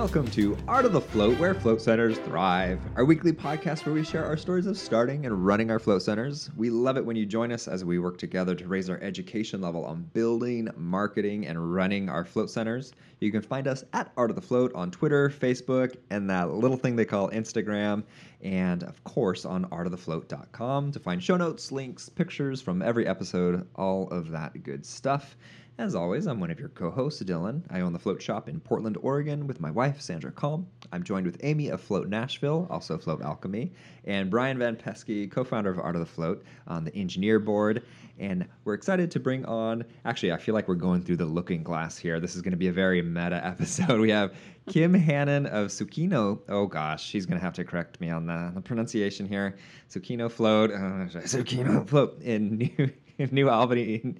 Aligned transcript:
Welcome 0.00 0.30
to 0.30 0.56
Art 0.66 0.86
of 0.86 0.92
the 0.92 1.00
Float, 1.02 1.38
where 1.38 1.52
float 1.52 1.82
centers 1.82 2.16
thrive. 2.20 2.80
Our 2.96 3.04
weekly 3.04 3.32
podcast 3.32 3.84
where 3.84 3.94
we 3.94 4.02
share 4.02 4.24
our 4.24 4.38
stories 4.38 4.64
of 4.64 4.78
starting 4.78 5.26
and 5.26 5.44
running 5.44 5.70
our 5.70 5.78
float 5.78 6.00
centers. 6.00 6.48
We 6.56 6.70
love 6.70 6.96
it 6.96 7.04
when 7.04 7.16
you 7.16 7.26
join 7.26 7.52
us 7.52 7.68
as 7.68 7.84
we 7.84 7.98
work 7.98 8.16
together 8.16 8.54
to 8.54 8.66
raise 8.66 8.88
our 8.88 8.98
education 9.02 9.60
level 9.60 9.84
on 9.84 10.08
building, 10.14 10.70
marketing, 10.74 11.46
and 11.46 11.74
running 11.74 12.08
our 12.08 12.24
float 12.24 12.48
centers. 12.48 12.94
You 13.20 13.30
can 13.30 13.42
find 13.42 13.68
us 13.68 13.84
at 13.92 14.10
Art 14.16 14.30
of 14.30 14.36
the 14.36 14.42
Float 14.42 14.72
on 14.74 14.90
Twitter, 14.90 15.28
Facebook, 15.28 15.94
and 16.08 16.30
that 16.30 16.50
little 16.50 16.78
thing 16.78 16.96
they 16.96 17.04
call 17.04 17.28
Instagram, 17.28 18.02
and 18.40 18.82
of 18.84 19.04
course 19.04 19.44
on 19.44 19.66
artofthefloat.com 19.66 20.92
to 20.92 20.98
find 20.98 21.22
show 21.22 21.36
notes, 21.36 21.70
links, 21.70 22.08
pictures 22.08 22.62
from 22.62 22.80
every 22.80 23.06
episode, 23.06 23.68
all 23.76 24.08
of 24.08 24.30
that 24.30 24.62
good 24.62 24.86
stuff. 24.86 25.36
As 25.80 25.94
always, 25.94 26.26
I'm 26.26 26.40
one 26.40 26.50
of 26.50 26.60
your 26.60 26.68
co 26.68 26.90
hosts, 26.90 27.22
Dylan. 27.22 27.62
I 27.70 27.80
own 27.80 27.94
the 27.94 27.98
float 27.98 28.20
shop 28.20 28.50
in 28.50 28.60
Portland, 28.60 28.98
Oregon 29.00 29.46
with 29.46 29.62
my 29.62 29.70
wife, 29.70 29.98
Sandra 29.98 30.30
Kalm. 30.30 30.66
I'm 30.92 31.02
joined 31.02 31.24
with 31.24 31.40
Amy 31.42 31.70
of 31.70 31.80
Float 31.80 32.06
Nashville, 32.06 32.66
also 32.68 32.98
Float 32.98 33.22
Alchemy, 33.22 33.72
and 34.04 34.28
Brian 34.28 34.58
Van 34.58 34.76
Pesky, 34.76 35.26
co 35.26 35.42
founder 35.42 35.70
of 35.70 35.78
Art 35.78 35.96
of 35.96 36.00
the 36.00 36.06
Float, 36.06 36.44
on 36.66 36.84
the 36.84 36.94
engineer 36.94 37.38
board. 37.38 37.82
And 38.18 38.46
we're 38.64 38.74
excited 38.74 39.10
to 39.12 39.20
bring 39.20 39.46
on, 39.46 39.86
actually, 40.04 40.32
I 40.32 40.36
feel 40.36 40.54
like 40.54 40.68
we're 40.68 40.74
going 40.74 41.00
through 41.00 41.16
the 41.16 41.24
looking 41.24 41.62
glass 41.62 41.96
here. 41.96 42.20
This 42.20 42.36
is 42.36 42.42
going 42.42 42.50
to 42.50 42.58
be 42.58 42.68
a 42.68 42.72
very 42.72 43.00
meta 43.00 43.40
episode. 43.42 44.00
We 44.00 44.10
have 44.10 44.34
Kim 44.68 44.92
Hannon 44.92 45.46
of 45.46 45.68
Sukino. 45.68 46.40
Oh 46.50 46.66
gosh, 46.66 47.02
she's 47.02 47.24
going 47.24 47.38
to 47.38 47.42
have 47.42 47.54
to 47.54 47.64
correct 47.64 48.02
me 48.02 48.10
on 48.10 48.26
the, 48.26 48.52
the 48.54 48.60
pronunciation 48.60 49.26
here. 49.26 49.56
Sukino 49.88 50.30
Float, 50.30 50.72
uh, 50.72 51.08
Tsukino 51.20 51.88
Float 51.88 52.20
in 52.20 52.58
New, 52.58 52.90
in 53.18 53.30
New 53.32 53.48
Albany 53.48 54.16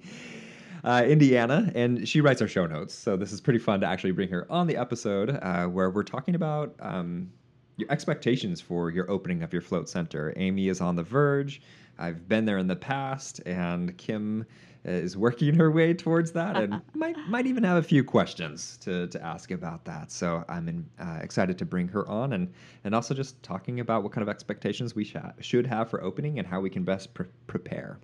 uh, 0.83 1.03
Indiana, 1.05 1.71
and 1.75 2.07
she 2.07 2.21
writes 2.21 2.41
our 2.41 2.47
show 2.47 2.65
notes. 2.65 2.93
So 2.93 3.15
this 3.17 3.31
is 3.31 3.41
pretty 3.41 3.59
fun 3.59 3.81
to 3.81 3.87
actually 3.87 4.11
bring 4.11 4.29
her 4.29 4.51
on 4.51 4.67
the 4.67 4.77
episode 4.77 5.39
uh, 5.41 5.65
where 5.65 5.89
we're 5.89 6.03
talking 6.03 6.35
about 6.35 6.75
um, 6.79 7.31
your 7.77 7.91
expectations 7.91 8.61
for 8.61 8.89
your 8.89 9.09
opening 9.09 9.43
of 9.43 9.53
your 9.53 9.61
float 9.61 9.89
center. 9.89 10.33
Amy 10.37 10.69
is 10.69 10.81
on 10.81 10.95
the 10.95 11.03
verge. 11.03 11.61
I've 11.99 12.27
been 12.27 12.45
there 12.45 12.57
in 12.57 12.67
the 12.67 12.75
past, 12.75 13.41
and 13.45 13.95
Kim 13.97 14.45
is 14.83 15.15
working 15.15 15.53
her 15.55 15.69
way 15.69 15.93
towards 15.93 16.31
that, 16.31 16.57
and 16.57 16.81
might 16.95 17.15
might 17.27 17.45
even 17.45 17.63
have 17.63 17.77
a 17.77 17.83
few 17.83 18.03
questions 18.03 18.77
to, 18.77 19.07
to 19.07 19.23
ask 19.23 19.51
about 19.51 19.85
that. 19.85 20.11
So 20.11 20.43
I'm 20.49 20.67
in, 20.67 20.89
uh, 20.99 21.19
excited 21.21 21.57
to 21.59 21.65
bring 21.65 21.87
her 21.89 22.07
on, 22.07 22.33
and 22.33 22.51
and 22.83 22.95
also 22.95 23.13
just 23.13 23.41
talking 23.43 23.79
about 23.79 24.01
what 24.03 24.11
kind 24.11 24.23
of 24.23 24.29
expectations 24.29 24.95
we 24.95 25.03
sh- 25.03 25.15
should 25.39 25.67
have 25.67 25.89
for 25.89 26.01
opening 26.03 26.39
and 26.39 26.47
how 26.47 26.59
we 26.59 26.69
can 26.69 26.83
best 26.83 27.13
pre- 27.13 27.27
prepare. 27.45 27.99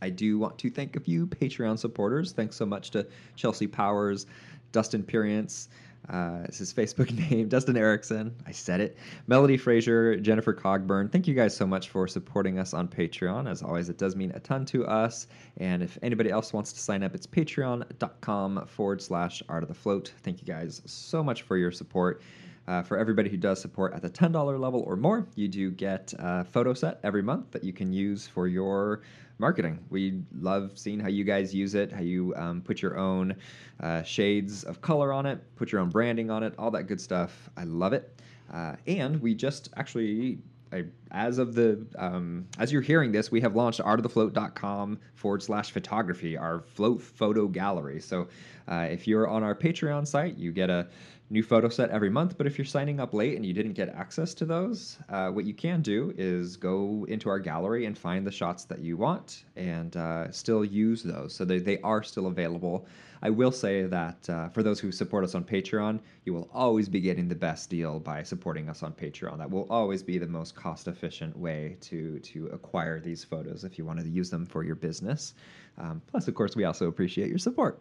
I 0.00 0.10
do 0.10 0.38
want 0.38 0.58
to 0.58 0.70
thank 0.70 0.96
a 0.96 1.00
few 1.00 1.26
Patreon 1.26 1.78
supporters. 1.78 2.32
Thanks 2.32 2.56
so 2.56 2.66
much 2.66 2.90
to 2.90 3.06
Chelsea 3.36 3.66
Powers, 3.66 4.26
Dustin 4.72 5.02
Purience, 5.02 5.68
uh, 6.08 6.44
his 6.46 6.72
Facebook 6.72 7.10
name, 7.30 7.48
Dustin 7.48 7.76
Erickson. 7.76 8.34
I 8.46 8.52
said 8.52 8.80
it. 8.80 8.96
Melody 9.26 9.56
Frazier, 9.56 10.16
Jennifer 10.16 10.54
Cogburn. 10.54 11.10
Thank 11.10 11.26
you 11.26 11.34
guys 11.34 11.54
so 11.54 11.66
much 11.66 11.90
for 11.90 12.06
supporting 12.08 12.58
us 12.58 12.72
on 12.72 12.88
Patreon. 12.88 13.50
As 13.50 13.62
always, 13.62 13.88
it 13.88 13.98
does 13.98 14.16
mean 14.16 14.32
a 14.34 14.40
ton 14.40 14.64
to 14.66 14.86
us. 14.86 15.26
And 15.58 15.82
if 15.82 15.98
anybody 16.02 16.30
else 16.30 16.52
wants 16.52 16.72
to 16.72 16.80
sign 16.80 17.02
up, 17.02 17.14
it's 17.14 17.26
patreon.com 17.26 18.66
forward 18.66 19.02
slash 19.02 19.42
art 19.48 19.62
of 19.62 19.68
the 19.68 19.74
float. 19.74 20.12
Thank 20.22 20.40
you 20.40 20.46
guys 20.46 20.82
so 20.86 21.22
much 21.22 21.42
for 21.42 21.56
your 21.56 21.70
support. 21.70 22.22
Uh, 22.66 22.82
for 22.82 22.98
everybody 22.98 23.30
who 23.30 23.38
does 23.38 23.58
support 23.58 23.94
at 23.94 24.02
the 24.02 24.10
$10 24.10 24.60
level 24.60 24.82
or 24.86 24.94
more, 24.94 25.26
you 25.36 25.48
do 25.48 25.70
get 25.70 26.12
a 26.18 26.44
photo 26.44 26.74
set 26.74 27.00
every 27.02 27.22
month 27.22 27.50
that 27.50 27.64
you 27.64 27.72
can 27.72 27.94
use 27.94 28.26
for 28.26 28.46
your 28.46 29.00
marketing. 29.38 29.84
We 29.90 30.22
love 30.40 30.72
seeing 30.74 31.00
how 31.00 31.08
you 31.08 31.24
guys 31.24 31.54
use 31.54 31.74
it, 31.74 31.92
how 31.92 32.00
you 32.00 32.34
um, 32.36 32.60
put 32.60 32.82
your 32.82 32.98
own 32.98 33.36
uh, 33.80 34.02
shades 34.02 34.64
of 34.64 34.80
color 34.80 35.12
on 35.12 35.26
it, 35.26 35.40
put 35.56 35.72
your 35.72 35.80
own 35.80 35.90
branding 35.90 36.30
on 36.30 36.42
it, 36.42 36.54
all 36.58 36.70
that 36.72 36.84
good 36.84 37.00
stuff. 37.00 37.48
I 37.56 37.64
love 37.64 37.92
it. 37.92 38.20
Uh, 38.52 38.76
and 38.86 39.20
we 39.20 39.34
just 39.34 39.68
actually 39.76 40.38
I, 40.72 40.84
as 41.10 41.38
of 41.38 41.54
the 41.54 41.86
um, 41.96 42.46
as 42.58 42.72
you're 42.72 42.82
hearing 42.82 43.12
this, 43.12 43.30
we 43.30 43.40
have 43.40 43.56
launched 43.56 43.80
artofthefloat.com 43.80 44.98
forward 45.14 45.42
slash 45.42 45.70
photography, 45.70 46.36
our 46.36 46.60
float 46.60 47.00
photo 47.00 47.46
gallery. 47.46 48.00
So 48.00 48.28
uh, 48.68 48.86
if 48.90 49.06
you're 49.06 49.28
on 49.28 49.42
our 49.42 49.54
Patreon 49.54 50.06
site, 50.06 50.36
you 50.36 50.52
get 50.52 50.70
a 50.70 50.88
new 51.30 51.42
photo 51.42 51.68
set 51.68 51.90
every 51.90 52.10
month. 52.10 52.38
But 52.38 52.46
if 52.46 52.58
you're 52.58 52.64
signing 52.64 53.00
up 53.00 53.12
late 53.12 53.36
and 53.36 53.44
you 53.44 53.52
didn't 53.52 53.72
get 53.72 53.88
access 53.90 54.34
to 54.34 54.44
those, 54.44 54.98
uh, 55.08 55.28
what 55.30 55.44
you 55.44 55.54
can 55.54 55.82
do 55.82 56.12
is 56.16 56.56
go 56.56 57.04
into 57.08 57.28
our 57.28 57.38
gallery 57.38 57.86
and 57.86 57.96
find 57.96 58.26
the 58.26 58.32
shots 58.32 58.64
that 58.64 58.80
you 58.80 58.96
want 58.96 59.44
and 59.56 59.96
uh, 59.96 60.30
still 60.30 60.64
use 60.64 61.02
those. 61.02 61.34
So 61.34 61.44
they, 61.44 61.58
they 61.58 61.80
are 61.82 62.02
still 62.02 62.26
available. 62.26 62.86
I 63.22 63.30
will 63.30 63.52
say 63.52 63.82
that 63.82 64.28
uh, 64.30 64.48
for 64.48 64.62
those 64.62 64.78
who 64.78 64.92
support 64.92 65.24
us 65.24 65.34
on 65.34 65.44
Patreon, 65.44 66.00
you 66.24 66.32
will 66.32 66.48
always 66.52 66.88
be 66.88 67.00
getting 67.00 67.28
the 67.28 67.34
best 67.34 67.70
deal 67.70 67.98
by 67.98 68.22
supporting 68.22 68.68
us 68.68 68.82
on 68.82 68.92
Patreon. 68.92 69.38
That 69.38 69.50
will 69.50 69.66
always 69.70 70.02
be 70.02 70.18
the 70.18 70.26
most 70.26 70.54
cost 70.54 70.88
efficient 70.88 71.36
way 71.36 71.76
to, 71.82 72.18
to 72.20 72.46
acquire 72.48 73.00
these 73.00 73.24
photos 73.24 73.64
if 73.64 73.78
you 73.78 73.84
wanted 73.84 74.04
to 74.04 74.10
use 74.10 74.30
them 74.30 74.46
for 74.46 74.64
your 74.64 74.76
business. 74.76 75.34
Um, 75.78 76.02
plus, 76.06 76.28
of 76.28 76.34
course, 76.34 76.56
we 76.56 76.64
also 76.64 76.88
appreciate 76.88 77.28
your 77.28 77.38
support. 77.38 77.80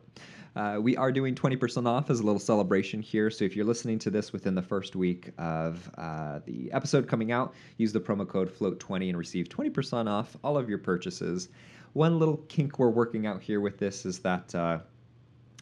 Uh, 0.56 0.80
we 0.82 0.98
are 0.98 1.12
doing 1.12 1.36
20% 1.36 1.88
off 1.88 2.10
as 2.10 2.20
a 2.20 2.24
little 2.24 2.40
celebration 2.40 3.02
here. 3.02 3.30
So 3.30 3.46
if 3.46 3.56
you're 3.56 3.66
listening 3.66 4.00
to 4.00 4.10
this 4.10 4.34
within 4.34 4.56
the 4.56 4.62
first 4.62 4.96
week 4.96 5.32
of 5.38 5.90
uh, 5.98 6.40
the 6.46 6.72
episode 6.72 7.08
coming 7.08 7.32
out, 7.32 7.54
use 7.78 7.94
the 7.94 8.00
promo 8.00 8.28
code 8.28 8.52
FLOAT20 8.52 9.10
and 9.10 9.18
receive 9.18 9.50
20% 9.50 10.10
off 10.10 10.36
all 10.44 10.58
of 10.58 10.68
your 10.68 10.80
purchases. 10.80 11.50
One 11.94 12.18
little 12.18 12.38
kink 12.48 12.80
we're 12.80 12.90
working 12.90 13.28
out 13.28 13.42
here 13.42 13.62
with 13.62 13.78
this 13.78 14.06
is 14.06 14.20
that 14.20 14.54
uh, 14.56 14.80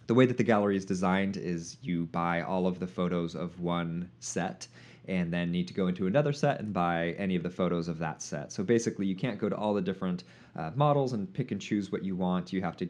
the 0.08 0.14
way 0.14 0.26
that 0.26 0.38
the 0.38 0.44
gallery 0.44 0.78
is 0.78 0.86
designed 0.86 1.38
is 1.38 1.78
you 1.82 2.06
buy 2.08 2.42
all 2.42 2.68
of 2.68 2.80
the 2.80 2.88
photos 2.88 3.36
of 3.36 3.60
one 3.60 4.10
set 4.20 4.68
and 5.08 5.32
then 5.32 5.52
need 5.52 5.68
to 5.68 5.74
go 5.74 5.88
into 5.88 6.08
another 6.08 6.34
set 6.34 6.60
and 6.60 6.74
buy 6.74 7.16
any 7.18 7.36
of 7.36 7.44
the 7.44 7.50
photos 7.50 7.88
of 7.88 8.00
that 8.00 8.22
set. 8.22 8.52
So 8.52 8.64
basically, 8.64 9.06
you 9.06 9.16
can't 9.16 9.38
go 9.38 9.50
to 9.50 9.56
all 9.56 9.74
the 9.74 9.82
different 9.82 10.24
uh, 10.56 10.72
models 10.76 11.14
and 11.14 11.32
pick 11.32 11.52
and 11.52 11.62
choose 11.62 11.92
what 11.92 12.04
you 12.04 12.16
want. 12.16 12.52
You 12.52 12.62
have 12.62 12.78
to 12.78 12.90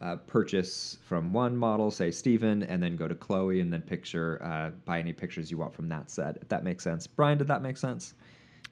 uh, 0.00 0.16
purchase 0.26 0.98
from 1.02 1.32
one 1.32 1.56
model, 1.56 1.90
say 1.90 2.10
Stephen, 2.10 2.62
and 2.64 2.82
then 2.82 2.96
go 2.96 3.08
to 3.08 3.14
Chloe 3.14 3.60
and 3.60 3.72
then 3.72 3.82
picture 3.82 4.42
uh, 4.42 4.70
buy 4.84 4.98
any 4.98 5.12
pictures 5.12 5.50
you 5.50 5.56
want 5.56 5.74
from 5.74 5.88
that 5.88 6.10
set. 6.10 6.36
If 6.42 6.48
that 6.48 6.64
makes 6.64 6.84
sense, 6.84 7.06
Brian, 7.06 7.38
did 7.38 7.48
that 7.48 7.62
make 7.62 7.76
sense? 7.76 8.14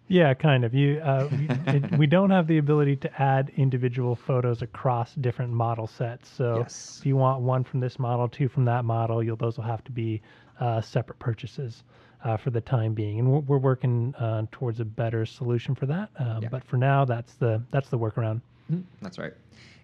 Yeah, 0.08 0.34
kind 0.34 0.64
of. 0.64 0.74
You, 0.74 1.00
uh, 1.00 1.28
we, 1.30 1.48
it, 1.72 1.98
we, 1.98 2.06
don't 2.06 2.30
have 2.30 2.46
the 2.46 2.58
ability 2.58 2.96
to 2.96 3.22
add 3.22 3.50
individual 3.56 4.14
photos 4.14 4.62
across 4.62 5.14
different 5.14 5.52
model 5.52 5.86
sets. 5.86 6.28
So 6.28 6.58
yes. 6.58 6.98
if 7.00 7.06
you 7.06 7.16
want 7.16 7.42
one 7.42 7.64
from 7.64 7.80
this 7.80 7.98
model, 7.98 8.28
two 8.28 8.48
from 8.48 8.64
that 8.66 8.84
model, 8.84 9.22
you'll 9.22 9.36
those 9.36 9.56
will 9.56 9.64
have 9.64 9.84
to 9.84 9.92
be 9.92 10.20
uh, 10.60 10.80
separate 10.80 11.18
purchases 11.18 11.82
uh, 12.24 12.36
for 12.36 12.50
the 12.50 12.60
time 12.60 12.94
being, 12.94 13.18
and 13.18 13.30
we're, 13.30 13.40
we're 13.40 13.58
working 13.58 14.14
uh, 14.16 14.42
towards 14.52 14.80
a 14.80 14.84
better 14.84 15.26
solution 15.26 15.74
for 15.74 15.86
that. 15.86 16.10
Um, 16.19 16.42
yeah. 16.42 16.48
But 16.50 16.64
for 16.64 16.76
now, 16.76 17.04
that's 17.04 17.34
the 17.34 17.62
that's 17.70 17.88
the 17.88 17.98
workaround. 17.98 18.40
Mm-hmm. 18.70 18.82
That's 19.00 19.19
right. 19.19 19.32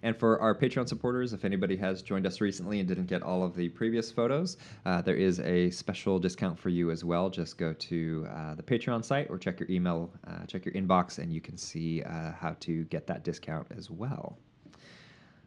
And 0.03 0.17
for 0.17 0.41
our 0.41 0.55
Patreon 0.55 0.89
supporters, 0.89 1.33
if 1.33 1.45
anybody 1.45 1.77
has 1.77 2.03
joined 2.03 2.27
us 2.27 2.41
recently 2.41 2.79
and 2.79 2.89
didn't 2.89 3.07
get 3.07 3.23
all 3.23 3.43
of 3.43 3.55
the 3.55 3.69
previous 3.69 4.11
photos, 4.11 4.57
uh, 4.87 5.03
there 5.03 5.17
is 5.17 5.41
a 5.41 5.71
special 5.71 6.19
discount 6.19 6.59
for 6.59 6.69
you 6.69 6.91
as 6.91 7.05
well. 7.05 7.29
Just 7.31 7.59
go 7.59 7.73
to 7.73 8.27
uh, 8.31 8.55
the 8.55 8.63
Patreon 8.63 9.05
site 9.05 9.29
or 9.31 9.39
check 9.39 9.61
your 9.61 9.69
email, 9.71 10.11
uh, 10.27 10.45
check 10.47 10.65
your 10.65 10.75
inbox, 10.75 11.19
and 11.19 11.33
you 11.33 11.41
can 11.41 11.57
see 11.57 12.03
uh, 12.03 12.33
how 12.33 12.57
to 12.61 12.85
get 12.85 13.07
that 13.07 13.25
discount 13.25 13.67
as 13.77 13.91
well. 13.91 14.39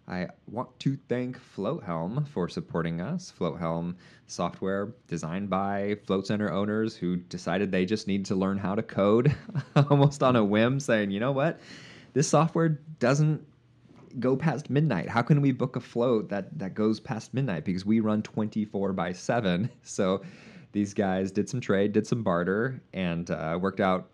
I 0.08 0.28
want 0.48 0.78
to 0.80 0.98
thank 1.08 1.40
Floathelm 1.40 2.28
for 2.28 2.50
supporting 2.50 3.00
us. 3.00 3.32
Floathelm 3.38 3.96
software 4.28 4.94
designed 5.08 5.50
by 5.50 5.98
Float 6.06 6.28
Center 6.28 6.52
owners 6.52 6.96
who 6.96 7.16
decided 7.16 7.72
they 7.72 7.86
just 7.86 8.08
need 8.08 8.26
to 8.26 8.36
learn 8.36 8.58
how 8.58 8.76
to 8.76 8.84
code 8.84 9.34
almost 9.90 10.22
on 10.24 10.36
a 10.36 10.44
whim, 10.44 10.80
saying, 10.80 11.12
you 11.12 11.20
know 11.20 11.32
what? 11.32 11.60
This 12.14 12.28
software 12.28 12.80
doesn't 13.00 13.46
go 14.20 14.36
past 14.36 14.70
midnight. 14.70 15.10
How 15.10 15.22
can 15.22 15.42
we 15.42 15.52
book 15.52 15.76
a 15.76 15.80
float 15.80 16.30
that 16.30 16.58
that 16.60 16.74
goes 16.74 17.00
past 17.00 17.34
midnight? 17.34 17.66
Because 17.66 17.86
we 17.86 18.00
run 18.00 18.22
24 18.22 18.94
by 18.94 19.14
7. 19.14 19.70
So 19.84 20.22
these 20.72 20.94
guys 20.94 21.32
did 21.32 21.50
some 21.50 21.60
trade, 21.60 21.92
did 21.92 22.08
some 22.08 22.24
barter, 22.24 22.82
and 22.94 23.30
uh, 23.30 23.58
worked 23.62 23.82
out 23.82 24.10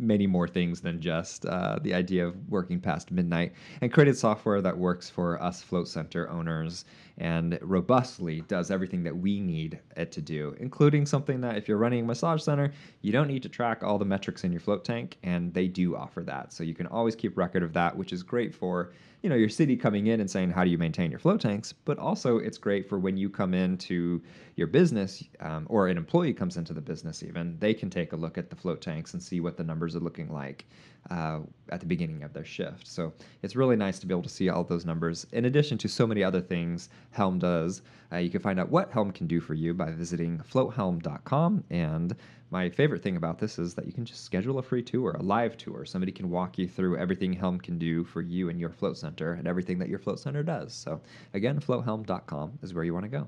many 0.00 0.26
more 0.26 0.48
things 0.48 0.80
than 0.80 1.00
just 1.00 1.44
uh, 1.46 1.78
the 1.82 1.92
idea 1.92 2.26
of 2.26 2.34
working 2.48 2.80
past 2.80 3.10
midnight 3.10 3.52
and 3.82 3.92
created 3.92 4.16
software 4.16 4.62
that 4.62 4.76
works 4.76 5.10
for 5.10 5.40
us 5.42 5.62
float 5.62 5.88
center 5.88 6.28
owners 6.30 6.86
and 7.20 7.58
robustly 7.60 8.40
does 8.48 8.70
everything 8.70 9.02
that 9.02 9.16
we 9.16 9.40
need 9.40 9.78
it 9.96 10.10
to 10.10 10.20
do 10.20 10.56
including 10.58 11.04
something 11.04 11.40
that 11.40 11.56
if 11.56 11.68
you're 11.68 11.76
running 11.76 12.00
a 12.00 12.06
massage 12.06 12.42
center 12.42 12.72
you 13.02 13.12
don't 13.12 13.28
need 13.28 13.42
to 13.42 13.48
track 13.48 13.82
all 13.82 13.98
the 13.98 14.04
metrics 14.04 14.42
in 14.42 14.50
your 14.50 14.60
float 14.60 14.84
tank 14.84 15.18
and 15.22 15.52
they 15.52 15.68
do 15.68 15.94
offer 15.94 16.22
that. 16.22 16.52
So 16.52 16.64
you 16.64 16.74
can 16.74 16.86
always 16.86 17.14
keep 17.14 17.36
record 17.36 17.62
of 17.62 17.72
that 17.74 17.96
which 17.96 18.12
is 18.12 18.22
great 18.22 18.54
for 18.54 18.92
you 19.22 19.28
know 19.28 19.36
your 19.36 19.50
city 19.50 19.76
coming 19.76 20.06
in 20.06 20.20
and 20.20 20.30
saying 20.30 20.50
how 20.50 20.64
do 20.64 20.70
you 20.70 20.78
maintain 20.78 21.10
your 21.10 21.20
float 21.20 21.40
tanks? 21.40 21.72
But 21.72 21.98
also 21.98 22.38
it's 22.38 22.58
great 22.58 22.88
for 22.88 22.98
when 22.98 23.16
you 23.16 23.28
come 23.28 23.52
into 23.52 24.22
your 24.56 24.66
business 24.66 25.22
um, 25.40 25.66
or 25.68 25.88
an 25.88 25.98
employee 25.98 26.32
comes 26.32 26.56
into 26.56 26.72
the 26.72 26.80
business 26.80 27.22
even 27.22 27.56
they 27.58 27.74
can 27.74 27.90
take 27.90 28.12
a 28.12 28.16
look 28.16 28.38
at 28.38 28.48
the 28.48 28.56
float 28.56 28.80
tanks 28.80 29.12
and 29.12 29.22
see 29.22 29.40
what 29.40 29.56
the 29.56 29.64
numbers 29.64 29.80
numbers 29.80 29.96
are 29.96 30.04
looking 30.04 30.30
like 30.32 30.66
uh, 31.10 31.40
at 31.70 31.80
the 31.80 31.86
beginning 31.86 32.22
of 32.22 32.32
their 32.32 32.44
shift. 32.44 32.86
So 32.86 33.12
it's 33.42 33.56
really 33.56 33.76
nice 33.76 33.98
to 34.00 34.06
be 34.06 34.14
able 34.14 34.22
to 34.22 34.28
see 34.28 34.48
all 34.48 34.64
those 34.64 34.84
numbers. 34.84 35.26
In 35.32 35.46
addition 35.46 35.78
to 35.78 35.88
so 35.88 36.06
many 36.06 36.22
other 36.22 36.40
things 36.40 36.88
Helm 37.10 37.38
does, 37.38 37.82
uh, 38.12 38.16
you 38.16 38.30
can 38.30 38.40
find 38.40 38.60
out 38.60 38.70
what 38.70 38.90
Helm 38.90 39.10
can 39.12 39.26
do 39.26 39.40
for 39.40 39.54
you 39.54 39.72
by 39.74 39.90
visiting 39.90 40.38
floathelm.com. 40.38 41.64
And 41.70 42.14
my 42.50 42.68
favorite 42.68 43.02
thing 43.02 43.16
about 43.16 43.38
this 43.38 43.58
is 43.58 43.74
that 43.74 43.86
you 43.86 43.92
can 43.92 44.04
just 44.04 44.24
schedule 44.24 44.58
a 44.58 44.62
free 44.62 44.82
tour, 44.82 45.16
a 45.18 45.22
live 45.22 45.56
tour. 45.56 45.84
Somebody 45.84 46.12
can 46.12 46.30
walk 46.30 46.58
you 46.58 46.66
through 46.66 46.96
everything 46.96 47.32
Helm 47.32 47.60
can 47.60 47.78
do 47.78 48.04
for 48.04 48.20
you 48.20 48.48
and 48.48 48.58
your 48.58 48.70
float 48.70 48.98
center 48.98 49.34
and 49.34 49.46
everything 49.46 49.78
that 49.78 49.88
your 49.88 49.98
float 49.98 50.18
center 50.18 50.42
does. 50.42 50.74
So 50.74 51.00
again, 51.34 51.60
floathelm.com 51.60 52.58
is 52.62 52.74
where 52.74 52.84
you 52.84 52.92
want 52.94 53.10
to 53.10 53.26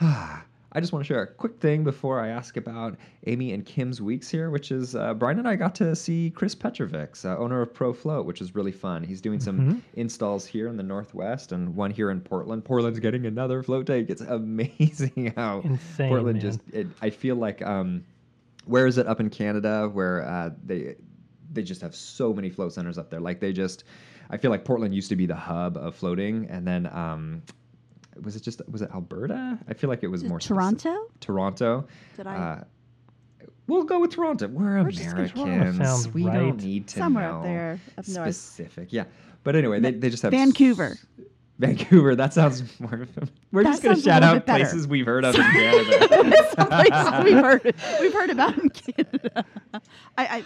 go. 0.00 0.40
I 0.76 0.80
just 0.80 0.92
want 0.92 1.04
to 1.04 1.06
share 1.06 1.22
a 1.22 1.26
quick 1.26 1.60
thing 1.60 1.84
before 1.84 2.18
I 2.18 2.28
ask 2.28 2.56
about 2.56 2.96
Amy 3.28 3.52
and 3.52 3.64
Kim's 3.64 4.02
weeks 4.02 4.28
here, 4.28 4.50
which 4.50 4.72
is 4.72 4.96
uh, 4.96 5.14
Brian 5.14 5.38
and 5.38 5.46
I 5.46 5.54
got 5.54 5.72
to 5.76 5.94
see 5.94 6.30
Chris 6.30 6.52
Petrovics, 6.52 7.24
uh, 7.24 7.38
owner 7.38 7.62
of 7.62 7.72
Pro 7.72 7.92
Float, 7.92 8.26
which 8.26 8.40
is 8.40 8.56
really 8.56 8.72
fun. 8.72 9.04
He's 9.04 9.20
doing 9.20 9.38
some 9.38 9.60
mm-hmm. 9.60 9.78
installs 9.94 10.44
here 10.44 10.66
in 10.66 10.76
the 10.76 10.82
Northwest 10.82 11.52
and 11.52 11.76
one 11.76 11.92
here 11.92 12.10
in 12.10 12.20
Portland. 12.20 12.64
Portland's 12.64 12.98
getting 12.98 13.24
another 13.24 13.62
float 13.62 13.86
tank. 13.86 14.10
It's 14.10 14.20
amazing 14.28 15.32
how 15.36 15.60
Insane, 15.60 16.08
Portland 16.08 16.42
man. 16.42 16.42
just. 16.42 16.60
It, 16.72 16.88
I 17.00 17.10
feel 17.10 17.36
like 17.36 17.62
um, 17.62 18.04
where 18.64 18.88
is 18.88 18.98
it 18.98 19.06
up 19.06 19.20
in 19.20 19.30
Canada 19.30 19.88
where 19.88 20.26
uh, 20.26 20.50
they 20.64 20.96
they 21.52 21.62
just 21.62 21.82
have 21.82 21.94
so 21.94 22.34
many 22.34 22.50
float 22.50 22.72
centers 22.72 22.98
up 22.98 23.10
there. 23.10 23.20
Like 23.20 23.38
they 23.38 23.52
just. 23.52 23.84
I 24.30 24.38
feel 24.38 24.50
like 24.50 24.64
Portland 24.64 24.94
used 24.94 25.10
to 25.10 25.16
be 25.16 25.26
the 25.26 25.36
hub 25.36 25.76
of 25.76 25.94
floating, 25.94 26.48
and 26.48 26.66
then 26.66 26.86
um, 26.86 27.42
was 28.22 28.36
it 28.36 28.42
just 28.42 28.60
was 28.70 28.82
it 28.82 28.90
Alberta? 28.94 29.58
I 29.68 29.74
feel 29.74 29.90
like 29.90 30.02
it 30.02 30.08
was 30.08 30.24
more 30.24 30.38
Toronto. 30.38 30.78
Specific. 30.90 31.20
Toronto. 31.20 31.86
Did 32.16 32.26
I? 32.26 32.34
Uh, 32.36 32.64
we'll 33.66 33.84
go 33.84 34.00
with 34.00 34.10
Toronto. 34.10 34.48
We're, 34.48 34.82
We're 34.82 34.88
Americans. 34.88 36.08
We 36.12 36.24
right. 36.24 36.34
don't 36.34 36.62
need 36.62 36.86
to 36.88 36.98
somewhere 36.98 37.28
know 37.30 37.38
up 37.38 37.42
there 37.44 37.80
up 37.98 38.08
north. 38.08 38.34
specific. 38.34 38.92
Yeah, 38.92 39.04
but 39.42 39.56
anyway, 39.56 39.80
they, 39.80 39.92
they 39.92 40.10
just 40.10 40.22
have 40.22 40.32
Vancouver. 40.32 40.96
S- 40.98 41.06
Vancouver. 41.58 42.16
That 42.16 42.34
sounds 42.34 42.64
more. 42.80 43.06
We're 43.52 43.62
That 43.62 43.70
just 43.70 43.82
going 43.84 43.94
to 43.96 44.02
shout 44.02 44.24
out 44.24 44.44
places 44.44 44.88
we've 44.88 45.06
heard 45.06 45.24
of 45.24 45.36
in 45.36 45.42
Canada. 45.42 46.32
Some 46.56 46.66
places 46.68 47.24
we've 47.24 47.34
heard 47.36 47.74
we've 48.00 48.12
heard 48.12 48.30
about 48.30 48.58
in 48.58 48.68
Canada. 48.70 49.44
I, 50.18 50.26
I 50.26 50.44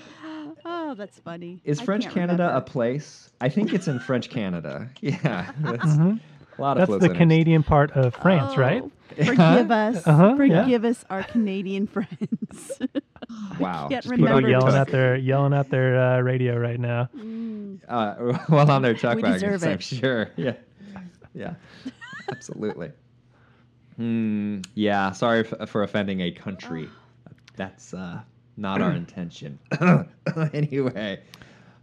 oh, 0.67 0.95
that's 0.95 1.19
funny. 1.21 1.61
Is 1.65 1.81
I 1.81 1.85
French 1.85 2.05
can't 2.05 2.15
Canada 2.15 2.55
a 2.55 2.61
place? 2.61 3.31
I 3.41 3.49
think 3.49 3.73
it's 3.73 3.89
in 3.89 3.99
French 4.01 4.29
Canada. 4.31 4.91
Yeah, 5.01 5.51
that's 5.61 5.85
Mhm. 5.87 6.21
A 6.59 6.61
lot 6.61 6.77
of 6.77 6.81
That's 6.81 6.89
float 6.89 7.01
the 7.01 7.07
centers. 7.07 7.19
Canadian 7.19 7.63
part 7.63 7.91
of 7.93 8.15
France, 8.15 8.57
right? 8.57 8.83
Oh, 8.83 8.91
Forgive 9.25 9.71
us. 9.71 10.07
Uh-huh, 10.07 10.37
Forgive 10.37 10.85
us, 10.85 11.05
our 11.11 11.23
Canadian 11.23 11.87
friends. 11.95 12.81
Wow, 13.61 13.89
can't 13.89 14.05
People 14.05 14.25
remember. 14.27 14.49
yelling 14.49 14.75
at 14.75 14.89
their 14.89 15.17
yelling 15.17 15.53
at 15.53 15.69
their 15.69 16.01
uh, 16.01 16.21
radio 16.21 16.57
right 16.57 16.81
now. 16.81 17.11
Mm. 17.15 17.79
uh, 17.87 18.39
well 18.49 18.71
on 18.71 18.81
their 18.81 18.95
chuck 18.95 19.17
We 19.17 19.23
wagons, 19.23 19.43
deserve 19.43 19.65
I'm 19.65 19.79
sure. 19.81 20.31
Yeah, 20.37 20.55
yeah, 21.35 21.55
absolutely. 22.33 22.91
Hmm. 23.97 24.61
yeah, 24.75 25.11
sorry 25.13 25.41
f- 25.41 25.69
for 25.69 25.83
offending 25.83 26.21
a 26.23 26.31
country. 26.31 26.89
That's 27.57 27.93
uh, 27.93 28.21
not 28.57 28.81
our 28.81 28.93
intention. 28.93 29.59
anyway, 30.55 31.21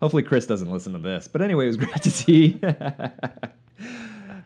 hopefully 0.01 0.23
Chris 0.23 0.47
doesn't 0.47 0.71
listen 0.71 0.93
to 0.93 0.99
this. 0.99 1.27
But 1.27 1.41
anyway, 1.43 1.65
it 1.65 1.67
was 1.67 1.77
great 1.77 2.01
to 2.01 2.09
see. 2.11 2.59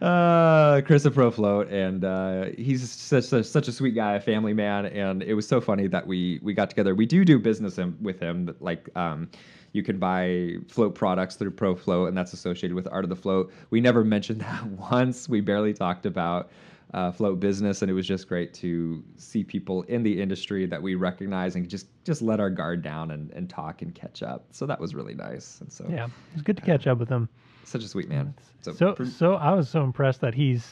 Uh, 0.01 0.81
Chris 0.85 1.03
of 1.03 1.13
Pro 1.13 1.29
Float, 1.29 1.69
and 1.69 2.05
uh, 2.05 2.45
he's 2.57 2.89
such 2.89 3.33
a, 3.33 3.43
such 3.43 3.67
a 3.67 3.71
sweet 3.71 3.95
guy, 3.95 4.13
a 4.13 4.19
family 4.21 4.53
man, 4.53 4.85
and 4.85 5.21
it 5.21 5.33
was 5.33 5.45
so 5.45 5.59
funny 5.59 5.87
that 5.87 6.07
we 6.07 6.39
we 6.41 6.53
got 6.53 6.69
together. 6.69 6.95
We 6.95 7.05
do 7.05 7.25
do 7.25 7.37
business 7.37 7.77
in, 7.77 7.97
with 8.01 8.17
him, 8.19 8.55
like 8.61 8.89
um, 8.95 9.29
you 9.73 9.83
can 9.83 9.99
buy 9.99 10.55
float 10.67 10.95
products 10.95 11.35
through 11.35 11.51
Pro 11.51 11.75
Float, 11.75 12.07
and 12.07 12.17
that's 12.17 12.31
associated 12.31 12.75
with 12.75 12.87
Art 12.89 13.03
of 13.03 13.09
the 13.09 13.15
Float. 13.15 13.51
We 13.71 13.81
never 13.81 14.05
mentioned 14.05 14.39
that 14.41 14.65
once. 14.65 15.27
We 15.27 15.41
barely 15.41 15.73
talked 15.73 16.05
about 16.05 16.49
uh, 16.93 17.11
float 17.11 17.39
business, 17.39 17.81
and 17.81 17.91
it 17.91 17.93
was 17.93 18.07
just 18.07 18.27
great 18.27 18.53
to 18.55 19.03
see 19.17 19.43
people 19.43 19.83
in 19.83 20.01
the 20.03 20.21
industry 20.21 20.65
that 20.65 20.81
we 20.81 20.95
recognize 20.95 21.55
and 21.55 21.69
just 21.69 21.87
just 22.03 22.21
let 22.21 22.39
our 22.39 22.49
guard 22.49 22.81
down 22.81 23.11
and, 23.11 23.31
and 23.31 23.49
talk 23.49 23.81
and 23.81 23.93
catch 23.93 24.23
up. 24.23 24.45
So 24.51 24.65
that 24.65 24.79
was 24.79 24.95
really 24.95 25.13
nice. 25.13 25.61
And 25.61 25.71
so 25.71 25.85
Yeah, 25.89 26.05
it 26.05 26.11
was 26.33 26.41
good 26.41 26.57
to 26.57 26.63
catch 26.63 26.87
up 26.87 26.97
with 26.97 27.09
him. 27.09 27.29
Such 27.63 27.83
a 27.83 27.87
sweet 27.87 28.09
man. 28.09 28.33
So, 28.61 28.73
So, 28.73 28.95
for- 28.95 29.05
so 29.05 29.33
I 29.35 29.51
was 29.53 29.69
so 29.69 29.83
impressed 29.83 30.21
that 30.21 30.33
he's 30.33 30.67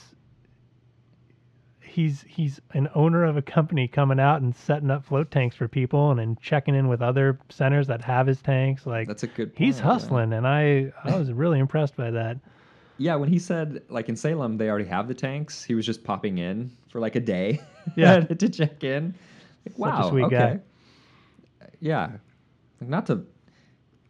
he's 1.82 2.24
he's 2.28 2.60
an 2.74 2.88
owner 2.96 3.24
of 3.24 3.38
a 3.38 3.42
company 3.42 3.88
coming 3.88 4.20
out 4.20 4.42
and 4.42 4.56
setting 4.56 4.92
up 4.92 5.06
float 5.06 5.32
tanks 5.32 5.56
for 5.56 5.68
people 5.68 6.12
and 6.12 6.20
then 6.20 6.38
checking 6.42 6.76
in 6.76 6.88
with 6.88 7.02
other 7.02 7.40
centers 7.50 7.88
that 7.88 8.02
have 8.04 8.28
his 8.28 8.42
tanks. 8.42 8.86
Like 8.86 9.08
that's 9.08 9.24
a 9.24 9.28
good. 9.28 9.52
he's 9.56 9.76
point, 9.76 9.86
yeah. 9.86 9.92
hustling, 9.94 10.34
and 10.34 10.48
I 10.48 10.92
I 11.04 11.18
was 11.18 11.32
really 11.32 11.60
impressed 11.60 11.96
by 11.96 12.12
that. 12.12 12.38
Yeah, 13.00 13.16
when 13.16 13.30
he 13.30 13.40
said 13.40 13.84
like 13.90 14.10
in 14.10 14.16
Salem 14.16 14.58
they 14.58 14.70
already 14.70 14.86
have 14.90 15.08
the 15.08 15.14
tanks, 15.14 15.64
he 15.64 15.76
was 15.76 15.86
just 15.86 16.04
popping 16.04 16.38
in 16.40 16.72
for 16.90 17.00
like 17.00 17.16
a 17.16 17.20
day, 17.20 17.62
Yeah. 17.96 18.20
to 18.22 18.50
check 18.50 18.84
in. 18.84 19.14
Like, 19.66 19.74
Such 19.76 19.78
a 19.78 20.02
wow, 20.04 20.10
sweet 20.10 20.24
okay. 20.26 20.36
guy. 20.38 20.60
Yeah, 21.80 22.12
Like, 22.82 22.90
not 22.90 23.06
to 23.08 23.24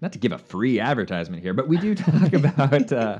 not 0.01 0.13
to 0.13 0.19
give 0.19 0.31
a 0.31 0.37
free 0.37 0.79
advertisement 0.79 1.41
here, 1.41 1.53
but 1.53 1.67
we 1.67 1.77
do 1.77 1.95
talk 1.95 2.33
about 2.33 2.91
uh, 2.91 3.19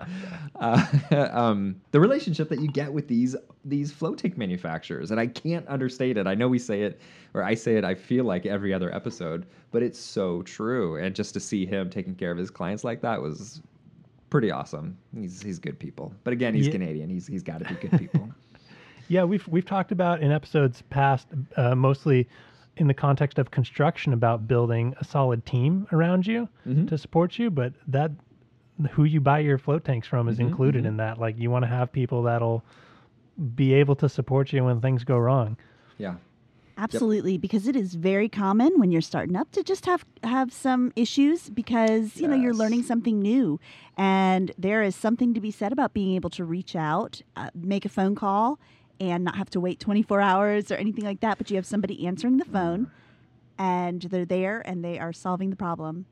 uh, 0.59 0.85
um, 1.31 1.79
the 1.91 1.99
relationship 1.99 2.49
that 2.49 2.59
you 2.59 2.67
get 2.67 2.91
with 2.91 3.07
these 3.07 3.35
these 3.65 3.93
tank 4.17 4.37
manufacturers, 4.37 5.11
and 5.11 5.19
I 5.19 5.27
can't 5.27 5.67
understate 5.67 6.17
it. 6.17 6.27
I 6.27 6.35
know 6.35 6.47
we 6.47 6.59
say 6.59 6.83
it, 6.83 6.99
or 7.33 7.43
I 7.43 7.53
say 7.55 7.75
it. 7.75 7.83
I 7.83 7.95
feel 7.95 8.25
like 8.25 8.45
every 8.45 8.73
other 8.73 8.93
episode, 8.93 9.45
but 9.71 9.83
it's 9.83 9.99
so 9.99 10.41
true. 10.43 10.97
And 10.97 11.15
just 11.15 11.33
to 11.33 11.39
see 11.39 11.65
him 11.65 11.89
taking 11.89 12.15
care 12.15 12.31
of 12.31 12.37
his 12.37 12.49
clients 12.49 12.83
like 12.83 13.01
that 13.01 13.21
was 13.21 13.61
pretty 14.29 14.51
awesome. 14.51 14.97
He's 15.15 15.41
he's 15.41 15.59
good 15.59 15.79
people, 15.79 16.13
but 16.23 16.33
again, 16.33 16.53
he's 16.53 16.67
Yeah. 16.67 16.73
Canadian. 16.73 17.09
He's 17.09 17.27
he's 17.27 17.43
got 17.43 17.59
to 17.59 17.65
be 17.65 17.75
good 17.75 17.99
people. 17.99 18.29
Yeah, 19.09 19.23
we've 19.23 19.47
we've 19.47 19.65
talked 19.65 19.93
about 19.93 20.21
in 20.21 20.33
episodes 20.33 20.83
past, 20.89 21.27
uh, 21.55 21.75
mostly 21.75 22.27
in 22.77 22.87
the 22.87 22.93
context 22.93 23.37
of 23.39 23.51
construction, 23.51 24.13
about 24.13 24.47
building 24.47 24.95
a 24.99 25.03
solid 25.03 25.45
team 25.45 25.87
around 25.91 26.25
you 26.27 26.47
Mhm. 26.65 26.87
to 26.89 26.97
support 26.97 27.37
you. 27.39 27.49
But 27.49 27.73
that 27.87 28.11
who 28.91 29.03
you 29.03 29.19
buy 29.19 29.39
your 29.39 29.57
float 29.57 29.83
tanks 29.83 30.07
from 30.07 30.27
is 30.29 30.37
Mhm, 30.37 30.41
included 30.47 30.83
mhm. 30.83 30.87
in 30.87 30.97
that. 30.97 31.19
Like 31.19 31.37
you 31.39 31.49
want 31.49 31.63
to 31.63 31.67
have 31.67 31.91
people 31.91 32.23
that'll 32.23 32.63
be 33.55 33.73
able 33.73 33.95
to 33.95 34.07
support 34.09 34.53
you 34.53 34.63
when 34.63 34.81
things 34.81 35.03
go 35.03 35.17
wrong. 35.17 35.57
yeah. 35.97 36.15
Absolutely, 36.79 37.39
because 37.39 37.67
it 37.67 37.75
is 37.75 37.95
very 37.95 38.29
common 38.29 38.71
when 38.77 38.91
you're 38.91 39.01
starting 39.01 39.35
up 39.35 39.51
to 39.53 39.63
just 39.63 39.87
have 39.87 40.05
have 40.21 40.53
some 40.53 40.93
issues 40.95 41.49
because 41.49 42.17
you 42.21 42.27
know 42.27 42.35
you're 42.35 42.53
learning 42.53 42.83
something 42.83 43.19
new, 43.19 43.59
and 43.97 44.51
there 44.59 44.83
is 44.83 44.95
something 44.95 45.33
to 45.33 45.41
be 45.41 45.49
said 45.49 45.71
about 45.71 45.93
being 45.93 46.13
able 46.13 46.29
to 46.29 46.45
reach 46.45 46.75
out, 46.75 47.19
uh, 47.35 47.49
make 47.55 47.83
a 47.83 47.89
phone 47.89 48.13
call, 48.13 48.59
and 48.99 49.23
not 49.23 49.35
have 49.35 49.49
to 49.51 49.59
wait 49.59 49.79
24 49.79 50.21
hours 50.21 50.71
or 50.71 50.75
anything 50.75 51.05
like 51.05 51.19
that. 51.21 51.37
But 51.37 51.49
you 51.49 51.55
have 51.55 51.65
somebody 51.65 52.05
answering 52.07 52.37
the 52.37 52.45
phone, 52.45 52.91
and 53.57 54.01
they're 54.01 54.25
there 54.25 54.61
and 54.65 54.83
they 54.83 54.99
are 54.99 55.13
solving 55.13 55.49
the 55.49 55.55
problem. 55.55 56.05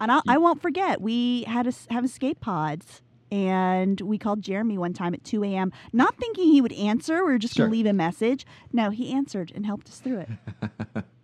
And 0.00 0.12
I'll, 0.12 0.22
I 0.28 0.36
mm. 0.36 0.42
won't 0.42 0.62
forget, 0.62 1.00
we 1.00 1.42
had 1.44 1.66
a, 1.66 1.72
have 1.90 2.04
escape 2.04 2.40
pods. 2.40 3.02
And 3.30 4.00
we 4.00 4.16
called 4.16 4.40
Jeremy 4.40 4.78
one 4.78 4.94
time 4.94 5.12
at 5.12 5.22
2 5.22 5.44
a.m., 5.44 5.70
not 5.92 6.16
thinking 6.16 6.50
he 6.50 6.62
would 6.62 6.72
answer. 6.72 7.16
We 7.26 7.32
were 7.32 7.38
just 7.38 7.54
Sure. 7.54 7.66
going 7.66 7.72
to 7.72 7.76
leave 7.76 7.86
a 7.86 7.92
message. 7.92 8.46
No, 8.72 8.88
he 8.88 9.12
answered 9.12 9.52
and 9.54 9.66
helped 9.66 9.88
us 9.88 9.98
through 10.00 10.20
it. 10.20 11.04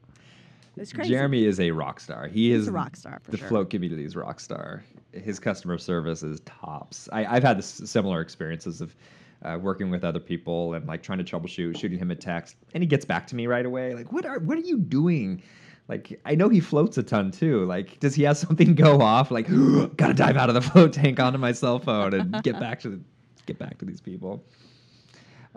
It's 0.77 0.93
crazy. 0.93 1.11
Jeremy 1.11 1.45
is 1.45 1.61
a 1.61 1.71
rock 1.71 2.01
star. 2.01 2.27
He 2.27 2.51
He's 2.51 2.63
is 2.63 2.69
a 2.69 2.73
rock 2.73 2.97
star 2.97 3.21
for 3.23 3.31
the 3.31 3.37
sure. 3.37 3.49
float 3.49 3.71
community's 3.71 4.17
rock 4.17 4.41
star. 4.41 4.83
His 5.13 5.39
customer 5.39 5.79
service 5.79 6.23
is 6.23 6.41
tops. 6.41 7.09
I, 7.13 7.25
I've 7.25 7.45
had 7.45 7.59
this 7.59 7.81
similar 7.85 8.21
experiences 8.21 8.81
of 8.81 8.97
uh, 9.45 9.59
working 9.61 9.91
with 9.91 10.05
other 10.05 10.21
people 10.21 10.75
and 10.75 10.87
like 10.87 11.03
trying 11.03 11.19
to 11.19 11.25
troubleshoot, 11.25 11.79
shooting 11.79 11.99
him 11.99 12.11
a 12.11 12.17
text, 12.17 12.57
and 12.73 12.83
he 12.83 12.87
gets 12.87 13.05
back 13.05 13.27
to 13.29 13.37
me 13.37 13.47
right 13.47 13.67
away. 13.67 13.95
Like, 13.95 14.13
what 14.13 14.25
are 14.25 14.39
what 14.39 14.59
are 14.59 14.63
you 14.63 14.79
doing? 14.79 15.43
Like, 15.87 16.19
I 16.25 16.35
know 16.35 16.49
he 16.49 16.61
floats 16.61 16.97
a 16.97 17.03
ton 17.03 17.31
too. 17.31 17.67
Like, 17.67 18.01
does 18.01 18.15
he 18.15 18.23
have 18.23 18.39
something 18.39 18.75
go 18.75 19.03
off? 19.03 19.31
Like, 19.31 19.49
gotta 19.97 20.15
dive 20.15 20.37
out 20.37 20.49
of 20.49 20.55
the 20.55 20.63
float 20.71 20.93
tank 20.93 21.21
onto 21.21 21.39
my 21.39 21.53
cell 21.53 21.79
phone 21.79 22.15
and 22.15 22.43
get 22.43 22.59
back 22.59 22.81
to 22.81 22.91
the, 22.91 23.01
get 23.47 23.59
back 23.59 23.79
to 23.79 23.85
these 23.85 24.01
people. 24.01 24.45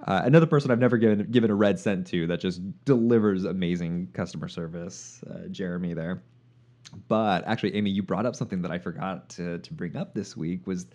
Uh, 0.06 0.22
another 0.26 0.46
person 0.46 0.70
I've 0.70 0.80
never 0.80 0.98
given 0.98 1.32
given 1.32 1.50
a 1.50 1.56
red 1.56 1.80
cent 1.80 2.06
to 2.08 2.28
that 2.28 2.40
just 2.40 2.62
delivers 2.86 3.46
amazing 3.46 4.10
customer 4.14 4.48
service, 4.48 5.24
uh, 5.30 5.48
Jeremy 5.50 5.94
there. 5.94 6.22
But 7.08 7.46
actually, 7.48 7.76
Amy, 7.76 7.90
you 7.90 8.04
brought 8.04 8.26
up 8.26 8.36
something 8.36 8.62
that 8.62 8.72
I 8.72 8.80
forgot 8.80 9.30
to, 9.32 9.58
to 9.60 9.74
bring 9.74 9.96
up 9.98 10.14
this 10.14 10.38
week 10.38 10.68
was 10.68 10.88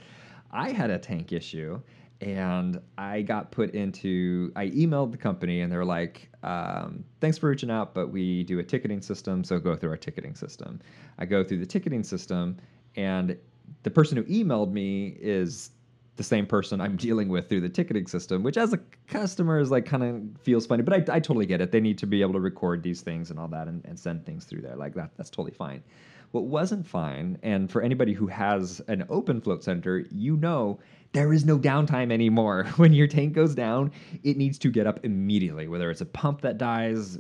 I 0.51 0.71
had 0.71 0.91
a 0.91 0.99
tank 0.99 1.33
issue 1.33 1.81
and 2.23 2.81
I 2.97 3.23
got 3.23 3.51
put 3.51 3.75
into 3.75 4.53
I 4.57 4.69
emailed 4.71 5.11
the 5.11 5.19
company 5.19 5.61
and 5.61 5.71
they 5.71 5.77
were 5.77 5.85
like, 5.85 6.31
um, 6.43 7.05
thanks 7.21 7.37
for 7.37 7.49
reaching 7.49 7.71
out, 7.71 7.95
but 7.95 8.09
we 8.09 8.45
do 8.45 8.59
a 8.61 8.63
ticketing 8.63 9.03
system, 9.03 9.45
so 9.45 9.59
go 9.59 9.77
through 9.77 9.91
our 9.91 9.97
ticketing 9.97 10.35
system. 10.35 10.81
I 11.19 11.27
go 11.27 11.45
through 11.45 11.59
the 11.59 11.67
ticketing 11.67 12.05
system 12.05 12.57
and 12.97 13.37
the 13.83 13.91
person 13.91 14.17
who 14.17 14.25
emailed 14.25 14.73
me 14.73 15.17
is 15.21 15.71
the 16.17 16.23
the 16.23 16.29
same 16.29 16.47
person 16.47 16.81
I'm 16.81 16.97
dealing 16.97 17.29
with 17.29 17.49
through 17.49 17.63
the 17.63 17.69
ticketing 17.69 18.07
system, 18.07 18.43
which 18.43 18.57
as 18.57 18.73
a 18.73 18.79
customer 19.09 19.59
is 19.59 19.71
like 19.71 19.85
kind 19.87 20.03
of 20.05 20.41
feels 20.43 20.67
funny, 20.67 20.83
but 20.83 21.11
I, 21.11 21.17
I 21.17 21.21
totally 21.21 21.47
get 21.47 21.61
it. 21.61 21.73
They 21.73 21.81
need 21.81 21.99
to 21.99 22.07
be 22.07 22.23
able 22.23 22.35
to 22.35 22.41
record 22.41 22.83
these 22.83 23.01
things 23.01 23.31
and 23.31 23.41
all 23.41 23.49
that 23.49 23.67
and, 23.67 23.85
and 23.85 23.99
send 23.99 24.25
things 24.25 24.45
through 24.45 24.63
there. 24.63 24.77
Like 24.77 24.95
that, 24.95 25.11
that's 25.17 25.31
totally 25.31 25.53
fine. 25.53 25.83
What 26.31 26.45
wasn't 26.45 26.87
fine, 26.87 27.39
and 27.43 27.71
for 27.71 27.83
anybody 27.83 28.13
who 28.15 28.27
has 28.29 28.81
an 28.89 29.05
open 29.11 29.41
float 29.41 29.63
center, 29.63 30.07
you 30.11 30.37
know 30.37 30.79
there 31.13 31.33
is 31.33 31.45
no 31.45 31.59
downtime 31.59 32.11
anymore. 32.11 32.65
When 32.77 32.93
your 32.93 33.07
tank 33.07 33.35
goes 33.35 33.55
down, 33.55 33.93
it 34.23 34.37
needs 34.37 34.59
to 34.59 34.71
get 34.71 34.87
up 34.87 35.01
immediately. 35.05 35.69
Whether 35.69 35.91
it's 35.91 36.01
a 36.01 36.07
pump 36.07 36.41
that 36.41 36.59
dies, 36.59 37.19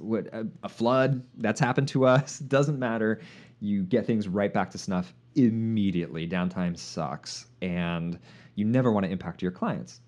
a 0.62 0.68
flood 0.68 1.22
that's 1.38 1.60
happened 1.60 1.88
to 1.88 2.06
us, 2.06 2.38
doesn't 2.56 2.78
matter. 2.78 3.20
You 3.60 3.82
get 3.82 4.06
things 4.06 4.28
right 4.28 4.52
back 4.52 4.70
to 4.70 4.78
snuff 4.78 5.14
immediately. 5.34 6.26
Downtime 6.26 6.76
sucks, 6.76 7.46
and 7.60 8.18
you 8.54 8.64
never 8.64 8.90
want 8.90 9.06
to 9.06 9.12
impact 9.12 9.42
your 9.42 9.52
clients. 9.52 10.00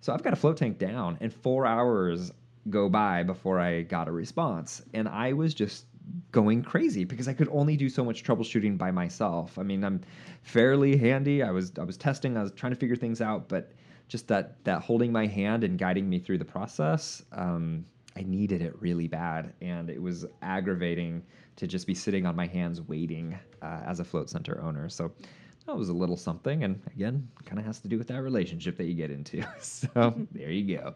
So 0.00 0.12
I've 0.12 0.22
got 0.22 0.32
a 0.32 0.36
float 0.36 0.56
tank 0.56 0.78
down, 0.78 1.16
and 1.20 1.32
four 1.32 1.66
hours 1.66 2.32
go 2.68 2.88
by 2.88 3.22
before 3.22 3.58
I 3.58 3.82
got 3.82 4.08
a 4.08 4.12
response, 4.12 4.82
and 4.92 5.08
I 5.08 5.32
was 5.32 5.54
just 5.54 5.86
going 6.32 6.62
crazy 6.62 7.04
because 7.04 7.28
I 7.28 7.32
could 7.32 7.48
only 7.50 7.76
do 7.76 7.88
so 7.88 8.04
much 8.04 8.22
troubleshooting 8.22 8.78
by 8.78 8.90
myself. 8.90 9.58
I 9.58 9.62
mean, 9.62 9.84
I'm 9.84 10.00
fairly 10.42 10.96
handy. 10.96 11.42
I 11.42 11.50
was 11.50 11.72
I 11.78 11.84
was 11.84 11.96
testing. 11.96 12.36
I 12.36 12.42
was 12.42 12.52
trying 12.52 12.72
to 12.72 12.78
figure 12.78 12.96
things 12.96 13.20
out, 13.20 13.48
but 13.48 13.72
just 14.08 14.28
that 14.28 14.62
that 14.64 14.82
holding 14.82 15.12
my 15.12 15.26
hand 15.26 15.64
and 15.64 15.78
guiding 15.78 16.08
me 16.08 16.18
through 16.18 16.38
the 16.38 16.44
process, 16.44 17.22
um, 17.32 17.84
I 18.16 18.22
needed 18.22 18.62
it 18.62 18.74
really 18.80 19.08
bad, 19.08 19.52
and 19.60 19.88
it 19.88 20.00
was 20.00 20.26
aggravating 20.42 21.22
to 21.56 21.66
just 21.66 21.86
be 21.86 21.94
sitting 21.94 22.26
on 22.26 22.34
my 22.34 22.46
hands 22.46 22.80
waiting 22.80 23.38
uh, 23.62 23.80
as 23.86 24.00
a 24.00 24.04
float 24.04 24.30
center 24.30 24.60
owner. 24.62 24.88
So 24.88 25.12
that 25.66 25.76
was 25.76 25.88
a 25.88 25.92
little 25.92 26.16
something, 26.16 26.64
and 26.64 26.80
again, 26.94 27.28
kind 27.44 27.58
of 27.58 27.64
has 27.64 27.78
to 27.80 27.88
do 27.88 27.98
with 27.98 28.08
that 28.08 28.22
relationship 28.22 28.76
that 28.78 28.84
you 28.84 28.94
get 28.94 29.10
into. 29.10 29.44
so 29.60 30.14
there 30.32 30.50
you 30.50 30.76
go. 30.76 30.94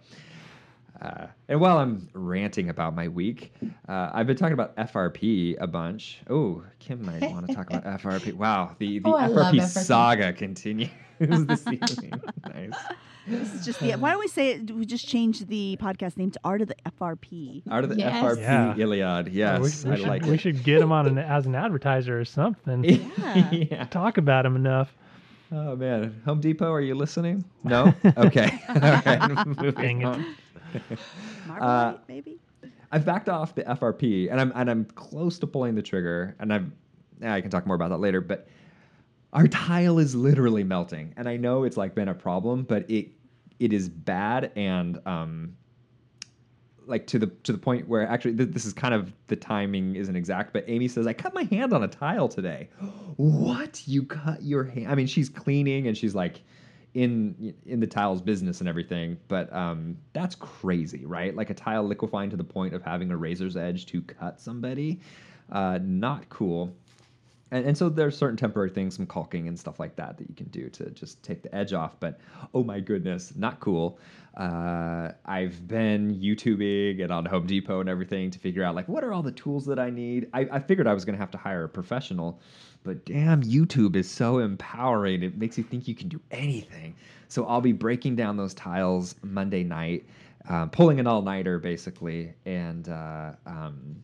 Uh, 1.00 1.26
and 1.48 1.60
while 1.60 1.78
I'm 1.78 2.08
ranting 2.12 2.68
about 2.70 2.94
my 2.94 3.08
week, 3.08 3.52
uh, 3.88 4.10
I've 4.12 4.26
been 4.26 4.36
talking 4.36 4.52
about 4.54 4.76
FRP 4.76 5.56
a 5.60 5.66
bunch. 5.66 6.20
Oh, 6.30 6.62
Kim 6.78 7.04
might 7.04 7.20
want 7.30 7.48
to 7.48 7.54
talk 7.54 7.68
about 7.72 8.00
FRP. 8.00 8.32
Wow, 8.34 8.76
the, 8.78 9.00
the 9.00 9.08
Oh, 9.08 9.12
FRP, 9.14 9.54
FRP. 9.60 9.66
saga 9.66 10.32
continues 10.32 10.88
this 11.18 11.66
evening. 11.66 12.12
nice. 12.54 12.72
This 13.26 13.54
is 13.54 13.64
just 13.64 13.80
the. 13.80 13.92
Why 13.94 14.10
don't 14.10 14.20
we 14.20 14.28
say 14.28 14.50
it? 14.52 14.70
We 14.70 14.84
just 14.84 15.08
change 15.08 15.40
the 15.46 15.76
podcast 15.80 16.16
name 16.16 16.30
to 16.30 16.40
Art 16.44 16.60
of 16.60 16.68
the 16.68 16.76
FRP. 17.00 17.62
Art 17.70 17.84
of 17.84 17.90
the 17.90 17.96
Yes. 17.96 18.22
FRP 18.22 18.40
Yeah. 18.40 18.76
Iliad. 18.76 19.28
Yes, 19.28 19.84
we, 19.84 19.90
we 19.90 19.96
I 19.96 19.98
should, 19.98 20.08
like 20.08 20.22
we 20.26 20.36
should 20.36 20.62
get 20.62 20.80
him 20.82 20.92
on 20.92 21.06
an, 21.06 21.18
as 21.18 21.46
an 21.46 21.54
advertiser 21.54 22.20
or 22.20 22.24
something. 22.24 22.84
Yeah. 22.84 23.50
yeah. 23.50 23.84
Talk 23.86 24.18
about 24.18 24.44
him 24.46 24.56
enough. 24.56 24.94
Oh 25.50 25.74
man, 25.76 26.20
Home 26.24 26.40
Depot, 26.40 26.70
are 26.72 26.80
you 26.80 26.94
listening? 26.94 27.44
No. 27.64 27.94
Okay. 28.16 28.58
All 28.68 28.74
right. 28.80 29.46
Moving 29.46 29.72
Dang 29.72 30.00
it. 30.02 30.04
on. 30.04 30.36
Marmalade, 31.46 31.96
Uh, 31.96 31.98
maybe. 32.08 32.38
I've 32.92 33.04
backed 33.04 33.28
off 33.28 33.54
the 33.54 33.62
FRP, 33.64 34.30
and 34.30 34.40
I'm 34.40 34.52
and 34.54 34.70
I'm 34.70 34.84
close 34.84 35.38
to 35.40 35.46
pulling 35.46 35.74
the 35.74 35.82
trigger, 35.82 36.36
and 36.38 36.72
yeah, 37.20 37.34
I 37.34 37.40
can 37.40 37.50
talk 37.50 37.66
more 37.66 37.76
about 37.76 37.90
that 37.90 37.98
later, 37.98 38.20
but 38.20 38.48
our 39.32 39.48
tile 39.48 39.98
is 39.98 40.14
literally 40.14 40.64
melting, 40.64 41.12
and 41.16 41.28
I 41.28 41.36
know 41.36 41.64
it's 41.64 41.76
like 41.76 41.94
been 41.94 42.08
a 42.08 42.14
problem, 42.14 42.62
but 42.62 42.88
it 42.90 43.08
it 43.58 43.72
is 43.72 43.88
bad 43.88 44.52
and 44.56 44.98
um 45.06 45.56
like 46.86 47.06
to 47.06 47.18
the 47.18 47.26
to 47.44 47.52
the 47.52 47.58
point 47.58 47.88
where 47.88 48.06
actually 48.06 48.36
th- 48.36 48.50
this 48.50 48.64
is 48.64 48.72
kind 48.72 48.94
of 48.94 49.12
the 49.28 49.36
timing 49.36 49.96
isn't 49.96 50.16
exact, 50.16 50.52
but 50.52 50.64
Amy 50.68 50.88
says 50.88 51.06
I 51.06 51.12
cut 51.12 51.34
my 51.34 51.44
hand 51.44 51.72
on 51.72 51.82
a 51.82 51.88
tile 51.88 52.28
today. 52.28 52.68
what 53.16 53.82
you 53.86 54.04
cut 54.04 54.42
your 54.42 54.64
hand? 54.64 54.88
I 54.88 54.94
mean, 54.94 55.06
she's 55.06 55.28
cleaning 55.28 55.86
and 55.88 55.96
she's 55.96 56.14
like 56.14 56.42
in 56.94 57.54
in 57.66 57.80
the 57.80 57.86
tiles 57.86 58.22
business 58.22 58.60
and 58.60 58.68
everything, 58.68 59.18
but 59.28 59.52
um, 59.52 59.96
that's 60.12 60.36
crazy, 60.36 61.04
right? 61.04 61.34
Like 61.34 61.50
a 61.50 61.54
tile 61.54 61.82
liquefying 61.84 62.30
to 62.30 62.36
the 62.36 62.44
point 62.44 62.72
of 62.72 62.82
having 62.82 63.10
a 63.10 63.16
razor's 63.16 63.56
edge 63.56 63.86
to 63.86 64.00
cut 64.02 64.40
somebody, 64.40 65.00
uh, 65.50 65.78
not 65.82 66.28
cool. 66.28 66.74
And, 67.50 67.66
and 67.66 67.78
so 67.78 67.88
there's 67.88 68.16
certain 68.16 68.36
temporary 68.36 68.70
things, 68.70 68.96
some 68.96 69.06
caulking 69.06 69.48
and 69.48 69.58
stuff 69.58 69.78
like 69.78 69.94
that 69.96 70.18
that 70.18 70.28
you 70.28 70.34
can 70.34 70.48
do 70.48 70.68
to 70.70 70.90
just 70.90 71.22
take 71.22 71.42
the 71.42 71.54
edge 71.54 71.72
off. 71.72 71.98
But 72.00 72.18
oh 72.52 72.64
my 72.64 72.80
goodness, 72.80 73.34
not 73.36 73.60
cool. 73.60 73.98
Uh, 74.36 75.12
I've 75.24 75.66
been 75.68 76.16
YouTubing 76.16 77.02
and 77.02 77.12
on 77.12 77.24
Home 77.26 77.46
Depot 77.46 77.80
and 77.80 77.88
everything 77.88 78.30
to 78.32 78.38
figure 78.38 78.64
out 78.64 78.74
like 78.74 78.88
what 78.88 79.04
are 79.04 79.12
all 79.12 79.22
the 79.22 79.32
tools 79.32 79.66
that 79.66 79.78
I 79.78 79.90
need. 79.90 80.28
I, 80.32 80.48
I 80.52 80.58
figured 80.60 80.86
I 80.86 80.94
was 80.94 81.04
going 81.04 81.14
to 81.14 81.20
have 81.20 81.30
to 81.32 81.38
hire 81.38 81.64
a 81.64 81.68
professional, 81.68 82.40
but 82.84 83.04
damn, 83.06 83.42
YouTube 83.42 83.96
is 83.96 84.08
so 84.08 84.38
empowering. 84.38 85.22
It 85.22 85.36
makes 85.38 85.56
you 85.58 85.64
think 85.64 85.88
you 85.88 85.94
can 85.94 86.08
do 86.08 86.20
anything. 86.30 86.94
So 87.28 87.46
I'll 87.46 87.62
be 87.62 87.72
breaking 87.72 88.14
down 88.14 88.36
those 88.36 88.54
tiles 88.54 89.16
Monday 89.22 89.64
night, 89.64 90.04
um, 90.48 90.70
pulling 90.70 91.00
an 91.00 91.06
all 91.06 91.22
nighter 91.22 91.58
basically, 91.58 92.34
and 92.44 92.88
uh, 92.88 93.32
um, 93.46 93.96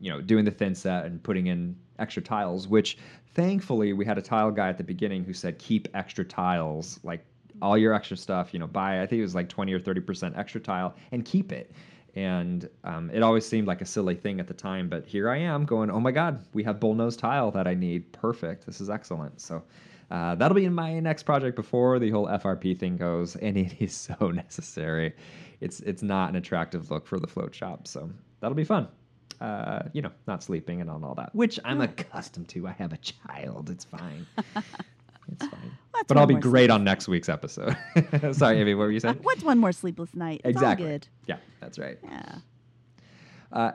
you 0.00 0.10
know, 0.10 0.20
doing 0.20 0.44
the 0.44 0.50
thin 0.50 0.74
set 0.74 1.04
and 1.04 1.22
putting 1.22 1.48
in 1.48 1.76
extra 1.98 2.22
tiles, 2.22 2.66
which 2.66 2.96
thankfully 3.34 3.92
we 3.92 4.04
had 4.06 4.16
a 4.18 4.22
tile 4.22 4.50
guy 4.50 4.70
at 4.70 4.78
the 4.78 4.84
beginning 4.84 5.22
who 5.22 5.34
said 5.34 5.58
keep 5.58 5.86
extra 5.94 6.24
tiles, 6.24 6.98
like 7.04 7.24
all 7.60 7.76
your 7.76 7.92
extra 7.92 8.16
stuff, 8.16 8.54
you 8.54 8.58
know, 8.58 8.66
buy 8.66 9.02
I 9.02 9.06
think 9.06 9.20
it 9.20 9.22
was 9.22 9.34
like 9.34 9.50
20 9.50 9.72
or 9.74 9.78
30% 9.78 10.36
extra 10.36 10.60
tile 10.60 10.94
and 11.12 11.24
keep 11.24 11.52
it. 11.52 11.70
And 12.14 12.68
um, 12.84 13.10
it 13.10 13.22
always 13.22 13.46
seemed 13.46 13.66
like 13.66 13.80
a 13.80 13.86
silly 13.86 14.14
thing 14.14 14.38
at 14.38 14.46
the 14.46 14.54
time, 14.54 14.88
but 14.88 15.06
here 15.06 15.30
I 15.30 15.38
am 15.38 15.64
going, 15.64 15.90
oh 15.90 16.00
my 16.00 16.10
God, 16.12 16.44
we 16.52 16.62
have 16.64 16.78
bullnose 16.78 17.18
tile 17.18 17.50
that 17.52 17.66
I 17.66 17.74
need. 17.74 18.12
Perfect. 18.12 18.66
This 18.66 18.80
is 18.80 18.90
excellent. 18.90 19.40
So 19.40 19.62
uh, 20.10 20.34
that'll 20.34 20.54
be 20.54 20.66
in 20.66 20.74
my 20.74 21.00
next 21.00 21.22
project 21.22 21.56
before 21.56 21.98
the 21.98 22.10
whole 22.10 22.26
FRP 22.26 22.78
thing 22.78 22.96
goes, 22.98 23.36
and 23.36 23.56
it 23.56 23.80
is 23.80 23.94
so 23.94 24.30
necessary. 24.30 25.14
It's 25.60 25.80
it's 25.80 26.02
not 26.02 26.30
an 26.30 26.36
attractive 26.36 26.90
look 26.90 27.06
for 27.06 27.18
the 27.18 27.26
float 27.26 27.54
shop, 27.54 27.86
so 27.86 28.10
that'll 28.40 28.56
be 28.56 28.64
fun 28.64 28.88
uh, 29.42 29.82
you 29.92 30.00
know, 30.00 30.12
not 30.28 30.42
sleeping 30.42 30.80
and 30.80 30.88
on 30.88 31.02
all 31.02 31.16
that, 31.16 31.34
which 31.34 31.58
I'm 31.64 31.80
accustomed 31.80 32.48
to. 32.50 32.68
I 32.68 32.72
have 32.72 32.92
a 32.92 32.98
child. 32.98 33.70
It's 33.70 33.84
fine. 33.84 34.26
it's 35.30 35.46
fine. 35.46 35.72
That's 35.94 36.04
but 36.08 36.16
I'll 36.16 36.26
be 36.26 36.34
more 36.34 36.40
great 36.40 36.70
on 36.70 36.84
next 36.84 37.06
week's 37.08 37.28
episode. 37.28 37.76
Sorry, 38.32 38.58
Amy, 38.60 38.74
what 38.74 38.84
were 38.84 38.90
you 38.90 39.00
saying? 39.00 39.18
What's 39.22 39.42
one 39.44 39.58
more 39.58 39.72
sleepless 39.72 40.14
night? 40.14 40.40
It's 40.44 40.52
exactly. 40.56 40.86
all 40.86 40.92
good. 40.92 41.06
Yeah, 41.26 41.36
that's 41.60 41.78
right. 41.78 41.98
Yeah. 42.02 42.34
Uh, 43.52 43.72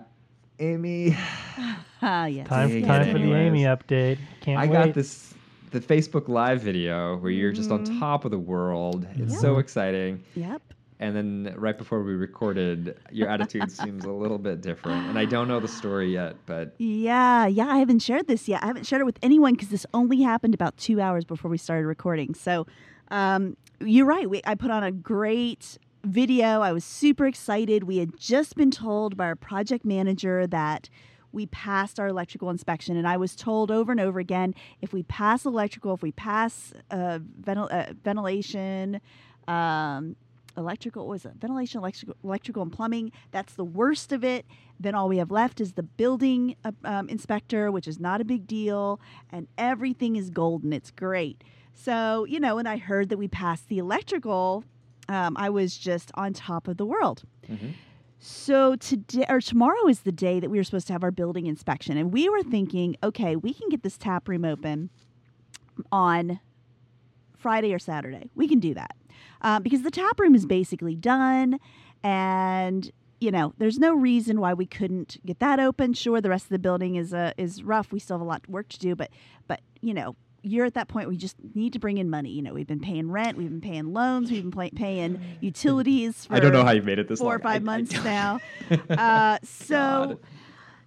Amy, 0.59 1.15
Ah, 2.01 2.25
yes. 2.25 2.47
Time, 2.47 2.69
Dang 2.69 2.85
time 2.85 3.11
for 3.11 3.19
the. 3.19 3.33
Amy 3.33 3.63
update. 3.63 4.17
Can't 4.41 4.59
I 4.59 4.65
wait. 4.65 4.73
got 4.87 4.93
this 4.93 5.33
the 5.71 5.79
Facebook 5.79 6.27
Live 6.27 6.61
video 6.61 7.17
where 7.17 7.31
you're 7.31 7.51
just 7.51 7.69
on 7.71 7.85
Mhm. 7.85 7.99
top 7.99 8.23
of 8.25 8.31
the 8.31 8.39
world. 8.39 9.05
It's 9.15 9.33
Yeah. 9.33 9.39
so 9.39 9.57
exciting. 9.59 10.23
Yep. 10.35 10.61
And 10.99 11.15
then 11.15 11.53
right 11.57 11.77
before 11.77 12.01
we 12.01 12.13
recorded, 12.13 12.97
your 13.11 13.29
attitude 13.29 13.71
seems 13.71 14.03
a 14.05 14.11
little 14.11 14.39
bit 14.39 14.61
different. 14.61 15.07
And 15.07 15.19
I 15.19 15.25
don't 15.25 15.47
know 15.47 15.59
the 15.59 15.67
story 15.67 16.11
yet, 16.11 16.35
but 16.45 16.73
Yeah, 16.79 17.45
yeah. 17.45 17.67
I 17.67 17.77
haven't 17.77 17.99
shared 17.99 18.27
this 18.27 18.47
yet. 18.47 18.63
I 18.63 18.67
haven't 18.67 18.87
shared 18.87 19.01
it 19.01 19.05
with 19.05 19.19
anyone 19.21 19.53
because 19.53 19.69
this 19.69 19.85
only 19.93 20.21
happened 20.21 20.55
about 20.55 20.75
two 20.77 20.99
hours 20.99 21.23
before 21.23 21.51
we 21.51 21.57
started 21.57 21.85
recording. 21.85 22.33
So, 22.33 22.65
um, 23.09 23.55
you're 23.79 24.07
right. 24.07 24.27
We, 24.27 24.41
I 24.45 24.55
put 24.55 24.71
on 24.71 24.83
a 24.83 24.91
great 24.91 25.77
video. 26.03 26.61
I 26.61 26.71
was 26.71 26.83
super 26.83 27.27
excited. 27.27 27.83
We 27.83 27.97
had 27.97 28.17
just 28.17 28.55
been 28.55 28.71
told 28.71 29.15
by 29.15 29.25
our 29.25 29.35
project 29.35 29.85
manager 29.85 30.47
that 30.47 30.89
we 31.31 31.45
passed 31.45 31.99
our 31.99 32.07
electrical 32.07 32.49
inspection, 32.49 32.97
and 32.97 33.07
I 33.07 33.17
was 33.17 33.35
told 33.35 33.69
over 33.69 33.91
and 33.91 34.01
over 34.01 34.19
again 34.19 34.55
if 34.81 34.93
we 34.93 35.03
pass 35.03 35.45
electrical, 35.45 35.93
if 35.93 36.01
we 36.01 36.11
pass 36.11 36.73
uh, 36.89 37.19
ventil- 37.39 37.71
uh, 37.71 37.93
ventilation. 38.03 38.99
Um, 39.47 40.15
electrical 40.57 41.07
was 41.07 41.25
it? 41.25 41.33
Ventilation 41.39 41.79
electrical 41.79 42.15
electrical 42.23 42.61
and 42.63 42.71
plumbing. 42.71 43.11
That's 43.31 43.53
the 43.53 43.63
worst 43.63 44.11
of 44.11 44.23
it. 44.23 44.45
Then 44.79 44.95
all 44.95 45.07
we 45.07 45.17
have 45.17 45.31
left 45.31 45.61
is 45.61 45.73
the 45.73 45.83
building 45.83 46.55
uh, 46.65 46.71
um, 46.83 47.09
inspector 47.09 47.71
which 47.71 47.87
is 47.87 47.99
not 47.99 48.21
a 48.21 48.25
big 48.25 48.47
deal 48.47 48.99
and 49.31 49.47
everything 49.57 50.15
is 50.15 50.29
golden. 50.29 50.73
It's 50.73 50.91
great. 50.91 51.43
So 51.73 52.25
you 52.25 52.39
know 52.39 52.55
when 52.55 52.65
i 52.67 52.77
heard 52.77 53.09
that 53.09 53.17
we 53.17 53.27
passed 53.27 53.67
the 53.69 53.77
electrical 53.77 54.63
um, 55.09 55.35
i 55.37 55.49
was 55.49 55.77
just 55.77 56.11
on 56.15 56.33
top 56.33 56.67
of 56.67 56.77
the 56.77 56.85
world. 56.85 57.23
Mhm. 57.47 57.73
so 58.19 58.75
today 58.75 59.25
or 59.29 59.39
tomorrow 59.39 59.87
is 59.87 59.99
the 60.01 60.11
day 60.11 60.39
that 60.39 60.49
we 60.49 60.57
were 60.57 60.63
supposed 60.63 60.87
to 60.87 60.93
have 60.93 61.03
our 61.03 61.11
building 61.11 61.45
inspection 61.45 61.97
and 61.97 62.11
we 62.11 62.27
were 62.27 62.41
thinking 62.43 62.97
okay 63.03 63.35
we 63.35 63.53
can 63.53 63.69
get 63.69 63.83
this 63.83 63.95
tap 63.97 64.27
room 64.27 64.43
open 64.43 64.89
on 65.91 66.39
friday 67.37 67.71
or 67.73 67.79
saturday. 67.79 68.31
We 68.35 68.47
can 68.47 68.59
do 68.59 68.73
that 68.73 68.95
um, 69.41 69.63
because 69.63 69.81
the 69.83 69.91
tap 69.91 70.19
room 70.19 70.35
is 70.35 70.45
basically 70.45 70.95
done 70.95 71.59
and 72.03 72.91
you 73.19 73.31
know 73.31 73.53
there's 73.57 73.79
no 73.79 73.93
reason 73.93 74.39
why 74.39 74.53
we 74.53 74.65
couldn't 74.65 75.17
get 75.25 75.39
that 75.39 75.59
open 75.59 75.93
sure 75.93 76.21
the 76.21 76.29
rest 76.29 76.45
of 76.45 76.49
the 76.49 76.59
building 76.59 76.95
is 76.95 77.13
uh, 77.13 77.31
is 77.37 77.63
rough 77.63 77.91
we 77.91 77.99
still 77.99 78.15
have 78.17 78.21
a 78.21 78.29
lot 78.29 78.41
of 78.43 78.49
work 78.49 78.67
to 78.69 78.79
do 78.79 78.95
but 78.95 79.09
but 79.47 79.61
you 79.81 79.93
know 79.93 80.15
you're 80.43 80.65
at 80.65 80.75
that 80.75 80.87
point 80.87 81.11
you 81.11 81.17
just 81.17 81.35
need 81.55 81.73
to 81.73 81.79
bring 81.79 81.97
in 81.97 82.09
money 82.09 82.29
you 82.29 82.41
know 82.41 82.53
we've 82.53 82.67
been 82.67 82.79
paying 82.79 83.09
rent 83.09 83.37
we've 83.37 83.49
been 83.49 83.59
paying 83.61 83.91
loans 83.91 84.29
we've 84.31 84.43
been 84.43 84.51
pay- 84.51 84.69
paying 84.69 85.19
utilities 85.41 86.25
for 86.25 86.35
I 86.35 86.39
don't 86.39 86.53
know 86.53 86.63
how 86.63 86.71
you 86.71 86.83
made 86.83 86.99
it 86.99 87.07
this 87.07 87.19
four 87.19 87.29
long. 87.29 87.35
or 87.35 87.39
five 87.39 87.53
I- 87.53 87.55
I 87.55 87.59
months 87.59 87.91
don't- 87.93 88.03
now 88.05 88.39
uh, 88.91 89.39
so 89.43 89.75
God. 89.75 90.17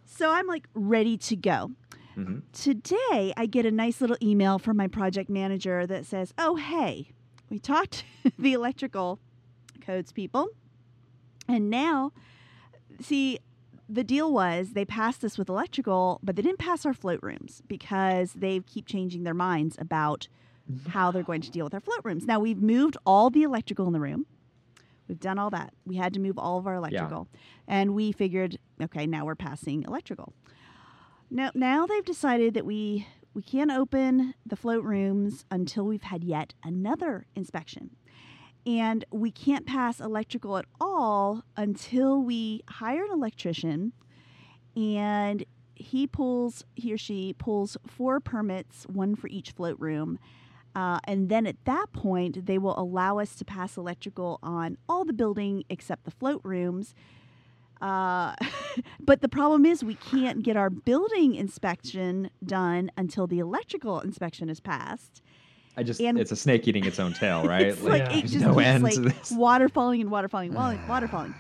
so 0.07 0.31
i'm 0.31 0.47
like 0.47 0.67
ready 0.75 1.17
to 1.19 1.37
go 1.37 1.73
Mhm. 2.19 2.43
today 2.53 3.33
I 3.37 3.47
get 3.47 3.65
a 3.67 3.71
nice 3.71 4.01
little 4.01 4.17
email 4.21 4.59
from 4.59 4.77
my 4.77 4.89
project 4.89 5.31
manager 5.31 5.87
that 5.87 6.05
says, 6.05 6.35
"Oh, 6.37 6.57
hey, 6.57 7.13
we 7.51 7.59
talked 7.59 8.05
to 8.25 8.33
the 8.39 8.53
electrical 8.53 9.19
codes 9.81 10.13
people, 10.13 10.49
and 11.49 11.69
now, 11.69 12.13
see, 13.01 13.41
the 13.89 14.05
deal 14.05 14.33
was 14.33 14.73
they 14.73 14.85
passed 14.85 15.25
us 15.25 15.37
with 15.37 15.49
electrical, 15.49 16.21
but 16.23 16.37
they 16.37 16.43
didn't 16.43 16.61
pass 16.61 16.87
our 16.87 16.95
float 16.95 17.19
rooms 17.23 17.63
because 17.67 18.33
they 18.35 18.61
keep 18.61 18.87
changing 18.87 19.25
their 19.25 19.35
minds 19.35 19.77
about 19.81 20.29
how 20.91 21.11
they're 21.11 21.25
going 21.25 21.41
to 21.41 21.51
deal 21.51 21.65
with 21.65 21.75
our 21.75 21.81
float 21.81 22.01
rooms. 22.05 22.25
Now 22.25 22.39
we've 22.39 22.63
moved 22.63 22.97
all 23.05 23.31
the 23.31 23.43
electrical 23.43 23.89
in 23.89 23.93
the 23.93 24.01
room. 24.01 24.27
We've 25.09 25.19
done 25.19 25.39
all 25.41 25.51
that. 25.51 25.75
We 25.85 25.97
had 25.97 26.15
to 26.15 26.21
move 26.21 26.39
all 26.39 26.59
of 26.59 26.69
our 26.69 26.77
electrical. 26.77 27.27
Yeah. 27.33 27.41
And 27.67 27.95
we 27.97 28.13
figured, 28.13 28.59
okay, 28.81 29.07
now 29.07 29.25
we're 29.25 29.35
passing 29.35 29.83
electrical. 29.83 30.33
Now 31.29 31.51
now 31.55 31.87
they've 31.87 32.05
decided 32.05 32.55
that 32.55 32.65
we 32.65 33.09
we 33.35 33.43
can't 33.43 33.71
open 33.71 34.35
the 34.45 34.57
float 34.57 34.85
rooms 34.85 35.45
until 35.51 35.85
we've 35.85 36.03
had 36.03 36.25
yet 36.25 36.55
another 36.65 37.27
inspection. 37.35 37.97
And 38.67 39.05
we 39.11 39.31
can't 39.31 39.67
pass 39.67 40.01
electrical 40.01 40.59
at 40.59 40.67
all 40.81 41.45
until 41.57 42.21
we 42.21 42.63
hire 42.69 43.05
an 43.05 43.13
electrician 43.13 43.93
and 44.77 45.45
he 45.75 46.07
pulls, 46.07 46.65
he 46.75 46.93
or 46.93 46.99
she 46.99 47.35
pulls 47.39 47.77
four 47.87 48.21
permits, 48.21 48.85
one 48.85 49.15
for 49.15 49.29
each 49.29 49.53
float 49.53 49.79
room. 49.81 50.19
Uh, 50.75 51.01
and 51.05 51.29
then 51.29 51.47
at 51.47 51.65
that 51.65 51.93
point, 51.93 52.47
they 52.47 52.59
will 52.59 52.79
allow 52.79 53.19
us 53.19 53.35
to 53.37 53.45
pass 53.45 53.77
electrical 53.77 54.39
on 54.43 54.77
all 54.89 55.05
the 55.05 55.13
building 55.13 55.65
except 55.69 56.05
the 56.05 56.11
float 56.11 56.41
rooms. 56.45 56.95
Uh, 57.81 58.35
but 59.01 59.23
the 59.23 59.29
problem 59.29 59.65
is, 59.65 59.83
we 59.83 59.95
can't 59.95 60.43
get 60.43 60.57
our 60.57 60.71
building 60.71 61.35
inspection 61.35 62.31
done 62.45 62.91
until 62.97 63.27
the 63.27 63.39
electrical 63.39 64.01
inspection 64.01 64.49
is 64.49 64.61
passed. 64.61 65.23
I 65.77 65.83
just 65.83 66.01
and 66.01 66.19
it's 66.19 66.33
a 66.33 66.37
snake 66.37 66.67
eating 66.69 66.85
its 66.85 66.99
own 66.99 67.13
tail, 67.13 67.45
right? 67.47 67.69
it's 67.69 67.83
like, 67.83 68.03
like 68.03 68.13
yeah. 68.13 68.19
it 68.19 68.23
just 68.27 68.45
no 68.45 68.59
end 68.59 68.83
like 68.83 68.97
water 69.33 69.69
falling 69.69 70.01
and 70.01 70.11
water 70.11 70.29
falling, 70.29 70.53
water 70.53 71.09
falling. 71.09 71.35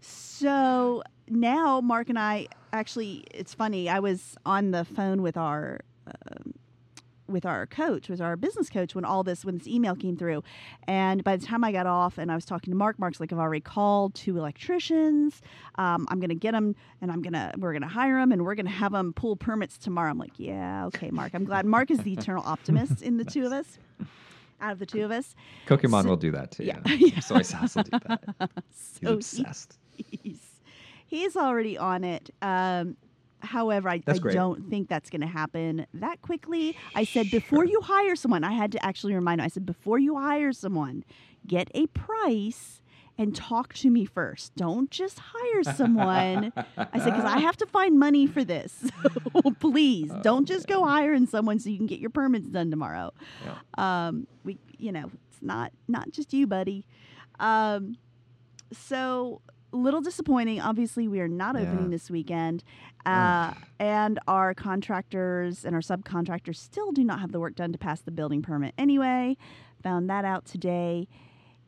So 0.00 1.02
now 1.28 1.80
Mark 1.80 2.08
and 2.08 2.18
I 2.18 2.48
actually, 2.72 3.24
it's 3.32 3.54
funny. 3.54 3.88
I 3.88 4.00
was 4.00 4.36
on 4.46 4.70
the 4.70 4.84
phone 4.84 5.22
with 5.22 5.36
our. 5.36 5.80
Uh, 6.06 6.50
with 7.30 7.46
our 7.46 7.66
coach, 7.66 8.08
with 8.08 8.20
our 8.20 8.36
business 8.36 8.68
coach, 8.68 8.94
when 8.94 9.04
all 9.04 9.22
this 9.22 9.44
when 9.44 9.58
this 9.58 9.66
email 9.66 9.94
came 9.94 10.16
through, 10.16 10.42
and 10.86 11.22
by 11.24 11.36
the 11.36 11.44
time 11.44 11.64
I 11.64 11.72
got 11.72 11.86
off 11.86 12.18
and 12.18 12.30
I 12.30 12.34
was 12.34 12.44
talking 12.44 12.72
to 12.72 12.76
Mark, 12.76 12.98
Mark's 12.98 13.20
like, 13.20 13.32
I've 13.32 13.38
already 13.38 13.60
called 13.60 14.14
two 14.14 14.36
electricians. 14.36 15.40
Um, 15.76 16.06
I'm 16.10 16.20
gonna 16.20 16.34
get 16.34 16.52
them, 16.52 16.74
and 17.00 17.10
I'm 17.10 17.22
gonna 17.22 17.52
we're 17.58 17.72
gonna 17.72 17.88
hire 17.88 18.18
them, 18.18 18.32
and 18.32 18.44
we're 18.44 18.54
gonna 18.54 18.70
have 18.70 18.92
them 18.92 19.12
pull 19.12 19.36
permits 19.36 19.78
tomorrow. 19.78 20.10
I'm 20.10 20.18
like, 20.18 20.38
yeah, 20.38 20.86
okay, 20.86 21.10
Mark. 21.10 21.32
I'm 21.34 21.44
glad 21.44 21.66
Mark 21.66 21.90
is 21.90 21.98
the 21.98 22.12
eternal 22.12 22.42
optimist 22.46 23.02
in 23.02 23.16
the 23.16 23.24
two 23.24 23.46
of 23.46 23.52
us. 23.52 23.78
Out 24.62 24.72
of 24.72 24.78
the 24.78 24.84
two 24.84 25.02
of 25.06 25.10
us, 25.10 25.34
Pokemon 25.66 26.02
so, 26.02 26.10
will 26.10 26.16
do 26.18 26.32
that 26.32 26.50
too. 26.50 26.64
Yeah, 26.64 26.80
yeah. 26.86 27.20
soy 27.20 27.40
sauce 27.40 27.76
will 27.76 27.84
do 27.84 27.98
that. 28.06 28.22
He's 28.68 29.00
so 29.02 29.12
obsessed. 29.14 29.78
He's 29.96 30.50
he's 31.06 31.36
already 31.36 31.78
on 31.78 32.04
it. 32.04 32.30
Um, 32.42 32.96
However, 33.42 33.88
I, 33.88 34.02
I 34.06 34.18
don't 34.18 34.68
think 34.68 34.88
that's 34.88 35.10
going 35.10 35.22
to 35.22 35.26
happen 35.26 35.86
that 35.94 36.22
quickly. 36.22 36.76
I 36.94 37.04
said 37.04 37.30
before 37.30 37.64
you 37.64 37.80
hire 37.80 38.16
someone, 38.16 38.44
I 38.44 38.52
had 38.52 38.72
to 38.72 38.84
actually 38.84 39.14
remind 39.14 39.40
him. 39.40 39.44
I 39.44 39.48
said 39.48 39.66
before 39.66 39.98
you 39.98 40.16
hire 40.16 40.52
someone, 40.52 41.04
get 41.46 41.70
a 41.74 41.86
price 41.88 42.80
and 43.18 43.36
talk 43.36 43.74
to 43.74 43.90
me 43.90 44.06
first. 44.06 44.54
Don't 44.56 44.90
just 44.90 45.20
hire 45.22 45.62
someone. 45.74 46.52
I 46.56 46.98
said 46.98 47.10
because 47.10 47.24
I 47.24 47.38
have 47.40 47.56
to 47.58 47.66
find 47.66 47.98
money 47.98 48.26
for 48.26 48.44
this. 48.44 48.90
So 49.42 49.52
please 49.52 50.10
oh, 50.12 50.20
don't 50.22 50.46
just 50.46 50.66
go 50.66 50.84
hiring 50.84 51.26
someone 51.26 51.58
so 51.60 51.70
you 51.70 51.78
can 51.78 51.86
get 51.86 51.98
your 51.98 52.10
permits 52.10 52.46
done 52.48 52.70
tomorrow. 52.70 53.12
Yeah. 53.44 54.08
Um, 54.08 54.26
we, 54.44 54.58
you 54.76 54.92
know, 54.92 55.10
it's 55.30 55.40
not 55.40 55.72
not 55.88 56.10
just 56.10 56.34
you, 56.34 56.46
buddy. 56.46 56.84
Um, 57.38 57.96
so 58.72 59.40
little 59.72 60.00
disappointing. 60.00 60.60
Obviously, 60.60 61.08
we 61.08 61.20
are 61.20 61.28
not 61.28 61.54
yeah. 61.54 61.62
opening 61.62 61.90
this 61.90 62.10
weekend, 62.10 62.64
uh, 63.06 63.52
and 63.78 64.18
our 64.26 64.54
contractors 64.54 65.64
and 65.64 65.74
our 65.74 65.80
subcontractors 65.80 66.56
still 66.56 66.92
do 66.92 67.04
not 67.04 67.20
have 67.20 67.32
the 67.32 67.40
work 67.40 67.54
done 67.54 67.72
to 67.72 67.78
pass 67.78 68.00
the 68.00 68.10
building 68.10 68.42
permit. 68.42 68.74
Anyway, 68.78 69.36
found 69.82 70.08
that 70.10 70.24
out 70.24 70.44
today. 70.44 71.08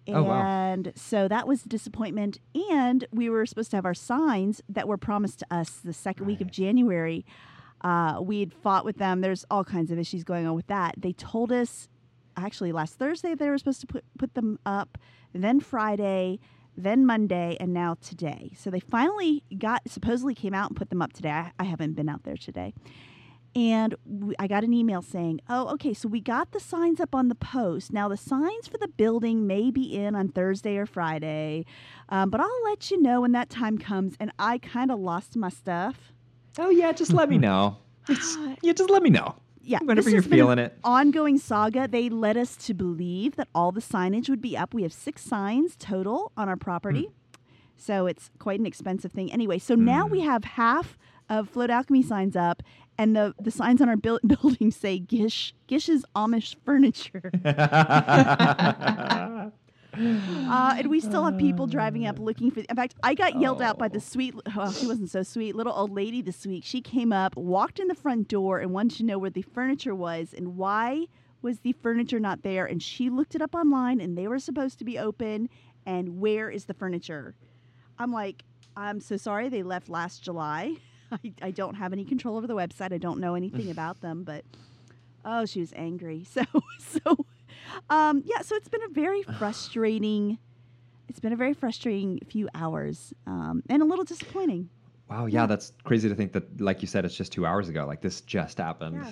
And 0.06 0.16
oh, 0.16 0.22
wow. 0.24 0.82
so 0.96 1.28
that 1.28 1.46
was 1.46 1.64
a 1.64 1.68
disappointment. 1.68 2.40
And 2.70 3.06
we 3.12 3.30
were 3.30 3.46
supposed 3.46 3.70
to 3.70 3.76
have 3.76 3.86
our 3.86 3.94
signs 3.94 4.60
that 4.68 4.88
were 4.88 4.96
promised 4.96 5.38
to 5.40 5.46
us 5.50 5.70
the 5.84 5.92
second 5.92 6.24
right. 6.24 6.32
week 6.32 6.40
of 6.40 6.50
January. 6.50 7.24
Uh, 7.82 8.18
we 8.20 8.40
had 8.40 8.52
fought 8.52 8.84
with 8.84 8.98
them. 8.98 9.20
There's 9.20 9.44
all 9.50 9.64
kinds 9.64 9.90
of 9.90 9.98
issues 9.98 10.24
going 10.24 10.46
on 10.46 10.54
with 10.54 10.66
that. 10.66 10.94
They 10.98 11.12
told 11.12 11.52
us 11.52 11.88
actually 12.36 12.72
last 12.72 12.94
Thursday 12.98 13.34
they 13.34 13.48
were 13.48 13.58
supposed 13.58 13.80
to 13.82 13.86
put, 13.86 14.04
put 14.18 14.34
them 14.34 14.58
up. 14.66 14.98
Then 15.32 15.60
Friday, 15.60 16.40
then 16.76 17.04
Monday, 17.06 17.56
and 17.60 17.72
now 17.72 17.96
today. 18.00 18.52
So 18.56 18.70
they 18.70 18.80
finally 18.80 19.42
got, 19.58 19.82
supposedly 19.88 20.34
came 20.34 20.54
out 20.54 20.70
and 20.70 20.76
put 20.76 20.90
them 20.90 21.02
up 21.02 21.12
today. 21.12 21.30
I, 21.30 21.52
I 21.58 21.64
haven't 21.64 21.94
been 21.94 22.08
out 22.08 22.24
there 22.24 22.36
today. 22.36 22.74
And 23.54 23.94
we, 24.06 24.34
I 24.38 24.46
got 24.46 24.64
an 24.64 24.72
email 24.72 25.02
saying, 25.02 25.40
oh, 25.50 25.68
okay, 25.74 25.92
so 25.92 26.08
we 26.08 26.20
got 26.20 26.52
the 26.52 26.60
signs 26.60 27.00
up 27.00 27.14
on 27.14 27.28
the 27.28 27.34
post. 27.34 27.92
Now, 27.92 28.08
the 28.08 28.16
signs 28.16 28.66
for 28.66 28.78
the 28.78 28.88
building 28.88 29.46
may 29.46 29.70
be 29.70 29.94
in 29.94 30.14
on 30.14 30.28
Thursday 30.28 30.78
or 30.78 30.86
Friday, 30.86 31.66
um, 32.08 32.30
but 32.30 32.40
I'll 32.40 32.64
let 32.64 32.90
you 32.90 33.00
know 33.00 33.20
when 33.20 33.32
that 33.32 33.50
time 33.50 33.76
comes. 33.76 34.14
And 34.18 34.32
I 34.38 34.56
kind 34.56 34.90
of 34.90 34.98
lost 34.98 35.36
my 35.36 35.50
stuff. 35.50 36.12
Oh, 36.58 36.70
yeah, 36.70 36.92
just 36.92 37.12
let 37.12 37.28
me 37.28 37.36
know. 37.38 37.76
yeah, 38.62 38.72
just 38.72 38.90
let 38.90 39.02
me 39.02 39.10
know 39.10 39.36
yeah, 39.64 39.78
whenever 39.82 40.10
you're 40.10 40.22
feeling 40.22 40.58
it. 40.58 40.76
Ongoing 40.84 41.38
saga. 41.38 41.88
They 41.88 42.08
led 42.08 42.36
us 42.36 42.56
to 42.56 42.74
believe 42.74 43.36
that 43.36 43.48
all 43.54 43.72
the 43.72 43.80
signage 43.80 44.28
would 44.28 44.40
be 44.40 44.56
up. 44.56 44.74
We 44.74 44.82
have 44.82 44.92
six 44.92 45.22
signs 45.22 45.76
total 45.76 46.32
on 46.36 46.48
our 46.48 46.56
property, 46.56 47.08
mm. 47.08 47.12
so 47.76 48.06
it's 48.06 48.30
quite 48.38 48.60
an 48.60 48.66
expensive 48.66 49.12
thing. 49.12 49.32
Anyway, 49.32 49.58
so 49.58 49.76
mm. 49.76 49.80
now 49.80 50.06
we 50.06 50.20
have 50.20 50.44
half 50.44 50.98
of 51.28 51.48
Float 51.48 51.70
Alchemy 51.70 52.02
signs 52.02 52.36
up, 52.36 52.62
and 52.98 53.16
the 53.16 53.34
the 53.40 53.50
signs 53.50 53.80
on 53.80 53.88
our 53.88 53.96
bu- 53.96 54.18
building 54.26 54.70
say 54.70 54.98
Gish 54.98 55.54
Gish's 55.66 56.04
Amish 56.14 56.56
Furniture. 56.64 57.30
Uh, 59.94 60.74
and 60.78 60.88
we 60.88 61.00
still 61.00 61.24
have 61.24 61.36
people 61.36 61.66
driving 61.66 62.06
up 62.06 62.18
looking 62.18 62.50
for. 62.50 62.60
In 62.60 62.76
fact, 62.76 62.94
I 63.02 63.14
got 63.14 63.38
yelled 63.38 63.60
oh. 63.60 63.64
out 63.64 63.78
by 63.78 63.88
the 63.88 63.98
oh. 63.98 64.00
sweet. 64.00 64.34
Oh, 64.56 64.72
she 64.72 64.86
wasn't 64.86 65.10
so 65.10 65.22
sweet. 65.22 65.54
Little 65.54 65.72
old 65.72 65.90
lady 65.90 66.22
this 66.22 66.46
week. 66.46 66.64
She 66.64 66.80
came 66.80 67.12
up, 67.12 67.36
walked 67.36 67.78
in 67.78 67.88
the 67.88 67.94
front 67.94 68.28
door, 68.28 68.58
and 68.58 68.72
wanted 68.72 68.96
to 68.98 69.04
know 69.04 69.18
where 69.18 69.30
the 69.30 69.42
furniture 69.42 69.94
was 69.94 70.34
and 70.34 70.56
why 70.56 71.06
was 71.42 71.60
the 71.60 71.72
furniture 71.72 72.20
not 72.20 72.42
there. 72.42 72.64
And 72.64 72.82
she 72.82 73.10
looked 73.10 73.34
it 73.34 73.42
up 73.42 73.54
online, 73.54 74.00
and 74.00 74.16
they 74.16 74.28
were 74.28 74.38
supposed 74.38 74.78
to 74.78 74.84
be 74.84 74.98
open. 74.98 75.48
And 75.84 76.20
where 76.20 76.48
is 76.48 76.66
the 76.66 76.74
furniture? 76.74 77.34
I'm 77.98 78.12
like, 78.12 78.44
I'm 78.76 79.00
so 79.00 79.16
sorry. 79.16 79.48
They 79.48 79.62
left 79.62 79.88
last 79.88 80.22
July. 80.22 80.76
I, 81.12 81.32
I 81.42 81.50
don't 81.50 81.74
have 81.74 81.92
any 81.92 82.04
control 82.04 82.36
over 82.36 82.46
the 82.46 82.56
website. 82.56 82.92
I 82.92 82.98
don't 82.98 83.20
know 83.20 83.34
anything 83.34 83.70
about 83.70 84.00
them, 84.00 84.24
but 84.24 84.44
oh, 85.24 85.44
she 85.44 85.60
was 85.60 85.72
angry. 85.76 86.24
So 86.32 86.42
so 86.78 87.26
um, 87.90 88.22
yeah, 88.24 88.42
so 88.42 88.54
it's 88.56 88.68
been 88.68 88.82
a 88.82 88.92
very 88.92 89.22
frustrating. 89.38 90.38
It's 91.08 91.20
been 91.20 91.32
a 91.32 91.36
very 91.36 91.54
frustrating 91.54 92.20
few 92.28 92.48
hours 92.54 93.12
um, 93.26 93.62
and 93.68 93.82
a 93.82 93.84
little 93.84 94.04
disappointing. 94.04 94.70
Wow, 95.10 95.26
yeah, 95.26 95.42
yeah, 95.42 95.46
that's 95.46 95.72
crazy 95.84 96.08
to 96.08 96.14
think 96.14 96.32
that, 96.32 96.60
like 96.60 96.80
you 96.80 96.88
said, 96.88 97.04
it's 97.04 97.14
just 97.14 97.32
two 97.32 97.44
hours 97.44 97.68
ago. 97.68 97.84
Like 97.86 98.00
this 98.00 98.22
just 98.22 98.58
happened. 98.58 99.04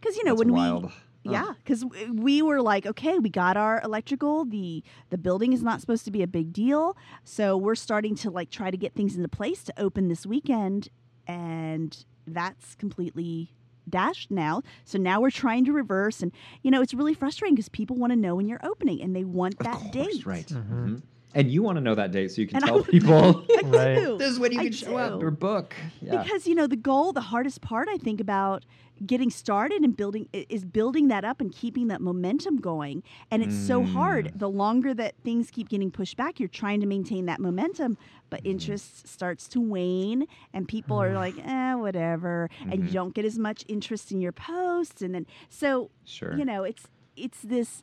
Because 0.00 0.16
yeah. 0.16 0.20
you 0.20 0.24
know 0.24 0.32
that's 0.32 0.38
when 0.38 0.52
wild. 0.52 0.84
we. 0.84 0.90
Yeah, 1.32 1.54
because 1.64 1.84
we 2.12 2.40
were 2.40 2.62
like, 2.62 2.86
okay, 2.86 3.18
we 3.18 3.30
got 3.30 3.56
our 3.56 3.80
electrical. 3.82 4.44
the 4.44 4.84
The 5.10 5.18
building 5.18 5.52
is 5.52 5.62
not 5.62 5.80
supposed 5.80 6.04
to 6.04 6.10
be 6.12 6.22
a 6.22 6.26
big 6.26 6.52
deal, 6.52 6.96
so 7.24 7.56
we're 7.56 7.74
starting 7.74 8.14
to 8.16 8.30
like 8.30 8.50
try 8.50 8.70
to 8.70 8.76
get 8.76 8.94
things 8.94 9.16
into 9.16 9.28
place 9.28 9.64
to 9.64 9.74
open 9.76 10.08
this 10.08 10.24
weekend, 10.24 10.88
and 11.26 12.04
that's 12.26 12.74
completely 12.76 13.55
dashed 13.88 14.30
now. 14.30 14.62
So 14.84 14.98
now 14.98 15.20
we're 15.20 15.30
trying 15.30 15.64
to 15.66 15.72
reverse. 15.72 16.22
And, 16.22 16.32
you 16.62 16.70
know, 16.70 16.82
it's 16.82 16.94
really 16.94 17.14
frustrating 17.14 17.54
because 17.54 17.68
people 17.68 17.96
want 17.96 18.12
to 18.12 18.16
know 18.16 18.34
when 18.34 18.48
you're 18.48 18.64
opening 18.64 19.00
and 19.02 19.14
they 19.14 19.24
want 19.24 19.58
that 19.60 19.78
course, 19.78 19.90
date. 19.90 20.26
Right. 20.26 20.46
Mm-hmm. 20.46 20.74
mm-hmm. 20.74 20.96
And 21.36 21.50
you 21.50 21.62
want 21.62 21.76
to 21.76 21.82
know 21.82 21.94
that 21.94 22.12
date 22.12 22.30
so 22.30 22.40
you 22.40 22.46
can 22.46 22.56
and 22.56 22.64
tell 22.64 22.82
people 22.82 23.44
right. 23.64 24.18
this 24.18 24.32
is 24.32 24.38
when 24.38 24.52
you 24.52 24.58
can 24.58 24.72
show 24.72 24.96
up 24.96 25.22
or 25.22 25.30
book. 25.30 25.76
Yeah. 26.00 26.22
Because, 26.22 26.46
you 26.46 26.54
know, 26.54 26.66
the 26.66 26.76
goal, 26.76 27.12
the 27.12 27.20
hardest 27.20 27.60
part 27.60 27.88
I 27.90 27.98
think 27.98 28.22
about 28.22 28.64
getting 29.04 29.28
started 29.28 29.82
and 29.82 29.94
building 29.94 30.26
is 30.32 30.64
building 30.64 31.08
that 31.08 31.24
up 31.24 31.42
and 31.42 31.52
keeping 31.52 31.88
that 31.88 32.00
momentum 32.00 32.56
going 32.56 33.02
and 33.30 33.42
it's 33.42 33.54
mm. 33.54 33.66
so 33.66 33.82
hard 33.84 34.26
mm. 34.26 34.38
the 34.38 34.48
longer 34.48 34.94
that 34.94 35.14
things 35.22 35.50
keep 35.50 35.68
getting 35.68 35.90
pushed 35.90 36.16
back 36.16 36.40
you're 36.40 36.48
trying 36.48 36.80
to 36.80 36.86
maintain 36.86 37.26
that 37.26 37.38
momentum 37.38 37.98
but 38.30 38.42
mm. 38.42 38.52
interest 38.52 39.06
starts 39.06 39.48
to 39.48 39.60
wane 39.60 40.26
and 40.54 40.66
people 40.66 40.96
are 40.96 41.12
like 41.12 41.34
eh 41.44 41.74
whatever 41.74 42.48
mm-hmm. 42.60 42.72
and 42.72 42.80
you 42.80 42.86
mm-hmm. 42.86 42.94
don't 42.94 43.14
get 43.14 43.26
as 43.26 43.38
much 43.38 43.66
interest 43.68 44.12
in 44.12 44.20
your 44.22 44.32
posts 44.32 45.02
and 45.02 45.14
then 45.14 45.26
so 45.50 45.90
sure. 46.06 46.34
you 46.38 46.44
know 46.46 46.64
it's 46.64 46.84
it's 47.16 47.42
this 47.42 47.82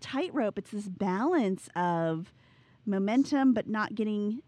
tightrope 0.00 0.58
it's 0.58 0.70
this 0.70 0.88
balance 0.88 1.68
of 1.76 2.32
momentum 2.86 3.52
but 3.54 3.68
not 3.68 3.94
getting 3.94 4.42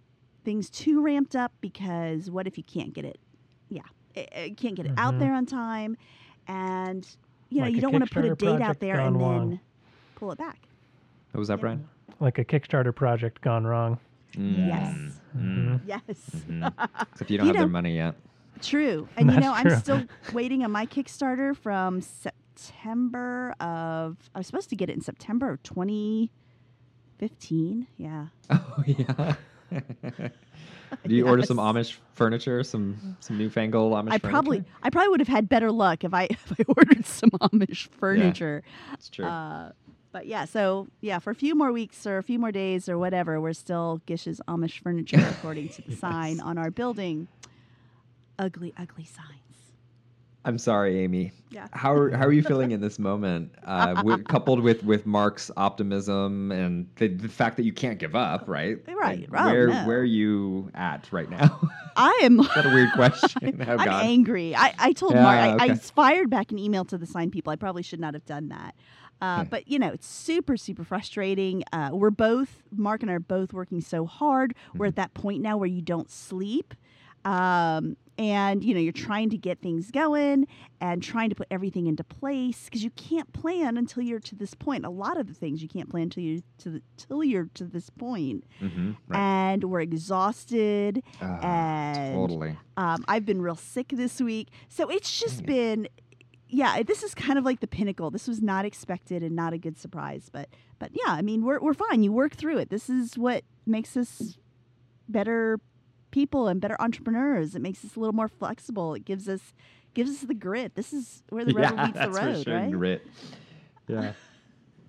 things 0.45 0.71
too 0.71 1.01
ramped 1.01 1.35
up 1.35 1.53
because 1.61 2.31
what 2.31 2.47
if 2.47 2.57
you 2.57 2.65
can't 2.65 2.93
get 2.93 3.05
it 3.05 3.19
yeah 3.69 3.83
it, 4.17 4.33
it 4.35 4.57
can't 4.57 4.75
get 4.75 4.87
it 4.87 4.91
mm-hmm. 4.91 4.99
out 4.99 5.19
there 5.19 5.35
on 5.35 5.47
time, 5.47 5.97
and 6.49 7.07
you 7.51 7.59
know 7.59 7.67
like 7.67 7.75
you 7.75 7.81
don't 7.81 7.93
want 7.93 8.09
to 8.09 8.13
put 8.13 8.25
a 8.25 8.35
date 8.35 8.63
out 8.63 8.81
there 8.81 8.99
and 8.99 9.21
then 9.21 9.61
pull 10.17 10.33
it 10.33 10.39
back. 10.39 10.67
What 11.33 11.41
was 11.41 11.49
that, 11.49 11.61
Brian? 11.61 11.87
Like 12.19 12.39
a 12.39 12.45
Kickstarter 12.45 12.95
project 12.95 13.43
gone 13.43 13.67
wrong. 13.67 13.99
Mm. 14.35 14.69
Yes. 14.69 15.21
Mm. 15.37 15.81
Yes. 15.87 16.01
Mhm. 16.49 16.73
Except 17.13 17.31
you 17.31 17.39
don't 17.39 17.47
You 17.47 17.53
have 17.53 17.61
their 17.61 17.69
money 17.69 17.97
yet. 17.97 18.15
True. 18.63 19.07
And 19.17 19.31
you 19.31 19.39
know, 19.39 19.55
true. 19.61 19.73
I'm 19.73 19.81
still 19.81 20.03
waiting 20.33 20.65
on 20.65 20.73
my 20.73 20.87
Kickstarter 20.87 21.55
from 21.55 22.01
September 22.01 23.55
of 23.61 24.17
I 24.35 24.39
was 24.39 24.47
supposed 24.47 24.71
to 24.71 24.77
get 24.77 24.89
it 24.89 24.95
in 24.95 25.03
September 25.03 25.51
of 25.51 25.63
2015. 27.19 27.87
Yeah. 27.97 28.27
Oh 28.51 28.83
yeah. 28.87 29.37
Do 31.07 31.15
you 31.15 31.27
order 31.27 31.43
some 31.43 31.57
Amish 31.59 31.97
furniture, 32.15 32.63
some 32.63 33.17
some 33.21 33.39
newfangled 33.39 33.93
Amish 33.93 34.13
I 34.13 34.19
furniture? 34.19 34.29
probably 34.31 34.65
I 34.83 34.91
probably 34.91 35.09
would 35.09 35.21
have 35.21 35.29
had 35.29 35.49
better 35.49 35.73
luck 35.73 36.05
if 36.05 36.15
I 36.15 36.25
if 36.31 36.53
I 36.53 36.65
ordered 36.69 37.07
some 37.07 37.31
Amish 37.31 37.89
furniture. 37.89 38.63
That's 38.91 39.09
true. 39.09 39.27
Uh, 39.27 39.73
but 40.13 40.27
yeah, 40.27 40.47
so 40.47 40.89
yeah, 41.01 41.19
for 41.19 41.31
a 41.31 41.35
few 41.35 41.55
more 41.55 41.73
weeks 41.73 42.07
or 42.07 42.19
a 42.19 42.23
few 42.23 42.39
more 42.39 42.53
days 42.53 42.89
or 42.89 42.97
whatever, 42.99 43.41
we're 43.41 43.53
still 43.53 44.01
Gish's 44.07 44.41
Amish 44.49 44.83
furniture 44.83 45.27
according 45.31 45.69
to 45.71 45.83
the 45.83 45.97
sign 45.97 46.41
on 46.41 46.57
our 46.59 46.71
building. 46.71 47.29
Ugly, 48.39 48.75
ugly 48.79 49.05
signs. 49.05 49.46
I'm 50.47 50.59
sorry, 50.59 51.01
Amy. 51.01 51.33
Yeah. 51.51 51.67
How 51.73 51.93
are, 51.93 52.11
how 52.17 52.25
are 52.25 52.33
you 52.33 52.43
feeling 52.43 52.71
in 52.71 52.81
this 52.81 52.99
moment? 52.99 53.53
Uh, 53.65 53.95
wi- 53.95 54.23
coupled 54.23 54.61
with 54.61 54.85
with 54.85 55.05
Mark's 55.05 55.51
optimism 55.57 56.53
and 56.53 56.87
the, 56.97 57.09
the 57.09 57.29
fact 57.29 57.57
that 57.57 57.65
you 57.65 57.73
can't 57.73 57.99
give 57.99 58.15
up, 58.15 58.45
right? 58.49 58.79
Right. 58.89 59.29
Like, 59.31 59.41
Oh, 59.43 59.51
where 59.51 59.67
no. 59.69 59.85
where 59.87 59.99
are 60.01 60.05
you 60.05 60.71
at 60.75 61.09
right 61.13 61.29
now? 61.29 61.61
I 61.97 62.21
am 62.23 62.41
Is 62.41 62.49
that 62.55 62.65
a 62.67 62.69
weird 62.71 62.93
question? 62.93 63.63
Oh, 63.69 63.73
I'm 63.77 63.89
angry. 63.89 64.55
I, 64.57 64.73
I 64.79 64.93
told 64.93 65.15
Yeah, 65.15 65.23
Mark, 65.23 65.61
I, 65.63 65.65
I 65.67 65.75
fired 65.75 66.31
back 66.31 66.53
an 66.53 66.59
email 66.59 66.85
to 66.87 66.97
the 66.97 67.07
sign 67.07 67.31
people. 67.31 67.53
I 67.53 67.57
probably 67.57 67.83
should 67.83 68.01
not 68.01 68.15
have 68.15 68.25
done 68.25 68.49
that. 68.49 68.75
Uh, 69.21 69.43
Hmm. 69.45 69.49
but, 69.49 69.67
you 69.67 69.79
know, 69.79 69.89
it's 69.89 70.07
super, 70.07 70.57
super 70.59 70.85
frustrating. 70.85 71.65
Uh, 71.73 71.89
we're 71.93 72.11
both, 72.11 72.63
Mark 72.71 73.01
and 73.03 73.11
I 73.11 73.15
are 73.15 73.19
both 73.19 73.53
working 73.55 73.81
so 73.81 74.05
hard. 74.05 74.55
We're 74.75 74.87
Mm-hmm. 74.87 74.89
at 74.91 74.97
that 74.97 75.15
point 75.15 75.43
now 75.43 75.57
where 75.57 75.67
you 75.69 75.81
don't 75.81 76.11
sleep. 76.11 76.75
Um, 77.27 77.97
and, 78.19 78.65
you 78.65 78.73
know, 78.73 78.81
you're 78.81 78.93
trying 78.93 79.29
to 79.31 79.37
get 79.37 79.61
things 79.61 79.91
going 79.91 80.47
and 80.81 81.03
trying 81.03 81.29
to 81.29 81.35
put 81.35 81.49
everything 81.51 81.87
into 81.87 82.03
place 82.05 82.65
because 82.65 82.83
you 82.83 82.91
can't 82.91 83.31
plan 83.35 83.77
until 83.77 84.03
you're 84.03 84.21
to 84.21 84.35
this 84.35 84.55
point. 84.55 84.87
A 84.87 84.91
lot 84.91 85.19
of 85.19 85.27
the 85.27 85.35
things 85.35 85.61
you 85.63 85.69
can't 85.69 85.91
plan 85.91 86.05
until 86.05 86.23
you 86.23 86.43
to 86.59 86.71
the, 86.71 86.83
till 86.97 87.23
you're 87.23 87.51
to 87.55 87.65
this 87.65 87.91
point. 87.91 88.45
Mhm, 88.63 88.97
right. 89.09 89.19
And 89.19 89.65
we're 89.65 89.81
exhausted. 89.83 91.03
Ah, 91.21 91.41
and 91.43 92.15
totally. 92.15 92.57
Um, 92.79 93.05
I've 93.07 93.27
been 93.27 93.43
real 93.43 93.57
sick 93.57 93.89
this 93.89 94.19
week. 94.21 94.49
So 94.71 94.89
it's 94.89 95.21
just 95.21 95.45
Dang 95.45 95.45
it. 95.45 95.47
been, 95.83 95.89
yeah, 96.49 96.83
this 96.85 97.03
is 97.03 97.13
kind 97.15 97.39
of 97.39 97.45
like 97.45 97.61
the 97.61 97.67
pinnacle. 97.67 98.11
This 98.11 98.29
was 98.29 98.41
not 98.41 98.65
expected 98.65 99.23
and 99.23 99.37
not 99.37 99.53
a 99.53 99.59
good 99.59 99.77
surprise. 99.77 100.31
But, 100.33 100.49
but 100.79 100.91
yeah, 100.95 101.13
I 101.13 101.21
mean, 101.21 101.45
we're, 101.45 101.59
we're 101.61 101.75
fine. 101.75 102.03
You 102.03 102.13
work 102.13 102.35
through 102.35 102.59
it. 102.59 102.71
This 102.71 102.89
is 102.89 103.19
what 103.19 103.43
makes 103.67 103.95
us 103.97 104.39
better 105.09 105.61
people 106.17 106.49
and 106.49 106.63
better 106.63 106.77
entrepreneurs. 106.81 107.55
It 107.55 107.61
makes 107.61 107.85
us 107.85 107.95
a 107.95 108.01
little 108.01 108.15
more 108.15 108.27
flexible. 108.27 108.95
It 108.95 109.05
gives 109.05 109.29
us, 109.29 109.53
gives 109.93 110.11
us 110.11 110.21
the 110.23 110.33
grit. 110.33 110.75
This 110.75 110.95
is 110.95 111.23
where 111.29 111.45
the 111.45 111.53
rubber 111.55 111.77
meets 111.89 111.99
the 111.99 112.11
road, 112.11 112.43
sure. 112.43 112.55
right? 112.57 112.71
Grit. 112.73 113.07
Yeah. 113.87 114.13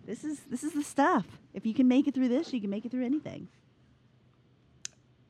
This 0.05 0.23
is, 0.23 0.39
this 0.49 0.63
is 0.63 0.71
the 0.71 0.83
stuff. 0.83 1.25
If 1.53 1.65
you 1.65 1.73
can 1.73 1.89
make 1.89 2.07
it 2.07 2.13
through 2.13 2.29
this, 2.29 2.53
you 2.53 2.61
can 2.61 2.69
make 2.69 2.85
it 2.85 2.91
through 2.91 3.03
anything. 3.03 3.49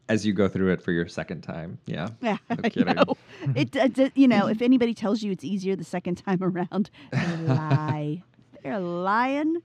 As 0.08 0.24
you 0.24 0.34
go 0.34 0.48
through 0.48 0.72
it 0.72 0.84
for 0.84 0.92
your 0.92 1.08
second 1.08 1.42
time. 1.42 1.80
Yeah. 1.88 2.10
Yeah, 2.22 2.38
kidding. 2.62 2.86
know. 2.94 3.18
It, 3.56 3.76
uh, 3.76 3.80
it, 3.86 3.98
it- 3.98 4.12
you 4.16 4.28
know, 4.28 4.46
if 4.46 4.62
anybody 4.62 4.94
tells 4.94 5.24
you 5.24 5.32
it's 5.32 5.44
easier 5.44 5.76
the 5.76 5.84
second 5.84 6.18
time 6.24 6.44
around, 6.44 6.92
they 7.12 7.38
lie. 7.38 8.22
They're 8.62 8.78
lying. 8.80 9.64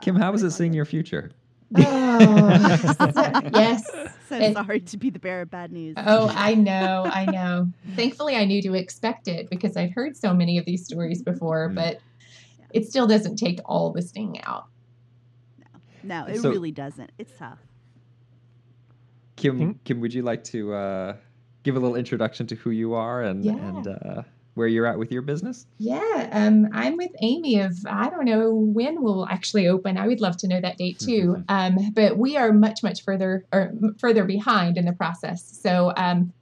Kim, 0.00 0.14
how 0.14 0.32
is 0.34 0.44
it 0.44 0.52
seeing 0.52 0.72
your 0.72 0.84
future? 0.84 1.32
Oh, 1.76 1.80
yes. 3.54 3.90
So 4.28 4.36
It- 4.36 4.54
sorry 4.54 4.80
to 4.80 4.96
be 4.96 5.10
the 5.10 5.18
bearer 5.18 5.42
of 5.42 5.50
bad 5.50 5.72
news. 5.72 5.94
Oh, 5.98 6.32
I 6.34 6.54
know, 6.54 7.04
I 7.06 7.24
know. 7.26 7.68
Thankfully, 7.96 8.36
I 8.36 8.44
knew 8.44 8.62
to 8.62 8.74
expect 8.74 9.28
it 9.28 9.50
because 9.50 9.76
I'd 9.76 9.90
heard 9.90 10.16
so 10.16 10.32
many 10.34 10.58
of 10.58 10.64
these 10.64 10.84
stories 10.84 11.22
before, 11.22 11.68
Mm. 11.70 11.74
but 11.74 12.00
it 12.72 12.86
still 12.88 13.06
doesn't 13.06 13.36
take 13.36 13.60
all 13.64 13.90
the 13.92 14.02
sting 14.02 14.40
out. 14.44 14.66
no, 16.02 16.20
no 16.20 16.26
it 16.32 16.40
So- 16.40 16.50
really 16.50 16.72
doesn't. 16.72 17.10
It's 17.18 17.32
tough. 17.38 17.58
Kim, 19.36 19.58
Mm. 19.74 19.78
Kim, 19.84 20.00
would 20.00 20.14
you 20.14 20.22
like 20.22 20.44
to 20.44 20.72
uh, 20.74 21.16
give 21.64 21.76
a 21.76 21.78
little 21.80 21.96
introduction 21.96 22.46
to 22.48 22.54
who 22.54 22.70
you 22.70 22.94
are 22.94 23.22
and 23.22 23.44
Yeah. 23.44 23.52
and 23.56 23.86
uh, 23.88 24.22
where 24.54 24.66
you're 24.68 24.86
at 24.86 24.98
with 24.98 25.10
your 25.12 25.22
business? 25.22 25.66
Yeah, 25.78 26.28
um, 26.32 26.68
I'm 26.72 26.96
with 26.96 27.10
Amy 27.20 27.60
of 27.60 27.76
I 27.88 28.08
don't 28.08 28.24
know 28.24 28.52
when 28.52 29.02
we'll 29.02 29.26
actually 29.28 29.66
open. 29.68 29.98
I 29.98 30.06
would 30.06 30.20
love 30.20 30.36
to 30.38 30.48
know 30.48 30.60
that 30.60 30.78
date 30.78 30.98
too. 30.98 31.42
Um, 31.48 31.76
but 31.92 32.16
we 32.18 32.36
are 32.36 32.52
much 32.52 32.82
much 32.82 33.04
further 33.04 33.44
or 33.52 33.72
further 33.98 34.24
behind 34.24 34.78
in 34.78 34.84
the 34.86 34.92
process. 34.92 35.44
So 35.62 35.92
um, 35.96 36.32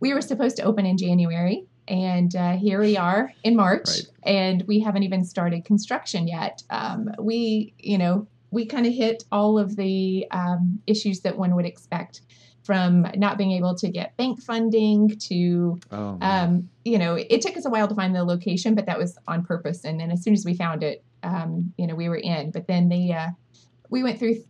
we 0.00 0.12
were 0.12 0.20
supposed 0.22 0.56
to 0.58 0.62
open 0.62 0.84
in 0.86 0.96
January, 0.98 1.64
and 1.88 2.34
uh, 2.36 2.52
here 2.56 2.80
we 2.80 2.96
are 2.96 3.32
in 3.44 3.56
March, 3.56 3.86
Right. 3.88 4.06
and 4.24 4.62
we 4.66 4.80
haven't 4.80 5.04
even 5.04 5.24
started 5.24 5.64
construction 5.64 6.28
yet. 6.28 6.62
Um, 6.70 7.10
we 7.18 7.74
you 7.78 7.98
know 7.98 8.26
we 8.50 8.66
kind 8.66 8.86
of 8.86 8.92
hit 8.92 9.24
all 9.32 9.58
of 9.58 9.76
the 9.76 10.26
um, 10.30 10.80
issues 10.86 11.20
that 11.20 11.36
one 11.38 11.54
would 11.56 11.66
expect. 11.66 12.22
From 12.66 13.06
not 13.14 13.38
being 13.38 13.52
able 13.52 13.76
to 13.76 13.88
get 13.88 14.16
bank 14.16 14.42
funding 14.42 15.16
to 15.28 15.78
Oh, 15.92 16.18
um, 16.20 16.68
you 16.84 16.98
know, 16.98 17.14
it 17.14 17.40
took 17.40 17.56
us 17.56 17.64
a 17.64 17.70
while 17.70 17.86
to 17.86 17.94
find 17.94 18.14
the 18.14 18.24
location, 18.24 18.74
but 18.74 18.86
that 18.86 18.98
was 18.98 19.16
on 19.28 19.44
purpose. 19.44 19.84
And 19.84 20.00
then 20.00 20.10
as 20.10 20.22
soon 20.22 20.34
as 20.34 20.44
we 20.44 20.54
found 20.54 20.82
it, 20.82 21.04
um, 21.22 21.72
you 21.78 21.86
know, 21.86 21.94
we 21.94 22.08
were 22.08 22.16
in. 22.16 22.50
But 22.50 22.66
then 22.66 22.88
the 22.88 23.12
uh, 23.12 23.28
we 23.88 24.02
went 24.02 24.18
through. 24.18 24.44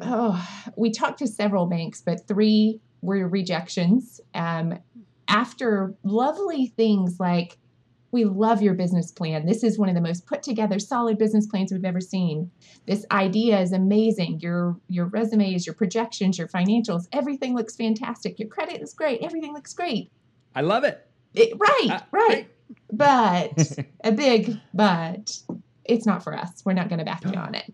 Oh, 0.00 0.42
we 0.76 0.90
talked 0.90 1.18
to 1.18 1.26
several 1.26 1.66
banks, 1.66 2.00
but 2.00 2.26
three 2.26 2.80
were 3.02 3.28
rejections. 3.28 4.20
Um, 4.34 4.78
after 5.28 5.94
lovely 6.02 6.66
things 6.66 7.20
like, 7.20 7.58
"We 8.12 8.24
love 8.24 8.62
your 8.62 8.74
business 8.74 9.10
plan. 9.10 9.46
This 9.46 9.64
is 9.64 9.78
one 9.78 9.88
of 9.88 9.94
the 9.94 10.00
most 10.00 10.26
put 10.26 10.42
together, 10.42 10.78
solid 10.78 11.18
business 11.18 11.46
plans 11.46 11.72
we've 11.72 11.84
ever 11.84 12.00
seen. 12.00 12.50
This 12.86 13.04
idea 13.10 13.60
is 13.60 13.72
amazing. 13.72 14.38
Your 14.40 14.76
your 14.88 15.06
resumes, 15.06 15.66
your 15.66 15.74
projections, 15.74 16.38
your 16.38 16.48
financials, 16.48 17.08
everything 17.12 17.56
looks 17.56 17.74
fantastic. 17.74 18.38
Your 18.38 18.48
credit 18.48 18.80
is 18.80 18.94
great. 18.94 19.20
Everything 19.22 19.52
looks 19.52 19.72
great." 19.72 20.12
I 20.54 20.60
love 20.60 20.84
it. 20.84 21.06
It, 21.34 21.58
right, 21.58 21.88
Ah, 21.90 22.06
right. 22.10 22.48
But 22.92 23.78
a 24.04 24.12
big 24.12 24.58
but, 24.74 25.38
it's 25.84 26.06
not 26.06 26.22
for 26.22 26.34
us. 26.36 26.62
We're 26.64 26.74
not 26.74 26.88
going 26.88 26.98
to 26.98 27.04
back 27.04 27.24
you 27.24 27.32
on 27.32 27.54
it. 27.54 27.72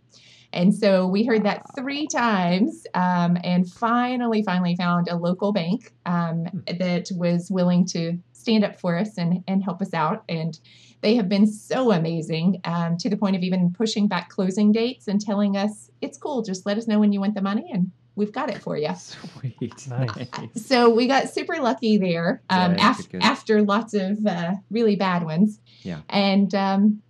And 0.52 0.74
so 0.74 1.06
we 1.06 1.24
heard 1.24 1.44
that 1.44 1.62
three 1.76 2.06
times 2.06 2.86
um, 2.94 3.36
and 3.44 3.70
finally, 3.70 4.42
finally 4.42 4.76
found 4.76 5.08
a 5.08 5.16
local 5.16 5.52
bank 5.52 5.92
um, 6.06 6.46
that 6.66 7.10
was 7.14 7.50
willing 7.50 7.86
to 7.88 8.18
stand 8.32 8.64
up 8.64 8.80
for 8.80 8.96
us 8.96 9.18
and, 9.18 9.44
and 9.46 9.62
help 9.62 9.82
us 9.82 9.92
out. 9.92 10.24
And 10.28 10.58
they 11.00 11.16
have 11.16 11.28
been 11.28 11.46
so 11.46 11.92
amazing 11.92 12.60
um, 12.64 12.96
to 12.98 13.10
the 13.10 13.16
point 13.16 13.36
of 13.36 13.42
even 13.42 13.72
pushing 13.72 14.08
back 14.08 14.30
closing 14.30 14.72
dates 14.72 15.06
and 15.06 15.20
telling 15.20 15.56
us, 15.56 15.90
it's 16.00 16.18
cool, 16.18 16.42
just 16.42 16.66
let 16.66 16.78
us 16.78 16.88
know 16.88 16.98
when 16.98 17.12
you 17.12 17.20
want 17.20 17.34
the 17.34 17.42
money 17.42 17.70
and 17.72 17.90
we've 18.16 18.32
got 18.32 18.50
it 18.50 18.60
for 18.60 18.76
you. 18.76 18.92
Sweet. 18.96 19.88
Nice. 19.88 20.28
So 20.56 20.90
we 20.90 21.06
got 21.06 21.28
super 21.28 21.56
lucky 21.58 21.98
there 21.98 22.42
um, 22.50 22.72
Good, 22.72 22.80
af- 22.80 22.96
good, 22.96 23.10
good. 23.10 23.22
after 23.22 23.62
lots 23.62 23.94
of 23.94 24.26
uh, 24.26 24.54
really 24.70 24.96
bad 24.96 25.22
ones. 25.24 25.60
Yeah. 25.82 26.00
And 26.08 26.52
um, 26.54 27.02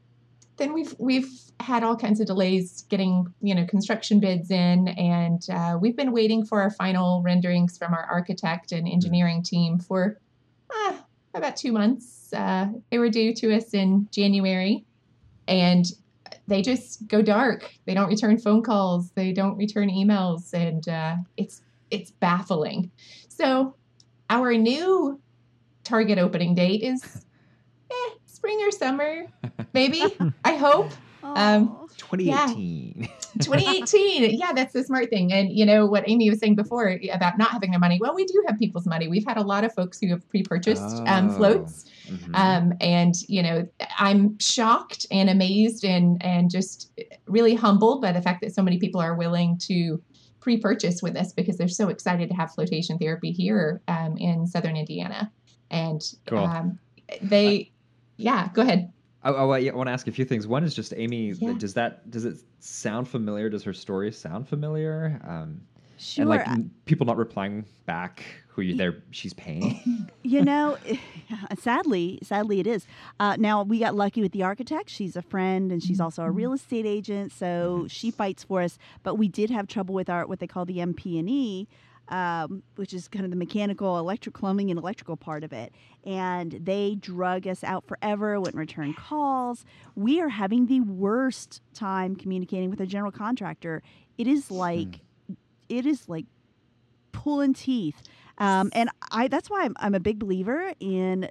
then 0.59 0.73
we've 0.73 0.95
we've 0.99 1.31
had 1.61 1.83
all 1.83 1.97
kinds 1.97 2.21
of 2.21 2.27
delays 2.27 2.85
getting 2.89 3.33
you 3.41 3.55
know 3.55 3.65
construction 3.67 4.21
bids 4.21 4.51
in, 4.51 4.89
and 4.89 5.47
uh, 5.51 5.79
we've 5.81 5.97
been 5.97 6.13
waiting 6.13 6.45
for 6.45 6.61
our 6.61 6.71
final 6.71 7.23
renderings 7.23 7.79
from 7.79 7.95
our 7.95 8.05
architect 8.05 8.73
and 8.73 8.87
engineering 8.87 9.43
team 9.43 9.79
for 9.79 10.19
uh, 10.71 10.97
about 11.35 11.57
two 11.57 11.73
months. 11.73 12.33
Uh, 12.33 12.69
they 12.91 12.99
were 12.99 13.09
due 13.09 13.33
to 13.35 13.55
us 13.55 13.73
in 13.73 14.09
January, 14.11 14.85
and 15.47 15.87
they 16.47 16.61
just 16.61 17.07
go 17.09 17.23
dark. 17.23 17.73
They 17.87 17.95
don't 17.95 18.09
return 18.09 18.39
phone 18.39 18.63
calls. 18.63 19.11
They 19.13 19.33
don't 19.33 19.57
return 19.57 19.89
emails, 19.89 20.53
and 20.53 20.87
uh, 20.89 21.17
it's 21.37 21.63
it's 21.91 22.11
baffling. 22.11 22.91
So 23.29 23.75
our 24.29 24.55
new 24.55 25.21
target 25.85 26.19
opening 26.19 26.55
date 26.55 26.83
is 26.83 27.25
spring 28.39 28.59
or 28.63 28.71
summer, 28.71 29.27
maybe. 29.75 30.03
I 30.45 30.55
hope 30.55 30.91
Um, 31.25 31.77
Aw. 31.83 31.87
2018. 31.99 33.09
2018. 33.41 34.39
yeah, 34.39 34.53
that's 34.53 34.73
the 34.73 34.85
smart 34.85 35.11
thing. 35.11 35.33
And 35.33 35.51
you 35.53 35.67
know 35.67 35.85
what 35.85 36.05
Amy 36.09 36.31
was 36.31 36.39
saying 36.39 36.55
before 36.55 36.97
about 37.13 37.37
not 37.37 37.51
having 37.51 37.71
their 37.73 37.81
money. 37.81 37.99
Well, 38.01 38.15
we 38.15 38.25
do 38.25 38.43
have 38.47 38.57
people's 38.59 38.87
money. 38.87 39.09
We've 39.09 39.27
had 39.27 39.37
a 39.37 39.43
lot 39.43 39.65
of 39.65 39.75
folks 39.75 39.99
who 40.01 40.09
have 40.11 40.27
pre-purchased 40.29 41.03
um, 41.07 41.29
Oh. 41.31 41.37
floats. 41.37 41.85
Mhm. 42.09 42.35
Um, 42.35 42.73
and 42.81 43.15
you 43.29 43.43
know, 43.43 43.67
I'm 43.99 44.39
shocked 44.39 45.07
and 45.11 45.29
amazed 45.29 45.85
and 45.85 46.23
and 46.25 46.51
just 46.51 46.93
really 47.27 47.55
humbled 47.57 48.01
by 48.01 48.13
the 48.13 48.23
fact 48.23 48.41
that 48.43 48.55
so 48.55 48.63
many 48.63 48.79
people 48.79 49.01
are 49.01 49.15
willing 49.17 49.59
to 49.71 50.01
pre-purchase 50.41 51.03
with 51.03 51.17
us 51.17 51.33
because 51.33 51.57
they're 51.59 51.69
so 51.83 51.89
excited 51.89 52.29
to 52.31 52.35
have 52.37 52.53
flotation 52.55 52.97
therapy 52.97 53.33
here 53.33 53.83
um, 53.89 54.17
in 54.19 54.47
Southern 54.47 54.77
Indiana. 54.77 55.31
And 55.71 56.01
Cool. 56.27 56.39
um, 56.39 56.79
they, 57.21 57.73
yeah, 58.19 58.51
go 58.53 58.63
ahead. 58.63 58.93
I, 59.23 59.31
I, 59.31 59.43
I 59.43 59.75
want 59.75 59.89
to 59.89 59.93
ask 59.93 60.07
a 60.07 60.13
few 60.13 60.25
things. 60.25 60.47
One 60.47 60.63
is 60.63 60.75
just 60.75 60.93
Amy. 60.97 61.31
Yeah. 61.31 61.55
Does 61.57 61.75
that 61.75 62.11
does 62.11 62.25
it 62.25 62.37
sound 62.59 63.09
familiar? 63.09 63.49
Does 63.49 63.65
her 63.65 63.73
story 63.73 64.13
sound 64.13 64.49
familiar? 64.49 65.21
Um, 65.27 65.63
Sure. 65.99 66.23
And 66.23 66.31
like 66.31 66.49
n- 66.49 66.71
people 66.85 67.07
not 67.07 67.17
replying 67.17 67.65
back 67.85 68.23
who 68.47 68.63
you 68.63 68.77
there 68.77 69.03
she's 69.11 69.35
paying. 69.35 70.09
you 70.23 70.45
know, 70.45 70.79
sadly, 71.59 72.21
sadly 72.23 72.61
it 72.61 72.67
is. 72.67 72.87
Uh, 73.19 73.37
now 73.37 73.63
we 73.65 73.81
got 73.81 73.95
lucky 73.97 74.23
with 74.23 74.33
the 74.33 74.45
architect. 74.45 74.91
She's 74.91 75.17
a 75.17 75.23
friend 75.23 75.73
and 75.73 75.83
she's 75.83 76.01
also 76.01 76.23
a 76.23 76.31
real 76.31 76.53
estate 76.53 76.87
agent, 76.87 77.33
so 77.33 77.87
she 77.89 78.11
fights 78.13 78.45
for 78.45 78.63
us. 78.63 78.79
But 79.03 79.17
we 79.17 79.29
did 79.29 79.51
have 79.51 79.67
trouble 79.67 79.95
with 79.95 80.09
our 80.09 80.25
what 80.27 80.39
they 80.39 80.47
call 80.47 80.65
the 80.65 80.79
MP&E. 80.79 81.67
Um, 82.11 82.63
which 82.77 82.95
is 82.95 83.07
kind 83.07 83.27
of 83.27 83.31
the 83.31 83.37
mechanical, 83.37 83.99
electric 83.99 84.35
plumbing, 84.35 84.71
and 84.71 84.79
electrical 84.79 85.17
part 85.17 85.45
of 85.45 85.53
it. 85.53 85.75
And 86.05 86.53
they 86.53 86.95
drug 86.95 87.47
us 87.47 87.63
out 87.63 87.87
forever, 87.87 88.41
wouldn't 88.41 88.57
return 88.57 88.95
calls. 88.95 89.67
We 89.95 90.19
are 90.23 90.31
having 90.31 90.67
the 90.67 90.81
worst 90.81 91.61
time 91.75 92.17
communicating 92.17 92.71
with 92.71 92.81
a 92.81 92.87
general 92.87 93.13
contractor. 93.13 93.83
It 94.17 94.27
is 94.27 94.51
like, 94.51 95.01
it 95.69 95.85
is 95.85 96.09
like 96.09 96.25
pulling 97.13 97.53
teeth. 97.53 98.03
Um, 98.39 98.71
and 98.73 98.89
I 99.11 99.29
that's 99.29 99.51
why 99.51 99.65
I'm, 99.65 99.75
I'm 99.79 99.95
a 99.95 100.01
big 100.01 100.19
believer 100.19 100.73
in 100.81 101.29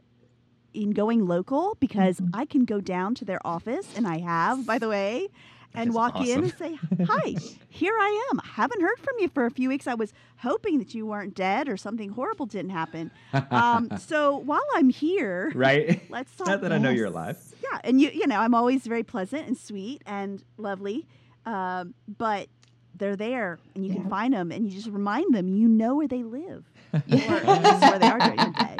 in 0.74 0.92
going 0.92 1.26
local 1.26 1.76
because 1.80 2.22
I 2.34 2.46
can 2.46 2.66
go 2.66 2.80
down 2.80 3.16
to 3.16 3.26
their 3.26 3.40
office 3.46 3.88
and 3.96 4.08
I 4.08 4.20
have, 4.20 4.66
by 4.66 4.78
the 4.78 4.88
way, 4.90 5.30
and 5.78 5.90
That's 5.90 5.96
walk 5.96 6.20
in 6.28 6.44
and 6.44 6.54
say, 6.58 6.78
"Hi, 7.06 7.36
here 7.70 7.94
I 7.98 8.30
am. 8.32 8.40
Haven't 8.44 8.82
heard 8.82 8.98
from 9.00 9.14
you 9.20 9.30
for 9.30 9.46
a 9.46 9.52
few 9.52 9.70
weeks. 9.70 9.88
I 9.88 9.94
was 9.94 10.12
hoping 10.38 10.80
that 10.80 10.94
you 10.94 11.06
weren't 11.06 11.36
dead 11.36 11.70
or 11.70 11.78
something 11.78 12.10
horrible 12.10 12.46
didn't 12.46 12.72
happen. 12.72 13.12
Um, 13.52 13.90
so 14.00 14.38
while 14.38 14.66
I'm 14.76 14.90
here, 14.90 15.52
right? 15.56 16.02
let's 16.10 16.36
talk. 16.36 16.48
Not 16.48 16.62
that 16.62 16.72
I 16.74 16.78
know 16.78 16.90
you're 16.90 17.08
alive. 17.08 17.38
Yeah, 17.64 17.80
and 17.84 18.02
you 18.02 18.10
you 18.10 18.28
know 18.28 18.40
I'm 18.40 18.54
always 18.54 18.86
very 18.86 19.04
pleasant 19.04 19.48
and 19.48 19.58
sweet 19.58 20.02
and 20.06 20.44
lovely, 20.58 21.06
um, 21.46 21.94
but 22.18 22.48
they're 22.96 23.16
there 23.16 23.60
and 23.76 23.86
you 23.86 23.92
Yeah. 23.94 24.02
can 24.02 24.10
find 24.10 24.34
them 24.34 24.52
and 24.52 24.66
you 24.66 24.72
just 24.72 24.88
remind 24.90 25.34
them 25.36 25.48
you 25.48 25.68
know 25.68 25.96
where 25.96 26.08
they 26.08 26.24
live 26.24 26.66
or 26.94 27.00
Yeah. 27.06 27.90
where 27.90 28.00
they 28.00 28.08
are 28.10 28.20
during 28.20 28.40
the 28.40 28.52
day. 28.52 28.78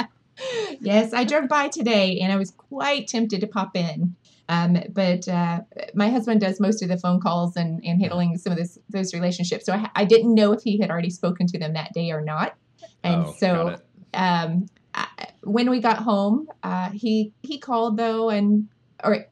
yes, 0.80 1.14
I 1.14 1.24
drove 1.24 1.48
by 1.50 1.68
today 1.68 2.20
and 2.22 2.32
I 2.32 2.36
was 2.38 2.50
quite 2.52 3.08
tempted 3.08 3.42
to 3.42 3.48
pop 3.48 3.76
in. 3.76 4.16
Um, 4.50 4.78
but 4.92 5.28
uh, 5.28 5.62
my 5.94 6.10
husband 6.10 6.42
does 6.42 6.60
most 6.60 6.82
of 6.82 6.90
the 6.90 6.98
phone 6.98 7.20
calls 7.20 7.58
and, 7.58 7.84
and 7.84 8.02
handling 8.02 8.38
some 8.38 8.52
of 8.52 8.58
this, 8.58 8.78
those 8.90 9.14
relationships. 9.14 9.66
So 9.66 9.74
I, 9.74 9.90
I 9.96 10.06
didn't 10.06 10.34
know 10.34 10.54
if 10.54 10.62
he 10.64 10.80
had 10.80 10.90
already 10.90 11.10
spoken 11.10 11.48
to 11.48 11.60
them 11.60 11.74
that 11.74 11.94
day 11.94 12.12
or 12.12 12.22
not. 12.22 12.56
And 13.04 13.26
Oh, 13.26 13.36
so 13.38 13.78
um, 14.14 14.68
I, 14.94 15.08
when 15.44 15.70
we 15.70 15.80
got 15.80 15.98
home, 15.98 16.48
uh, 16.64 16.90
he 16.90 17.34
he 17.42 17.60
called 17.60 17.98
though, 17.98 18.30
and 18.30 18.68
or 19.04 19.26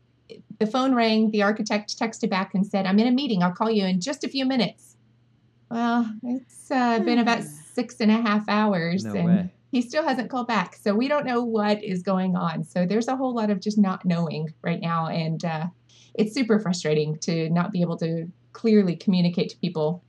the 0.60 0.68
phone 0.68 0.96
rang. 0.96 1.32
The 1.32 1.44
architect 1.44 1.98
texted 1.98 2.30
back 2.30 2.54
and 2.54 2.66
said, 2.66 2.86
"I'm 2.86 3.00
in 3.00 3.08
a 3.08 3.12
meeting. 3.12 3.44
I'll 3.44 3.54
call 3.54 3.72
you 3.72 3.86
in 3.86 4.00
just 4.00 4.24
a 4.24 4.30
few 4.30 4.46
minutes." 4.46 4.96
Well, 5.70 6.14
it's 6.24 6.70
uh, 6.72 7.00
been 7.00 7.20
about 7.20 7.44
six 7.74 8.00
and 8.00 8.12
a 8.12 8.22
half 8.22 8.48
hours, 8.48 9.04
No 9.04 9.16
and 9.16 9.26
way. 9.26 9.50
He 9.76 9.82
still 9.82 10.08
hasn't 10.08 10.30
called 10.30 10.48
back. 10.48 10.78
So 10.78 10.96
we 10.96 11.10
don't 11.10 11.26
know 11.26 11.44
what 11.44 11.84
is 11.84 12.02
going 12.02 12.38
on. 12.38 12.64
So 12.64 12.86
there's 12.86 13.10
a 13.10 13.16
whole 13.18 13.36
lot 13.36 13.50
of 13.50 13.60
just 13.60 13.78
not 13.78 14.06
knowing 14.06 14.54
right 14.62 14.80
now, 14.80 15.08
and 15.08 15.44
uh, 15.44 15.66
it's 16.14 16.34
super 16.34 16.60
frustrating 16.62 17.18
to 17.28 17.50
not 17.50 17.74
be 17.74 17.82
able 17.82 17.98
to 17.98 18.26
clearly 18.54 18.96
communicate 18.96 19.50
to 19.50 19.58
people 19.58 20.02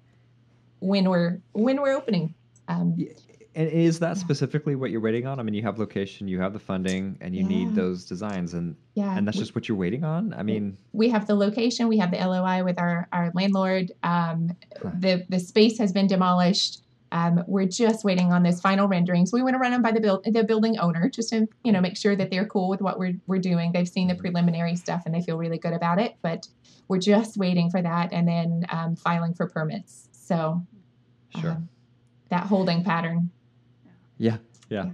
when 0.79 1.11
we're 1.11 1.41
when 1.53 1.83
we're 1.83 1.97
opening. 1.97 2.33
Um, 2.69 2.97
And 3.57 3.69
is 3.71 3.99
that 3.99 4.19
specifically 4.19 4.77
what 4.77 4.93
you're 4.93 5.01
waiting 5.01 5.27
on? 5.27 5.41
I 5.41 5.43
mean, 5.43 5.55
you 5.55 5.63
have 5.63 5.81
location, 5.81 6.29
you 6.29 6.39
have 6.41 6.53
the 6.53 6.61
funding, 6.61 7.17
and 7.21 7.35
you 7.35 7.43
need 7.43 7.75
those 7.75 8.05
designs, 8.05 8.55
and 8.55 8.77
yeah, 8.95 9.17
and 9.17 9.27
that's 9.27 9.39
just 9.39 9.57
what 9.57 9.67
you're 9.67 9.79
waiting 9.79 10.05
on. 10.05 10.33
I 10.35 10.45
mean, 10.45 10.77
we 10.93 11.09
have 11.09 11.27
the 11.27 11.35
location, 11.35 11.89
we 11.89 11.99
have 11.99 12.13
the 12.13 12.19
LOI 12.19 12.63
with 12.63 12.79
our, 12.79 13.09
our 13.13 13.33
landlord. 13.35 13.91
Um, 14.05 14.51
Huh. 14.81 14.91
the 15.01 15.25
the 15.29 15.41
space 15.41 15.77
has 15.79 15.91
been 15.91 16.07
demolished. 16.07 16.86
Um, 17.17 17.43
we're 17.47 17.65
just 17.67 18.05
waiting 18.05 18.31
on 18.31 18.43
those 18.43 18.61
final 18.61 18.89
renderings. 18.89 19.33
We 19.33 19.43
want 19.43 19.55
to 19.55 19.59
run 19.59 19.71
them 19.73 19.81
by 19.81 19.91
the 19.91 20.01
build 20.01 20.25
the 20.25 20.45
building 20.45 20.79
owner 20.79 21.09
just 21.09 21.31
to 21.31 21.49
you 21.65 21.73
know 21.73 21.81
make 21.81 21.97
sure 21.97 22.15
that 22.15 22.31
they're 22.31 22.45
cool 22.45 22.69
with 22.69 22.83
what 22.83 22.99
we're 22.99 23.15
we're 23.27 23.39
doing. 23.39 23.73
They've 23.73 23.89
seen 23.89 24.09
the 24.09 24.15
preliminary 24.15 24.77
stuff 24.77 25.05
and 25.07 25.15
they 25.15 25.23
feel 25.23 25.39
really 25.39 25.57
good 25.57 25.73
about 25.73 25.99
it. 25.99 26.17
But 26.21 26.47
we're 26.89 26.99
just 26.99 27.39
waiting 27.39 27.71
for 27.71 27.81
that 27.81 28.13
and 28.13 28.29
then 28.29 28.67
um, 28.69 28.97
filing 28.97 29.33
for 29.33 29.49
permits. 29.49 30.09
So 30.13 30.63
sure. 31.41 31.53
um, 31.53 31.71
that 32.29 32.45
holding 32.45 32.85
pattern. 32.85 33.31
Yeah, 34.19 34.37
yeah. 34.69 34.85
Yeah. 34.85 34.91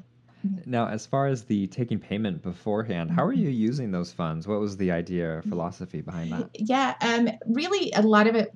Now, 0.66 0.88
as 0.88 1.06
far 1.06 1.26
as 1.26 1.44
the 1.44 1.66
taking 1.68 1.98
payment 1.98 2.42
beforehand, 2.42 3.10
how 3.10 3.24
are 3.24 3.32
you 3.32 3.48
using 3.48 3.90
those 3.90 4.12
funds? 4.12 4.46
What 4.46 4.60
was 4.60 4.76
the 4.76 4.90
idea 4.90 5.28
or 5.28 5.42
philosophy 5.42 6.00
behind 6.00 6.32
that? 6.32 6.50
Yeah, 6.54 6.94
um, 7.00 7.28
really, 7.46 7.92
a 7.92 8.02
lot 8.02 8.26
of 8.26 8.34
it 8.34 8.54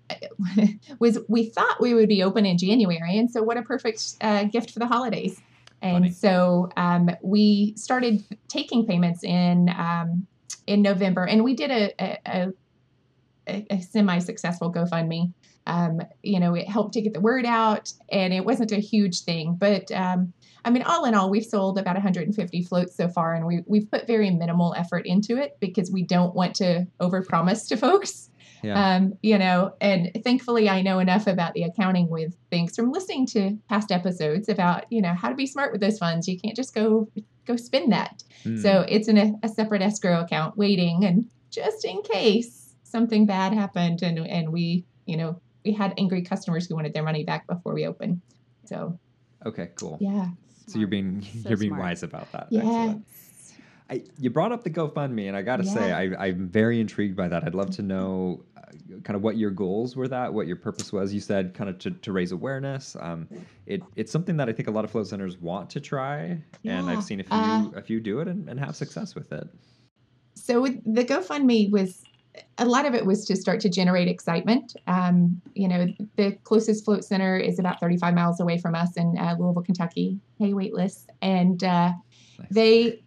was 0.99 1.19
we 1.29 1.47
thought 1.51 1.81
we 1.81 1.95
would 1.95 2.09
be 2.09 2.23
open 2.23 2.47
in 2.47 2.59
January, 2.59 3.19
and 3.19 3.31
so 3.31 3.43
what 3.43 3.57
a 3.57 3.63
perfect 3.63 4.17
uh, 4.21 4.45
gift 4.45 4.71
for 4.71 4.79
the 4.79 4.87
holidays. 4.87 5.41
And 5.83 6.05
Funny. 6.05 6.11
so 6.13 6.71
um, 6.77 7.11
we 7.23 7.75
started 7.77 8.25
taking 8.49 8.87
payments 8.87 9.23
in 9.23 9.69
um, 9.77 10.27
in 10.67 10.83
November, 10.83 11.25
and 11.25 11.45
we 11.45 11.55
did 11.55 11.71
a, 11.71 11.93
a, 12.03 12.19
a, 12.27 12.53
a, 13.47 13.67
a 13.71 13.83
semi-successful 13.83 14.73
GoFundMe. 14.73 15.33
Um, 15.67 16.01
you 16.23 16.39
know, 16.41 16.55
it 16.55 16.69
helped 16.69 16.95
to 16.95 17.01
get 17.01 17.13
the 17.13 17.21
word 17.21 17.45
out, 17.45 17.93
and 18.09 18.33
it 18.33 18.45
wasn't 18.45 18.73
a 18.73 18.79
huge 18.79 19.23
thing, 19.23 19.57
but 19.59 19.91
um, 19.93 20.33
I 20.67 20.71
mean, 20.71 20.83
all 20.83 21.05
in 21.05 21.15
all, 21.15 21.31
we've 21.31 21.45
sold 21.45 21.79
about 21.79 21.95
150 21.95 22.63
floats 22.65 22.97
so 22.97 23.09
far, 23.09 23.35
and 23.35 23.47
we, 23.47 23.63
we've 23.67 23.89
put 23.89 24.09
very 24.09 24.31
minimal 24.31 24.75
effort 24.77 25.07
into 25.07 25.39
it 25.39 25.57
because 25.61 25.93
we 25.93 26.03
don't 26.03 26.35
want 26.35 26.57
to 26.57 26.89
overpromise 27.01 27.69
to 27.69 27.77
folks. 27.77 28.31
Yeah. 28.65 28.97
Um, 28.97 29.15
you 29.23 29.39
know, 29.39 29.75
and 29.81 30.11
thankfully, 30.25 30.69
I 30.69 30.83
know 30.83 30.99
enough 30.99 31.29
about 31.29 31.55
the 31.55 31.63
accounting 31.63 32.09
with 32.11 32.35
things 32.51 32.75
from 32.75 32.91
listening 32.91 33.27
to 33.29 33.57
past 33.69 33.93
episodes 33.93 34.49
about 34.49 34.91
you 34.91 35.01
know 35.01 35.15
how 35.15 35.29
to 35.29 35.37
be 35.37 35.47
smart 35.47 35.71
with 35.71 35.81
those 35.81 35.99
funds. 35.99 36.27
You 36.27 36.39
can't 36.39 36.57
just 36.57 36.75
go 36.75 37.09
go 37.47 37.55
spend 37.55 37.93
that. 37.93 38.25
Hmm. 38.43 38.57
So 38.57 38.85
it's 38.89 39.07
in 39.07 39.19
a, 39.19 39.35
a 39.45 39.49
separate 39.49 39.83
escrow 39.83 40.21
account 40.21 40.57
waiting, 40.57 41.05
and 41.05 41.31
just 41.51 41.85
in 41.85 42.03
case 42.03 42.75
something 42.83 43.25
bad 43.25 43.53
happened, 43.53 44.03
and 44.03 44.19
and 44.19 44.53
we 44.53 44.85
you 45.05 45.17
know 45.17 45.41
we 45.65 45.73
had 45.73 45.95
angry 45.97 46.23
customers 46.23 46.67
who 46.67 46.75
wanted 46.75 46.93
their 46.93 47.05
money 47.05 47.23
back 47.23 47.47
before 47.47 47.73
we 47.73 47.87
opened. 47.87 48.21
So 48.65 48.99
okay, 49.45 49.71
cool. 49.77 49.99
yeah, 50.01 50.31
So 50.67 50.79
you're 50.79 50.89
being 50.89 51.23
So 51.23 51.29
you're 51.49 51.59
being 51.59 51.71
smart. 51.73 51.83
wise 51.83 52.03
about 52.03 52.31
that. 52.33 52.49
yeah. 52.51 52.61
Excellent. 52.61 53.07
I, 53.89 54.03
you 54.19 54.31
brought 54.31 54.51
up 54.51 54.65
the 54.65 54.71
GoFundMe, 54.71 55.29
and 55.29 55.37
I 55.37 55.43
got 55.43 55.59
to 55.59 55.65
say, 55.65 55.89
Yeah. 55.91 56.17
I, 56.19 56.27
I'm 56.27 56.49
very 56.49 56.81
intrigued 56.81 57.17
by 57.17 57.29
that. 57.29 57.45
I'd 57.45 57.55
love 57.55 57.71
to 57.77 57.83
know 57.83 58.43
uh, 58.57 58.63
kind 59.05 59.15
of 59.17 59.23
what 59.23 59.37
your 59.37 59.51
goals 59.53 59.95
were. 59.95 60.09
That 60.09 60.35
what 60.35 60.49
your 60.49 60.57
purpose 60.57 60.93
was. 60.93 61.15
You 61.15 61.21
said 61.21 61.55
kind 61.55 61.71
of 61.71 61.79
to, 61.79 61.93
to 61.93 62.11
raise 62.13 62.33
awareness. 62.33 62.97
Um, 62.99 63.29
it, 63.67 63.83
it's 63.95 64.11
something 64.11 64.37
that 64.39 64.49
I 64.49 64.53
think 64.53 64.67
a 64.67 64.73
lot 64.73 64.85
of 64.85 64.91
flow 64.91 65.05
centers 65.05 65.39
want 65.41 65.71
to 65.71 65.81
try, 65.81 66.43
and 66.65 66.91
I've 66.91 67.05
seen 67.05 67.21
a 67.21 67.23
few 67.23 67.37
uh, 67.37 67.71
a 67.77 67.81
few 67.83 68.01
do 68.01 68.19
it 68.19 68.27
and, 68.27 68.49
and 68.49 68.59
have 68.59 68.75
success 68.75 69.15
with 69.15 69.31
it. 69.33 69.47
so 70.35 70.61
with 70.63 70.83
the 70.85 71.05
GoFundMe 71.05 71.71
was 71.71 72.03
a 72.59 72.65
lot 72.65 72.87
of 72.87 72.95
it 72.95 73.05
was 73.05 73.25
to 73.27 73.37
start 73.37 73.61
to 73.61 73.69
generate 73.69 74.09
excitement. 74.09 74.77
Um, 74.87 75.41
you 75.55 75.69
know, 75.69 75.87
the 76.17 76.33
closest 76.45 76.85
float 76.85 77.05
center 77.05 77.37
is 77.37 77.59
about 77.59 77.81
35 77.81 78.15
miles 78.15 78.41
away 78.41 78.59
from 78.59 78.75
us 78.75 78.97
in 78.97 79.17
uh, 79.19 79.37
Louisville, 79.39 79.63
Kentucky. 79.63 80.19
Hey, 80.39 80.53
waitlist, 80.53 81.07
and 81.23 81.63
uh, 81.63 81.93
Nice. 82.39 82.49
they. 82.51 83.03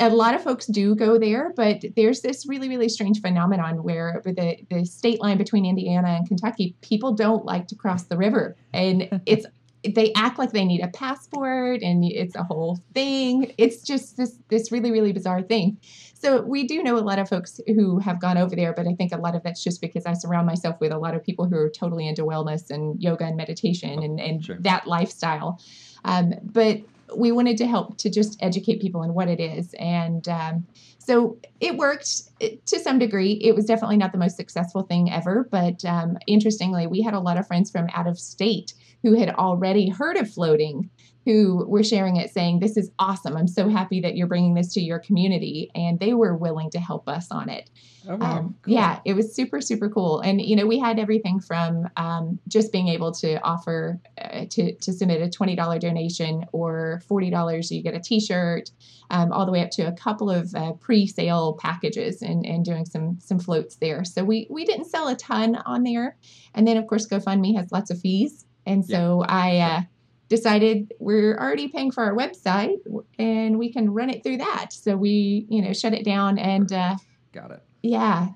A 0.00 0.10
lot 0.10 0.36
of 0.36 0.44
folks 0.44 0.66
do 0.66 0.94
go 0.94 1.18
there, 1.18 1.52
but 1.56 1.84
there's 1.96 2.20
this 2.20 2.46
really, 2.46 2.68
really 2.68 2.88
strange 2.88 3.20
phenomenon 3.20 3.82
where 3.82 4.22
with 4.24 4.36
the, 4.36 4.56
the 4.70 4.84
state 4.84 5.20
line 5.20 5.38
between 5.38 5.66
Indiana 5.66 6.10
and 6.10 6.28
Kentucky, 6.28 6.76
people 6.82 7.14
don't 7.14 7.44
like 7.44 7.66
to 7.66 7.74
cross 7.74 8.04
the 8.04 8.16
river. 8.16 8.54
And 8.72 9.08
it's 9.26 9.44
they 9.84 10.12
act 10.14 10.38
like 10.38 10.52
they 10.52 10.64
need 10.64 10.82
a 10.82 10.88
passport 10.88 11.82
and 11.82 12.04
it's 12.04 12.36
a 12.36 12.42
whole 12.42 12.78
thing. 12.94 13.52
It's 13.58 13.82
just 13.82 14.16
this 14.16 14.38
this 14.48 14.70
really, 14.70 14.92
really 14.92 15.12
bizarre 15.12 15.42
thing. 15.42 15.78
So 16.20 16.42
we 16.42 16.66
do 16.66 16.82
know 16.82 16.96
a 16.96 17.00
lot 17.00 17.18
of 17.18 17.28
folks 17.28 17.60
who 17.66 17.98
have 18.00 18.20
gone 18.20 18.38
over 18.38 18.56
there, 18.56 18.72
but 18.72 18.88
I 18.88 18.94
think 18.94 19.12
a 19.12 19.18
lot 19.18 19.36
of 19.36 19.42
that's 19.44 19.62
just 19.62 19.80
because 19.80 20.04
I 20.04 20.14
surround 20.14 20.46
myself 20.46 20.80
with 20.80 20.90
a 20.90 20.98
lot 20.98 21.14
of 21.14 21.22
people 21.22 21.46
who 21.46 21.56
are 21.56 21.70
totally 21.70 22.08
into 22.08 22.22
wellness 22.22 22.70
and 22.70 23.00
yoga 23.00 23.24
and 23.24 23.36
meditation 23.36 24.02
and, 24.02 24.18
and 24.20 24.44
Sure. 24.44 24.56
that 24.60 24.86
lifestyle. 24.86 25.60
Um, 26.04 26.34
but 26.42 26.80
we 27.16 27.32
wanted 27.32 27.56
to 27.58 27.66
help 27.66 27.98
to 27.98 28.10
just 28.10 28.36
educate 28.42 28.80
people 28.80 29.00
on 29.00 29.14
what 29.14 29.28
it 29.28 29.40
is. 29.40 29.74
And 29.78 30.28
um, 30.28 30.66
so 30.98 31.38
it 31.60 31.76
worked 31.76 32.22
to 32.66 32.78
some 32.80 32.98
degree. 32.98 33.32
It 33.42 33.54
was 33.54 33.64
definitely 33.64 33.96
not 33.96 34.12
the 34.12 34.18
most 34.18 34.36
successful 34.36 34.82
thing 34.82 35.10
ever, 35.10 35.48
but 35.50 35.84
um, 35.84 36.18
interestingly, 36.26 36.86
we 36.86 37.00
had 37.00 37.14
a 37.14 37.20
lot 37.20 37.38
of 37.38 37.46
friends 37.46 37.70
from 37.70 37.86
out 37.94 38.06
of 38.06 38.18
state 38.18 38.74
who 39.02 39.14
had 39.14 39.30
already 39.30 39.88
heard 39.88 40.16
of 40.16 40.28
floating 40.30 40.90
who 41.28 41.66
were 41.68 41.84
sharing 41.84 42.16
it 42.16 42.30
saying, 42.30 42.58
This 42.58 42.78
is 42.78 42.90
awesome. 42.98 43.36
I'm 43.36 43.46
so 43.46 43.68
happy 43.68 44.00
that 44.00 44.16
you're 44.16 44.26
bringing 44.26 44.54
this 44.54 44.72
to 44.72 44.80
your 44.80 44.98
community. 44.98 45.70
And 45.74 46.00
they 46.00 46.14
were 46.14 46.34
willing 46.34 46.70
to 46.70 46.80
help 46.80 47.06
us 47.06 47.30
on 47.30 47.50
it. 47.50 47.68
Oh, 48.08 48.16
wow. 48.16 48.38
Um, 48.38 48.56
Cool. 48.62 48.72
Yeah, 48.72 49.00
it 49.04 49.12
was 49.12 49.34
super, 49.34 49.60
super 49.60 49.90
cool. 49.90 50.20
And, 50.20 50.40
you 50.40 50.56
know, 50.56 50.66
we 50.66 50.78
had 50.78 50.98
everything 50.98 51.38
from 51.38 51.86
um, 51.98 52.38
just 52.48 52.72
being 52.72 52.88
able 52.88 53.12
to 53.16 53.38
offer 53.42 54.00
uh, 54.16 54.46
to, 54.48 54.74
to 54.76 54.90
submit 54.90 55.20
a 55.20 55.26
$20 55.26 55.78
donation 55.78 56.46
or 56.52 57.02
$40, 57.10 57.70
you 57.70 57.82
get 57.82 57.92
a 57.92 58.00
t 58.00 58.20
shirt, 58.20 58.70
um, 59.10 59.30
all 59.30 59.44
the 59.44 59.52
way 59.52 59.60
up 59.60 59.70
to 59.72 59.82
a 59.82 59.92
couple 59.92 60.30
of 60.30 60.54
uh, 60.54 60.72
pre 60.72 61.06
sale 61.06 61.58
packages 61.60 62.22
and, 62.22 62.46
and 62.46 62.64
doing 62.64 62.86
some, 62.86 63.18
some 63.20 63.38
floats 63.38 63.76
there. 63.76 64.02
So 64.02 64.24
we, 64.24 64.46
we 64.48 64.64
didn't 64.64 64.86
sell 64.86 65.08
a 65.08 65.14
ton 65.14 65.56
on 65.66 65.82
there. 65.82 66.16
And 66.54 66.66
then, 66.66 66.78
of 66.78 66.86
course, 66.86 67.06
GoFundMe 67.06 67.54
has 67.54 67.70
lots 67.70 67.90
of 67.90 68.00
fees. 68.00 68.46
And 68.64 68.84
so 68.84 69.24
I 69.26 69.58
uh, 69.58 69.80
decided 70.28 70.92
we're 70.98 71.36
already 71.36 71.68
paying 71.68 71.90
for 71.90 72.04
our 72.04 72.14
website 72.14 72.76
and 73.18 73.58
we 73.58 73.72
can 73.72 73.90
run 73.90 74.10
it 74.10 74.22
through 74.22 74.38
that. 74.38 74.72
So 74.72 74.96
we, 74.96 75.46
you 75.48 75.62
know, 75.62 75.72
shut 75.72 75.94
it 75.94 76.04
down 76.04 76.38
and, 76.38 76.72
uh, 76.72 76.96
Got 77.32 77.50
it. 77.52 77.62
yeah. 77.82 78.28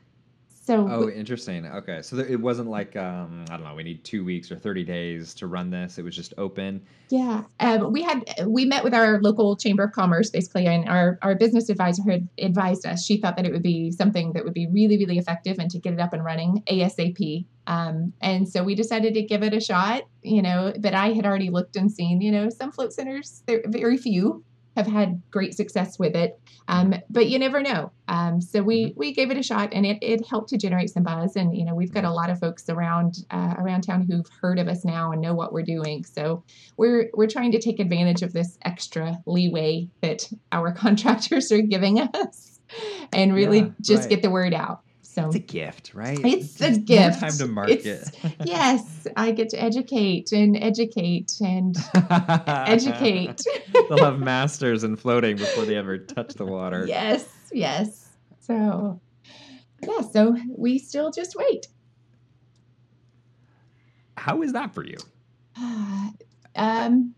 So 0.65 0.87
Oh, 0.89 1.11
interesting. 1.11 1.67
Okay, 1.67 2.03
so 2.03 2.15
there, 2.15 2.27
it 2.27 2.41
wasn't 2.41 2.69
like 2.69 2.95
um, 2.95 3.45
I 3.51 3.57
don't 3.57 3.65
know. 3.65 3.75
We 3.75 3.83
need 3.83 4.05
two 4.05 4.25
weeks 4.25 4.53
or 4.53 4.57
thirty 4.57 4.85
days 4.85 5.35
to 5.35 5.49
run 5.49 5.71
this. 5.71 5.99
It 5.99 6.05
was 6.05 6.15
just 6.15 6.35
open. 6.39 6.87
yeah, 7.11 7.43
um, 7.59 7.93
we 7.93 8.03
had 8.03 8.23
we 8.47 8.65
met 8.65 8.85
with 8.85 8.95
our 8.95 9.21
local 9.21 9.57
chamber 9.57 9.83
of 9.83 9.93
commerce 9.93 10.31
basically, 10.31 10.69
and 10.69 10.89
our 10.89 11.19
our 11.21 11.35
business 11.35 11.69
advisor 11.69 12.03
had 12.09 12.29
advised 12.39 12.87
us. 12.87 13.05
She 13.05 13.17
thought 13.17 13.37
that 13.37 13.45
it 13.45 13.53
would 13.53 13.65
be 13.65 13.91
something 13.91 14.35
that 14.35 14.45
would 14.45 14.55
be 14.55 14.69
really 14.69 14.97
really 14.99 15.19
effective 15.19 15.59
and 15.59 15.69
to 15.73 15.81
get 15.81 15.95
it 15.95 16.01
up 16.01 16.13
and 16.13 16.25
running 16.25 16.63
asap. 16.71 17.45
Um, 17.67 18.13
and 18.21 18.49
so 18.49 18.63
we 18.63 18.77
decided 18.77 19.15
to 19.15 19.23
give 19.23 19.43
it 19.43 19.53
a 19.55 19.61
shot. 19.61 20.05
You 20.23 20.43
know, 20.43 20.73
but 20.79 20.95
I 20.95 21.13
had 21.13 21.27
already 21.27 21.51
looked 21.51 21.75
and 21.75 21.91
seen. 21.91 22.21
You 22.21 22.31
know, 22.31 22.49
some 22.51 22.71
float 22.71 22.93
centers, 22.93 23.43
there 23.49 23.63
very 23.67 23.97
few 23.97 24.45
have 24.77 24.87
had 24.87 25.21
great 25.31 25.55
success 25.55 25.99
with 25.99 26.15
it. 26.17 26.39
Um, 26.69 26.95
but 27.11 27.29
you 27.29 27.39
never 27.39 27.61
know. 27.61 27.91
Um, 28.09 28.41
so 28.41 28.63
we 28.63 28.95
we 28.97 29.13
gave 29.13 29.31
it 29.31 29.37
a 29.37 29.43
shot, 29.43 29.71
and 29.73 29.85
it, 29.85 29.99
it 30.01 30.27
helped 30.27 30.51
to 30.51 30.59
generate 30.59 30.91
some 30.91 31.03
buzz. 31.03 31.37
And 31.37 31.57
you 31.57 31.65
know, 31.65 31.75
we've 31.75 31.93
got 31.93 32.05
a 32.05 32.11
lot 32.11 32.31
of 32.31 32.39
folks 32.39 32.69
around 32.69 33.25
uh, 33.31 33.55
around 33.59 33.83
town 33.83 34.03
who've 34.03 34.29
heard 34.41 34.59
of 34.59 34.69
us 34.69 34.85
now 34.85 35.13
and 35.13 35.21
know 35.21 35.35
what 35.35 35.53
we're 35.53 35.63
doing. 35.63 36.05
So 36.05 36.45
we're 36.77 37.11
we're 37.15 37.27
trying 37.27 37.53
to 37.53 37.59
take 37.59 37.81
advantage 37.81 38.23
of 38.23 38.33
this 38.33 38.59
extra 38.65 39.19
leeway 39.27 39.89
that 40.01 40.31
our 40.53 40.73
contractors 40.85 41.51
are 41.53 41.63
giving 41.63 42.01
us, 42.01 42.61
and 43.13 43.35
really 43.35 43.61
Yeah, 43.61 43.71
just 43.81 44.03
right. 44.03 44.11
get 44.11 44.23
the 44.23 44.31
word 44.31 44.55
out. 44.55 44.83
So 45.13 45.27
It's 45.27 45.37
a 45.37 45.41
gift, 45.41 45.93
right? 45.93 46.19
It's 46.25 46.59
a 46.59 46.71
more 46.71 46.79
gift. 46.79 47.21
Time 47.21 47.33
to 47.33 47.47
market. 47.47 47.81
It's- 47.81 48.13
yes, 48.47 49.07
I 49.15 49.33
get 49.33 49.51
to 49.51 49.63
educate 49.63 50.33
and 50.33 50.57
educate 50.57 51.33
and 51.39 51.77
educate. 51.95 53.45
They'll 53.89 53.99
have 53.99 54.19
masters 54.19 54.85
in 54.85 54.97
floating 54.97 55.37
before 55.37 55.67
they 55.67 55.77
ever 55.77 55.99
touch 55.99 56.33
the 56.33 56.47
water. 56.47 56.87
Yes, 56.87 57.29
yes. 57.53 58.09
So, 58.41 59.03
yeah, 59.87 60.01
so 60.01 60.35
we 60.57 60.79
still 60.79 61.11
just 61.11 61.37
wait. 61.37 61.67
How 64.17 64.41
is 64.41 64.55
that 64.55 64.73
for 64.73 64.83
you? 64.83 64.97
um, 66.57 67.15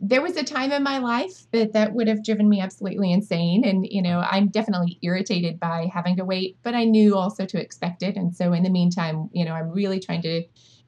there 0.00 0.22
was 0.22 0.36
a 0.36 0.44
time 0.44 0.72
in 0.72 0.82
my 0.82 0.98
life 0.98 1.50
that 1.52 1.72
that 1.74 1.92
would 1.92 2.08
have 2.08 2.24
driven 2.24 2.48
me 2.48 2.60
absolutely 2.60 3.12
insane, 3.12 3.64
and 3.64 3.86
you 3.88 4.02
know, 4.02 4.20
I'm 4.20 4.48
definitely 4.48 4.98
irritated 5.02 5.60
by 5.60 5.90
having 5.92 6.16
to 6.16 6.24
wait, 6.24 6.56
but 6.62 6.74
I 6.74 6.84
knew 6.84 7.16
also 7.16 7.44
to 7.46 7.60
expect 7.60 8.02
it, 8.02 8.16
and 8.16 8.34
so 8.34 8.52
in 8.52 8.62
the 8.62 8.70
meantime, 8.70 9.28
you 9.32 9.44
know, 9.44 9.52
I'm 9.52 9.70
really 9.70 10.00
trying 10.00 10.22
to 10.22 10.44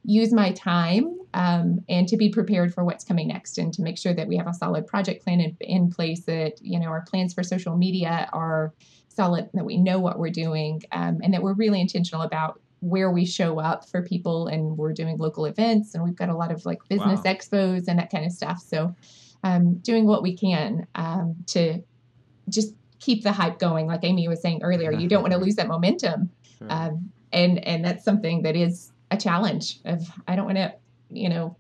use 0.07 0.33
my 0.33 0.53
time 0.53 1.19
um, 1.35 1.81
and 1.89 2.07
to 2.09 2.17
be 2.17 2.29
prepared 2.29 2.73
for 2.73 2.85
what's 2.85 3.05
coming 3.05 3.29
next 3.29 3.59
and 3.59 3.75
to 3.75 3.83
make 3.83 3.99
sure 3.99 4.15
that 4.15 4.29
we 4.29 4.37
have 4.37 4.47
a 4.47 4.55
solid 4.55 4.87
project 4.87 5.25
plan 5.25 5.41
in, 5.41 5.57
in 5.61 5.91
place 5.91 6.25
that 6.25 6.53
you 6.63 6.79
know 6.79 6.87
our 6.87 7.03
plans 7.03 7.35
for 7.35 7.43
social 7.43 7.77
media 7.77 8.29
are 8.33 8.73
solid 9.09 9.49
that 9.53 9.65
we 9.65 9.77
know 9.77 9.99
what 9.99 10.19
we're 10.19 10.31
doing 10.31 10.81
um, 10.93 11.19
and 11.23 11.35
that 11.35 11.43
we're 11.43 11.55
really 11.55 11.81
intentional 11.81 12.23
about 12.23 12.61
where 12.81 13.11
we 13.11 13.25
show 13.25 13.59
up 13.59 13.89
for 13.89 14.03
people 14.03 14.47
and 14.49 14.77
we're 14.77 14.93
doing 14.93 15.17
local 15.19 15.47
events 15.47 15.95
and 15.95 16.05
we've 16.05 16.17
got 16.17 16.29
a 16.29 16.37
lot 16.37 16.53
of 16.53 16.65
like 16.67 16.79
business 16.89 17.21
Wow. 17.25 17.33
expos 17.33 17.85
and 17.89 17.99
that 17.99 18.11
kind 18.11 18.25
of 18.27 18.33
stuff 18.33 18.61
so 18.61 18.95
um, 19.45 19.79
doing 19.79 20.07
what 20.07 20.23
we 20.23 20.37
can 20.37 20.87
um, 20.95 21.37
to 21.49 21.81
just 22.49 22.75
keep 23.01 23.23
the 23.23 23.33
hype 23.33 23.59
going 23.59 23.87
like 23.87 24.01
amy 24.05 24.29
was 24.29 24.41
saying 24.43 24.61
earlier 24.63 24.93
you 24.93 25.09
don't 25.09 25.23
want 25.23 25.33
to 25.33 25.39
lose 25.39 25.57
that 25.57 25.69
momentum 25.69 26.31
Sure. 26.59 26.69
um, 26.71 27.11
and 27.33 27.65
and 27.67 27.85
that's 27.85 28.05
something 28.05 28.43
that 28.43 28.57
is 28.57 28.91
a 29.11 29.17
challenge 29.17 29.79
of 29.85 30.03
i 30.29 30.35
don't 30.37 30.47
want 30.47 30.57
to 30.59 30.73
you 31.11 31.29
know 31.29 31.57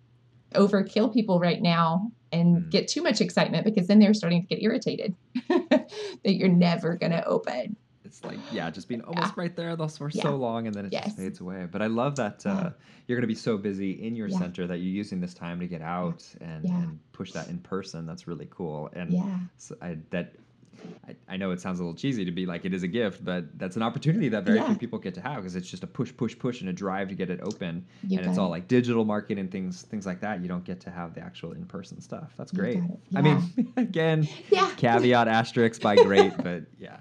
overkill 0.54 1.12
people 1.12 1.38
right 1.40 1.60
now 1.62 2.10
and 2.32 2.56
Mm. 2.62 2.70
get 2.70 2.88
too 2.88 3.02
much 3.02 3.20
excitement 3.20 3.64
because 3.64 3.86
then 3.86 3.98
they're 4.00 4.14
starting 4.14 4.42
to 4.42 4.48
get 4.48 4.62
irritated 4.62 5.14
that 5.48 5.88
you're 6.24 6.48
never 6.48 6.96
going 6.96 7.12
to 7.12 7.24
open 7.26 7.76
it's 8.16 8.24
like 8.24 8.38
yeah, 8.50 8.70
just 8.70 8.88
being 8.88 9.02
almost 9.02 9.36
right 9.36 9.54
there. 9.54 9.76
They'll 9.76 9.88
for 9.88 10.10
Yeah. 10.10 10.22
so 10.22 10.36
long, 10.36 10.66
and 10.66 10.74
then 10.74 10.86
it 10.86 10.92
Yes. 10.92 11.04
just 11.04 11.16
fades 11.16 11.40
away. 11.40 11.66
But 11.70 11.82
I 11.82 11.86
love 11.86 12.16
that 12.16 12.44
uh, 12.46 12.70
you're 13.06 13.16
going 13.16 13.22
to 13.22 13.26
be 13.26 13.34
so 13.34 13.58
busy 13.58 13.92
in 13.92 14.16
your 14.16 14.28
Yeah. 14.28 14.38
center 14.38 14.66
that 14.66 14.78
you're 14.78 14.92
using 14.92 15.20
this 15.20 15.34
time 15.34 15.60
to 15.60 15.66
get 15.66 15.82
out 15.82 16.24
and, 16.40 16.64
Yeah. 16.64 16.82
and 16.82 17.00
push 17.12 17.32
that 17.32 17.48
in 17.48 17.58
person. 17.60 18.06
That's 18.06 18.26
really 18.26 18.48
cool. 18.50 18.88
And 18.94 19.12
yeah 19.12 19.38
so 19.58 19.76
I, 19.82 19.98
that 20.10 20.36
I, 21.08 21.16
I 21.28 21.36
know 21.36 21.50
it 21.52 21.60
sounds 21.60 21.78
a 21.80 21.82
little 21.82 21.96
cheesy 21.96 22.24
to 22.24 22.30
be 22.30 22.46
like 22.46 22.64
it 22.64 22.74
is 22.74 22.82
a 22.82 22.88
gift, 22.88 23.24
but 23.24 23.58
that's 23.58 23.76
an 23.76 23.82
opportunity 23.82 24.28
that 24.30 24.44
very 24.44 24.58
Yeah. 24.58 24.66
few 24.66 24.76
people 24.76 24.98
get 24.98 25.14
to 25.14 25.20
have 25.20 25.36
because 25.36 25.56
it's 25.56 25.68
just 25.70 25.84
a 25.84 25.86
push, 25.86 26.12
push, 26.16 26.36
push, 26.38 26.60
and 26.60 26.68
a 26.70 26.72
drive 26.72 27.08
to 27.08 27.14
get 27.14 27.30
it 27.30 27.40
open. 27.42 27.84
You 28.02 28.18
and 28.18 28.26
it's 28.28 28.38
all 28.38 28.48
like 28.48 28.68
digital 28.68 29.04
marketing 29.04 29.48
things, 29.48 29.82
things 29.82 30.06
like 30.06 30.20
that. 30.20 30.40
You 30.42 30.48
don't 30.48 30.64
get 30.64 30.80
to 30.80 30.90
have 30.90 31.14
the 31.14 31.20
actual 31.20 31.52
in 31.52 31.64
person 31.66 32.00
stuff. 32.00 32.32
That's 32.36 32.52
great. 32.52 32.78
it. 32.78 32.98
I 33.14 33.22
mean, 33.22 33.72
again, 33.76 34.28
yeah 34.50 34.70
caveat 34.76 35.28
asterisk 35.28 35.80
by 35.80 35.96
great, 35.96 36.36
but 36.42 36.64
yeah, 36.78 36.98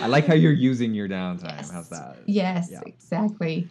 I 0.00 0.06
like 0.06 0.26
how 0.26 0.34
you're 0.34 0.52
using 0.52 0.94
your 0.94 1.08
downtime. 1.08 1.56
Yes. 1.56 1.70
How's 1.70 1.88
that? 1.90 2.18
yes 2.26 2.68
Yeah. 2.70 2.80
exactly 2.86 3.68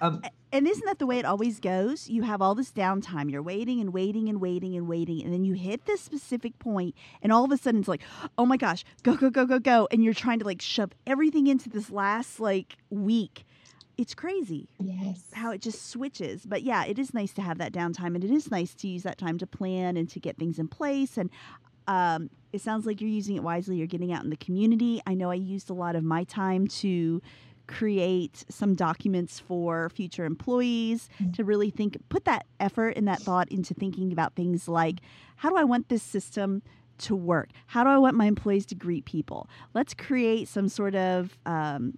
Um, 0.00 0.22
And 0.52 0.66
isn't 0.66 0.84
that 0.84 0.98
the 0.98 1.06
way 1.06 1.18
it 1.18 1.24
always 1.24 1.60
goes? 1.60 2.08
You 2.08 2.22
have 2.22 2.42
all 2.42 2.54
this 2.54 2.72
downtime. 2.72 3.30
You're 3.30 3.42
waiting 3.42 3.80
and 3.80 3.92
waiting 3.92 4.28
and 4.28 4.40
waiting 4.40 4.76
and 4.76 4.88
waiting. 4.88 5.22
And 5.22 5.32
then 5.32 5.44
you 5.44 5.54
hit 5.54 5.86
this 5.86 6.00
specific 6.00 6.58
point, 6.58 6.94
and 7.22 7.32
all 7.32 7.44
of 7.44 7.52
a 7.52 7.56
sudden 7.56 7.80
it's 7.80 7.88
like, 7.88 8.02
oh 8.36 8.46
my 8.46 8.56
gosh, 8.56 8.84
go, 9.02 9.14
go, 9.16 9.30
go, 9.30 9.46
go, 9.46 9.58
go. 9.58 9.86
And 9.92 10.02
you're 10.02 10.14
trying 10.14 10.40
to 10.40 10.44
like 10.44 10.60
shove 10.60 10.90
everything 11.06 11.46
into 11.46 11.68
this 11.68 11.90
last 11.90 12.40
like 12.40 12.76
week. 12.90 13.44
It's 13.96 14.14
crazy 14.14 14.66
yes 14.78 15.20
how 15.34 15.50
it 15.50 15.60
just 15.60 15.90
switches. 15.90 16.46
But 16.46 16.62
yeah, 16.62 16.86
it 16.86 16.98
is 16.98 17.12
nice 17.12 17.32
to 17.34 17.42
have 17.42 17.58
that 17.58 17.72
downtime, 17.72 18.14
and 18.14 18.24
it 18.24 18.30
is 18.30 18.50
nice 18.50 18.74
to 18.74 18.88
use 18.88 19.02
that 19.04 19.18
time 19.18 19.38
to 19.38 19.46
plan 19.46 19.96
and 19.96 20.08
to 20.10 20.18
get 20.18 20.36
things 20.36 20.58
in 20.58 20.68
place. 20.68 21.16
And 21.16 21.30
um, 21.86 22.30
it 22.52 22.60
sounds 22.60 22.86
like 22.86 23.00
you're 23.00 23.10
using 23.10 23.36
it 23.36 23.42
wisely. 23.42 23.76
You're 23.76 23.86
getting 23.86 24.12
out 24.12 24.24
in 24.24 24.30
the 24.30 24.36
community. 24.36 25.00
I 25.06 25.14
know 25.14 25.30
I 25.30 25.34
used 25.34 25.70
a 25.70 25.74
lot 25.74 25.96
of 25.96 26.02
my 26.02 26.24
time 26.24 26.66
to 26.68 27.20
create 27.70 28.44
some 28.50 28.74
documents 28.74 29.38
for 29.38 29.88
future 29.88 30.24
employees 30.24 31.08
Mm. 31.20 31.32
to 31.36 31.44
really 31.44 31.70
think, 31.70 31.96
put 32.08 32.24
that 32.24 32.44
effort 32.58 32.96
and 32.96 33.06
that 33.08 33.20
thought 33.22 33.48
into 33.50 33.72
thinking 33.74 34.12
about 34.12 34.34
things 34.34 34.68
like 34.68 34.96
how 35.36 35.48
do 35.48 35.56
I 35.56 35.64
want 35.64 35.88
this 35.88 36.02
system 36.02 36.62
to 36.98 37.14
work? 37.16 37.48
How 37.68 37.82
do 37.84 37.88
I 37.90 37.96
want 37.98 38.14
my 38.16 38.26
employees 38.26 38.66
to 38.66 38.74
greet 38.74 39.04
people? 39.06 39.48
Let's 39.72 39.94
create 39.94 40.48
some 40.48 40.68
sort 40.68 40.94
of 40.94 41.38
um, 41.46 41.94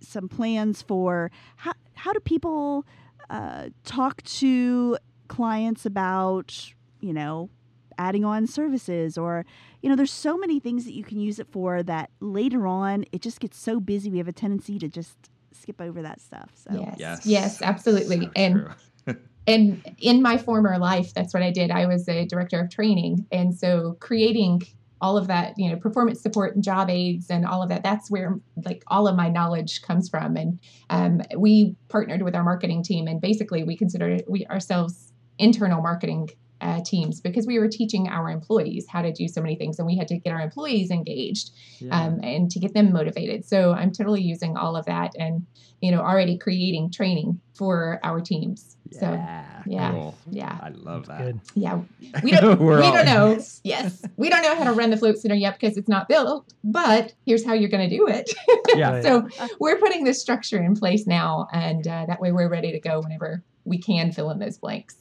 some 0.00 0.28
plans 0.28 0.80
for 0.82 1.30
how 1.56 1.72
how 1.94 2.12
do 2.14 2.20
people 2.20 2.86
uh, 3.28 3.68
talk 3.84 4.22
to 4.22 4.96
clients 5.28 5.84
about 5.84 6.72
you 7.00 7.12
know 7.12 7.50
adding 7.98 8.24
on 8.24 8.46
services 8.46 9.18
or 9.18 9.44
you 9.82 9.88
know 9.88 9.96
there's 9.96 10.12
so 10.12 10.36
many 10.36 10.60
things 10.60 10.84
that 10.84 10.92
you 10.92 11.04
can 11.04 11.18
use 11.18 11.38
it 11.38 11.48
for 11.50 11.82
that 11.82 12.10
later 12.20 12.66
on 12.66 13.04
it 13.12 13.22
just 13.22 13.40
gets 13.40 13.58
so 13.58 13.80
busy. 13.80 14.10
We 14.10 14.18
have 14.18 14.28
a 14.28 14.32
tendency 14.32 14.78
to 14.78 14.88
just 14.88 15.30
skip 15.52 15.80
over 15.80 16.02
that 16.02 16.20
stuff 16.20 16.50
so. 16.54 16.72
Yes. 16.72 16.94
Yes. 16.98 17.26
yes 17.26 17.62
absolutely. 17.62 18.20
so 18.20 18.30
and 18.36 18.68
and 19.46 19.96
in 19.98 20.22
my 20.22 20.38
former 20.38 20.78
life 20.78 21.12
that's 21.14 21.34
what 21.34 21.42
i 21.42 21.50
did. 21.50 21.70
I 21.70 21.86
was 21.86 22.08
a 22.08 22.26
director 22.26 22.60
of 22.60 22.70
training 22.70 23.26
and 23.32 23.54
so 23.54 23.96
creating 24.00 24.62
all 25.02 25.16
of 25.16 25.26
that 25.28 25.54
you 25.56 25.70
know 25.70 25.76
performance 25.76 26.20
support 26.20 26.54
and 26.54 26.62
job 26.62 26.90
aids 26.90 27.30
and 27.30 27.46
all 27.46 27.62
of 27.62 27.70
that 27.70 27.82
that's 27.82 28.10
where 28.10 28.38
like 28.64 28.82
all 28.88 29.08
of 29.08 29.16
my 29.16 29.28
knowledge 29.28 29.82
comes 29.82 30.08
from. 30.08 30.36
And 30.36 30.60
um, 30.90 31.22
we 31.36 31.74
partnered 31.88 32.22
with 32.22 32.34
our 32.34 32.44
marketing 32.44 32.82
team 32.82 33.06
and 33.06 33.20
basically 33.20 33.64
we 33.64 33.76
considered 33.76 34.24
we 34.28 34.46
ourselves 34.46 35.12
internal 35.38 35.80
marketing 35.80 36.28
uh, 36.60 36.80
teams 36.84 37.20
because 37.20 37.46
we 37.46 37.58
were 37.58 37.68
teaching 37.68 38.08
our 38.08 38.28
employees 38.30 38.86
how 38.88 39.02
to 39.02 39.12
do 39.12 39.26
so 39.28 39.40
many 39.40 39.56
things 39.56 39.78
and 39.78 39.86
we 39.86 39.96
had 39.96 40.08
to 40.08 40.18
get 40.18 40.32
our 40.32 40.40
employees 40.40 40.90
engaged 40.90 41.50
Yeah. 41.78 41.98
um, 41.98 42.20
and 42.22 42.50
to 42.50 42.58
get 42.58 42.74
them 42.74 42.92
motivated. 42.92 43.44
So 43.46 43.72
I'm 43.72 43.92
totally 43.92 44.20
using 44.22 44.56
all 44.56 44.76
of 44.76 44.84
that 44.86 45.12
and, 45.18 45.46
you 45.80 45.90
know, 45.90 46.00
already 46.00 46.36
creating 46.36 46.90
training 46.90 47.40
for 47.54 47.98
our 48.02 48.20
teams. 48.20 48.76
So 48.92 49.06
yeah, 49.12 49.62
yeah. 49.66 49.90
cool. 49.92 50.14
yeah, 50.30 50.58
I 50.60 50.70
love 50.70 51.06
that. 51.06 51.18
Good. 51.22 51.40
yeah, 51.54 51.80
we 52.24 52.32
don't, 52.32 52.58
we 52.60 52.90
don't 52.90 53.06
know. 53.06 53.38
Yes, 53.62 54.02
we 54.16 54.28
don't 54.28 54.42
know 54.42 54.56
how 54.56 54.64
to 54.64 54.72
run 54.72 54.90
the 54.90 54.96
float 54.96 55.16
center 55.18 55.36
yet 55.36 55.58
because 55.60 55.76
it's 55.76 55.88
not 55.88 56.08
built. 56.08 56.52
But 56.64 57.14
here's 57.24 57.44
how 57.44 57.52
you're 57.54 57.70
going 57.70 57.88
to 57.88 57.96
do 57.96 58.06
it. 58.08 58.30
Yeah. 58.76 58.92
Right. 58.94 59.02
so 59.02 59.28
we're 59.58 59.78
putting 59.78 60.04
this 60.04 60.20
structure 60.20 60.58
in 60.62 60.74
place 60.76 61.06
now, 61.06 61.48
and 61.52 61.86
uh, 61.86 62.06
that 62.06 62.20
way 62.20 62.30
we're 62.32 62.48
ready 62.48 62.70
to 62.72 62.78
go 62.80 63.00
whenever 63.00 63.42
we 63.64 63.78
can 63.78 64.10
fill 64.12 64.30
in 64.30 64.38
those 64.38 64.58
blanks. 64.58 64.96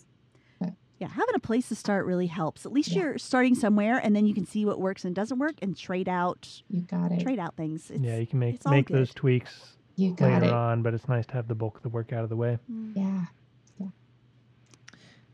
Yeah, 1.00 1.08
having 1.08 1.34
a 1.36 1.40
place 1.40 1.70
to 1.70 1.76
start 1.76 2.06
really 2.06 2.28
helps. 2.28 2.66
At 2.66 2.74
least 2.74 2.90
Yeah. 2.92 3.04
you're 3.04 3.18
starting 3.18 3.56
somewhere, 3.56 3.98
and 4.04 4.14
then 4.16 4.26
you 4.26 4.34
can 4.34 4.46
see 4.46 4.66
what 4.66 4.80
works 4.82 5.06
and 5.06 5.16
doesn't 5.16 5.40
work, 5.40 5.56
and 5.62 5.76
trade 5.78 6.10
out 6.10 6.62
You 6.70 6.82
got 6.82 7.12
it. 7.14 7.22
trade 7.22 7.40
out 7.40 7.56
things. 7.56 7.90
It's, 7.90 8.04
yeah, 8.04 8.18
you 8.18 8.28
can 8.28 8.40
make 8.40 8.56
it's 8.56 8.66
all 8.66 8.74
make 8.74 8.90
those 8.90 9.14
tweaks 9.14 9.78
You 9.96 10.14
got 10.14 10.30
later 10.42 10.46
it. 10.48 10.52
on, 10.54 10.82
but 10.84 10.94
it's 10.94 11.08
nice 11.08 11.26
to 11.28 11.34
have 11.34 11.48
the 11.48 11.56
bulk 11.56 11.78
of 11.78 11.84
the 11.84 11.90
work 11.90 12.12
out 12.12 12.24
of 12.24 12.30
the 12.30 12.36
way. 12.36 12.58
Mm. 12.72 12.96
Yeah. 12.96 13.26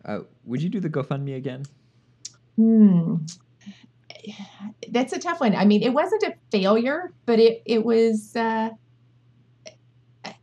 Uh, 0.04 0.20
would 0.46 0.62
you 0.62 0.70
do 0.70 0.80
the 0.80 0.90
GoFundMe 0.90 1.36
again? 1.36 1.64
Hmm. 2.58 3.16
That's 4.92 5.14
a 5.14 5.20
tough 5.20 5.40
one. 5.40 5.56
I 5.56 5.66
mean, 5.66 5.82
it 5.82 5.94
wasn't 5.94 6.22
a 6.22 6.36
failure, 6.52 7.12
but 7.26 7.40
it 7.40 7.64
it 7.66 7.84
was. 7.84 8.36
Uh, 8.36 8.70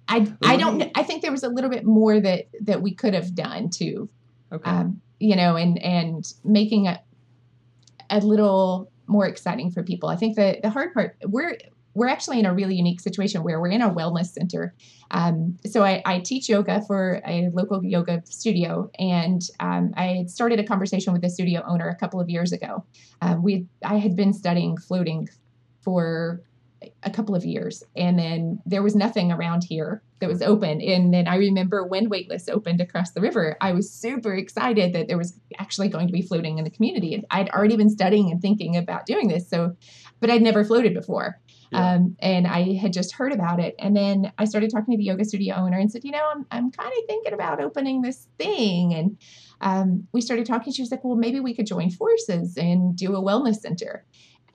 I 0.09 0.33
I 0.43 0.57
don't. 0.57 0.91
I 0.97 1.03
think 1.05 1.23
there 1.23 1.31
was 1.31 1.43
a 1.45 1.49
little 1.49 1.71
bit 1.71 1.85
more 1.85 2.19
that 2.21 2.49
that 2.63 2.83
we 2.83 2.93
could 2.93 3.15
have 3.15 3.35
done 3.37 3.71
too. 3.71 4.09
Okay. 4.51 4.69
Um, 4.69 5.01
you 5.23 5.37
know, 5.37 5.57
and 5.57 5.81
and 5.83 6.33
making 6.45 6.87
it 6.87 6.99
a 8.11 8.19
little 8.19 8.91
more 9.07 9.27
exciting 9.27 9.71
for 9.71 9.83
people. 9.83 10.09
I 10.09 10.17
think 10.17 10.37
the 10.37 10.59
the 10.63 10.71
hard 10.71 10.93
part 10.93 11.17
we're 11.27 11.57
we're 11.95 12.09
actually 12.09 12.39
in 12.39 12.47
a 12.47 12.55
really 12.55 12.75
unique 12.75 13.01
situation 13.01 13.45
where 13.45 13.61
we're 13.61 13.69
in 13.69 13.83
a 13.83 13.91
wellness 13.91 14.33
center. 14.33 14.75
Um, 15.11 15.59
so 15.67 15.85
I, 15.85 16.03
I 16.07 16.21
teach 16.21 16.49
yoga 16.49 16.81
for 16.87 17.21
a 17.27 17.51
local 17.53 17.85
yoga 17.85 18.23
studio, 18.25 18.91
and 18.99 19.43
um, 19.61 19.93
I 19.97 20.25
started 20.27 20.59
a 20.59 20.65
conversation 20.65 21.13
with 21.13 21.23
the 21.23 21.29
studio 21.29 21.63
owner 21.69 21.89
a 21.89 21.95
couple 21.95 22.19
of 22.19 22.31
years 22.31 22.53
ago. 22.53 22.85
Um, 23.21 23.43
we 23.43 23.67
I 23.85 23.99
had 23.99 24.17
been 24.17 24.33
studying 24.33 24.77
floating 24.77 25.29
for 25.83 26.43
a 27.03 27.11
couple 27.11 27.35
of 27.35 27.45
years, 27.45 27.83
and 27.97 28.19
then 28.19 28.61
there 28.67 28.83
was 28.83 28.95
nothing 28.95 29.33
around 29.33 29.65
here 29.65 30.03
that 30.21 30.29
was 30.29 30.43
open. 30.43 30.81
And 30.81 31.13
then 31.13 31.27
I 31.27 31.37
remember 31.37 31.85
when 31.85 32.09
Weightless 32.09 32.49
opened 32.49 32.81
across 32.81 33.11
the 33.11 33.21
river, 33.21 33.57
I 33.61 33.73
was 33.73 33.91
super 33.93 34.35
excited 34.35 34.93
that 34.93 35.09
there 35.09 35.19
was 35.19 35.39
actually 35.59 35.89
going 35.89 36.07
to 36.07 36.13
be 36.13 36.23
floating 36.23 36.59
in 36.59 36.65
the 36.65 36.71
community. 36.71 37.15
And 37.15 37.25
I'd 37.31 37.51
already 37.51 37.77
been 37.77 37.91
studying 37.91 38.31
and 38.31 38.41
thinking 38.41 38.77
about 38.77 39.07
doing 39.07 39.29
this, 39.29 39.49
so 39.49 39.77
but 40.21 40.31
I'd 40.31 40.43
never 40.43 40.65
floated 40.65 40.95
before. 40.95 41.41
Yeah. 41.73 41.95
Um, 41.95 42.17
and 42.21 42.47
I 42.47 42.75
had 42.75 42.93
just 42.93 43.15
heard 43.15 43.33
about 43.33 43.59
it. 43.59 43.75
And 43.79 43.97
then 43.97 44.33
I 44.39 44.45
started 44.45 44.71
talking 44.71 44.93
to 44.93 44.99
the 44.99 45.05
yoga 45.05 45.25
studio 45.25 45.57
owner 45.57 45.79
and 45.79 45.91
said, 45.91 46.05
you 46.05 46.13
know, 46.13 46.31
I'm, 46.33 46.47
I'm 46.51 46.71
kind 46.71 46.93
of 46.97 47.05
thinking 47.09 47.33
about 47.33 47.61
opening 47.61 48.03
this 48.03 48.29
thing. 48.39 48.95
And 48.95 49.19
um, 49.61 50.07
we 50.13 50.21
started 50.21 50.47
talking. 50.47 50.73
She 50.73 50.83
was 50.83 50.91
like, 50.91 51.03
well, 51.03 51.17
maybe 51.17 51.41
we 51.41 51.55
could 51.55 51.67
join 51.67 51.91
forces 51.91 52.57
and 52.57 52.95
do 52.95 53.17
a 53.17 53.23
wellness 53.23 53.57
center. 53.57 54.05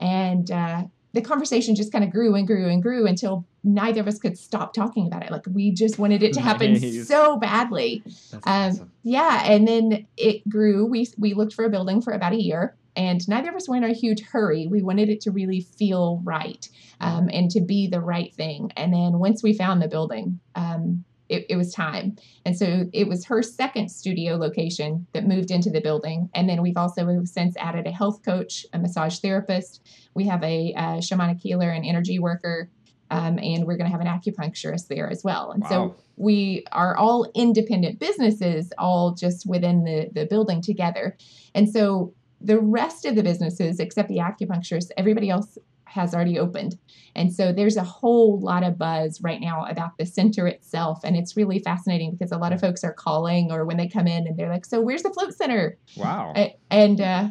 And 0.00 0.50
uh, 0.50 0.84
the 1.18 1.28
conversation 1.28 1.74
just 1.74 1.90
kind 1.90 2.04
of 2.04 2.10
grew 2.10 2.36
and 2.36 2.46
grew 2.46 2.68
and 2.68 2.80
grew 2.80 3.04
until 3.04 3.44
neither 3.64 4.00
of 4.00 4.06
us 4.06 4.20
could 4.20 4.38
stop 4.38 4.72
talking 4.72 5.08
about 5.08 5.24
it. 5.24 5.32
Like 5.32 5.44
we 5.52 5.72
just 5.72 5.98
wanted 5.98 6.22
it 6.22 6.32
to 6.34 6.40
happen 6.40 6.74
Nice. 6.74 7.08
so 7.08 7.36
badly. 7.38 8.04
Um, 8.32 8.40
awesome. 8.44 8.92
Yeah, 9.02 9.42
and 9.44 9.66
then 9.66 10.06
it 10.16 10.48
grew. 10.48 10.86
We 10.86 11.08
we 11.18 11.34
looked 11.34 11.54
for 11.54 11.64
a 11.64 11.70
building 11.70 12.00
for 12.00 12.12
about 12.12 12.34
a 12.34 12.40
year, 12.40 12.76
and 12.94 13.26
neither 13.28 13.48
of 13.48 13.56
us 13.56 13.68
were 13.68 13.74
in 13.74 13.82
a 13.82 13.92
huge 13.92 14.20
hurry. 14.20 14.68
We 14.68 14.80
wanted 14.80 15.08
it 15.08 15.20
to 15.22 15.32
really 15.32 15.60
feel 15.60 16.20
right 16.22 16.68
um, 17.00 17.28
and 17.32 17.50
to 17.50 17.60
be 17.60 17.88
the 17.88 18.00
right 18.00 18.32
thing. 18.32 18.70
And 18.76 18.92
then 18.92 19.18
once 19.18 19.42
we 19.42 19.54
found 19.54 19.82
the 19.82 19.88
building, 19.88 20.38
um, 20.54 21.04
it, 21.28 21.46
it 21.48 21.56
was 21.56 21.72
time. 21.72 22.16
And 22.44 22.56
so 22.56 22.86
it 22.92 23.08
was 23.08 23.24
her 23.26 23.42
second 23.42 23.90
studio 23.90 24.36
location 24.36 25.06
that 25.12 25.26
moved 25.26 25.50
into 25.50 25.70
the 25.70 25.80
building. 25.80 26.30
And 26.34 26.48
then 26.48 26.62
we've 26.62 26.76
also 26.76 27.24
since 27.24 27.56
added 27.56 27.86
a 27.86 27.90
health 27.90 28.24
coach, 28.24 28.66
a 28.72 28.78
massage 28.78 29.18
therapist. 29.18 29.82
We 30.14 30.26
have 30.26 30.42
a, 30.42 30.74
uh 30.76 30.98
shamanic 30.98 31.40
healer, 31.40 31.70
an 31.70 31.84
energy 31.84 32.18
worker. 32.18 32.70
Um, 33.10 33.38
and 33.38 33.64
we're 33.64 33.78
going 33.78 33.90
to 33.90 33.96
have 33.96 34.02
an 34.02 34.06
acupuncturist 34.06 34.88
there 34.88 35.08
as 35.08 35.24
well. 35.24 35.52
And 35.52 35.66
so 35.66 35.96
we 36.16 36.64
are 36.72 36.94
all 36.94 37.30
independent 37.34 37.98
businesses, 37.98 38.70
all 38.76 39.14
just 39.14 39.46
within 39.46 39.84
the, 39.84 40.10
the 40.12 40.26
building 40.26 40.60
together. 40.60 41.16
And 41.54 41.70
so 41.70 42.12
the 42.40 42.60
rest 42.60 43.06
of 43.06 43.16
the 43.16 43.22
businesses, 43.22 43.80
except 43.80 44.08
the 44.08 44.18
acupuncturist, 44.18 44.90
everybody 44.96 45.30
else 45.30 45.56
has 45.88 46.14
already 46.14 46.38
opened. 46.38 46.78
And 47.16 47.32
so 47.32 47.52
there's 47.52 47.76
a 47.76 47.82
whole 47.82 48.38
lot 48.38 48.62
of 48.62 48.78
buzz 48.78 49.20
right 49.20 49.40
now 49.40 49.64
about 49.64 49.98
the 49.98 50.06
center 50.06 50.46
itself. 50.46 51.00
And 51.02 51.16
it's 51.16 51.36
really 51.36 51.58
fascinating 51.58 52.12
because 52.12 52.32
a 52.32 52.38
lot 52.38 52.52
of 52.52 52.60
folks 52.60 52.84
are 52.84 52.92
calling 52.92 53.50
or 53.50 53.64
when 53.64 53.76
they 53.76 53.88
come 53.88 54.06
in 54.06 54.26
and 54.26 54.36
they're 54.36 54.50
like, 54.50 54.64
So 54.64 54.80
where's 54.80 55.02
the 55.02 55.10
float 55.10 55.34
center? 55.34 55.76
Wow. 55.96 56.34
And 56.70 57.00
uh, 57.00 57.28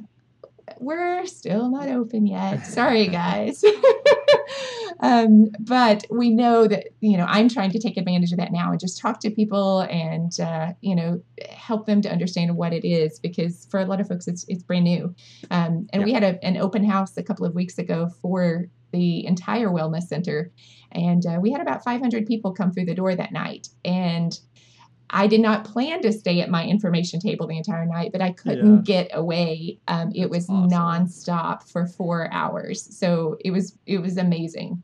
we're 0.80 1.26
still 1.26 1.70
not 1.70 1.88
open 1.90 2.28
yet. 2.28 2.66
Sorry, 2.66 3.08
guys. 3.08 3.64
um, 5.00 5.50
but 5.60 6.06
we 6.10 6.30
know 6.30 6.68
that, 6.68 6.88
you 7.02 7.18
know, 7.18 7.26
I'm 7.28 7.50
trying 7.50 7.72
to 7.72 7.80
take 7.80 7.98
advantage 7.98 8.32
of 8.32 8.38
that 8.40 8.52
now 8.52 8.72
and 8.72 8.80
just 8.80 9.00
talk 9.00 9.20
to 9.22 9.30
people 9.30 9.82
and, 9.82 10.38
uh, 10.40 10.74
you 10.82 10.96
know, 10.96 11.22
help 11.50 11.86
them 11.86 12.02
to 12.02 12.12
understand 12.12 12.56
what 12.56 12.74
it 12.74 12.86
is 12.86 13.20
because 13.20 13.68
for 13.70 13.80
a 13.80 13.86
lot 13.86 14.02
of 14.02 14.08
folks, 14.08 14.28
it's, 14.28 14.46
it's 14.48 14.64
brand 14.64 14.86
new. 14.86 15.14
Um, 15.52 15.88
and 15.94 16.04
we 16.04 16.14
had 16.14 16.24
a, 16.24 16.44
an 16.44 16.58
open 16.58 16.84
house 16.84 17.18
a 17.18 17.24
couple 17.24 17.46
of 17.46 17.54
weeks 17.54 17.78
ago 17.78 18.10
for 18.22 18.68
the 18.92 19.26
entire 19.26 19.70
wellness 19.70 20.04
center. 20.04 20.52
And 20.92 21.26
uh, 21.26 21.40
we 21.42 21.52
had 21.52 21.62
about 21.62 21.84
500 21.84 22.26
people 22.26 22.54
come 22.54 22.72
through 22.72 22.86
the 22.86 22.96
door 22.96 23.16
that 23.16 23.32
night. 23.32 23.68
And 23.86 24.40
I 25.10 25.28
did 25.28 25.40
not 25.42 25.64
plan 25.64 26.02
to 26.02 26.12
stay 26.12 26.42
at 26.42 26.50
my 26.50 26.66
information 26.66 27.20
table 27.20 27.48
the 27.48 27.58
entire 27.58 27.86
night, 27.86 28.12
but 28.12 28.22
I 28.22 28.32
couldn't 28.34 28.84
get 28.84 29.10
away. 29.14 29.80
Um, 29.88 30.12
it 30.14 30.30
was 30.30 30.50
awesome. 30.50 30.70
nonstop 30.70 31.64
for 31.70 31.86
four 31.88 32.32
hours, 32.34 32.82
so 32.98 33.38
it 33.46 33.52
was 33.52 33.78
it 33.86 34.00
was 34.00 34.18
amazing. 34.18 34.82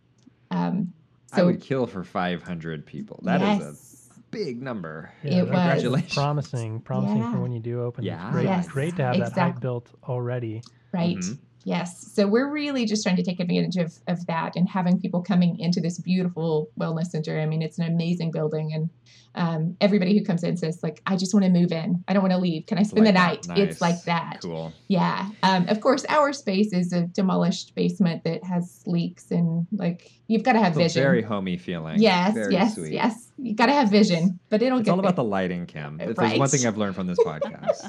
Um, 0.52 0.94
I 1.34 1.44
would 1.44 1.62
kill 1.62 1.88
for 1.88 2.04
500 2.04 2.86
people. 2.86 3.20
That 3.24 3.42
is 3.42 3.60
yes, 3.60 4.10
a 4.16 4.20
big 4.30 4.62
number. 4.62 5.12
Yeah, 5.24 5.32
It 5.32 5.34
that- 5.34 5.42
was. 5.42 5.50
Congratulations. 5.52 6.14
Promising, 6.14 6.80
promising 6.82 7.18
Yeah. 7.18 7.32
for 7.34 7.40
when 7.42 7.52
you 7.52 7.60
do 7.60 7.82
open. 7.82 8.04
Yeah. 8.04 8.24
It's 8.28 8.32
great, 8.34 8.46
Yes, 8.46 8.68
great 8.68 8.96
to 8.98 9.04
have 9.04 9.18
that 9.18 9.34
hype 9.34 9.60
built 9.60 9.90
already. 10.08 10.62
right. 10.94 11.18
Mhm. 11.18 11.40
Yes. 11.66 12.12
So 12.14 12.28
we're 12.28 12.50
really 12.52 12.86
just 12.86 13.04
trying 13.04 13.16
to 13.16 13.24
take 13.24 13.40
advantage 13.40 13.78
of, 13.78 13.94
of 14.08 14.26
that 14.28 14.56
and 14.56 14.68
having 14.68 15.00
people 15.00 15.22
coming 15.22 15.60
into 15.60 15.80
this 15.82 16.00
beautiful 16.00 16.70
wellness 16.80 17.08
center. 17.08 17.40
I 17.40 17.46
mean, 17.46 17.62
it's 17.62 17.80
an 17.80 17.86
amazing 17.86 18.32
building 18.32 18.74
and 18.74 18.90
um, 19.36 19.76
everybody 19.82 20.16
who 20.18 20.24
comes 20.24 20.44
in 20.44 20.58
says 20.58 20.84
like, 20.84 21.02
I 21.08 21.16
just 21.16 21.34
want 21.34 21.44
to 21.46 21.50
move 21.50 21.72
in. 21.72 22.04
I 22.08 22.14
don't 22.14 22.22
want 22.22 22.34
to 22.34 22.38
leave. 22.38 22.68
Can 22.68 22.78
I 22.78 22.84
spend 22.84 23.08
the 23.08 23.12
night? 23.12 23.44
that. 23.48 23.58
It's 23.58 23.82
like 23.82 24.04
that. 24.04 24.40
Cool. 24.44 24.72
Yeah. 24.90 25.28
Um, 25.42 25.68
of 25.70 25.82
course, 25.82 26.06
our 26.08 26.34
space 26.34 26.72
is 26.72 26.94
a 26.94 27.08
demolished 27.08 27.74
basement 27.74 28.24
that 28.26 28.44
has 28.44 28.84
leaks 28.86 29.32
and 29.32 29.66
like 29.72 30.12
you've 30.28 30.44
got 30.44 30.54
to 30.54 30.60
have 30.60 30.76
vision. 30.76 31.02
very 31.02 31.24
homey 31.24 31.58
feeling. 31.58 32.00
yes, 32.00 32.36
Very 32.36 32.54
yes, 32.54 32.76
sweet. 32.76 32.94
yes. 32.94 33.32
You 33.40 33.56
got 33.56 33.66
to 33.68 33.74
have 33.74 33.90
vision, 33.90 34.40
but 34.50 34.62
it'll 34.62 34.78
It's 34.80 34.86
get 34.86 34.92
all 34.92 35.00
about 35.00 35.16
there. 35.16 35.24
the 35.24 35.30
lighting, 35.30 35.66
Kim. 35.66 36.00
If 36.00 36.16
there's 36.16 36.38
one 36.38 36.48
thing 36.50 36.68
I've 36.68 36.78
learned 36.78 36.94
from 36.96 37.08
this 37.08 37.18
podcast, 37.26 37.88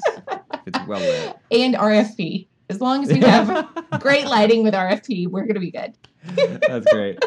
it's 0.65 0.87
well 0.87 0.99
lit. 0.99 1.35
and 1.51 1.75
RFP. 1.75 2.47
As 2.69 2.81
long 2.81 3.03
as 3.03 3.11
we 3.11 3.19
have 3.19 3.67
great 3.99 4.25
lighting 4.25 4.63
with 4.63 4.73
RFP, 4.73 5.27
we're 5.27 5.45
gonna 5.45 5.59
be 5.59 5.71
good. 5.71 5.93
That's 6.67 6.91
great. 6.91 7.23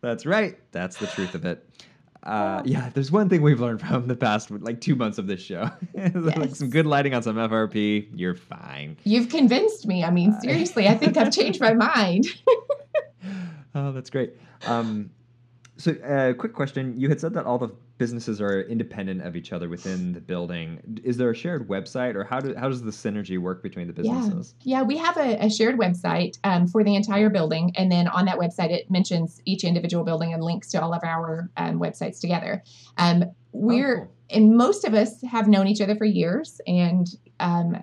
That's 0.00 0.24
right. 0.24 0.58
That's 0.72 0.96
the 0.96 1.06
truth 1.08 1.34
of 1.34 1.44
it. 1.44 1.64
Uh, 2.22 2.62
yeah, 2.64 2.90
there's 2.94 3.10
one 3.12 3.28
thing 3.28 3.42
we've 3.42 3.60
learned 3.60 3.80
from 3.80 4.06
the 4.06 4.16
past 4.16 4.50
like 4.50 4.80
two 4.80 4.94
months 4.94 5.18
of 5.18 5.26
this 5.26 5.40
show. 5.40 5.70
Yes. 5.94 6.58
some 6.58 6.70
good 6.70 6.86
lighting 6.86 7.14
on 7.14 7.22
some 7.22 7.36
FRP, 7.36 8.08
you're 8.14 8.34
fine. 8.34 8.96
You've 9.04 9.28
convinced 9.28 9.86
me. 9.86 10.04
I 10.04 10.10
mean, 10.10 10.38
seriously, 10.40 10.88
I 10.88 10.94
think 10.94 11.16
I've 11.16 11.32
changed 11.32 11.60
my 11.60 11.74
mind. 11.74 12.26
Oh, 13.74 13.92
that's 13.92 14.08
great. 14.10 14.32
Um, 14.66 15.10
so, 15.76 15.92
uh, 15.92 16.32
quick 16.32 16.54
question: 16.54 16.98
You 16.98 17.08
had 17.10 17.20
said 17.20 17.34
that 17.34 17.44
all 17.44 17.58
the 17.58 17.68
businesses 17.98 18.40
are 18.40 18.62
independent 18.62 19.22
of 19.22 19.36
each 19.36 19.52
other 19.52 19.68
within 19.68 20.12
the 20.12 20.20
building. 20.20 20.80
Is 21.04 21.16
there 21.16 21.30
a 21.30 21.34
shared 21.34 21.68
website, 21.68 22.14
or 22.14 22.24
how 22.24 22.40
do 22.40 22.54
how 22.56 22.68
does 22.68 22.82
the 22.82 22.90
synergy 22.90 23.38
work 23.38 23.62
between 23.62 23.92
the 23.92 24.02
Yeah. 24.02 24.14
businesses? 24.14 24.54
Yeah, 24.62 24.82
we 24.82 24.96
have 24.96 25.16
a, 25.16 25.44
a 25.44 25.50
shared 25.50 25.76
website 25.78 26.38
um, 26.44 26.66
for 26.66 26.82
the 26.84 26.94
entire 26.94 27.28
building. 27.28 27.72
And 27.76 27.90
then 27.90 28.08
on 28.08 28.24
that 28.26 28.38
website, 28.38 28.70
it 28.70 28.90
mentions 28.90 29.42
each 29.44 29.64
individual 29.64 30.04
building 30.04 30.32
and 30.32 30.42
links 30.42 30.68
to 30.70 30.80
all 30.82 30.94
of 30.94 31.02
our 31.04 31.50
um, 31.56 31.78
websites 31.80 32.20
together. 32.20 32.62
Um, 32.96 33.24
we're, 33.52 34.02
Oh, 34.02 34.04
cool. 34.04 34.14
And 34.30 34.56
most 34.56 34.84
of 34.84 34.94
us 34.94 35.22
have 35.22 35.48
known 35.48 35.66
each 35.66 35.80
other 35.80 35.96
for 35.96 36.04
years 36.04 36.60
and 36.66 37.08
um, 37.40 37.82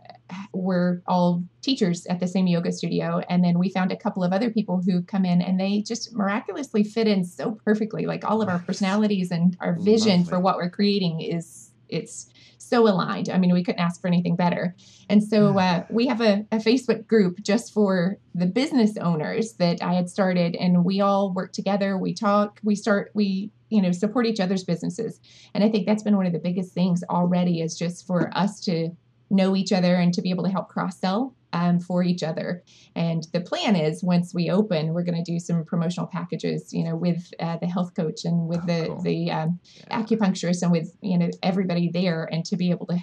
we're 0.54 1.02
all 1.08 1.44
teachers 1.62 2.06
at 2.08 2.20
the 2.20 2.28
same 2.28 2.48
yoga 2.48 2.72
studio. 2.72 3.22
And 3.30 3.44
then 3.44 3.60
we 3.60 3.70
found 3.70 3.92
a 3.92 3.98
couple 3.98 4.24
of 4.24 4.34
other 4.34 4.50
people 4.50 4.82
who 4.86 5.02
come 5.02 5.26
in 5.26 5.42
and 5.42 5.60
they 5.60 5.82
just 5.82 6.14
miraculously 6.14 6.84
fit 6.84 7.08
in 7.08 7.24
so 7.24 7.58
perfectly. 7.64 8.06
Like 8.06 8.26
all 8.26 8.42
of 8.42 8.50
our 8.50 8.60
personalities 8.60 9.32
and 9.32 9.56
our 9.60 9.78
vision 9.80 10.26
for 10.26 10.40
what 10.40 10.58
we're 10.58 10.70
creating 10.70 11.22
is 11.22 11.72
it's 11.90 12.28
so 12.66 12.88
aligned. 12.88 13.30
I 13.30 13.38
mean 13.38 13.54
we 13.54 13.64
couldn't 13.64 13.82
ask 13.82 14.02
for 14.02 14.08
anything 14.08 14.36
better. 14.36 14.76
And 15.10 15.24
so 15.24 15.58
uh, 15.58 15.86
we 15.90 16.08
have 16.08 16.22
a, 16.22 16.46
a 16.52 16.58
facebook 16.58 17.08
group 17.08 17.42
just 17.42 17.74
for 17.74 18.18
the 18.34 18.46
business 18.46 18.98
owners 18.98 19.54
that 19.54 19.82
i 19.82 19.94
had 19.94 20.10
started 20.10 20.56
and 20.56 20.84
we 20.84 21.02
all 21.02 21.34
work 21.34 21.54
together. 21.54 21.98
We 21.98 22.14
talk 22.14 22.60
we 22.64 22.76
start 22.76 23.12
we 23.14 23.52
you 23.70 23.82
know 23.82 23.92
support 23.92 24.26
each 24.26 24.40
other's 24.40 24.64
businesses. 24.64 25.20
And 25.54 25.64
i 25.64 25.70
think 25.70 25.86
that's 25.86 26.04
been 26.04 26.18
one 26.18 26.26
of 26.26 26.34
the 26.34 26.40
biggest 26.40 26.74
things 26.74 27.04
already 27.10 27.62
is 27.62 27.78
just 27.78 28.06
for 28.08 28.36
us 28.38 28.60
to 28.62 28.90
know 29.30 29.56
each 29.56 29.72
other 29.72 29.96
and 29.96 30.14
to 30.14 30.22
be 30.22 30.30
able 30.30 30.44
to 30.44 30.52
help 30.52 30.70
cross 30.70 31.00
sell 31.00 31.34
um, 31.56 31.80
for 31.80 32.04
each 32.04 32.22
other 32.22 32.64
and 32.96 33.28
the 33.34 33.42
plan 33.42 33.76
is 33.76 34.04
once 34.04 34.34
we 34.34 34.50
open 34.50 34.94
we're 34.94 35.04
going 35.04 35.24
to 35.24 35.32
do 35.32 35.40
some 35.40 35.64
promotional 35.66 36.08
packages 36.08 36.74
you 36.74 36.84
know 36.84 36.96
with 36.96 37.32
uh, 37.40 37.58
the 37.58 37.68
health 37.68 37.96
coach 37.96 38.26
and 38.26 38.48
with 38.48 38.60
Oh, 38.64 38.68
the 38.68 38.88
cool. 38.88 39.02
the 39.02 39.32
um, 39.32 39.60
Yeah. 39.88 40.02
acupuncturist 40.02 40.62
and 40.62 40.72
with 40.72 40.96
you 41.02 41.18
know 41.18 41.30
everybody 41.42 41.90
there 41.90 42.28
and 42.32 42.44
to 42.46 42.56
be 42.58 42.70
able 42.72 42.86
to 42.88 43.00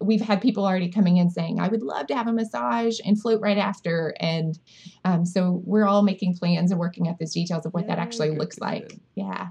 we've 0.00 0.20
had 0.20 0.40
people 0.40 0.64
already 0.66 0.90
coming 0.90 1.18
in 1.18 1.30
saying, 1.30 1.60
I 1.60 1.68
would 1.68 1.82
love 1.82 2.06
to 2.08 2.16
have 2.16 2.26
a 2.26 2.32
massage 2.32 2.98
and 3.04 3.20
float 3.20 3.40
right 3.40 3.58
after. 3.58 4.14
And 4.20 4.58
um, 5.04 5.24
so 5.24 5.62
we're 5.64 5.86
all 5.86 6.02
making 6.02 6.36
plans 6.36 6.70
and 6.70 6.80
working 6.80 7.08
out 7.08 7.18
those 7.18 7.32
details 7.32 7.66
of 7.66 7.72
what 7.72 7.84
yeah, 7.84 7.94
that 7.94 7.98
actually 7.98 8.28
good, 8.30 8.38
looks 8.38 8.56
good, 8.56 8.64
like. 8.64 8.88
Good. 8.88 9.00
Yeah. 9.14 9.48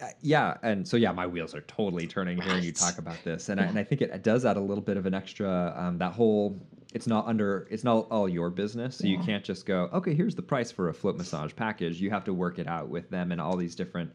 Uh, 0.00 0.06
yeah, 0.20 0.56
and 0.62 0.86
so 0.86 0.96
yeah, 0.96 1.12
my 1.12 1.26
wheels 1.26 1.54
are 1.54 1.60
totally 1.62 2.06
turning 2.06 2.38
right. 2.38 2.48
hearing 2.48 2.64
you 2.64 2.72
talk 2.72 2.98
about 2.98 3.22
this, 3.22 3.48
and, 3.48 3.60
yeah. 3.60 3.66
I, 3.66 3.68
and 3.68 3.78
I 3.78 3.84
think 3.84 4.02
it, 4.02 4.10
it, 4.10 4.24
does 4.24 4.44
add 4.44 4.56
a 4.56 4.60
little 4.60 4.82
bit 4.82 4.96
of 4.96 5.06
an 5.06 5.14
extra. 5.14 5.72
Um, 5.76 5.98
that 5.98 6.12
whole, 6.12 6.60
it's 6.94 7.06
not 7.06 7.26
under, 7.26 7.66
it's 7.70 7.84
not 7.84 8.06
all 8.10 8.28
your 8.28 8.50
business, 8.50 8.96
so 8.96 9.06
yeah. 9.06 9.16
you 9.16 9.24
can't 9.24 9.44
just 9.44 9.66
go, 9.66 9.88
okay, 9.92 10.14
here's 10.14 10.34
the 10.34 10.42
price 10.42 10.70
for 10.70 10.88
a 10.88 10.94
float 10.94 11.16
massage 11.16 11.54
package. 11.54 12.00
You 12.00 12.10
have 12.10 12.24
to 12.24 12.34
work 12.34 12.58
it 12.58 12.66
out 12.66 12.88
with 12.88 13.08
them 13.10 13.32
and 13.32 13.40
all 13.40 13.56
these 13.56 13.74
different 13.74 14.12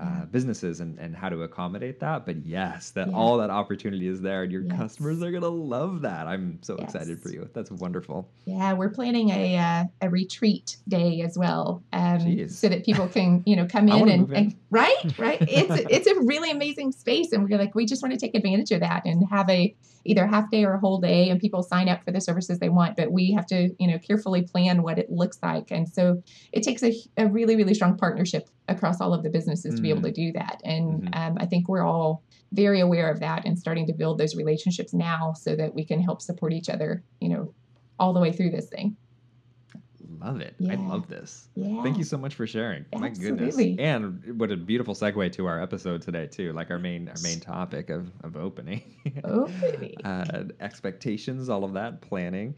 uh, 0.00 0.24
businesses 0.26 0.80
and, 0.80 0.98
and 0.98 1.14
how 1.14 1.28
to 1.28 1.42
accommodate 1.42 2.00
that. 2.00 2.26
But 2.26 2.44
yes, 2.44 2.90
that 2.90 3.08
yeah. 3.08 3.14
all 3.14 3.36
that 3.38 3.50
opportunity 3.50 4.08
is 4.08 4.20
there, 4.20 4.42
and 4.42 4.50
your 4.50 4.62
yes. 4.62 4.76
customers 4.76 5.22
are 5.22 5.30
gonna 5.30 5.48
love 5.48 6.02
that. 6.02 6.26
I'm 6.26 6.58
so 6.62 6.76
yes. 6.78 6.94
excited 6.94 7.20
for 7.20 7.30
you. 7.30 7.48
That's 7.52 7.70
wonderful. 7.70 8.28
Yeah, 8.44 8.72
we're 8.72 8.90
planning 8.90 9.30
a 9.30 9.56
uh, 9.56 9.84
a 10.00 10.10
retreat 10.10 10.78
day 10.88 11.20
as 11.20 11.38
well, 11.38 11.82
um, 11.92 12.48
so 12.48 12.68
that 12.68 12.84
people 12.84 13.06
can 13.06 13.42
you 13.46 13.54
know 13.54 13.66
come 13.66 13.88
in 13.88 14.08
and, 14.08 14.30
in 14.30 14.36
and, 14.36 14.56
right, 14.70 15.18
right. 15.18 15.38
It's 15.42 15.86
it's 15.90 16.06
a 16.08 16.20
really 16.22 16.50
amazing 16.50 16.92
space, 16.92 17.32
and 17.32 17.48
we're 17.48 17.58
like 17.58 17.74
we 17.74 17.86
just 17.86 18.02
want 18.02 18.12
to 18.12 18.18
take 18.18 18.34
advantage 18.34 18.72
of 18.72 18.80
that 18.80 19.04
and 19.04 19.24
have 19.30 19.48
a 19.48 19.74
either 20.04 20.26
half 20.26 20.50
day 20.50 20.64
or 20.64 20.74
a 20.74 20.78
whole 20.78 20.98
day 20.98 21.30
and 21.30 21.40
people 21.40 21.62
sign 21.62 21.88
up 21.88 22.04
for 22.04 22.12
the 22.12 22.20
services 22.20 22.58
they 22.58 22.68
want 22.68 22.96
but 22.96 23.10
we 23.10 23.32
have 23.32 23.46
to 23.46 23.74
you 23.78 23.86
know 23.86 23.98
carefully 23.98 24.42
plan 24.42 24.82
what 24.82 24.98
it 24.98 25.10
looks 25.10 25.38
like 25.42 25.70
and 25.70 25.88
so 25.88 26.22
it 26.52 26.62
takes 26.62 26.82
a, 26.82 26.94
a 27.16 27.26
really 27.26 27.56
really 27.56 27.74
strong 27.74 27.96
partnership 27.96 28.48
across 28.68 29.00
all 29.00 29.12
of 29.12 29.22
the 29.22 29.30
businesses 29.30 29.74
mm-hmm. 29.74 29.83
To 29.84 29.94
be 29.94 29.98
able 29.98 30.02
to 30.02 30.10
mm. 30.10 30.14
do 30.14 30.32
that 30.32 30.60
and 30.64 31.02
mm-hmm. 31.02 31.14
um, 31.14 31.36
i 31.40 31.46
think 31.46 31.68
we're 31.68 31.84
all 31.84 32.22
very 32.52 32.80
aware 32.80 33.10
of 33.10 33.20
that 33.20 33.44
and 33.44 33.58
starting 33.58 33.86
to 33.86 33.92
build 33.92 34.18
those 34.18 34.36
relationships 34.36 34.92
now 34.92 35.32
so 35.32 35.56
that 35.56 35.74
we 35.74 35.84
can 35.84 36.00
help 36.00 36.22
support 36.22 36.52
each 36.52 36.68
other 36.68 37.02
you 37.20 37.28
know 37.28 37.52
all 37.98 38.12
the 38.12 38.20
way 38.20 38.32
through 38.32 38.50
this 38.50 38.68
thing 38.68 38.96
love 40.24 40.40
it. 40.40 40.54
Yeah. 40.58 40.72
I 40.72 40.76
love 40.76 41.08
this. 41.08 41.48
Yeah. 41.54 41.82
Thank 41.82 41.98
you 41.98 42.04
so 42.04 42.16
much 42.16 42.34
for 42.34 42.46
sharing. 42.46 42.84
Absolutely. 42.92 43.30
My 43.30 43.46
goodness. 43.46 43.78
And 43.78 44.38
what 44.38 44.50
a 44.50 44.56
beautiful 44.56 44.94
segue 44.94 45.32
to 45.32 45.46
our 45.46 45.60
episode 45.62 46.02
today 46.02 46.26
too, 46.26 46.52
like 46.52 46.70
our 46.70 46.78
main 46.78 47.08
our 47.08 47.14
main 47.22 47.40
topic 47.40 47.90
of, 47.90 48.10
of 48.22 48.36
opening. 48.36 48.82
Opening. 49.24 49.94
uh, 50.04 50.44
expectations, 50.60 51.48
all 51.48 51.64
of 51.64 51.74
that, 51.74 52.00
planning 52.00 52.54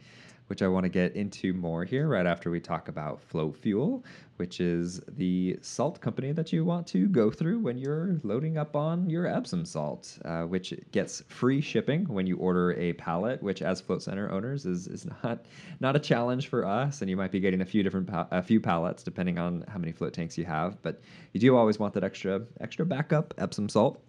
which 0.49 0.63
I 0.63 0.69
want 0.69 0.85
to 0.85 0.89
get 0.89 1.17
into 1.17 1.53
more 1.53 1.85
here 1.85 2.09
right 2.09 2.27
after 2.27 2.51
we 2.51 2.61
talk 2.61 2.89
about 2.89 3.21
Float 3.21 3.57
Fuel, 3.57 4.05
which 4.37 4.61
is 4.61 5.01
the 5.09 5.59
salt 5.61 6.01
company 6.01 6.33
that 6.33 6.53
you 6.53 6.65
want 6.65 6.87
to 6.89 7.09
go 7.09 7.31
through 7.31 7.59
when 7.59 7.79
you're 7.79 8.21
loading 8.23 8.57
up 8.59 8.77
on 8.77 9.11
your 9.11 9.27
Epsom 9.27 9.65
salt, 9.65 10.19
uh, 10.25 10.43
which 10.43 10.75
gets 10.93 11.23
free 11.29 11.61
shipping 11.61 12.05
when 12.07 12.27
you 12.27 12.37
order 12.37 12.73
a 12.75 12.93
pallet, 12.95 13.43
which 13.43 13.63
as 13.63 13.81
Float 13.81 14.03
Center 14.03 14.31
owners 14.31 14.67
is 14.67 14.87
is 14.87 15.07
not 15.25 15.47
not 15.81 15.97
a 15.97 16.01
challenge 16.01 16.49
for 16.49 16.65
us, 16.65 17.01
and 17.01 17.11
you 17.11 17.17
might 17.17 17.33
be 17.33 17.41
getting 17.41 17.61
a 17.61 17.67
few 17.67 17.83
different 17.83 18.07
pa- 18.07 18.29
a 18.31 18.43
few 18.43 18.61
pallets 18.61 19.03
depending 19.03 19.39
on 19.39 19.65
how 19.69 19.79
many 19.79 19.93
float 19.93 20.13
tanks 20.13 20.39
you 20.39 20.45
have, 20.45 20.81
but 20.83 21.01
you 21.33 21.41
do 21.41 21.57
always 21.57 21.79
want 21.79 21.95
that 21.95 22.05
extra 22.05 22.43
extra 22.61 22.87
backup 22.87 23.35
Epsom 23.39 23.69
salt. 23.69 24.01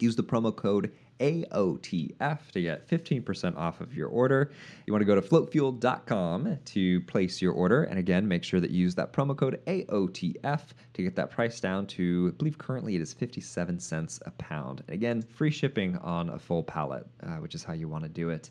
Use 0.00 0.14
the 0.14 0.22
promo 0.22 0.54
code 0.54 0.92
AOTF 1.20 2.50
to 2.52 2.62
get 2.62 2.88
15% 2.88 3.56
off 3.56 3.80
of 3.80 3.94
your 3.94 4.08
order. 4.08 4.52
You 4.86 4.92
want 4.92 5.02
to 5.02 5.06
go 5.06 5.14
to 5.14 5.22
floatfuel.com 5.22 6.58
to 6.64 7.00
place 7.02 7.42
your 7.42 7.52
order. 7.52 7.84
And 7.84 7.98
again, 7.98 8.26
make 8.26 8.44
sure 8.44 8.60
that 8.60 8.70
you 8.70 8.78
use 8.78 8.94
that 8.96 9.12
promo 9.12 9.36
code 9.36 9.60
AOTF 9.66 10.60
to 10.94 11.02
get 11.02 11.16
that 11.16 11.30
price 11.30 11.60
down 11.60 11.86
to, 11.88 12.32
I 12.34 12.36
believe 12.36 12.58
currently 12.58 12.94
it 12.94 13.00
is 13.00 13.12
57 13.12 13.78
cents 13.78 14.20
a 14.26 14.30
pound. 14.32 14.82
And 14.86 14.94
again, 14.94 15.22
free 15.22 15.50
shipping 15.50 15.96
on 15.98 16.30
a 16.30 16.38
full 16.38 16.62
pallet, 16.62 17.06
uh, 17.22 17.36
which 17.36 17.54
is 17.54 17.64
how 17.64 17.72
you 17.72 17.88
want 17.88 18.04
to 18.04 18.10
do 18.10 18.30
it 18.30 18.50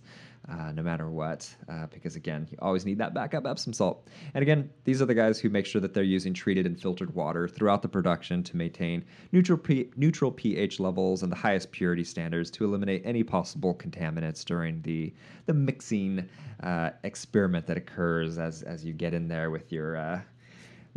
uh, 0.49 0.71
no 0.71 0.81
matter 0.81 1.09
what, 1.09 1.53
uh, 1.67 1.87
because 1.87 2.15
again, 2.15 2.47
you 2.49 2.57
always 2.61 2.85
need 2.85 2.97
that 2.97 3.13
backup 3.13 3.45
Epsom 3.45 3.73
salt. 3.73 4.07
And 4.33 4.41
again, 4.41 4.69
these 4.85 5.01
are 5.01 5.05
the 5.05 5.13
guys 5.13 5.39
who 5.39 5.49
make 5.49 5.65
sure 5.65 5.81
that 5.81 5.93
they're 5.93 6.03
using 6.03 6.33
treated 6.33 6.65
and 6.65 6.79
filtered 6.79 7.13
water 7.13 7.47
throughout 7.47 7.81
the 7.81 7.89
production 7.89 8.43
to 8.43 8.55
maintain 8.55 9.03
neutral, 9.31 9.57
P- 9.57 9.89
neutral 9.97 10.31
pH 10.31 10.79
levels 10.79 11.23
and 11.23 11.31
the 11.31 11.35
highest 11.35 11.71
purity 11.71 12.03
standards 12.03 12.49
to 12.51 12.63
eliminate 12.63 13.01
any 13.05 13.23
possible 13.23 13.75
contaminants 13.75 14.45
during 14.45 14.81
the 14.83 15.13
the 15.47 15.53
mixing 15.53 16.27
uh, 16.61 16.91
experiment 17.03 17.65
that 17.67 17.77
occurs 17.77 18.37
as 18.37 18.63
as 18.63 18.83
you 18.83 18.93
get 18.93 19.13
in 19.13 19.27
there 19.27 19.49
with 19.49 19.71
your 19.71 19.97
uh, 19.97 20.21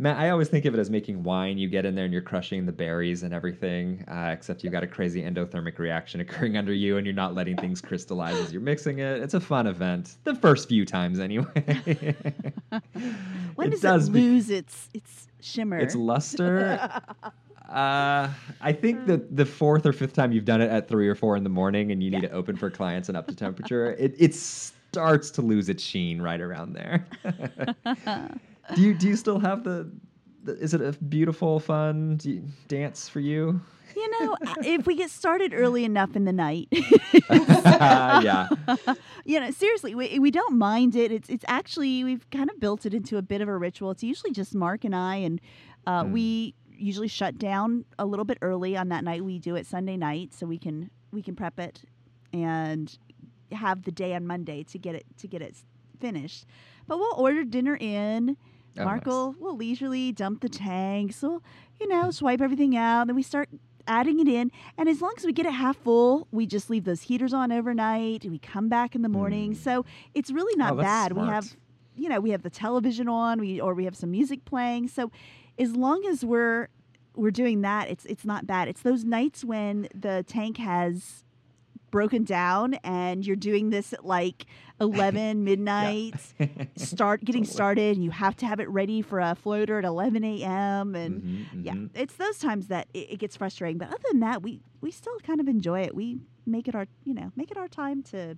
Matt, 0.01 0.17
I 0.17 0.31
always 0.31 0.49
think 0.49 0.65
of 0.65 0.73
it 0.73 0.79
as 0.79 0.89
making 0.89 1.21
wine. 1.21 1.59
You 1.59 1.69
get 1.69 1.85
in 1.85 1.93
there 1.93 2.05
and 2.05 2.11
you're 2.11 2.23
crushing 2.23 2.65
the 2.65 2.71
berries 2.71 3.21
and 3.21 3.35
everything, 3.35 4.03
uh, 4.07 4.31
except 4.33 4.63
you've 4.63 4.73
got 4.73 4.81
a 4.81 4.87
crazy 4.87 5.21
endothermic 5.21 5.77
reaction 5.77 6.21
occurring 6.21 6.57
under 6.57 6.73
you 6.73 6.97
and 6.97 7.05
you're 7.05 7.13
not 7.13 7.35
letting 7.35 7.55
things 7.57 7.81
crystallize 7.81 8.35
as 8.37 8.51
you're 8.51 8.63
mixing 8.63 8.97
it. 8.97 9.21
It's 9.21 9.35
a 9.35 9.39
fun 9.39 9.67
event, 9.67 10.15
the 10.23 10.33
first 10.33 10.67
few 10.67 10.87
times 10.87 11.19
anyway. 11.19 12.15
when 13.53 13.67
it 13.67 13.79
does, 13.79 13.81
does 13.81 14.07
it 14.07 14.11
lose 14.11 14.47
be- 14.47 14.55
its 14.55 14.89
its 14.95 15.27
shimmer? 15.39 15.77
Its 15.77 15.93
luster. 15.93 16.89
Uh, 17.69 18.29
I 18.59 18.73
think 18.73 19.05
that 19.05 19.33
the 19.33 19.45
fourth 19.45 19.85
or 19.85 19.93
fifth 19.93 20.11
time 20.11 20.33
you've 20.33 20.43
done 20.43 20.59
it 20.59 20.69
at 20.69 20.89
three 20.89 21.07
or 21.07 21.15
four 21.15 21.37
in 21.37 21.45
the 21.45 21.49
morning 21.49 21.93
and 21.93 22.03
you 22.03 22.11
need 22.11 22.23
yeah. 22.23 22.27
to 22.27 22.35
open 22.35 22.57
for 22.57 22.69
clients 22.69 23.07
and 23.07 23.17
up 23.17 23.27
to 23.27 23.35
temperature, 23.35 23.93
it, 23.93 24.13
it 24.19 24.35
starts 24.35 25.31
to 25.31 25.41
lose 25.41 25.69
its 25.69 25.81
sheen 25.81 26.21
right 26.21 26.41
around 26.41 26.73
there 26.73 27.07
do 28.75 28.81
you 28.81 28.93
do 28.93 29.07
you 29.07 29.15
still 29.15 29.39
have 29.39 29.63
the, 29.63 29.91
the 30.43 30.53
is 30.57 30.73
it 30.73 30.81
a 30.81 30.91
beautiful 31.03 31.59
fun 31.59 32.19
dance 32.67 33.09
for 33.09 33.19
you? 33.19 33.61
You 33.95 34.09
know, 34.21 34.37
if 34.63 34.85
we 34.85 34.95
get 34.95 35.09
started 35.09 35.53
early 35.53 35.83
enough 35.83 36.15
in 36.15 36.23
the 36.23 36.31
night, 36.31 36.69
yeah. 37.29 38.47
You 39.25 39.39
know, 39.39 39.51
seriously, 39.51 39.95
we, 39.95 40.17
we 40.17 40.31
don't 40.31 40.57
mind 40.57 40.95
it. 40.95 41.11
It's 41.11 41.29
it's 41.29 41.45
actually 41.47 42.03
we've 42.03 42.29
kind 42.29 42.49
of 42.49 42.59
built 42.59 42.85
it 42.85 42.93
into 42.93 43.17
a 43.17 43.21
bit 43.21 43.41
of 43.41 43.47
a 43.47 43.57
ritual. 43.57 43.91
It's 43.91 44.03
usually 44.03 44.31
just 44.31 44.55
Mark 44.55 44.85
and 44.85 44.95
I, 44.95 45.17
and 45.17 45.41
uh, 45.85 46.03
mm. 46.03 46.11
we 46.11 46.55
usually 46.69 47.07
shut 47.07 47.37
down 47.37 47.85
a 47.99 48.05
little 48.05 48.25
bit 48.25 48.37
early 48.41 48.75
on 48.77 48.89
that 48.89 49.03
night. 49.03 49.23
We 49.23 49.39
do 49.39 49.55
it 49.55 49.67
Sunday 49.67 49.97
night, 49.97 50.33
so 50.33 50.45
we 50.45 50.57
can 50.57 50.89
we 51.11 51.21
can 51.21 51.35
prep 51.35 51.59
it 51.59 51.81
and 52.33 52.97
have 53.51 53.83
the 53.83 53.91
day 53.91 54.15
on 54.15 54.25
Monday 54.25 54.63
to 54.63 54.77
get 54.77 54.95
it 54.95 55.05
to 55.17 55.27
get 55.27 55.41
it 55.41 55.55
finished. 55.99 56.45
But 56.87 56.97
we'll 56.97 57.15
order 57.15 57.43
dinner 57.43 57.77
in 57.79 58.37
Oh, 58.77 58.85
Mark 58.85 59.05
nice. 59.05 59.11
will, 59.11 59.35
will 59.39 59.57
leisurely 59.57 60.11
dump 60.11 60.41
the 60.41 60.49
tanks. 60.49 61.21
We'll, 61.21 61.43
you 61.79 61.87
know, 61.87 62.11
swipe 62.11 62.41
everything 62.41 62.75
out. 62.77 63.07
Then 63.07 63.15
we 63.15 63.23
start 63.23 63.49
adding 63.87 64.19
it 64.19 64.27
in. 64.27 64.51
And 64.77 64.87
as 64.87 65.01
long 65.01 65.13
as 65.17 65.25
we 65.25 65.33
get 65.33 65.45
it 65.45 65.53
half 65.53 65.77
full, 65.77 66.27
we 66.31 66.45
just 66.45 66.69
leave 66.69 66.85
those 66.85 67.03
heaters 67.03 67.33
on 67.33 67.51
overnight. 67.51 68.25
We 68.25 68.39
come 68.39 68.69
back 68.69 68.95
in 68.95 69.01
the 69.01 69.09
morning. 69.09 69.53
Mm. 69.53 69.57
So 69.57 69.85
it's 70.13 70.31
really 70.31 70.55
not 70.55 70.73
oh, 70.73 70.77
bad. 70.77 71.11
Smart. 71.11 71.27
We 71.27 71.33
have, 71.33 71.57
you 71.95 72.09
know, 72.09 72.19
we 72.19 72.29
have 72.31 72.43
the 72.43 72.49
television 72.49 73.09
on, 73.09 73.39
we 73.39 73.59
or 73.59 73.73
we 73.73 73.85
have 73.85 73.95
some 73.95 74.11
music 74.11 74.45
playing. 74.45 74.87
So 74.87 75.11
as 75.59 75.75
long 75.75 76.05
as 76.05 76.23
we're 76.23 76.69
we're 77.15 77.31
doing 77.31 77.61
that, 77.61 77.89
it's 77.89 78.05
it's 78.05 78.25
not 78.25 78.47
bad. 78.47 78.67
It's 78.67 78.81
those 78.81 79.03
nights 79.03 79.43
when 79.43 79.87
the 79.93 80.23
tank 80.27 80.57
has 80.57 81.23
broken 81.91 82.23
down 82.23 82.75
and 82.85 83.27
you're 83.27 83.35
doing 83.35 83.69
this 83.69 83.91
at 83.91 84.05
like 84.05 84.45
11 84.81 85.43
midnight 85.45 86.15
start 86.75 87.23
getting 87.23 87.43
totally. 87.43 87.53
started 87.53 87.95
and 87.95 88.03
you 88.03 88.11
have 88.11 88.35
to 88.35 88.45
have 88.45 88.59
it 88.59 88.69
ready 88.69 89.01
for 89.01 89.19
a 89.19 89.35
floater 89.35 89.77
at 89.77 89.85
11 89.85 90.23
a.m 90.23 90.95
and 90.95 91.21
mm-hmm, 91.21 91.59
mm-hmm. 91.59 91.61
yeah 91.61 92.01
it's 92.01 92.15
those 92.15 92.39
times 92.39 92.67
that 92.67 92.87
it, 92.93 93.11
it, 93.11 93.17
gets 93.19 93.35
frustrating 93.35 93.77
but 93.77 93.87
other 93.87 94.03
than 94.11 94.19
that 94.19 94.41
we 94.41 94.61
we 94.81 94.91
still 94.91 95.17
kind 95.19 95.39
of 95.39 95.47
enjoy 95.47 95.81
it 95.81 95.95
we 95.95 96.19
make 96.45 96.67
it 96.67 96.75
our 96.75 96.87
you 97.05 97.13
know 97.13 97.31
make 97.35 97.51
it 97.51 97.57
our 97.57 97.67
time 97.67 98.01
to 98.01 98.37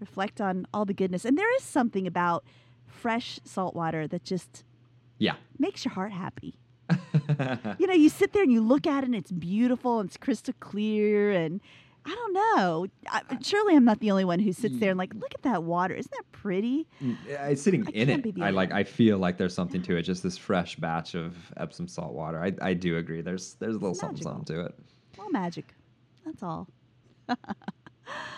reflect 0.00 0.40
on 0.40 0.66
all 0.74 0.84
the 0.84 0.94
goodness 0.94 1.24
and 1.24 1.38
there 1.38 1.54
is 1.56 1.62
something 1.62 2.06
about 2.06 2.44
fresh 2.86 3.38
salt 3.44 3.74
water 3.74 4.06
that 4.08 4.24
just 4.24 4.64
yeah 5.18 5.34
makes 5.58 5.84
your 5.84 5.94
heart 5.94 6.12
happy 6.12 6.58
you 7.78 7.86
know 7.86 7.94
you 7.94 8.08
sit 8.08 8.32
there 8.32 8.42
and 8.42 8.52
you 8.52 8.60
look 8.60 8.86
at 8.86 9.04
it 9.04 9.06
and 9.06 9.14
it's 9.14 9.30
beautiful 9.30 10.00
and 10.00 10.08
it's 10.08 10.16
crystal 10.16 10.54
clear 10.60 11.30
and 11.30 11.60
I 12.04 12.14
don't 12.14 12.32
know. 12.32 12.86
I, 13.08 13.22
surely 13.42 13.76
I'm 13.76 13.84
not 13.84 14.00
the 14.00 14.10
only 14.10 14.24
one 14.24 14.40
who 14.40 14.52
sits 14.52 14.78
there 14.78 14.90
and 14.90 14.98
like, 14.98 15.14
look 15.14 15.34
at 15.34 15.42
that 15.42 15.62
water. 15.62 15.94
Isn't 15.94 16.10
that 16.10 16.32
pretty? 16.32 16.88
Mm, 17.02 17.16
it's 17.28 17.62
sitting 17.62 17.86
I 17.86 17.90
in 17.90 18.10
it. 18.10 18.42
I 18.42 18.50
like. 18.50 18.72
I 18.72 18.82
feel 18.82 19.18
like 19.18 19.38
there's 19.38 19.54
something 19.54 19.82
to 19.82 19.96
it. 19.96 20.02
Just 20.02 20.22
this 20.22 20.36
fresh 20.36 20.76
batch 20.76 21.14
of 21.14 21.36
Epsom 21.56 21.86
salt 21.86 22.12
water. 22.12 22.42
I, 22.42 22.52
I 22.60 22.74
do 22.74 22.96
agree. 22.96 23.20
There's 23.20 23.54
there's 23.54 23.76
a 23.76 23.78
little 23.78 23.94
something, 23.94 24.22
something 24.22 24.44
to 24.46 24.66
it. 24.66 24.74
All 25.18 25.30
magic. 25.30 25.74
That's 26.24 26.42
all. 26.42 26.68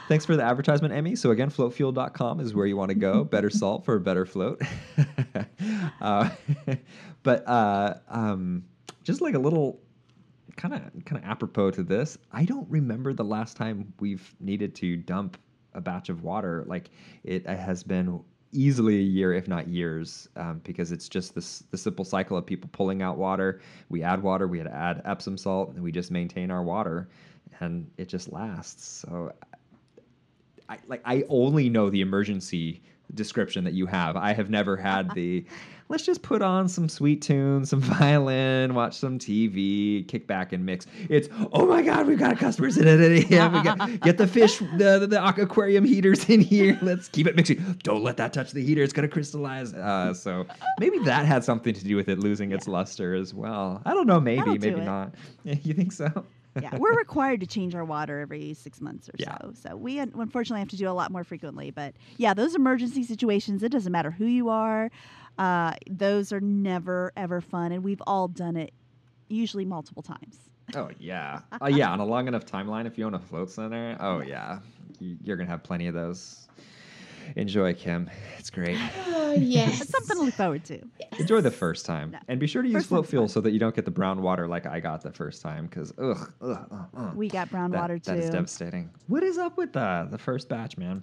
Thanks 0.08 0.26
for 0.26 0.36
the 0.36 0.42
advertisement, 0.42 0.92
Emmy. 0.92 1.16
So 1.16 1.30
again, 1.30 1.50
floatfuel.com 1.50 2.40
is 2.40 2.54
where 2.54 2.66
you 2.66 2.76
want 2.76 2.90
to 2.90 2.94
go. 2.94 3.24
better 3.30 3.50
salt 3.50 3.84
for 3.84 3.96
a 3.96 4.00
better 4.00 4.26
float. 4.26 4.60
uh, 6.00 6.28
but 7.22 7.48
uh, 7.48 7.94
um, 8.08 8.64
just 9.02 9.20
like 9.20 9.34
a 9.34 9.38
little 9.38 9.80
kind 10.56 10.74
of 10.74 10.82
kind 11.04 11.22
of 11.22 11.28
apropos 11.28 11.72
to 11.72 11.82
this, 11.82 12.18
I 12.32 12.44
don't 12.44 12.68
remember 12.70 13.12
the 13.12 13.24
last 13.24 13.56
time 13.56 13.92
we've 14.00 14.34
needed 14.40 14.74
to 14.76 14.96
dump 14.96 15.38
a 15.74 15.80
batch 15.80 16.08
of 16.08 16.22
water. 16.22 16.64
Like 16.66 16.90
it 17.24 17.46
has 17.46 17.82
been 17.82 18.20
easily 18.52 18.96
a 18.96 19.02
year, 19.02 19.34
if 19.34 19.48
not 19.48 19.66
years, 19.68 20.28
um, 20.36 20.60
because 20.64 20.92
it's 20.92 21.08
just 21.08 21.34
this 21.34 21.64
the 21.70 21.76
simple 21.76 22.04
cycle 22.04 22.36
of 22.36 22.46
people 22.46 22.70
pulling 22.72 23.02
out 23.02 23.18
water. 23.18 23.60
We 23.88 24.02
add 24.02 24.22
water, 24.22 24.46
we 24.46 24.60
add 24.60 25.02
Epsom 25.04 25.36
salt, 25.36 25.74
and 25.74 25.82
we 25.82 25.92
just 25.92 26.10
maintain 26.10 26.50
our 26.50 26.62
water, 26.62 27.08
and 27.60 27.90
it 27.98 28.08
just 28.08 28.32
lasts. 28.32 28.86
So 28.86 29.32
I, 30.68 30.78
like 30.86 31.02
I 31.04 31.24
only 31.28 31.68
know 31.68 31.90
the 31.90 32.00
emergency 32.00 32.82
description 33.14 33.64
that 33.64 33.74
you 33.74 33.86
have. 33.86 34.16
I 34.16 34.32
have 34.32 34.50
never 34.50 34.76
had 34.76 35.10
the 35.14 35.44
let's 35.88 36.04
just 36.04 36.22
put 36.22 36.42
on 36.42 36.68
some 36.68 36.88
sweet 36.88 37.22
tunes, 37.22 37.70
some 37.70 37.80
violin, 37.98 38.74
watch 38.74 38.94
some 38.94 39.18
TV, 39.18 40.06
kick 40.08 40.26
back 40.26 40.52
and 40.52 40.64
mix. 40.64 40.86
It's 41.08 41.28
oh 41.52 41.66
my 41.66 41.82
god, 41.82 42.06
we've 42.06 42.18
got 42.18 42.38
customers 42.38 42.78
in 42.78 42.86
it. 42.88 43.04
Yeah, 43.34 43.48
we 43.48 43.62
got 43.62 44.00
get 44.00 44.18
the 44.18 44.26
fish, 44.26 44.58
the, 44.58 44.98
the, 45.00 45.06
the, 45.06 45.42
aquarium 45.42 45.84
heaters 45.84 46.28
in 46.28 46.40
here. 46.40 46.78
Let's 46.82 47.08
keep 47.08 47.26
it 47.26 47.36
mixing. 47.36 47.78
Don't 47.82 48.02
let 48.02 48.16
that 48.18 48.32
touch 48.32 48.52
the 48.52 48.62
heater; 48.62 48.82
it's 48.82 48.92
gonna 48.92 49.08
crystallize. 49.08 49.72
Uh, 49.72 50.14
so 50.14 50.46
maybe 50.78 50.98
that 51.00 51.26
had 51.26 51.44
something 51.44 51.74
to 51.74 51.84
do 51.84 51.96
with 51.96 52.08
it 52.08 52.18
losing 52.18 52.52
its 52.52 52.68
luster 52.68 53.14
as 53.14 53.34
well. 53.34 53.82
I 53.84 53.94
don't 53.94 54.06
know. 54.06 54.20
Maybe, 54.20 54.58
maybe 54.58 54.80
not. 54.80 55.14
You 55.44 55.74
think 55.74 55.92
so? 55.92 56.24
yeah, 56.60 56.76
we're 56.76 56.96
required 56.96 57.40
to 57.40 57.46
change 57.46 57.74
our 57.74 57.84
water 57.84 58.20
every 58.20 58.54
six 58.54 58.80
months 58.80 59.08
or 59.08 59.14
yeah. 59.16 59.36
so. 59.40 59.52
So 59.54 59.76
we 59.76 59.98
unfortunately 59.98 60.60
have 60.60 60.68
to 60.68 60.76
do 60.76 60.88
a 60.88 60.92
lot 60.92 61.10
more 61.10 61.24
frequently. 61.24 61.70
But 61.70 61.94
yeah, 62.16 62.34
those 62.34 62.54
emergency 62.54 63.02
situations, 63.02 63.62
it 63.62 63.72
doesn't 63.72 63.90
matter 63.90 64.10
who 64.10 64.26
you 64.26 64.48
are. 64.48 64.90
Uh, 65.38 65.72
those 65.90 66.32
are 66.32 66.40
never 66.40 67.12
ever 67.16 67.40
fun, 67.40 67.72
and 67.72 67.82
we've 67.82 68.02
all 68.06 68.28
done 68.28 68.56
it, 68.56 68.72
usually 69.28 69.64
multiple 69.64 70.02
times. 70.02 70.38
Oh 70.74 70.90
yeah, 70.98 71.40
uh, 71.62 71.66
yeah. 71.66 71.90
On 71.90 72.00
a 72.00 72.04
long 72.04 72.28
enough 72.28 72.46
timeline, 72.46 72.86
if 72.86 72.96
you 72.96 73.04
own 73.06 73.14
a 73.14 73.18
float 73.18 73.50
center, 73.50 73.96
oh 74.00 74.20
yeah, 74.20 74.60
you're 74.98 75.36
gonna 75.36 75.50
have 75.50 75.62
plenty 75.62 75.86
of 75.86 75.94
those. 75.94 76.48
Enjoy, 77.36 77.74
Kim. 77.74 78.10
It's 78.38 78.50
great. 78.50 78.78
Oh, 79.06 79.32
yes. 79.38 79.80
it's 79.80 79.90
something 79.90 80.16
to 80.16 80.22
look 80.24 80.34
forward 80.34 80.64
to. 80.66 80.78
Yes. 81.00 81.20
Enjoy 81.20 81.40
the 81.40 81.50
first 81.50 81.86
time. 81.86 82.10
No. 82.12 82.18
And 82.28 82.38
be 82.38 82.46
sure 82.46 82.62
to 82.62 82.68
use 82.68 82.86
float 82.86 83.06
fuel 83.06 83.28
so 83.28 83.40
that 83.40 83.52
you 83.52 83.58
don't 83.58 83.74
get 83.74 83.84
the 83.84 83.90
brown 83.90 84.22
water 84.22 84.46
like 84.46 84.66
I 84.66 84.80
got 84.80 85.02
the 85.02 85.12
first 85.12 85.42
time 85.42 85.66
because, 85.66 85.92
ugh, 85.98 86.32
ugh, 86.42 86.66
ugh, 86.70 86.86
ugh, 86.96 87.14
We 87.14 87.28
got 87.28 87.50
brown 87.50 87.70
that, 87.70 87.80
water 87.80 87.98
too. 87.98 88.12
That 88.12 88.18
is 88.18 88.30
devastating. 88.30 88.90
What 89.06 89.22
is 89.22 89.38
up 89.38 89.56
with 89.56 89.72
the, 89.72 90.06
the 90.10 90.18
first 90.18 90.48
batch, 90.48 90.76
man? 90.76 91.02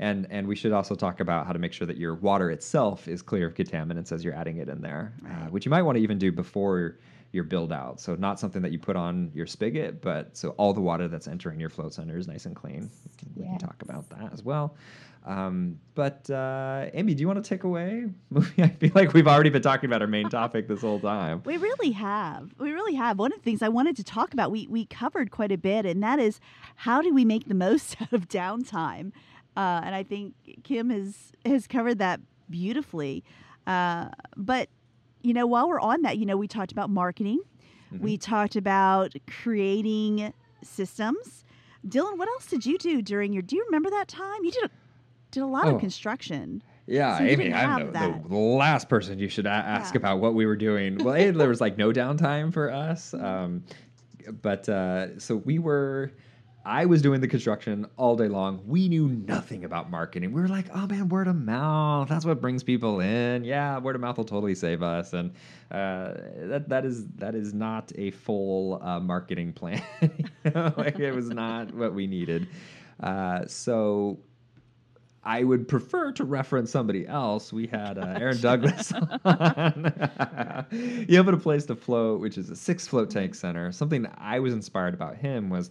And 0.00 0.26
and 0.30 0.48
we 0.48 0.56
should 0.56 0.72
also 0.72 0.94
talk 0.94 1.20
about 1.20 1.46
how 1.46 1.52
to 1.52 1.58
make 1.58 1.72
sure 1.74 1.86
that 1.86 1.98
your 1.98 2.14
water 2.14 2.50
itself 2.50 3.06
is 3.06 3.20
clear 3.22 3.46
of 3.46 3.54
contaminants 3.54 4.10
as 4.10 4.24
you're 4.24 4.34
adding 4.34 4.56
it 4.56 4.68
in 4.68 4.80
there, 4.80 5.12
uh, 5.24 5.28
right. 5.28 5.46
uh, 5.46 5.50
which 5.50 5.66
you 5.66 5.70
might 5.70 5.82
want 5.82 5.96
to 5.96 6.02
even 6.02 6.18
do 6.18 6.32
before 6.32 6.98
your 7.32 7.44
build 7.44 7.70
out. 7.70 8.00
So 8.00 8.14
not 8.16 8.40
something 8.40 8.62
that 8.62 8.72
you 8.72 8.78
put 8.78 8.96
on 8.96 9.30
your 9.34 9.46
spigot, 9.46 10.00
but 10.00 10.36
so 10.36 10.50
all 10.56 10.72
the 10.72 10.80
water 10.80 11.06
that's 11.06 11.28
entering 11.28 11.60
your 11.60 11.68
float 11.68 11.94
center 11.94 12.16
is 12.16 12.26
nice 12.26 12.46
and 12.46 12.56
clean. 12.56 12.90
We 13.04 13.16
can, 13.18 13.28
yes. 13.36 13.36
we 13.36 13.44
can 13.44 13.58
talk 13.58 13.82
about 13.82 14.08
that 14.08 14.32
as 14.32 14.42
well. 14.42 14.74
Um, 15.26 15.78
but 15.94 16.28
uh, 16.30 16.86
Amy, 16.94 17.12
do 17.14 17.20
you 17.20 17.26
want 17.26 17.44
to 17.44 17.48
take 17.48 17.64
away? 17.64 18.06
I 18.58 18.68
feel 18.68 18.92
like 18.94 19.12
we've 19.12 19.28
already 19.28 19.50
been 19.50 19.62
talking 19.62 19.88
about 19.88 20.00
our 20.00 20.08
main 20.08 20.30
topic 20.30 20.66
this 20.66 20.80
whole 20.80 20.98
time. 20.98 21.42
We 21.50 21.58
really 21.58 21.92
have. 21.92 22.54
We 22.58 22.72
really 22.72 22.94
have. 22.94 23.18
One 23.18 23.32
of 23.32 23.38
the 23.38 23.44
things 23.44 23.60
I 23.60 23.68
wanted 23.68 23.96
to 23.96 24.04
talk 24.04 24.32
about, 24.32 24.50
we 24.50 24.66
we 24.68 24.86
covered 24.86 25.30
quite 25.30 25.52
a 25.52 25.58
bit, 25.58 25.84
and 25.84 26.02
that 26.02 26.18
is 26.18 26.40
how 26.76 27.02
do 27.02 27.12
we 27.12 27.24
make 27.24 27.48
the 27.48 27.54
most 27.54 27.96
out 28.00 28.12
of 28.12 28.28
downtime? 28.28 29.12
Uh, 29.56 29.80
and 29.84 29.94
I 29.94 30.02
think 30.02 30.34
Kim 30.62 30.90
has 30.90 31.32
has 31.44 31.66
covered 31.66 31.98
that 31.98 32.20
beautifully. 32.48 33.24
Uh, 33.66 34.08
but 34.36 34.68
you 35.22 35.34
know, 35.34 35.46
while 35.46 35.68
we're 35.68 35.80
on 35.80 36.02
that, 36.02 36.18
you 36.18 36.26
know, 36.26 36.36
we 36.36 36.48
talked 36.48 36.72
about 36.72 36.90
marketing, 36.90 37.40
mm-hmm. 37.92 38.02
we 38.02 38.16
talked 38.16 38.56
about 38.56 39.12
creating 39.42 40.32
systems. 40.62 41.44
Dylan, 41.86 42.18
what 42.18 42.28
else 42.28 42.46
did 42.46 42.66
you 42.66 42.78
do 42.78 43.02
during 43.02 43.32
your? 43.32 43.42
Do 43.42 43.56
you 43.56 43.64
remember 43.66 43.90
that 43.90 44.08
time? 44.08 44.44
You 44.44 44.50
did 44.50 44.64
a, 44.64 44.70
did 45.30 45.42
a 45.42 45.46
lot 45.46 45.66
oh. 45.66 45.74
of 45.74 45.80
construction. 45.80 46.62
Yeah, 46.86 47.18
so 47.18 47.24
Amy, 47.24 47.54
I'm 47.54 47.92
the, 47.92 48.20
the, 48.28 48.34
last 48.34 48.88
person 48.88 49.20
you 49.20 49.28
should 49.28 49.46
a- 49.46 49.50
ask 49.50 49.94
yeah. 49.94 49.98
about 49.98 50.18
what 50.18 50.34
we 50.34 50.44
were 50.44 50.56
doing. 50.56 50.98
Well, 50.98 51.32
there 51.32 51.48
was 51.48 51.60
like 51.60 51.78
no 51.78 51.92
downtime 51.92 52.52
for 52.52 52.72
us, 52.72 53.14
um, 53.14 53.62
but 54.42 54.68
uh, 54.68 55.18
so 55.20 55.36
we 55.36 55.60
were 55.60 56.10
I 56.64 56.84
was 56.84 57.00
doing 57.00 57.20
the 57.22 57.28
construction 57.28 57.86
all 57.96 58.16
day 58.16 58.28
long. 58.28 58.62
We 58.66 58.88
knew 58.88 59.08
nothing 59.08 59.64
about 59.64 59.90
marketing. 59.90 60.32
We 60.32 60.42
were 60.42 60.48
like, 60.48 60.66
oh 60.74 60.86
man, 60.86 61.08
word 61.08 61.26
of 61.26 61.36
mouth. 61.36 62.08
That's 62.08 62.26
what 62.26 62.40
brings 62.40 62.62
people 62.62 63.00
in. 63.00 63.44
Yeah, 63.44 63.78
word 63.78 63.94
of 63.94 64.02
mouth 64.02 64.18
will 64.18 64.24
totally 64.24 64.54
save 64.54 64.82
us. 64.82 65.14
And 65.14 65.30
uh, 65.70 66.14
that 66.36 66.68
that 66.68 66.84
is 66.84 67.06
that 67.16 67.34
is 67.34 67.54
not 67.54 67.92
a 67.96 68.10
full 68.10 68.80
uh, 68.82 69.00
marketing 69.00 69.54
plan. 69.54 69.82
like, 70.76 70.98
it 70.98 71.14
was 71.14 71.30
not 71.30 71.72
what 71.74 71.94
we 71.94 72.06
needed. 72.06 72.46
Uh, 73.02 73.46
so 73.46 74.18
I 75.24 75.44
would 75.44 75.66
prefer 75.66 76.12
to 76.12 76.24
reference 76.24 76.70
somebody 76.70 77.06
else. 77.06 77.52
We 77.52 77.66
had 77.66 77.96
uh, 77.96 78.18
Aaron 78.18 78.40
Douglas 78.40 78.92
on. 79.24 79.92
you 81.08 81.16
have 81.16 81.28
a 81.28 81.36
place 81.38 81.64
to 81.66 81.76
float, 81.76 82.20
which 82.20 82.36
is 82.36 82.50
a 82.50 82.56
six 82.56 82.86
float 82.86 83.08
tank 83.08 83.34
center. 83.34 83.72
Something 83.72 84.02
that 84.02 84.14
I 84.18 84.40
was 84.40 84.52
inspired 84.52 84.92
about 84.92 85.16
him 85.16 85.48
was 85.48 85.70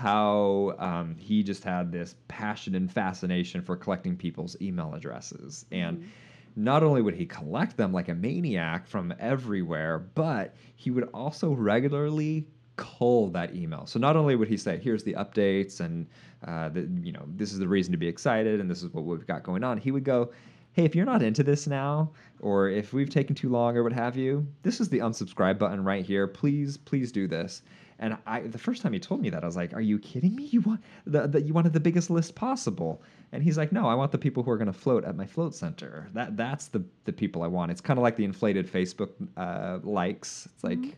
how 0.00 0.74
um, 0.78 1.14
he 1.18 1.42
just 1.42 1.62
had 1.62 1.92
this 1.92 2.14
passion 2.26 2.74
and 2.74 2.90
fascination 2.90 3.60
for 3.60 3.76
collecting 3.76 4.16
people's 4.16 4.56
email 4.62 4.94
addresses. 4.94 5.66
And 5.72 5.98
mm-hmm. 5.98 6.08
not 6.56 6.82
only 6.82 7.02
would 7.02 7.12
he 7.12 7.26
collect 7.26 7.76
them 7.76 7.92
like 7.92 8.08
a 8.08 8.14
maniac 8.14 8.86
from 8.86 9.12
everywhere, 9.20 9.98
but 9.98 10.56
he 10.76 10.90
would 10.90 11.10
also 11.12 11.52
regularly 11.52 12.46
cull 12.76 13.28
that 13.28 13.54
email. 13.54 13.84
So 13.84 13.98
not 13.98 14.16
only 14.16 14.36
would 14.36 14.48
he 14.48 14.56
say, 14.56 14.78
"Here's 14.78 15.04
the 15.04 15.12
updates," 15.12 15.80
and 15.80 16.06
uh, 16.46 16.70
the, 16.70 16.88
you 17.02 17.12
know, 17.12 17.26
this 17.36 17.52
is 17.52 17.58
the 17.58 17.68
reason 17.68 17.92
to 17.92 17.98
be 17.98 18.08
excited, 18.08 18.58
and 18.58 18.70
this 18.70 18.82
is 18.82 18.88
what 18.94 19.04
we've 19.04 19.26
got 19.26 19.42
going 19.42 19.62
on. 19.62 19.76
He 19.76 19.90
would 19.90 20.04
go, 20.04 20.32
"Hey, 20.72 20.86
if 20.86 20.94
you're 20.94 21.04
not 21.04 21.22
into 21.22 21.42
this 21.42 21.66
now, 21.66 22.10
or 22.38 22.70
if 22.70 22.94
we've 22.94 23.10
taken 23.10 23.34
too 23.34 23.50
long, 23.50 23.76
or 23.76 23.82
what 23.82 23.92
have 23.92 24.16
you, 24.16 24.46
this 24.62 24.80
is 24.80 24.88
the 24.88 25.00
unsubscribe 25.00 25.58
button 25.58 25.84
right 25.84 26.06
here. 26.06 26.26
Please, 26.26 26.78
please 26.78 27.12
do 27.12 27.28
this." 27.28 27.60
And 28.00 28.16
I, 28.26 28.40
the 28.40 28.58
first 28.58 28.80
time 28.82 28.94
he 28.94 28.98
told 28.98 29.20
me 29.20 29.28
that, 29.30 29.42
I 29.44 29.46
was 29.46 29.56
like, 29.56 29.74
"Are 29.74 29.80
you 29.80 29.98
kidding 29.98 30.34
me? 30.34 30.44
You 30.44 30.62
want 30.62 30.80
the, 31.06 31.26
the 31.26 31.42
you 31.42 31.52
wanted 31.52 31.74
the 31.74 31.80
biggest 31.80 32.10
list 32.10 32.34
possible?" 32.34 33.02
And 33.32 33.42
he's 33.42 33.58
like, 33.58 33.72
"No, 33.72 33.86
I 33.86 33.94
want 33.94 34.10
the 34.10 34.18
people 34.18 34.42
who 34.42 34.50
are 34.50 34.56
going 34.56 34.72
to 34.72 34.78
float 34.78 35.04
at 35.04 35.16
my 35.16 35.26
float 35.26 35.54
center. 35.54 36.08
That 36.14 36.36
that's 36.36 36.68
the 36.68 36.82
the 37.04 37.12
people 37.12 37.42
I 37.42 37.46
want. 37.46 37.70
It's 37.70 37.82
kind 37.82 37.98
of 37.98 38.02
like 38.02 38.16
the 38.16 38.24
inflated 38.24 38.70
Facebook 38.70 39.10
uh, 39.36 39.78
likes. 39.84 40.48
It's 40.52 40.64
like, 40.64 40.78
mm-hmm. 40.78 40.90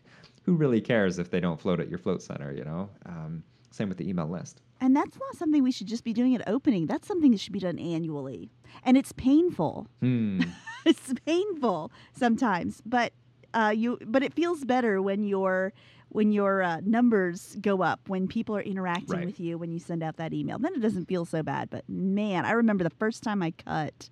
who 0.43 0.55
really 0.55 0.79
cares 0.79 1.19
if 1.19 1.29
they 1.29 1.41
don't 1.41 1.59
float 1.59 1.81
at 1.81 1.89
your 1.89 1.99
float 1.99 2.23
center? 2.23 2.51
You 2.53 2.63
know." 2.63 2.89
Um, 3.05 3.43
same 3.69 3.89
with 3.89 3.97
the 3.97 4.07
email 4.07 4.27
list. 4.27 4.61
And 4.79 4.95
that's 4.95 5.17
not 5.17 5.35
something 5.35 5.63
we 5.63 5.71
should 5.71 5.87
just 5.87 6.03
be 6.03 6.13
doing 6.13 6.35
at 6.35 6.47
opening. 6.47 6.85
That's 6.85 7.07
something 7.07 7.31
that 7.31 7.39
should 7.39 7.53
be 7.53 7.59
done 7.59 7.79
annually. 7.79 8.51
And 8.83 8.95
it's 8.95 9.11
painful. 9.13 9.87
Hmm. 9.99 10.41
it's 10.85 11.13
painful 11.25 11.91
sometimes, 12.15 12.81
but 12.85 13.13
uh, 13.53 13.73
you 13.75 13.97
but 14.05 14.23
it 14.23 14.33
feels 14.33 14.63
better 14.63 15.01
when 15.01 15.23
you're 15.23 15.73
when 16.13 16.31
your 16.31 16.61
uh, 16.61 16.79
numbers 16.85 17.57
go 17.59 17.81
up, 17.81 18.07
when 18.07 18.27
people 18.27 18.55
are 18.55 18.61
interacting 18.61 19.17
right. 19.17 19.25
with 19.25 19.39
you, 19.39 19.57
when 19.57 19.71
you 19.71 19.79
send 19.79 20.03
out 20.03 20.17
that 20.17 20.31
email, 20.31 20.59
then 20.59 20.73
it 20.75 20.81
doesn't 20.81 21.07
feel 21.07 21.25
so 21.25 21.41
bad. 21.41 21.69
But 21.69 21.89
man, 21.89 22.45
I 22.45 22.51
remember 22.51 22.83
the 22.83 22.91
first 22.91 23.23
time 23.23 23.41
I 23.41 23.51
cut 23.51 24.09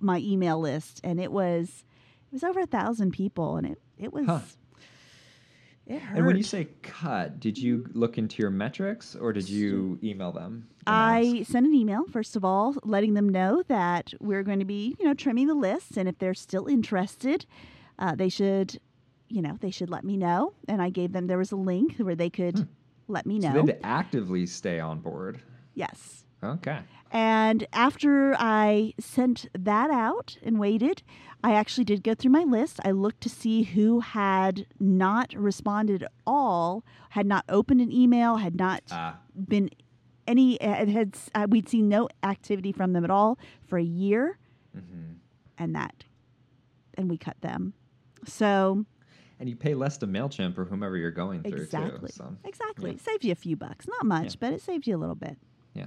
my 0.00 0.18
email 0.18 0.60
list, 0.60 1.00
and 1.02 1.20
it 1.20 1.32
was 1.32 1.84
it 2.30 2.32
was 2.32 2.44
over 2.44 2.60
a 2.60 2.66
thousand 2.66 3.10
people, 3.10 3.56
and 3.56 3.66
it 3.66 3.78
it 3.98 4.12
was. 4.12 4.26
Huh. 4.26 4.40
It 5.84 6.00
hurt. 6.00 6.18
And 6.18 6.26
when 6.26 6.36
you 6.36 6.44
say 6.44 6.68
cut, 6.82 7.40
did 7.40 7.58
you 7.58 7.86
look 7.92 8.16
into 8.16 8.40
your 8.40 8.52
metrics 8.52 9.16
or 9.16 9.32
did 9.32 9.48
you 9.48 9.98
email 10.00 10.30
them? 10.30 10.68
I 10.86 11.38
ask? 11.40 11.50
sent 11.50 11.66
an 11.66 11.74
email, 11.74 12.04
first 12.06 12.36
of 12.36 12.44
all, 12.44 12.76
letting 12.84 13.14
them 13.14 13.28
know 13.28 13.64
that 13.66 14.14
we're 14.20 14.44
going 14.44 14.60
to 14.60 14.64
be, 14.64 14.94
you 15.00 15.04
know, 15.04 15.12
trimming 15.12 15.48
the 15.48 15.56
list. 15.56 15.96
And 15.96 16.08
if 16.08 16.18
they're 16.18 16.34
still 16.34 16.68
interested, 16.68 17.46
uh, 17.98 18.14
they 18.14 18.28
should 18.28 18.78
you 19.32 19.40
know, 19.40 19.56
they 19.60 19.70
should 19.70 19.90
let 19.90 20.04
me 20.04 20.16
know. 20.16 20.52
And 20.68 20.82
I 20.82 20.90
gave 20.90 21.12
them, 21.12 21.26
there 21.26 21.38
was 21.38 21.52
a 21.52 21.56
link 21.56 21.96
where 21.96 22.14
they 22.14 22.30
could 22.30 22.58
hmm. 22.58 22.64
let 23.08 23.26
me 23.26 23.38
know. 23.38 23.48
So 23.48 23.62
they 23.62 23.72
had 23.72 23.80
to 23.82 23.86
actively 23.86 24.46
stay 24.46 24.78
on 24.78 25.00
board. 25.00 25.40
Yes. 25.74 26.24
Okay. 26.44 26.80
And 27.10 27.66
after 27.72 28.34
I 28.38 28.94
sent 28.98 29.46
that 29.58 29.90
out 29.90 30.36
and 30.42 30.58
waited, 30.58 31.02
I 31.44 31.54
actually 31.54 31.84
did 31.84 32.02
go 32.02 32.14
through 32.14 32.30
my 32.30 32.44
list. 32.44 32.80
I 32.84 32.90
looked 32.90 33.20
to 33.22 33.28
see 33.28 33.62
who 33.62 34.00
had 34.00 34.66
not 34.80 35.32
responded 35.34 36.02
at 36.02 36.12
all, 36.26 36.84
had 37.10 37.26
not 37.26 37.44
opened 37.48 37.80
an 37.80 37.92
email, 37.92 38.36
had 38.36 38.56
not 38.56 38.82
uh. 38.90 39.12
been 39.48 39.70
any, 40.26 40.54
it 40.56 40.88
had, 40.88 41.16
uh, 41.34 41.46
we'd 41.48 41.68
seen 41.68 41.88
no 41.88 42.08
activity 42.22 42.72
from 42.72 42.92
them 42.92 43.04
at 43.04 43.10
all 43.10 43.38
for 43.66 43.78
a 43.78 43.84
year. 43.84 44.38
Mm-hmm. 44.76 45.12
And 45.58 45.74
that, 45.74 46.04
and 46.94 47.10
we 47.10 47.18
cut 47.18 47.40
them. 47.40 47.74
So 48.26 48.86
and 49.42 49.48
you 49.48 49.56
pay 49.56 49.74
less 49.74 49.98
to 49.98 50.06
Mailchimp 50.06 50.56
or 50.56 50.64
whomever 50.64 50.96
you're 50.96 51.10
going 51.10 51.42
through 51.42 51.62
exactly. 51.62 52.10
too. 52.10 52.14
So, 52.14 52.36
exactly, 52.44 52.92
yeah. 52.92 52.98
saves 52.98 53.24
you 53.24 53.32
a 53.32 53.34
few 53.34 53.56
bucks, 53.56 53.88
not 53.88 54.06
much, 54.06 54.34
yeah. 54.34 54.38
but 54.38 54.52
it 54.52 54.60
saves 54.62 54.86
you 54.86 54.96
a 54.96 54.98
little 54.98 55.16
bit. 55.16 55.36
Yeah. 55.74 55.86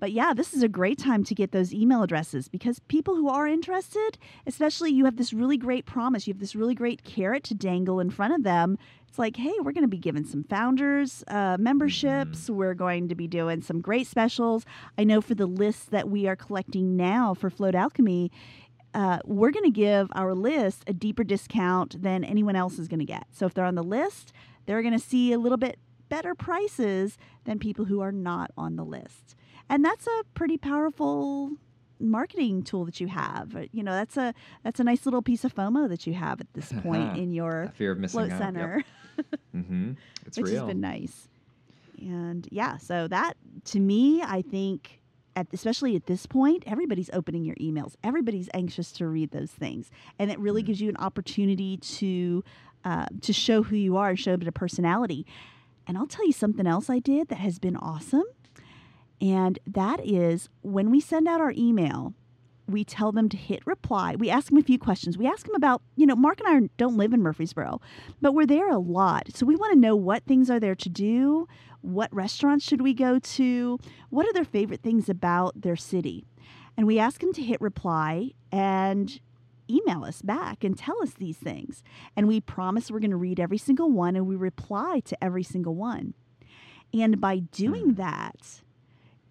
But 0.00 0.12
yeah, 0.12 0.32
this 0.32 0.54
is 0.54 0.62
a 0.62 0.68
great 0.68 0.98
time 0.98 1.24
to 1.24 1.34
get 1.34 1.52
those 1.52 1.74
email 1.74 2.02
addresses 2.02 2.48
because 2.48 2.78
people 2.88 3.16
who 3.16 3.28
are 3.28 3.46
interested, 3.46 4.16
especially 4.46 4.92
you 4.92 5.04
have 5.04 5.16
this 5.16 5.34
really 5.34 5.58
great 5.58 5.84
promise, 5.84 6.26
you 6.26 6.32
have 6.32 6.40
this 6.40 6.56
really 6.56 6.74
great 6.74 7.04
carrot 7.04 7.44
to 7.44 7.54
dangle 7.54 8.00
in 8.00 8.08
front 8.08 8.32
of 8.32 8.44
them. 8.44 8.78
It's 9.06 9.18
like, 9.18 9.36
hey, 9.36 9.52
we're 9.60 9.72
going 9.72 9.82
to 9.82 9.88
be 9.88 9.98
giving 9.98 10.24
some 10.24 10.44
founders 10.44 11.24
uh, 11.28 11.58
memberships. 11.60 12.44
Mm-hmm. 12.44 12.54
We're 12.54 12.74
going 12.74 13.08
to 13.08 13.14
be 13.14 13.26
doing 13.26 13.60
some 13.60 13.82
great 13.82 14.06
specials. 14.06 14.64
I 14.96 15.04
know 15.04 15.20
for 15.20 15.34
the 15.34 15.46
lists 15.46 15.84
that 15.86 16.08
we 16.08 16.26
are 16.26 16.36
collecting 16.36 16.96
now 16.96 17.34
for 17.34 17.50
Float 17.50 17.74
Alchemy, 17.74 18.30
uh, 18.94 19.18
we're 19.24 19.50
going 19.50 19.64
to 19.64 19.70
give 19.70 20.08
our 20.12 20.34
list 20.34 20.84
a 20.86 20.92
deeper 20.92 21.24
discount 21.24 22.02
than 22.02 22.24
anyone 22.24 22.56
else 22.56 22.78
is 22.78 22.88
going 22.88 23.00
to 23.00 23.04
get. 23.06 23.26
So 23.32 23.46
if 23.46 23.54
they're 23.54 23.64
on 23.64 23.74
the 23.74 23.82
list, 23.82 24.32
they're 24.66 24.82
going 24.82 24.94
to 24.94 25.04
see 25.04 25.32
a 25.32 25.38
little 25.38 25.58
bit 25.58 25.78
better 26.08 26.34
prices 26.34 27.18
than 27.44 27.58
people 27.58 27.84
who 27.84 28.00
are 28.00 28.12
not 28.12 28.50
on 28.56 28.76
the 28.76 28.84
list. 28.84 29.34
And 29.68 29.84
that's 29.84 30.06
a 30.06 30.22
pretty 30.34 30.56
powerful 30.56 31.52
marketing 32.00 32.62
tool 32.62 32.84
that 32.86 33.00
you 33.00 33.08
have. 33.08 33.54
Uh, 33.56 33.64
You 33.72 33.82
know, 33.82 33.92
that's 33.92 34.16
a 34.16 34.32
that's 34.62 34.80
a 34.80 34.84
nice 34.84 35.04
little 35.04 35.20
piece 35.22 35.44
of 35.44 35.54
FOMO 35.54 35.88
that 35.88 36.06
you 36.06 36.14
have 36.14 36.40
at 36.40 36.46
this 36.54 36.72
point 36.82 37.18
in 37.18 37.32
your 37.32 37.66
That 37.66 37.76
fear 37.76 37.92
of 37.92 37.98
missing 37.98 38.20
float 38.20 38.32
out. 38.32 38.38
center, 38.38 38.84
Mm-hmm. 39.54 39.92
It's 40.26 40.38
which 40.38 40.46
real. 40.46 40.60
has 40.64 40.68
been 40.68 40.80
nice. 40.80 41.28
And 42.00 42.46
yeah, 42.52 42.76
so 42.78 43.08
that 43.08 43.34
to 43.66 43.80
me, 43.80 44.22
I 44.22 44.42
think, 44.42 44.97
at, 45.38 45.46
especially 45.52 45.94
at 45.96 46.06
this 46.06 46.26
point, 46.26 46.64
everybody's 46.66 47.10
opening 47.12 47.44
your 47.44 47.56
emails. 47.56 47.94
Everybody's 48.02 48.48
anxious 48.52 48.90
to 48.92 49.06
read 49.06 49.30
those 49.30 49.50
things, 49.50 49.90
and 50.18 50.30
it 50.30 50.38
really 50.38 50.62
Mm. 50.62 50.66
gives 50.66 50.80
you 50.80 50.88
an 50.88 50.96
opportunity 50.98 51.76
to 51.98 52.42
uh, 52.84 53.06
to 53.22 53.32
show 53.32 53.62
who 53.64 53.76
you 53.76 53.96
are, 53.96 54.14
show 54.16 54.34
a 54.34 54.38
bit 54.38 54.48
of 54.48 54.54
personality. 54.54 55.26
And 55.86 55.98
I'll 55.98 56.06
tell 56.06 56.26
you 56.26 56.32
something 56.32 56.66
else 56.66 56.88
I 56.88 56.98
did 57.00 57.28
that 57.28 57.38
has 57.38 57.58
been 57.58 57.76
awesome, 57.76 58.24
and 59.20 59.58
that 59.66 60.00
is 60.04 60.48
when 60.62 60.90
we 60.90 61.00
send 61.00 61.26
out 61.28 61.40
our 61.40 61.52
email. 61.56 62.14
We 62.68 62.84
tell 62.84 63.12
them 63.12 63.28
to 63.30 63.36
hit 63.36 63.66
reply. 63.66 64.14
We 64.14 64.30
ask 64.30 64.48
them 64.48 64.58
a 64.58 64.62
few 64.62 64.78
questions. 64.78 65.16
We 65.16 65.26
ask 65.26 65.46
them 65.46 65.54
about, 65.54 65.82
you 65.96 66.06
know, 66.06 66.14
Mark 66.14 66.40
and 66.40 66.66
I 66.66 66.68
don't 66.76 66.96
live 66.96 67.12
in 67.12 67.22
Murfreesboro, 67.22 67.80
but 68.20 68.34
we're 68.34 68.46
there 68.46 68.68
a 68.68 68.78
lot. 68.78 69.28
So 69.34 69.46
we 69.46 69.56
want 69.56 69.72
to 69.72 69.78
know 69.78 69.96
what 69.96 70.24
things 70.24 70.50
are 70.50 70.60
there 70.60 70.74
to 70.74 70.88
do, 70.88 71.48
what 71.80 72.14
restaurants 72.14 72.64
should 72.64 72.82
we 72.82 72.92
go 72.92 73.18
to, 73.18 73.78
what 74.10 74.26
are 74.26 74.32
their 74.32 74.44
favorite 74.44 74.82
things 74.82 75.08
about 75.08 75.60
their 75.60 75.76
city. 75.76 76.26
And 76.76 76.86
we 76.86 76.98
ask 76.98 77.20
them 77.20 77.32
to 77.32 77.42
hit 77.42 77.60
reply 77.60 78.32
and 78.52 79.18
email 79.70 80.04
us 80.04 80.22
back 80.22 80.64
and 80.64 80.76
tell 80.76 81.02
us 81.02 81.14
these 81.14 81.36
things. 81.36 81.82
And 82.16 82.28
we 82.28 82.40
promise 82.40 82.90
we're 82.90 83.00
going 83.00 83.10
to 83.10 83.16
read 83.16 83.40
every 83.40 83.58
single 83.58 83.90
one 83.90 84.16
and 84.16 84.26
we 84.26 84.36
reply 84.36 85.00
to 85.06 85.24
every 85.24 85.42
single 85.42 85.74
one. 85.74 86.14
And 86.92 87.20
by 87.20 87.38
doing 87.38 87.90
hmm. 87.90 87.94
that, 87.94 88.62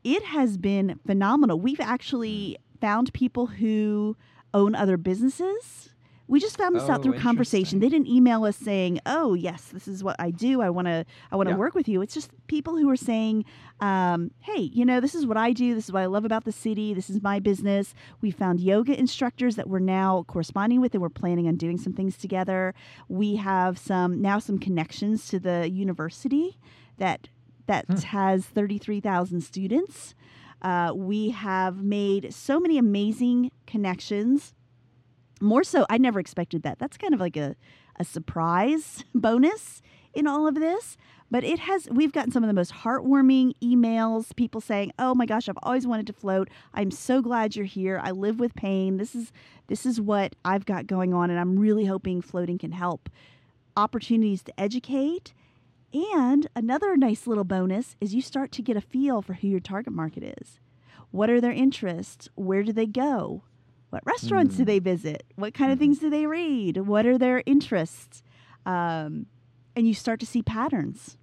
it 0.04 0.24
has 0.24 0.58
been 0.58 1.00
phenomenal. 1.06 1.60
We've 1.60 1.80
actually 1.80 2.58
found 2.80 3.14
people 3.14 3.48
who 3.48 4.16
own 4.54 4.76
other 4.76 4.98
businesses. 4.98 5.90
We 6.30 6.42
just 6.42 6.58
found 6.58 6.76
this 6.76 6.90
out 6.90 7.00
Oh, 7.00 7.04
through 7.04 7.20
conversation. 7.20 7.80
They 7.80 7.88
didn't 7.88 8.08
email 8.10 8.44
us 8.44 8.58
saying, 8.58 9.00
"Oh, 9.06 9.34
yes, 9.34 9.70
this 9.70 9.88
is 9.88 10.04
what 10.04 10.18
I 10.20 10.30
do. 10.30 10.60
I 10.62 10.70
want 10.70 10.88
to, 10.88 11.06
I 11.32 11.38
want 11.38 11.48
to 11.48 11.54
Yeah. 11.54 11.58
work 11.58 11.74
with 11.74 11.88
you." 11.88 12.02
It's 12.02 12.14
just 12.14 12.32
people 12.48 12.76
who 12.76 12.90
are 12.90 12.98
saying, 12.98 13.46
um, 13.80 14.32
"Hey, 14.42 14.60
you 14.64 14.84
know, 14.84 15.00
this 15.00 15.16
is 15.16 15.26
what 15.26 15.38
I 15.38 15.54
do. 15.54 15.74
This 15.74 15.86
is 15.86 15.94
what 15.94 16.02
I 16.02 16.06
love 16.08 16.26
about 16.26 16.44
the 16.44 16.52
city. 16.52 16.94
This 16.94 17.10
is 17.10 17.22
my 17.22 17.40
business." 17.40 17.94
We 18.20 18.30
found 18.32 18.60
yoga 18.60 18.98
instructors 19.00 19.56
that 19.56 19.70
we're 19.70 19.80
now 19.80 20.24
corresponding 20.28 20.82
with, 20.82 20.94
and 20.94 21.02
we're 21.02 21.08
planning 21.10 21.48
on 21.48 21.56
doing 21.56 21.78
some 21.78 21.94
things 21.94 22.18
together. 22.18 22.74
We 23.08 23.38
have 23.38 23.78
some 23.78 24.22
now 24.22 24.40
some 24.40 24.58
connections 24.60 25.28
to 25.30 25.40
the 25.40 25.70
university 25.70 26.58
that 26.98 27.30
that 27.68 27.86
Hmm. 27.88 27.96
has 27.98 28.46
thirty 28.48 28.78
three 28.78 29.00
thousand 29.00 29.42
students. 29.42 30.14
Uh, 30.62 30.92
we 30.96 31.30
have 31.30 31.84
made 31.84 32.34
so 32.34 32.60
many 32.60 32.78
amazing 32.78 33.52
connections. 33.66 34.54
More 35.40 35.64
so, 35.64 35.86
I 35.90 35.98
never 35.98 36.20
expected 36.20 36.64
that. 36.64 36.80
That's 36.80 36.98
kind 36.98 37.14
of 37.14 37.20
like 37.20 37.38
a, 37.38 37.56
a 38.00 38.04
surprise 38.04 39.04
bonus 39.16 39.82
in 40.14 40.28
all 40.28 40.48
of 40.48 40.56
this. 40.56 40.98
But 41.30 41.44
it 41.44 41.60
has, 41.60 41.90
we've 41.92 42.14
gotten 42.14 42.32
some 42.32 42.44
of 42.44 42.48
the 42.48 42.54
most 42.54 42.72
heartwarming 42.72 43.54
emails, 43.62 44.34
people 44.36 44.62
saying, 44.62 44.94
Oh 44.98 45.14
my 45.14 45.26
gosh, 45.26 45.50
I've 45.50 45.60
always 45.62 45.86
wanted 45.86 46.08
to 46.08 46.14
float. 46.14 46.50
I'm 46.74 46.90
so 46.90 47.22
glad 47.22 47.56
you're 47.56 47.66
here. 47.66 48.00
I 48.02 48.12
live 48.12 48.40
with 48.40 48.56
pain. 48.56 48.98
This 48.98 49.14
is, 49.14 49.34
this 49.68 49.86
is 49.86 50.00
what 50.00 50.36
I've 50.46 50.66
got 50.66 50.88
going 50.88 51.14
on. 51.14 51.30
And 51.30 51.38
I'm 51.38 51.60
really 51.60 51.86
hoping 51.86 52.22
floating 52.22 52.58
can 52.58 52.72
help. 52.72 53.10
Opportunities 53.76 54.42
to 54.44 54.60
educate. 54.60 55.34
And 55.94 56.48
another 56.56 56.96
nice 56.98 57.28
little 57.28 57.44
bonus 57.44 57.96
is 58.02 58.14
you 58.14 58.22
start 58.22 58.52
to 58.54 58.62
get 58.62 58.78
a 58.78 58.82
feel 58.82 59.22
for 59.22 59.34
who 59.36 59.48
your 59.48 59.60
target 59.60 59.94
market 59.94 60.36
is. 60.42 60.60
What 61.12 61.30
are 61.30 61.40
their 61.40 61.52
interests? 61.54 62.28
Where 62.36 62.64
do 62.64 62.74
they 62.74 62.86
go? 62.86 63.44
What 63.90 64.06
restaurants 64.06 64.58
do 64.58 64.64
Mm. 64.64 64.68
they 64.68 64.80
visit? 64.80 65.24
What 65.36 65.54
kind 65.54 65.72
of 65.72 65.78
Mhm. 65.78 65.82
things 65.82 66.00
do 66.00 66.10
they 66.10 66.26
read? 66.26 66.78
What 66.78 67.06
are 67.06 67.18
their 67.18 67.42
interests? 67.46 68.22
Um, 68.66 69.28
and 69.76 69.88
you 69.88 69.94
start 69.94 70.20
to 70.20 70.26
see 70.26 70.42
patterns. 70.42 71.18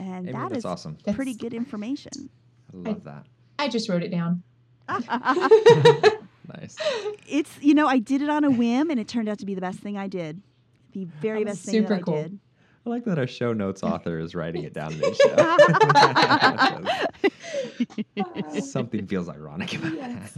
And 0.00 0.28
Amy, 0.28 0.32
that 0.32 0.48
that's 0.50 0.58
is 0.58 0.64
awesome. 0.64 0.96
pretty 0.96 1.32
That's- 1.32 1.36
good 1.36 1.54
information. 1.54 2.30
I 2.72 2.76
love 2.76 3.04
that. 3.04 3.26
I 3.60 3.68
just 3.68 3.88
wrote 3.88 4.02
it 4.02 4.10
down. 4.10 4.42
Nice. 6.48 6.76
it's, 7.28 7.58
you 7.62 7.74
know, 7.74 7.86
I 7.86 7.98
did 7.98 8.22
it 8.22 8.30
on 8.30 8.42
a 8.42 8.50
whim 8.50 8.90
and 8.90 8.98
it 8.98 9.06
turned 9.06 9.28
out 9.28 9.38
to 9.40 9.44
be 9.46 9.54
the 9.54 9.60
best 9.60 9.80
thing 9.80 9.98
I 9.98 10.08
did. 10.08 10.40
The 10.92 11.04
very 11.04 11.44
best 11.44 11.66
was 11.66 11.72
thing 11.74 11.82
that 11.82 11.88
super 12.00 12.10
I 12.16 12.22
did. 12.22 12.38
I 12.88 12.90
like 12.90 13.04
that 13.04 13.18
our 13.18 13.26
show 13.26 13.52
notes 13.52 13.82
author 13.82 14.18
is 14.18 14.34
writing 14.34 14.64
it 14.64 14.72
down 14.72 14.98
mid-show. 14.98 15.56
Something 18.60 19.06
feels 19.06 19.28
ironic 19.28 19.74
about 19.74 19.94
Yes. 19.94 20.32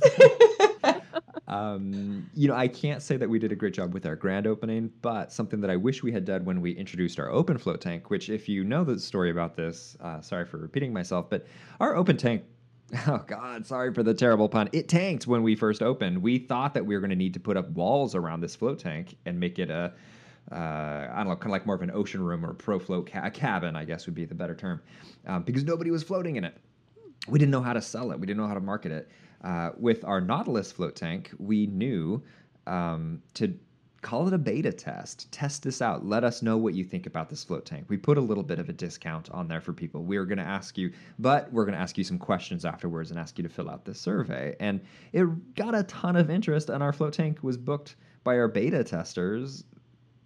that. 0.82 1.02
Um, 1.46 2.28
you 2.34 2.48
know, 2.48 2.54
I 2.54 2.66
can't 2.66 3.02
say 3.02 3.16
that 3.16 3.28
we 3.28 3.38
did 3.38 3.52
a 3.52 3.56
great 3.56 3.74
job 3.74 3.94
with 3.94 4.04
our 4.04 4.16
grand 4.16 4.46
opening, 4.48 4.90
but 5.00 5.32
something 5.32 5.60
that 5.60 5.70
I 5.70 5.76
wish 5.76 6.02
we 6.02 6.10
had 6.12 6.24
done 6.24 6.44
when 6.44 6.60
we 6.60 6.72
introduced 6.72 7.20
our 7.20 7.30
open 7.30 7.56
float 7.56 7.80
tank, 7.80 8.10
which, 8.10 8.28
if 8.30 8.48
you 8.48 8.64
know 8.64 8.82
the 8.84 8.98
story 8.98 9.30
about 9.30 9.54
this, 9.56 9.96
uh, 10.00 10.20
sorry 10.20 10.44
for 10.44 10.58
repeating 10.58 10.92
myself, 10.92 11.30
but 11.30 11.46
our 11.80 11.94
open 11.96 12.16
tank. 12.16 12.42
Oh 13.06 13.18
God! 13.26 13.64
Sorry 13.66 13.94
for 13.94 14.02
the 14.02 14.12
terrible 14.14 14.48
pun. 14.48 14.68
It 14.72 14.88
tanked 14.88 15.26
when 15.28 15.44
we 15.44 15.54
first 15.54 15.80
opened. 15.82 16.20
We 16.22 16.38
thought 16.38 16.74
that 16.74 16.84
we 16.84 16.94
were 16.96 17.00
going 17.00 17.10
to 17.10 17.16
need 17.16 17.34
to 17.34 17.40
put 17.40 17.56
up 17.56 17.70
walls 17.70 18.16
around 18.16 18.40
this 18.40 18.56
float 18.56 18.80
tank 18.80 19.16
and 19.26 19.38
make 19.38 19.60
it 19.60 19.70
a, 19.70 19.92
uh, 20.52 21.08
I 21.12 21.14
don't 21.18 21.28
know, 21.28 21.36
kind 21.36 21.46
of 21.46 21.52
like 21.52 21.66
more 21.66 21.76
of 21.76 21.82
an 21.82 21.90
ocean 21.92 22.22
room 22.22 22.44
or 22.44 22.50
a 22.50 22.54
pro 22.54 22.78
float 22.78 23.10
ca- 23.10 23.30
cabin, 23.30 23.76
I 23.76 23.84
guess 23.84 24.06
would 24.06 24.14
be 24.14 24.24
the 24.24 24.34
better 24.34 24.54
term, 24.54 24.82
um, 25.26 25.42
because 25.42 25.64
nobody 25.64 25.90
was 25.90 26.02
floating 26.02 26.36
in 26.36 26.44
it 26.44 26.56
we 27.28 27.38
didn't 27.38 27.52
know 27.52 27.62
how 27.62 27.72
to 27.72 27.82
sell 27.82 28.12
it. 28.12 28.20
We 28.20 28.26
didn't 28.26 28.38
know 28.38 28.46
how 28.46 28.54
to 28.54 28.60
market 28.60 28.92
it. 28.92 29.10
Uh, 29.42 29.70
with 29.76 30.04
our 30.04 30.20
Nautilus 30.20 30.70
float 30.72 30.96
tank, 30.96 31.30
we 31.38 31.66
knew 31.66 32.22
um, 32.66 33.22
to 33.34 33.54
call 34.02 34.26
it 34.26 34.32
a 34.32 34.38
beta 34.38 34.72
test. 34.72 35.30
Test 35.32 35.62
this 35.62 35.82
out. 35.82 36.06
Let 36.06 36.24
us 36.24 36.42
know 36.42 36.56
what 36.56 36.74
you 36.74 36.84
think 36.84 37.06
about 37.06 37.28
this 37.28 37.44
float 37.44 37.66
tank. 37.66 37.86
We 37.88 37.96
put 37.96 38.16
a 38.16 38.20
little 38.20 38.42
bit 38.42 38.58
of 38.58 38.68
a 38.68 38.72
discount 38.72 39.30
on 39.30 39.48
there 39.48 39.60
for 39.60 39.72
people. 39.72 40.02
We 40.02 40.16
are 40.16 40.24
going 40.24 40.38
to 40.38 40.44
ask 40.44 40.78
you, 40.78 40.92
but 41.18 41.52
we're 41.52 41.64
going 41.64 41.74
to 41.74 41.80
ask 41.80 41.98
you 41.98 42.04
some 42.04 42.18
questions 42.18 42.64
afterwards 42.64 43.10
and 43.10 43.20
ask 43.20 43.38
you 43.38 43.42
to 43.42 43.50
fill 43.50 43.68
out 43.68 43.84
this 43.84 44.00
survey. 44.00 44.56
And 44.60 44.80
it 45.12 45.54
got 45.54 45.74
a 45.74 45.82
ton 45.84 46.16
of 46.16 46.30
interest, 46.30 46.70
and 46.70 46.82
our 46.82 46.92
float 46.92 47.12
tank 47.12 47.38
was 47.42 47.56
booked 47.56 47.96
by 48.24 48.38
our 48.38 48.48
beta 48.48 48.84
testers 48.84 49.64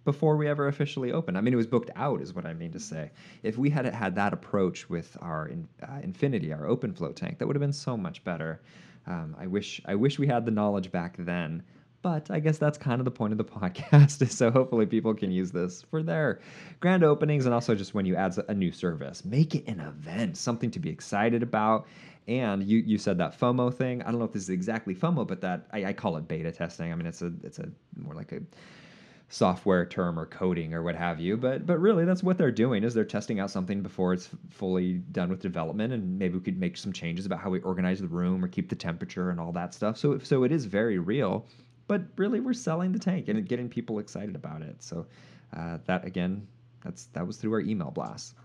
before 0.05 0.37
we 0.37 0.47
ever 0.47 0.67
officially 0.67 1.11
opened. 1.11 1.37
I 1.37 1.41
mean, 1.41 1.53
it 1.53 1.57
was 1.57 1.67
booked 1.67 1.89
out, 1.95 2.21
is 2.21 2.33
what 2.33 2.45
I 2.45 2.53
mean 2.53 2.71
to 2.71 2.79
say. 2.79 3.11
If 3.43 3.57
we 3.57 3.69
had 3.69 3.85
had 3.85 4.15
that 4.15 4.31
approach 4.31 4.89
with 4.89 5.17
our 5.19 5.47
in, 5.47 5.67
uh, 5.83 5.99
Infinity, 6.03 6.53
our 6.53 6.67
open 6.67 6.93
flow 6.93 7.11
tank, 7.11 7.39
that 7.39 7.47
would 7.47 7.55
have 7.55 7.61
been 7.61 7.73
so 7.73 7.97
much 7.97 8.23
better. 8.23 8.61
Um, 9.07 9.35
I 9.37 9.47
wish 9.47 9.81
I 9.85 9.95
wish 9.95 10.17
we 10.17 10.27
had 10.27 10.45
the 10.45 10.51
knowledge 10.51 10.91
back 10.91 11.15
then. 11.17 11.63
But 12.01 12.29
I 12.29 12.39
guess 12.39 12.59
that's 12.59 12.77
kind 12.77 13.01
of 13.01 13.05
the 13.05 13.11
point 13.11 13.33
of 13.33 13.39
the 13.39 13.43
podcast. 13.59 14.21
is 14.21 14.37
so 14.37 14.51
hopefully 14.51 14.85
people 14.85 15.15
can 15.15 15.31
use 15.31 15.51
this 15.51 15.81
for 15.89 16.03
their 16.03 16.39
grand 16.79 17.03
openings 17.03 17.45
and 17.45 17.53
also 17.53 17.73
just 17.73 17.95
when 17.95 18.05
you 18.05 18.15
add 18.15 18.37
a 18.47 18.53
new 18.53 18.71
service, 18.71 19.25
make 19.25 19.55
it 19.55 19.67
an 19.67 19.79
event, 19.79 20.37
something 20.37 20.69
to 20.69 20.79
be 20.79 20.89
excited 20.89 21.41
about. 21.41 21.87
And 22.27 22.63
you 22.63 22.77
you 22.79 22.99
said 22.99 23.17
that 23.17 23.39
FOMO 23.39 23.73
thing. 23.73 24.03
I 24.03 24.11
don't 24.11 24.19
know 24.19 24.25
if 24.25 24.33
this 24.33 24.43
is 24.43 24.49
exactly 24.49 24.93
FOMO, 24.93 25.25
but 25.27 25.41
that 25.41 25.67
I, 25.73 25.85
I 25.85 25.93
call 25.93 26.15
it 26.17 26.27
beta 26.27 26.51
testing. 26.51 26.91
I 26.91 26.95
mean, 26.95 27.07
it's 27.07 27.23
a 27.23 27.31
it's 27.43 27.57
a 27.57 27.69
more 27.95 28.13
like 28.13 28.31
a 28.31 28.39
software 29.27 29.85
term 29.85 30.19
or 30.19 30.25
coding 30.27 30.73
or 30.73 30.83
what 30.83 30.95
have 30.95 31.19
you 31.19 31.35
but 31.35 31.65
but 31.65 31.79
really 31.79 32.05
that's 32.05 32.21
what 32.21 32.37
they're 32.37 32.51
doing 32.51 32.83
is 32.83 32.93
they're 32.93 33.03
testing 33.03 33.39
out 33.39 33.49
something 33.49 33.81
before 33.81 34.13
it's 34.13 34.29
fully 34.51 34.93
done 35.11 35.29
with 35.29 35.41
development 35.41 35.91
and 35.91 36.17
maybe 36.19 36.35
we 36.35 36.43
could 36.43 36.59
make 36.59 36.77
some 36.77 36.93
changes 36.93 37.25
about 37.25 37.39
how 37.39 37.49
we 37.49 37.59
organize 37.61 37.99
the 37.99 38.07
room 38.07 38.45
or 38.45 38.47
keep 38.47 38.69
the 38.69 38.75
temperature 38.75 39.31
and 39.31 39.39
all 39.39 39.51
that 39.51 39.73
stuff. 39.73 39.97
So 39.97 40.19
so 40.19 40.43
it 40.43 40.51
is 40.51 40.65
very 40.65 40.99
real 40.99 41.47
but 41.87 42.03
really 42.17 42.39
we're 42.39 42.53
selling 42.53 42.91
the 42.91 42.99
tank 42.99 43.27
and 43.27 43.47
getting 43.47 43.67
people 43.67 43.99
excited 43.99 44.35
about 44.35 44.61
it. 44.61 44.75
So 44.81 45.07
uh, 45.57 45.79
that 45.85 46.05
again 46.05 46.47
that's 46.83 47.05
that 47.13 47.25
was 47.25 47.37
through 47.37 47.53
our 47.53 47.61
email 47.61 47.89
blast. 47.89 48.35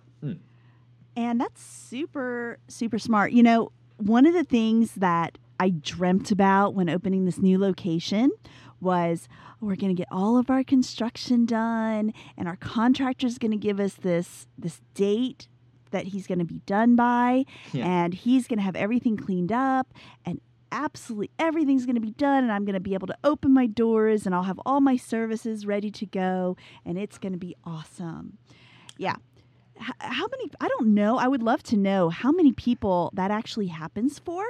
And 1.17 1.41
that's 1.41 1.63
super, 1.63 2.59
super 2.69 2.99
smart. 2.99 3.33
You 3.33 3.43
know, 3.43 3.73
one 3.99 4.27
of 4.27 4.33
the 4.33 4.45
things 4.45 4.95
that 4.95 5.37
I 5.59 5.71
dreamt 5.71 6.31
about 6.31 6.75
when 6.75 6.89
opening 6.89 7.27
this 7.27 7.39
new 7.39 7.59
location 7.59 8.31
was 8.81 9.29
we're 9.61 9.77
going 9.77 9.95
to 9.95 9.99
get 10.01 10.09
all 10.11 10.37
of 10.39 10.51
our 10.51 10.65
construction 10.65 11.45
done 11.47 12.13
and 12.37 12.49
our 12.49 12.57
contractor's 12.57 13.39
going 13.39 13.51
to 13.51 13.57
give 13.57 13.79
us 13.81 13.95
this 13.95 14.47
this 14.59 14.81
date 14.95 15.49
that 15.91 16.07
he's 16.07 16.27
going 16.27 16.39
to 16.39 16.45
be 16.45 16.61
done 16.67 16.95
by 16.97 17.45
Yeah. 17.73 17.87
and 17.87 18.15
he's 18.15 18.47
going 18.47 18.59
to 18.59 18.63
have 18.65 18.77
everything 18.77 19.17
cleaned 19.17 19.51
up 19.53 19.93
and 20.25 20.41
absolutely 20.73 21.31
everything's 21.39 21.85
going 21.85 21.97
to 21.97 22.01
be 22.01 22.13
done 22.13 22.45
and 22.45 22.53
I'm 22.53 22.65
going 22.65 22.75
to 22.75 22.81
be 22.81 22.95
able 22.95 23.09
to 23.09 23.17
open 23.25 23.53
my 23.53 23.67
doors 23.67 24.25
and 24.25 24.35
I'll 24.35 24.45
have 24.45 24.61
all 24.65 24.81
my 24.81 24.97
services 24.97 25.67
ready 25.67 25.91
to 25.91 26.07
go 26.07 26.57
and 26.85 26.97
it's 26.97 27.19
going 27.19 27.33
to 27.33 27.39
be 27.39 27.57
awesome. 27.65 28.39
Yeah. 28.97 29.17
H- 29.81 29.89
how 29.99 30.27
many 30.31 30.51
I 30.61 30.69
don't 30.69 30.95
know. 30.95 31.19
I 31.19 31.27
would 31.27 31.43
love 31.43 31.63
to 31.65 31.77
know 31.77 32.09
how 32.09 32.31
many 32.31 32.53
people 32.53 33.11
that 33.15 33.31
actually 33.33 33.67
happens 33.69 34.19
for. 34.21 34.45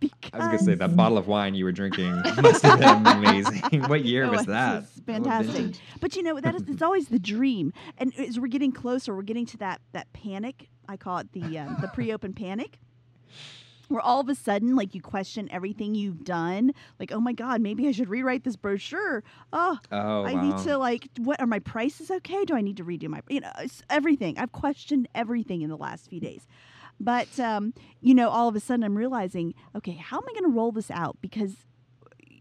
Because 0.00 0.30
I 0.32 0.38
was 0.38 0.46
gonna 0.46 0.58
say 0.58 0.74
that 0.74 0.96
bottle 0.96 1.18
of 1.18 1.26
wine 1.26 1.54
you 1.54 1.64
were 1.64 1.72
drinking 1.72 2.12
must 2.42 2.62
have 2.62 2.78
been 2.78 3.06
amazing. 3.06 3.82
what 3.88 4.04
year 4.04 4.24
Oh, 4.28 4.30
was 4.32 4.46
that? 4.46 4.82
it's 4.84 5.00
fantastic. 5.00 5.74
But 6.00 6.16
you 6.16 6.22
know 6.22 6.38
that 6.40 6.54
is 6.54 6.62
it's 6.68 6.82
always 6.82 7.08
the 7.08 7.18
dream, 7.18 7.72
and 7.98 8.12
as 8.18 8.38
we're 8.38 8.48
getting 8.48 8.72
closer, 8.72 9.14
we're 9.14 9.22
getting 9.22 9.46
to 9.46 9.56
that 9.58 9.80
that 9.92 10.12
panic. 10.12 10.68
I 10.88 10.96
call 10.96 11.18
it 11.18 11.32
the 11.32 11.58
um, 11.58 11.78
the 11.80 11.88
pre-open 11.88 12.32
panic, 12.34 12.78
where 13.88 14.00
all 14.00 14.20
of 14.20 14.28
a 14.28 14.34
sudden, 14.34 14.76
like 14.76 14.94
you 14.94 15.00
question 15.00 15.48
everything 15.50 15.94
you've 15.94 16.24
done. 16.24 16.72
Like, 17.00 17.12
oh 17.12 17.20
my 17.20 17.32
god, 17.32 17.60
maybe 17.60 17.88
I 17.88 17.92
should 17.92 18.08
rewrite 18.08 18.44
this 18.44 18.56
brochure. 18.56 19.22
Oh, 19.52 19.78
Oh, 19.90 20.24
I 20.24 20.34
wow. 20.34 20.42
need 20.42 20.58
to 20.64 20.76
like, 20.78 21.08
what 21.18 21.40
are 21.40 21.46
my 21.46 21.58
prices 21.60 22.10
okay? 22.10 22.44
Do 22.44 22.54
I 22.54 22.60
need 22.60 22.76
to 22.76 22.84
redo 22.84 23.08
my, 23.08 23.20
you 23.28 23.40
know, 23.40 23.50
everything. 23.90 24.38
I've 24.38 24.52
questioned 24.52 25.08
everything 25.14 25.62
in 25.62 25.70
the 25.70 25.76
last 25.76 26.08
few 26.10 26.20
days. 26.20 26.46
But, 26.98 27.38
um, 27.38 27.74
you 28.00 28.14
know, 28.14 28.28
all 28.28 28.48
of 28.48 28.56
a 28.56 28.60
sudden 28.60 28.84
I'm 28.84 28.96
realizing, 28.96 29.54
okay, 29.74 29.92
how 29.92 30.18
am 30.18 30.24
I 30.28 30.32
going 30.32 30.50
to 30.50 30.56
roll 30.56 30.72
this 30.72 30.90
out? 30.90 31.18
Because, 31.20 31.65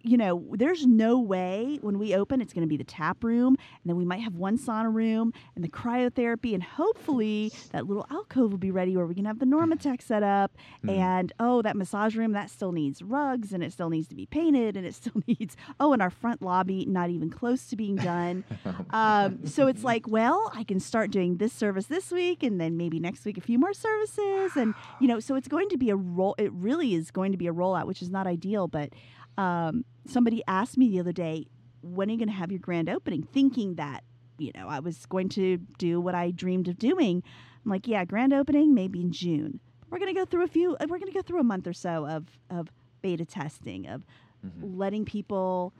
you 0.06 0.18
know, 0.18 0.45
there's 0.51 0.86
no 0.86 1.20
way 1.20 1.80
when 1.82 1.97
we 1.97 2.16
open 2.16 2.39
it's 2.39 2.53
going 2.53 2.62
to 2.62 2.70
be 2.70 2.78
the 2.78 2.84
tap 2.84 3.24
room, 3.24 3.56
and 3.58 3.84
then 3.86 3.95
we 3.95 4.06
might 4.06 4.22
have 4.22 4.36
one 4.36 4.58
sauna 4.58 4.93
room 4.93 5.34
and 5.56 5.64
the 5.64 5.70
cryotherapy, 5.70 6.53
and 6.53 6.62
hopefully 6.62 7.51
that 7.72 7.88
little 7.88 8.06
alcove 8.12 8.51
will 8.51 8.60
be 8.60 8.72
ready 8.72 8.95
where 8.95 9.06
we 9.06 9.16
can 9.16 9.26
have 9.26 9.39
the 9.39 9.45
Normatec 9.45 10.01
set 10.01 10.24
up. 10.24 10.56
Mm. 10.86 10.97
And 10.97 11.34
oh, 11.39 11.62
that 11.64 11.76
massage 11.76 12.16
room 12.16 12.34
that 12.34 12.49
still 12.49 12.72
needs 12.72 13.01
rugs 13.01 13.51
and 13.51 13.64
it 13.64 13.74
still 13.74 13.89
needs 13.89 14.08
to 14.10 14.16
be 14.16 14.26
painted 14.26 14.78
and 14.78 14.86
it 14.86 14.93
still 14.93 15.22
needs 15.28 15.58
oh, 15.80 15.93
and 15.93 16.01
our 16.01 16.10
front 16.10 16.41
lobby 16.41 16.86
not 16.86 17.10
even 17.10 17.30
close 17.30 17.66
to 17.68 17.76
being 17.76 17.95
done. 17.95 18.43
um, 18.91 19.45
so 19.45 19.68
it's 19.68 19.84
like, 19.84 20.08
well, 20.08 20.51
I 20.53 20.64
can 20.64 20.80
start 20.80 21.12
doing 21.12 21.38
this 21.38 21.53
service 21.53 21.88
this 21.88 22.12
week, 22.12 22.43
and 22.43 22.62
then 22.62 22.78
maybe 22.78 22.99
next 22.99 23.26
week 23.26 23.38
a 23.38 23.41
few 23.41 23.58
more 23.58 23.74
services, 23.74 24.56
and 24.56 24.74
you 24.99 25.08
know, 25.08 25.20
so 25.20 25.36
it's 25.36 25.47
going 25.47 25.70
to 25.70 25.78
be 25.78 25.89
a 25.89 25.95
roll. 25.95 26.36
It 26.38 26.51
really 26.53 26.93
is 26.93 27.12
going 27.12 27.32
to 27.32 27.38
be 27.38 27.47
a 27.47 27.53
rollout, 27.53 27.88
which 27.88 28.01
is 28.01 28.10
not 28.10 28.28
ideal, 28.28 28.68
but 28.68 28.89
um, 29.38 29.86
somebody 30.08 30.43
asked 30.47 30.78
me 30.78 30.89
the 30.89 30.99
other 30.99 31.12
day, 31.12 31.47
when 31.82 32.10
are 32.10 32.14
you 32.14 32.18
going 32.18 32.30
to 32.30 32.34
have 32.36 32.51
your 32.51 32.60
grand 32.60 32.89
opening? 32.89 33.24
Thinking 33.24 33.76
that, 33.76 34.03
you 34.38 34.51
know, 34.56 34.68
I 34.68 34.80
was 34.80 35.06
going 35.06 35.30
to 35.30 35.58
do 35.78 35.99
what 36.01 36.16
I 36.16 36.32
dreamed 36.32 36.68
of 36.68 36.78
doing. 36.78 37.24
I'm 37.64 37.72
like, 37.72 37.88
yeah, 37.88 38.06
grand 38.06 38.34
opening, 38.34 38.74
maybe 38.74 39.01
in 39.01 39.12
June. 39.12 39.60
We're 39.89 39.99
going 39.99 40.14
to 40.14 40.20
go 40.20 40.26
through 40.26 40.43
a 40.43 40.47
few, 40.47 40.72
we're 40.82 40.99
going 40.99 41.08
to 41.08 41.12
go 41.14 41.22
through 41.22 41.39
a 41.39 41.43
month 41.43 41.68
or 41.68 41.74
so 41.74 42.06
of, 42.08 42.28
of 42.49 42.70
beta 43.01 43.26
testing, 43.26 43.88
of 43.88 44.03
Mhm. 44.45 44.78
letting 44.78 45.06
people 45.06 45.74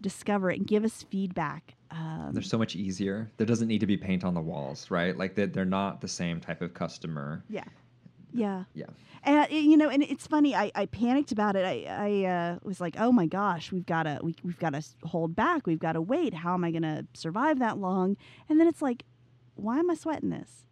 discover 0.00 0.50
it 0.50 0.58
and 0.58 0.66
give 0.68 0.84
us 0.84 1.02
feedback. 1.10 1.74
Um, 1.90 2.30
They're 2.32 2.42
so 2.42 2.58
much 2.58 2.76
easier. 2.76 3.30
There 3.38 3.46
doesn't 3.46 3.66
need 3.66 3.80
to 3.80 3.86
be 3.86 3.96
paint 3.96 4.22
on 4.24 4.34
the 4.34 4.40
walls, 4.40 4.90
right? 4.90 5.16
Like 5.16 5.34
they're, 5.34 5.46
they're 5.48 5.64
not 5.64 6.00
the 6.00 6.06
same 6.08 6.40
type 6.40 6.62
of 6.62 6.74
customer. 6.74 7.42
yeah. 7.48 7.64
Yeah. 8.34 8.64
Yeah. 8.74 8.86
And 9.22 9.38
uh, 9.38 9.54
you 9.54 9.76
know, 9.76 9.88
and 9.88 10.02
it's 10.02 10.26
funny. 10.26 10.54
I, 10.54 10.70
I 10.74 10.86
panicked 10.86 11.32
about 11.32 11.56
it. 11.56 11.64
I, 11.64 11.86
I 11.88 12.28
uh, 12.28 12.58
was 12.62 12.80
like, 12.80 12.96
"Oh 12.98 13.10
my 13.10 13.26
gosh, 13.26 13.72
we've 13.72 13.86
got 13.86 14.02
to 14.02 14.18
we, 14.22 14.34
we've 14.42 14.58
got 14.58 14.74
to 14.74 14.82
hold 15.04 15.34
back. 15.34 15.66
We've 15.66 15.78
got 15.78 15.92
to 15.92 16.02
wait. 16.02 16.34
How 16.34 16.52
am 16.52 16.64
I 16.64 16.70
going 16.70 16.82
to 16.82 17.06
survive 17.14 17.58
that 17.60 17.78
long?" 17.78 18.16
And 18.48 18.60
then 18.60 18.66
it's 18.66 18.82
like, 18.82 19.04
"Why 19.54 19.78
am 19.78 19.90
I 19.90 19.94
sweating 19.94 20.30
this? 20.30 20.66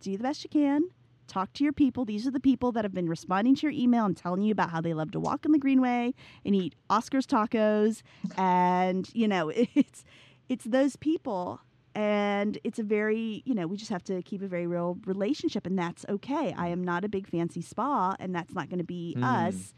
Do 0.00 0.16
the 0.16 0.22
best 0.22 0.42
you 0.42 0.50
can. 0.50 0.82
Talk 1.28 1.52
to 1.54 1.64
your 1.64 1.72
people. 1.72 2.04
These 2.04 2.26
are 2.26 2.30
the 2.30 2.40
people 2.40 2.72
that 2.72 2.84
have 2.84 2.94
been 2.94 3.08
responding 3.08 3.54
to 3.56 3.62
your 3.62 3.72
email 3.72 4.04
and 4.04 4.16
telling 4.16 4.42
you 4.42 4.52
about 4.52 4.70
how 4.70 4.80
they 4.80 4.94
love 4.94 5.10
to 5.12 5.20
walk 5.20 5.44
in 5.44 5.52
the 5.52 5.58
Greenway 5.58 6.14
and 6.44 6.54
eat 6.54 6.74
Oscar's 6.88 7.26
tacos. 7.26 8.02
And 8.36 9.08
you 9.14 9.28
know, 9.28 9.48
it's 9.54 10.04
it's 10.48 10.64
those 10.64 10.96
people." 10.96 11.60
And 11.96 12.58
it's 12.62 12.78
a 12.78 12.82
very, 12.82 13.42
you 13.46 13.54
know, 13.54 13.66
we 13.66 13.78
just 13.78 13.90
have 13.90 14.04
to 14.04 14.20
keep 14.22 14.42
a 14.42 14.46
very 14.46 14.66
real 14.66 14.98
relationship, 15.06 15.66
and 15.66 15.78
that's 15.78 16.04
okay. 16.10 16.54
I 16.54 16.68
am 16.68 16.84
not 16.84 17.06
a 17.06 17.08
big 17.08 17.26
fancy 17.26 17.62
spa, 17.62 18.14
and 18.20 18.34
that's 18.34 18.54
not 18.54 18.68
going 18.68 18.80
to 18.80 18.84
be 18.84 19.16
Mm. 19.16 19.24
us. 19.48 19.72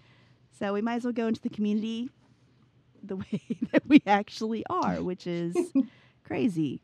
So 0.50 0.72
we 0.72 0.82
might 0.82 0.96
as 0.96 1.04
well 1.04 1.12
go 1.12 1.28
into 1.28 1.40
the 1.40 1.48
community 1.48 2.10
the 3.04 3.16
way 3.22 3.40
that 3.72 3.86
we 3.86 4.02
actually 4.04 4.64
are, 4.68 5.00
which 5.00 5.28
is 5.28 5.72
crazy. 6.24 6.82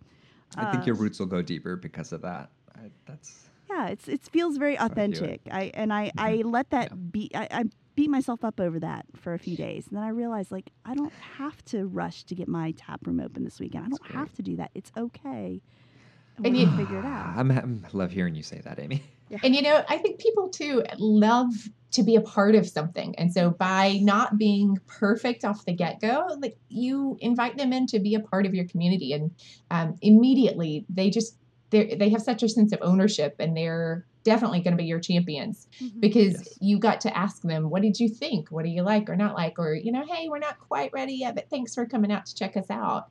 I 0.57 0.67
think 0.67 0.87
your 0.87 0.95
Uh, 0.95 0.99
roots 0.99 1.19
will 1.19 1.27
go 1.27 1.43
deeper 1.43 1.75
because 1.75 2.13
of 2.13 2.23
that. 2.23 2.53
I, 2.77 2.91
that's 3.07 3.49
yeah, 3.71 3.89
it's 3.89 4.09
it 4.09 4.23
feels 4.23 4.57
very 4.57 4.77
That's 4.77 4.95
how 4.97 5.03
I 5.03 5.07
view 5.07 5.25
it. 5.25 5.41
authentic. 5.41 5.41
I 5.51 5.71
and 5.75 5.93
I 5.93 6.13
I 6.19 6.37
let 6.45 6.71
that 6.71 6.91
Yeah. 6.91 6.97
be. 6.97 7.31
I, 7.35 7.49
I 7.51 7.65
beat 7.97 8.11
myself 8.11 8.43
up 8.45 8.59
over 8.59 8.81
that 8.81 9.07
for 9.15 9.35
a 9.35 9.39
few 9.39 9.57
days, 9.57 9.87
and 9.89 9.97
then 9.97 10.05
I 10.05 10.09
realized 10.09 10.51
like 10.51 10.71
I 10.85 10.95
don't 10.95 11.13
have 11.39 11.65
to 11.67 11.87
rush 11.87 12.25
to 12.25 12.35
get 12.35 12.49
my 12.49 12.73
tap 12.73 13.07
room 13.07 13.21
open 13.21 13.45
this 13.45 13.61
weekend. 13.61 13.85
I 13.85 13.89
don't 13.89 14.01
That's 14.03 14.13
have 14.15 14.29
great. 14.29 14.37
to 14.37 14.43
do 14.43 14.57
that. 14.57 14.71
It's 14.75 14.91
okay. 14.97 15.61
And, 16.39 16.47
And 16.47 16.57
you- 16.57 16.67
gonna 16.67 16.77
figure 16.77 16.99
it 16.99 17.05
out. 17.05 17.27
I'm, 17.37 17.51
I'm 17.53 17.87
love 17.93 18.11
hearing 18.11 18.35
you 18.35 18.43
say 18.43 18.61
that, 18.65 18.79
Amy. 18.81 19.03
And 19.43 19.55
you 19.55 19.63
know, 19.63 19.85
I 19.89 19.99
think 19.99 20.21
people 20.21 20.49
too 20.49 20.83
love 20.99 21.49
to 21.93 22.03
be 22.03 22.17
a 22.17 22.21
part 22.21 22.55
of 22.57 22.69
something. 22.69 23.15
And 23.19 23.33
so 23.33 23.51
by 23.51 23.99
not 24.03 24.37
being 24.37 24.77
perfect 24.87 25.45
off 25.45 25.65
the 25.65 25.73
get 25.73 26.01
go, 26.01 26.27
like 26.41 26.57
you 26.69 27.17
invite 27.21 27.57
them 27.57 27.73
in 27.73 27.87
to 27.89 28.01
be 28.01 28.15
a 28.17 28.21
part 28.21 28.47
of 28.47 28.55
your 28.55 28.67
community. 28.67 29.13
And 29.13 29.31
um, 29.71 29.97
immediately 30.03 30.85
they 30.89 31.09
just, 31.11 31.37
they 31.75 31.95
they 31.97 32.09
have 32.11 32.23
such 32.23 32.43
a 32.43 32.49
sense 32.49 32.73
of 32.73 32.79
ownership 32.83 33.37
and 33.39 33.57
they're 33.57 34.07
definitely 34.23 34.61
going 34.61 34.73
to 34.73 34.79
be 34.83 34.87
your 34.87 35.01
champions 35.01 35.69
Mhm. 35.83 36.01
because 36.01 36.33
Yes. 36.33 36.59
you 36.61 36.79
got 36.79 36.99
to 37.03 37.15
ask 37.17 37.43
them, 37.43 37.69
what 37.69 37.83
did 37.83 38.01
you 38.01 38.09
think? 38.09 38.49
What 38.51 38.65
do 38.65 38.71
you 38.71 38.83
like 38.83 39.11
or 39.11 39.17
not 39.17 39.35
like? 39.35 39.59
Or, 39.59 39.75
you 39.75 39.93
know, 39.93 40.03
hey, 40.11 40.31
we're 40.31 40.39
not 40.39 40.59
quite 40.59 40.91
ready 40.95 41.13
yet, 41.13 41.35
but 41.35 41.51
thanks 41.51 41.75
for 41.75 41.85
coming 41.85 42.11
out 42.11 42.25
to 42.27 42.35
check 42.35 42.57
us 42.57 42.71
out. 42.71 43.09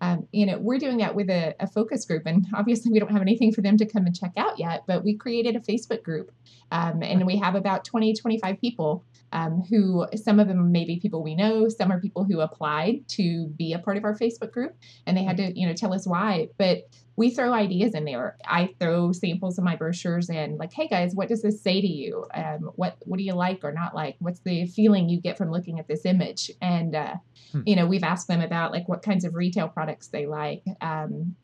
Um, 0.00 0.26
you 0.32 0.44
know, 0.44 0.58
we're 0.58 0.78
doing 0.78 0.98
that 0.98 1.14
with 1.14 1.30
a, 1.30 1.54
a 1.60 1.68
focus 1.68 2.04
group, 2.04 2.24
and 2.26 2.44
obviously 2.54 2.90
we 2.92 2.98
don't 2.98 3.12
have 3.12 3.22
anything 3.22 3.52
for 3.52 3.62
them 3.62 3.76
to 3.76 3.86
come 3.86 4.06
and 4.06 4.14
check 4.14 4.32
out 4.36 4.58
yet, 4.58 4.82
but 4.88 5.04
we 5.04 5.14
created 5.14 5.54
a 5.56 5.60
Facebook 5.60 6.02
group, 6.02 6.32
um, 6.72 7.00
and 7.02 7.24
we 7.24 7.36
have 7.36 7.54
about 7.54 7.84
20, 7.84 8.12
25 8.14 8.60
people 8.60 9.04
um, 9.36 9.62
who 9.68 10.06
some 10.16 10.40
of 10.40 10.48
them 10.48 10.72
may 10.72 10.86
be 10.86 10.98
people 10.98 11.22
we 11.22 11.34
know, 11.34 11.68
some 11.68 11.92
are 11.92 12.00
people 12.00 12.24
who 12.24 12.40
applied 12.40 13.06
to 13.08 13.48
be 13.48 13.74
a 13.74 13.78
part 13.78 13.98
of 13.98 14.04
our 14.04 14.16
Facebook 14.16 14.50
group, 14.50 14.74
and 15.06 15.14
they 15.14 15.24
had 15.24 15.36
to, 15.36 15.52
you 15.58 15.66
know, 15.66 15.74
tell 15.74 15.92
us 15.92 16.06
why. 16.06 16.48
But 16.56 16.88
we 17.16 17.28
throw 17.30 17.52
ideas 17.52 17.94
in 17.94 18.06
there. 18.06 18.38
I 18.46 18.74
throw 18.80 19.12
samples 19.12 19.58
of 19.58 19.64
my 19.64 19.76
brochures 19.76 20.30
in, 20.30 20.56
like, 20.56 20.72
hey 20.72 20.88
guys, 20.88 21.14
what 21.14 21.28
does 21.28 21.42
this 21.42 21.62
say 21.62 21.82
to 21.82 21.86
you? 21.86 22.24
Um, 22.32 22.70
what 22.76 22.96
what 23.00 23.18
do 23.18 23.24
you 23.24 23.34
like 23.34 23.62
or 23.62 23.72
not 23.72 23.94
like? 23.94 24.16
What's 24.20 24.40
the 24.40 24.66
feeling 24.68 25.10
you 25.10 25.20
get 25.20 25.36
from 25.36 25.50
looking 25.50 25.78
at 25.78 25.86
this 25.86 26.06
image? 26.06 26.50
And 26.62 26.94
uh, 26.94 27.16
Hmm. 27.52 27.60
you 27.64 27.76
know, 27.76 27.86
we've 27.86 28.02
asked 28.02 28.28
them 28.28 28.40
about 28.40 28.72
like 28.72 28.88
what 28.88 29.02
kinds 29.02 29.24
of 29.24 29.34
retail 29.34 29.68
products 29.68 30.08
they 30.08 30.26
like. 30.26 30.64
Um, 30.80 31.36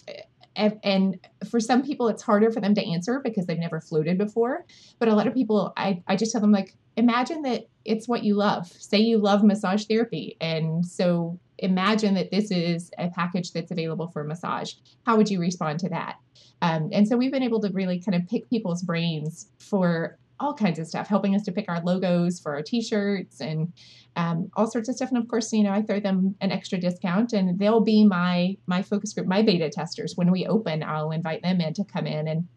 and, 0.56 1.18
for 1.48 1.60
some 1.60 1.82
people, 1.82 2.08
it's 2.08 2.22
harder 2.22 2.50
for 2.50 2.60
them 2.60 2.74
to 2.74 2.84
answer 2.84 3.20
because 3.22 3.46
they've 3.46 3.58
never 3.58 3.80
floated 3.80 4.18
before. 4.18 4.64
But 4.98 5.08
a 5.08 5.14
lot 5.14 5.26
of 5.26 5.34
people, 5.34 5.72
I, 5.76 6.02
I 6.06 6.16
just 6.16 6.32
tell 6.32 6.40
them 6.40 6.52
like, 6.52 6.74
imagine 6.96 7.42
that 7.42 7.66
it's 7.84 8.06
what 8.06 8.22
you 8.22 8.34
love. 8.34 8.66
Say 8.66 8.98
you 8.98 9.18
love 9.18 9.42
massage 9.42 9.84
therapy, 9.84 10.36
and 10.40 10.84
so 10.84 11.38
imagine 11.58 12.14
that 12.14 12.30
this 12.30 12.50
is 12.50 12.90
a 12.98 13.08
package 13.08 13.52
that's 13.52 13.70
available 13.70 14.08
for 14.08 14.24
massage. 14.24 14.74
How 15.06 15.16
would 15.16 15.30
you 15.30 15.40
respond 15.40 15.80
to 15.80 15.88
that? 15.90 16.16
Um, 16.60 16.90
and 16.92 17.06
so 17.08 17.16
we've 17.16 17.32
been 17.32 17.42
able 17.42 17.60
to 17.60 17.70
really 17.70 18.00
kind 18.00 18.14
of 18.14 18.28
pick 18.28 18.48
people's 18.50 18.82
brains 18.82 19.48
for 19.58 20.18
all 20.42 20.54
kinds 20.54 20.78
of 20.78 20.86
stuff, 20.86 21.08
helping 21.08 21.34
us 21.34 21.42
to 21.44 21.52
pick 21.52 21.66
our 21.68 21.80
logos 21.82 22.40
for 22.40 22.54
our 22.54 22.62
t-shirts 22.62 23.40
and 23.40 23.72
um, 24.16 24.48
all 24.56 24.70
sorts 24.70 24.88
of 24.88 24.96
stuff. 24.96 25.10
And 25.10 25.18
of 25.18 25.28
course, 25.28 25.52
you 25.52 25.62
know, 25.62 25.72
I 25.72 25.82
throw 25.82 26.00
them 26.00 26.34
an 26.40 26.50
extra 26.52 26.78
discount, 26.78 27.32
and 27.32 27.58
they'll 27.58 27.80
be 27.80 28.04
my 28.06 28.56
my 28.66 28.82
focus 28.82 29.12
group, 29.14 29.26
my 29.26 29.42
beta 29.42 29.70
testers. 29.70 30.12
When 30.16 30.30
we 30.30 30.46
open, 30.46 30.82
I'll 30.82 31.12
invite 31.12 31.42
them 31.42 31.60
in 31.60 31.72
to 31.74 31.84
come 31.84 32.06
in 32.06 32.28
and 32.28 32.48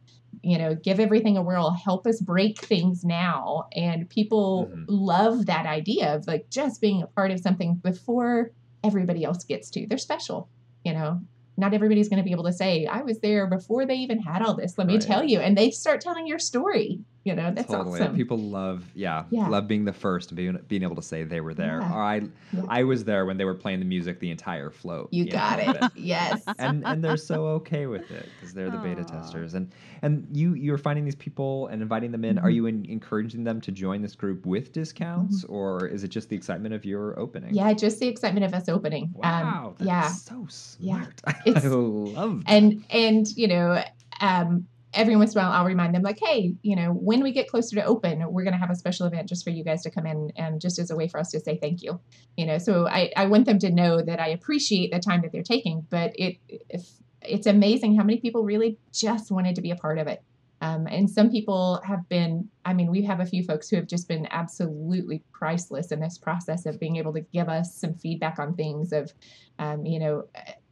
you 0.42 0.58
know 0.58 0.76
give 0.76 1.00
everything 1.00 1.38
a 1.38 1.42
whirl, 1.44 1.72
help 1.72 2.06
us 2.08 2.20
break 2.20 2.60
things 2.60 3.04
now. 3.06 3.66
And 3.76 4.10
people 4.10 4.70
Mhm. 4.74 4.86
love 4.90 5.46
that 5.46 5.66
idea 5.66 6.16
of 6.16 6.28
like 6.28 6.50
just 6.50 6.82
being 6.82 7.02
a 7.04 7.08
part 7.08 7.32
of 7.32 7.40
something 7.40 7.76
before 7.76 8.52
everybody 8.84 9.24
else 9.24 9.44
gets 9.46 9.70
to. 9.72 9.88
They're 9.88 9.98
special, 9.98 10.50
you 10.84 10.94
know. 10.94 11.22
Not 11.58 11.74
everybody's 11.74 12.10
going 12.10 12.18
to 12.18 12.24
be 12.24 12.34
able 12.34 12.44
to 12.44 12.52
say, 12.52 12.86
I 12.86 13.02
was 13.02 13.22
there 13.22 13.48
before 13.48 13.86
they 13.86 13.96
even 13.96 14.20
had 14.20 14.42
all 14.42 14.56
this. 14.56 14.78
Let 14.78 14.88
me 14.88 14.96
Right. 14.96 15.02
tell 15.02 15.24
you. 15.24 15.40
And 15.40 15.58
they 15.58 15.72
start 15.72 16.02
telling 16.02 16.28
your 16.28 16.38
story. 16.38 17.00
You 17.26 17.34
know, 17.34 17.52
that's 17.52 17.72
totally. 17.72 18.00
awesome. 18.02 18.16
People 18.16 18.38
love, 18.38 18.84
yeah, 18.94 19.24
Yeah. 19.32 19.48
love 19.50 19.68
being 19.68 19.84
the 19.84 19.92
first 19.94 20.30
and 20.30 20.36
being, 20.38 20.60
being 20.68 20.84
able 20.84 20.96
to 20.96 21.02
say 21.02 21.24
they 21.24 21.42
were 21.42 21.56
there. 21.56 21.80
Yeah. 21.82 21.92
Or 21.92 22.00
I, 22.04 22.16
Yeah. 22.52 22.62
I 22.70 22.84
was 22.84 23.04
there 23.04 23.26
when 23.26 23.38
they 23.38 23.46
were 23.46 23.56
playing 23.56 23.80
the 23.80 23.86
music 23.86 24.20
the 24.20 24.30
entire 24.30 24.70
float. 24.70 25.10
you 25.12 25.26
know, 25.26 25.32
got 25.32 25.60
of 25.60 25.76
it. 25.76 25.92
yes. 25.96 26.44
and 26.60 26.86
and 26.86 27.04
they're 27.04 27.18
so 27.18 27.48
okay 27.48 27.88
with 27.88 28.12
it 28.12 28.30
because 28.36 28.54
they're 28.54 28.70
the 28.70 28.78
beta 28.78 29.04
testers 29.04 29.56
and 29.56 29.72
and 30.04 30.28
you 30.32 30.54
you're 30.54 30.78
finding 30.78 31.04
these 31.04 31.16
people 31.16 31.66
and 31.68 31.82
inviting 31.82 32.12
them 32.12 32.24
in 32.24 32.38
are 32.38 32.50
Mhm. 32.50 32.54
you 32.54 32.66
in, 32.68 32.86
encouraging 32.86 33.44
them 33.44 33.60
to 33.62 33.72
join 33.72 34.04
this 34.04 34.16
group 34.16 34.46
with 34.46 34.72
discounts 34.72 35.44
or 35.46 35.88
is 35.88 36.04
it 36.04 36.10
just 36.10 36.30
the 36.30 36.36
excitement 36.36 36.76
of 36.76 36.86
your 36.86 37.18
opening 37.20 37.50
Mm-hmm. 37.56 37.68
Yeah, 37.70 37.74
just 37.74 38.00
the 38.00 38.08
excitement 38.08 38.46
of 38.46 38.54
us 38.54 38.70
opening. 38.70 39.10
wow 39.16 39.70
Um, 39.70 39.76
that's 39.80 39.88
yeah. 39.88 40.08
so 40.10 40.48
Yeah. 40.80 41.02
smart 41.08 41.22
i 41.26 41.68
love. 41.68 42.44
And 42.46 42.86
and 42.92 43.26
you 43.36 43.48
know, 43.48 43.84
um, 44.22 44.68
every 44.96 45.16
once 45.16 45.34
in 45.34 45.40
a 45.40 45.44
while 45.44 45.52
I'll 45.52 45.66
remind 45.66 45.94
them 45.94 46.02
like, 46.02 46.20
hey, 46.20 46.56
you 46.64 46.76
know, 46.76 46.92
when 46.92 47.22
we 47.22 47.32
get 47.32 47.48
closer 47.48 47.76
to 47.76 47.86
open, 47.86 48.32
we're 48.32 48.44
gonna 48.44 48.58
have 48.58 48.72
a 48.72 48.76
special 48.76 49.06
event 49.06 49.30
just 49.30 49.44
for 49.44 49.50
you 49.50 49.64
guys 49.64 49.84
to 49.84 49.92
come 49.92 50.06
in 50.06 50.32
and 50.36 50.60
just 50.62 50.80
as 50.80 50.90
a 50.90 50.96
way 50.96 51.08
for 51.08 51.20
us 51.20 51.30
to 51.32 51.40
say 51.40 51.58
thank 51.58 51.84
you. 51.84 52.00
You 52.38 52.46
know, 52.46 52.58
so 52.58 52.88
I, 52.88 53.12
I 53.16 53.28
want 53.28 53.46
them 53.46 53.60
to 53.60 53.72
know 53.72 54.02
that 54.02 54.20
I 54.20 54.30
appreciate 54.30 54.92
the 54.92 55.00
time 55.00 55.22
that 55.22 55.32
they're 55.32 55.44
taking, 55.44 55.86
but 55.90 56.14
it 56.16 56.38
if 56.70 56.90
it's 57.22 57.48
amazing 57.48 57.96
how 57.96 58.04
many 58.04 58.20
people 58.20 58.44
really 58.44 58.78
just 58.94 59.32
wanted 59.32 59.56
to 59.56 59.62
be 59.62 59.72
a 59.72 59.76
part 59.76 59.98
of 59.98 60.08
it. 60.08 60.24
Um, 60.62 60.88
and 60.88 61.10
some 61.10 61.30
people 61.30 61.82
have 61.86 62.08
been, 62.08 62.50
I 62.64 62.74
mean, 62.74 62.90
we 62.90 63.04
have 63.04 63.20
a 63.20 63.26
few 63.26 63.44
folks 63.44 63.70
who 63.70 63.76
have 63.76 63.88
just 63.88 64.08
been 64.08 64.28
absolutely 64.32 65.22
priceless 65.34 65.92
in 65.92 66.00
this 66.00 66.18
process 66.18 66.66
of 66.66 66.80
being 66.80 66.96
able 66.96 67.14
to 67.14 67.22
give 67.22 67.50
us 67.50 67.76
some 67.76 67.94
feedback 67.94 68.40
on 68.40 68.56
things 68.56 68.94
of, 68.94 69.14
um, 69.60 69.86
you 69.86 70.00
know, 70.00 70.28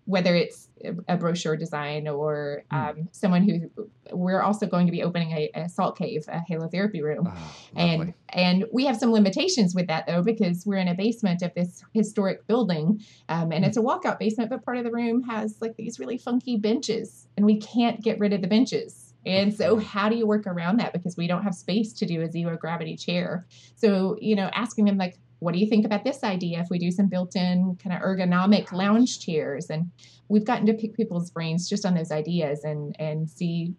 whether 0.05 0.35
it's 0.35 0.67
a 1.07 1.15
brochure 1.15 1.55
design 1.55 2.07
or 2.07 2.63
hmm. 2.71 2.77
um, 2.77 3.09
someone 3.11 3.47
who 3.47 3.69
we're 4.11 4.41
also 4.41 4.67
going 4.67 4.85
to 4.85 4.91
be 4.91 5.01
opening 5.01 5.31
a, 5.31 5.49
a 5.55 5.69
salt 5.69 5.97
cave, 5.97 6.25
a 6.27 6.41
halotherapy 6.49 7.01
room, 7.01 7.31
oh, 7.31 7.61
and 7.75 8.13
and 8.29 8.65
we 8.71 8.85
have 8.85 8.97
some 8.97 9.11
limitations 9.11 9.73
with 9.73 9.87
that 9.87 10.05
though 10.07 10.21
because 10.21 10.65
we're 10.65 10.77
in 10.77 10.87
a 10.87 10.95
basement 10.95 11.41
of 11.41 11.53
this 11.55 11.83
historic 11.93 12.45
building, 12.47 13.01
um, 13.29 13.51
and 13.51 13.63
it's 13.63 13.77
a 13.77 13.81
walkout 13.81 14.19
basement, 14.19 14.49
but 14.49 14.63
part 14.63 14.77
of 14.77 14.83
the 14.83 14.91
room 14.91 15.23
has 15.23 15.57
like 15.61 15.75
these 15.77 15.99
really 15.99 16.17
funky 16.17 16.57
benches, 16.57 17.27
and 17.37 17.45
we 17.45 17.59
can't 17.59 18.01
get 18.01 18.19
rid 18.19 18.33
of 18.33 18.41
the 18.41 18.47
benches. 18.47 19.13
And 19.25 19.53
so, 19.53 19.77
how 19.77 20.09
do 20.09 20.15
you 20.15 20.27
work 20.27 20.47
around 20.47 20.77
that? 20.77 20.91
Because 20.91 21.15
we 21.15 21.27
don't 21.27 21.43
have 21.43 21.55
space 21.55 21.93
to 21.93 22.05
do 22.05 22.21
a 22.21 22.29
zero 22.29 22.57
gravity 22.57 22.97
chair. 22.97 23.45
So, 23.75 24.17
you 24.19 24.35
know, 24.35 24.49
asking 24.53 24.85
them, 24.85 24.97
like, 24.97 25.17
what 25.43 25.53
do 25.53 25.59
you 25.59 25.67
think 25.67 25.85
about 25.85 26.05
this 26.05 26.23
idea 26.23 26.61
if 26.61 26.69
we 26.69 26.79
do 26.79 26.89
some 26.89 27.07
built-in 27.07 27.77
kind 27.83 27.93
of 27.93 28.01
ergonomic 28.01 28.71
lounge 28.71 29.19
chairs? 29.19 29.69
And 29.69 29.91
we've 30.29 30.45
gotten 30.45 30.65
to 30.67 30.73
pick 30.73 30.95
people's 30.95 31.29
brains 31.31 31.67
just 31.67 31.85
on 31.85 31.93
those 31.93 32.11
ideas 32.11 32.63
and 32.63 32.95
and 32.97 33.29
see 33.29 33.73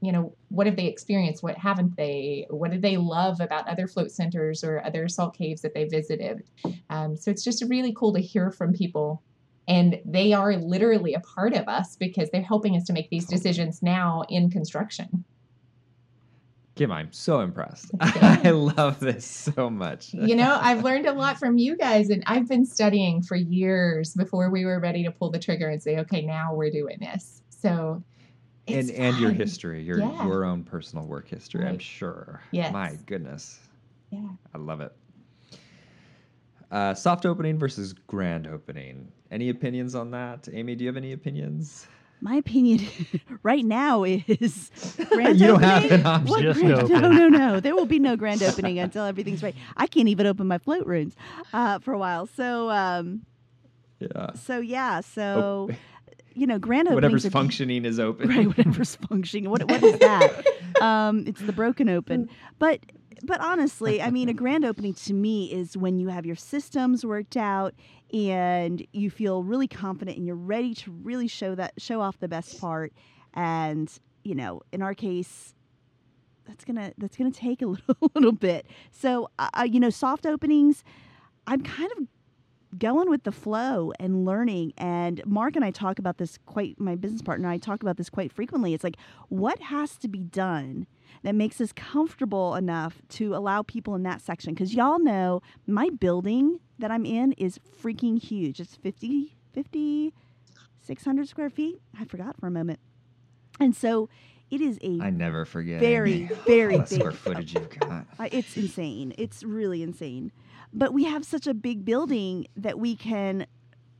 you 0.00 0.10
know 0.10 0.34
what 0.48 0.66
have 0.66 0.74
they 0.74 0.86
experienced? 0.86 1.42
What 1.44 1.56
haven't 1.56 1.96
they? 1.96 2.46
What 2.50 2.72
did 2.72 2.82
they 2.82 2.96
love 2.96 3.40
about 3.40 3.68
other 3.68 3.86
float 3.86 4.10
centers 4.10 4.64
or 4.64 4.84
other 4.84 5.06
salt 5.06 5.36
caves 5.36 5.62
that 5.62 5.74
they 5.74 5.84
visited? 5.84 6.42
Um, 6.90 7.16
so 7.16 7.30
it's 7.30 7.44
just 7.44 7.62
really 7.68 7.94
cool 7.96 8.12
to 8.14 8.20
hear 8.20 8.50
from 8.50 8.72
people. 8.72 9.22
And 9.68 10.00
they 10.04 10.32
are 10.32 10.56
literally 10.56 11.14
a 11.14 11.20
part 11.20 11.54
of 11.54 11.68
us 11.68 11.94
because 11.94 12.30
they're 12.30 12.42
helping 12.42 12.76
us 12.76 12.82
to 12.86 12.92
make 12.92 13.10
these 13.10 13.26
decisions 13.26 13.80
now 13.80 14.24
in 14.28 14.50
construction 14.50 15.24
Kim, 16.74 16.90
I'm 16.90 17.12
so 17.12 17.40
impressed. 17.40 17.90
I 18.00 18.50
love 18.50 18.98
this 18.98 19.26
so 19.26 19.68
much. 19.68 20.14
you 20.14 20.34
know, 20.34 20.58
I've 20.60 20.82
learned 20.84 21.06
a 21.06 21.12
lot 21.12 21.38
from 21.38 21.58
you 21.58 21.76
guys, 21.76 22.08
and 22.08 22.22
I've 22.26 22.48
been 22.48 22.64
studying 22.64 23.22
for 23.22 23.36
years 23.36 24.14
before 24.14 24.48
we 24.50 24.64
were 24.64 24.80
ready 24.80 25.04
to 25.04 25.10
pull 25.10 25.30
the 25.30 25.38
trigger 25.38 25.68
and 25.68 25.82
say, 25.82 25.98
okay, 25.98 26.22
now 26.22 26.54
we're 26.54 26.70
doing 26.70 26.98
this. 26.98 27.42
So, 27.50 28.02
and 28.68 28.88
fun. 28.88 28.96
and 28.96 29.18
your 29.18 29.32
history, 29.32 29.82
your 29.82 29.98
yeah. 29.98 30.26
your 30.26 30.44
own 30.44 30.64
personal 30.64 31.04
work 31.04 31.28
history, 31.28 31.62
right. 31.62 31.70
I'm 31.70 31.78
sure. 31.78 32.40
Yes. 32.52 32.72
My 32.72 32.96
goodness. 33.06 33.58
Yeah. 34.10 34.28
I 34.54 34.58
love 34.58 34.80
it. 34.80 34.92
Uh, 36.70 36.94
soft 36.94 37.26
opening 37.26 37.58
versus 37.58 37.92
grand 37.92 38.46
opening. 38.46 39.12
Any 39.30 39.50
opinions 39.50 39.94
on 39.94 40.10
that? 40.12 40.48
Amy, 40.50 40.74
do 40.74 40.84
you 40.84 40.88
have 40.88 40.96
any 40.96 41.12
opinions? 41.12 41.86
My 42.22 42.36
opinion 42.36 42.86
right 43.42 43.64
now 43.64 44.04
is 44.04 44.70
grand 45.10 45.40
you 45.40 45.48
don't 45.48 45.62
have 45.62 45.90
an 45.90 46.06
option. 46.06 46.42
Just 46.42 46.60
grand, 46.60 46.74
open. 46.74 47.02
No, 47.02 47.10
no, 47.10 47.28
no. 47.28 47.60
There 47.60 47.74
will 47.74 47.86
be 47.86 47.98
no 47.98 48.16
grand 48.16 48.42
opening 48.42 48.78
until 48.78 49.04
everything's 49.04 49.42
right. 49.42 49.54
I 49.76 49.88
can't 49.88 50.08
even 50.08 50.26
open 50.26 50.46
my 50.46 50.58
float 50.58 50.86
rooms 50.86 51.14
uh, 51.52 51.80
for 51.80 51.92
a 51.92 51.98
while. 51.98 52.26
So, 52.26 52.70
um, 52.70 53.22
yeah. 53.98 54.34
So 54.34 54.60
yeah. 54.60 55.00
So. 55.00 55.68
Oh. 55.70 55.74
You 56.34 56.46
know, 56.46 56.58
grand 56.58 56.88
openings. 56.88 56.94
Whatever's 56.94 57.28
functioning 57.28 57.84
is 57.84 58.00
open. 58.00 58.30
Right, 58.30 58.46
whatever's 58.46 58.94
functioning. 58.94 59.50
What 59.50 59.70
what 59.70 59.82
is 59.82 59.98
that? 59.98 60.46
um, 60.80 61.24
it's 61.26 61.42
the 61.42 61.52
broken 61.52 61.90
open. 61.90 62.30
But 62.58 62.80
but 63.22 63.40
honestly, 63.40 64.02
I 64.02 64.10
mean, 64.10 64.28
a 64.28 64.34
grand 64.42 64.64
opening 64.64 64.94
to 64.94 65.14
me 65.14 65.52
is 65.52 65.76
when 65.76 65.98
you 65.98 66.08
have 66.08 66.26
your 66.26 66.36
systems 66.36 67.04
worked 67.04 67.36
out 67.36 67.74
and 68.12 68.86
you 68.92 69.10
feel 69.10 69.42
really 69.42 69.68
confident 69.68 70.16
and 70.16 70.26
you're 70.26 70.36
ready 70.36 70.74
to 70.74 70.90
really 70.90 71.28
show 71.28 71.54
that 71.54 71.74
show 71.78 72.00
off 72.00 72.18
the 72.18 72.28
best 72.28 72.60
part. 72.60 72.92
And 73.34 73.90
you 74.24 74.34
know 74.34 74.62
in 74.72 74.82
our 74.82 74.94
case 74.94 75.54
that's 76.46 76.64
gonna 76.64 76.92
that's 76.98 77.16
gonna 77.16 77.30
take 77.30 77.62
a 77.62 77.66
little, 77.66 77.96
little 78.14 78.32
bit. 78.32 78.66
So 78.90 79.30
uh, 79.38 79.48
uh, 79.54 79.62
you 79.62 79.80
know 79.80 79.90
soft 79.90 80.26
openings 80.26 80.84
i'm 81.46 81.62
kind 81.62 81.90
of 81.98 82.06
going 82.78 83.10
with 83.10 83.24
the 83.24 83.32
flow 83.32 83.92
and 84.00 84.24
learning. 84.24 84.72
And 84.78 85.22
mark 85.26 85.56
and 85.56 85.64
i 85.64 85.70
talk 85.70 85.98
about 85.98 86.18
this 86.18 86.38
quite 86.46 86.80
my 86.80 86.94
business 86.94 87.22
partner 87.22 87.48
and 87.48 87.54
i 87.54 87.58
talk 87.58 87.82
about 87.82 87.96
this 87.96 88.10
quite 88.10 88.32
frequently. 88.32 88.74
It's 88.74 88.84
like 88.84 88.96
what 89.28 89.58
has 89.60 89.96
to 89.98 90.08
be 90.08 90.20
done 90.20 90.86
that 91.22 91.34
makes 91.34 91.60
us 91.60 91.72
comfortable 91.72 92.54
enough 92.54 93.02
to 93.10 93.34
allow 93.34 93.62
people 93.62 93.94
in 93.94 94.02
that 94.04 94.20
section. 94.20 94.54
Because 94.54 94.74
y'all 94.74 94.98
know 94.98 95.40
my 95.66 95.90
building 95.90 96.60
that 96.78 96.90
I'm 96.90 97.04
in 97.04 97.32
is 97.32 97.58
freaking 97.82 98.22
huge. 98.22 98.60
It's 98.60 98.76
50, 98.76 99.36
50, 99.52 100.12
600 100.80 101.28
square 101.28 101.50
feet. 101.50 101.80
I 101.98 102.04
forgot 102.04 102.36
for 102.38 102.46
a 102.46 102.50
moment. 102.50 102.80
And 103.60 103.74
so 103.76 104.08
it 104.50 104.60
is 104.60 104.78
a 104.82 104.98
I 105.00 105.10
never 105.10 105.44
forget 105.44 105.80
very 105.80 106.24
very 106.46 106.78
big 106.78 106.86
square 106.86 107.12
footage 107.12 107.54
you've 107.54 107.70
got. 107.78 108.06
It's 108.30 108.56
insane. 108.56 109.14
It's 109.16 109.42
really 109.42 109.82
insane. 109.82 110.32
But 110.74 110.92
we 110.92 111.04
have 111.04 111.24
such 111.24 111.46
a 111.46 111.54
big 111.54 111.84
building 111.84 112.46
that 112.56 112.78
we 112.78 112.96
can, 112.96 113.46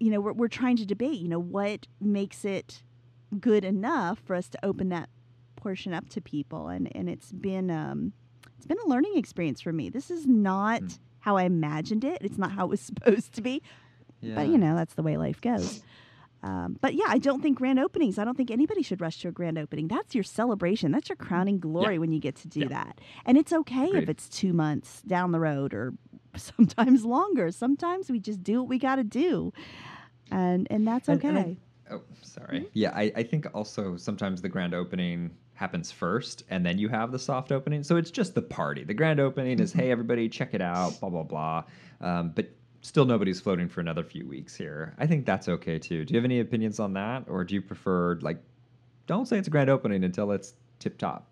you 0.00 0.10
know, 0.10 0.20
we're, 0.20 0.32
we're 0.32 0.48
trying 0.48 0.76
to 0.76 0.86
debate. 0.86 1.18
You 1.18 1.28
know, 1.28 1.38
what 1.38 1.86
makes 2.00 2.44
it 2.44 2.82
good 3.40 3.64
enough 3.64 4.18
for 4.24 4.34
us 4.36 4.48
to 4.50 4.64
open 4.64 4.88
that 4.90 5.08
portion 5.62 5.94
up 5.94 6.08
to 6.10 6.20
people, 6.20 6.68
and 6.68 6.94
and 6.94 7.08
it's 7.08 7.32
been 7.32 7.70
um, 7.70 8.12
it's 8.56 8.66
been 8.66 8.78
a 8.84 8.88
learning 8.88 9.16
experience 9.16 9.60
for 9.60 9.72
me. 9.72 9.88
This 9.88 10.10
is 10.10 10.26
not 10.26 10.82
mm. 10.82 10.98
how 11.20 11.36
I 11.36 11.44
imagined 11.44 12.04
it. 12.04 12.18
It's 12.20 12.38
not 12.38 12.52
how 12.52 12.64
it 12.66 12.70
was 12.70 12.80
supposed 12.92 13.32
to 13.34 13.42
be, 13.42 13.62
yeah. 14.20 14.34
but 14.34 14.48
you 14.48 14.58
know 14.58 14.74
that's 14.74 14.94
the 14.94 15.02
way 15.02 15.16
life 15.16 15.40
goes. 15.40 15.82
Um, 16.44 16.76
but 16.80 16.94
yeah, 16.94 17.04
I 17.06 17.18
don't 17.18 17.40
think 17.40 17.58
grand 17.58 17.78
openings. 17.78 18.18
I 18.18 18.24
don't 18.24 18.36
think 18.36 18.50
anybody 18.50 18.82
should 18.82 19.00
rush 19.00 19.20
to 19.20 19.28
a 19.28 19.32
grand 19.32 19.58
opening. 19.58 19.86
That's 19.86 20.12
your 20.12 20.24
celebration. 20.24 20.90
That's 20.90 21.08
your 21.08 21.16
crowning 21.16 21.60
glory 21.60 21.94
yeah. 21.94 21.98
when 22.00 22.10
you 22.10 22.18
get 22.18 22.34
to 22.36 22.48
do 22.48 22.60
yeah. 22.60 22.68
that. 22.68 23.00
And 23.24 23.38
it's 23.38 23.52
okay 23.52 23.86
Agreed. 23.86 24.02
if 24.02 24.08
it's 24.08 24.28
two 24.28 24.52
months 24.52 25.02
down 25.02 25.30
the 25.30 25.38
road 25.38 25.72
or 25.72 25.94
sometimes 26.36 27.04
longer. 27.04 27.52
Sometimes 27.52 28.10
we 28.10 28.18
just 28.18 28.42
do 28.42 28.60
what 28.60 28.68
we 28.68 28.78
got 28.78 28.96
to 28.96 29.04
do, 29.04 29.52
and 30.30 30.66
and 30.70 30.86
that's 30.86 31.08
okay. 31.08 31.28
And, 31.28 31.38
and 31.38 31.56
I, 31.90 31.94
oh, 31.94 32.02
sorry. 32.22 32.60
Mm-hmm. 32.60 32.68
Yeah, 32.72 32.92
I, 32.94 33.12
I 33.14 33.22
think 33.22 33.46
also 33.54 33.96
sometimes 33.96 34.42
the 34.42 34.48
grand 34.48 34.74
opening 34.74 35.30
happens 35.62 35.92
first 35.92 36.42
and 36.50 36.66
then 36.66 36.76
you 36.76 36.88
have 36.88 37.12
the 37.12 37.18
soft 37.20 37.52
opening. 37.52 37.84
So 37.84 37.96
it's 37.96 38.10
just 38.10 38.34
the 38.34 38.42
party. 38.42 38.82
The 38.82 38.94
grand 38.94 39.20
opening 39.20 39.60
is, 39.60 39.72
hey, 39.72 39.92
everybody, 39.92 40.28
check 40.28 40.54
it 40.54 40.60
out, 40.60 40.98
blah, 40.98 41.08
blah, 41.08 41.22
blah. 41.22 41.62
Um, 42.00 42.32
but 42.34 42.50
still 42.80 43.04
nobody's 43.04 43.40
floating 43.40 43.68
for 43.68 43.80
another 43.80 44.02
few 44.02 44.26
weeks 44.26 44.56
here. 44.56 44.92
I 44.98 45.06
think 45.06 45.24
that's 45.24 45.48
okay 45.48 45.78
too. 45.78 46.04
Do 46.04 46.14
you 46.14 46.18
have 46.18 46.24
any 46.24 46.40
opinions 46.40 46.80
on 46.80 46.94
that? 46.94 47.26
Or 47.28 47.44
do 47.44 47.54
you 47.54 47.62
prefer, 47.62 48.18
like, 48.22 48.42
don't 49.06 49.28
say 49.28 49.38
it's 49.38 49.46
a 49.46 49.52
grand 49.52 49.70
opening 49.70 50.02
until 50.02 50.32
it's 50.32 50.54
tip 50.80 50.98
top? 50.98 51.28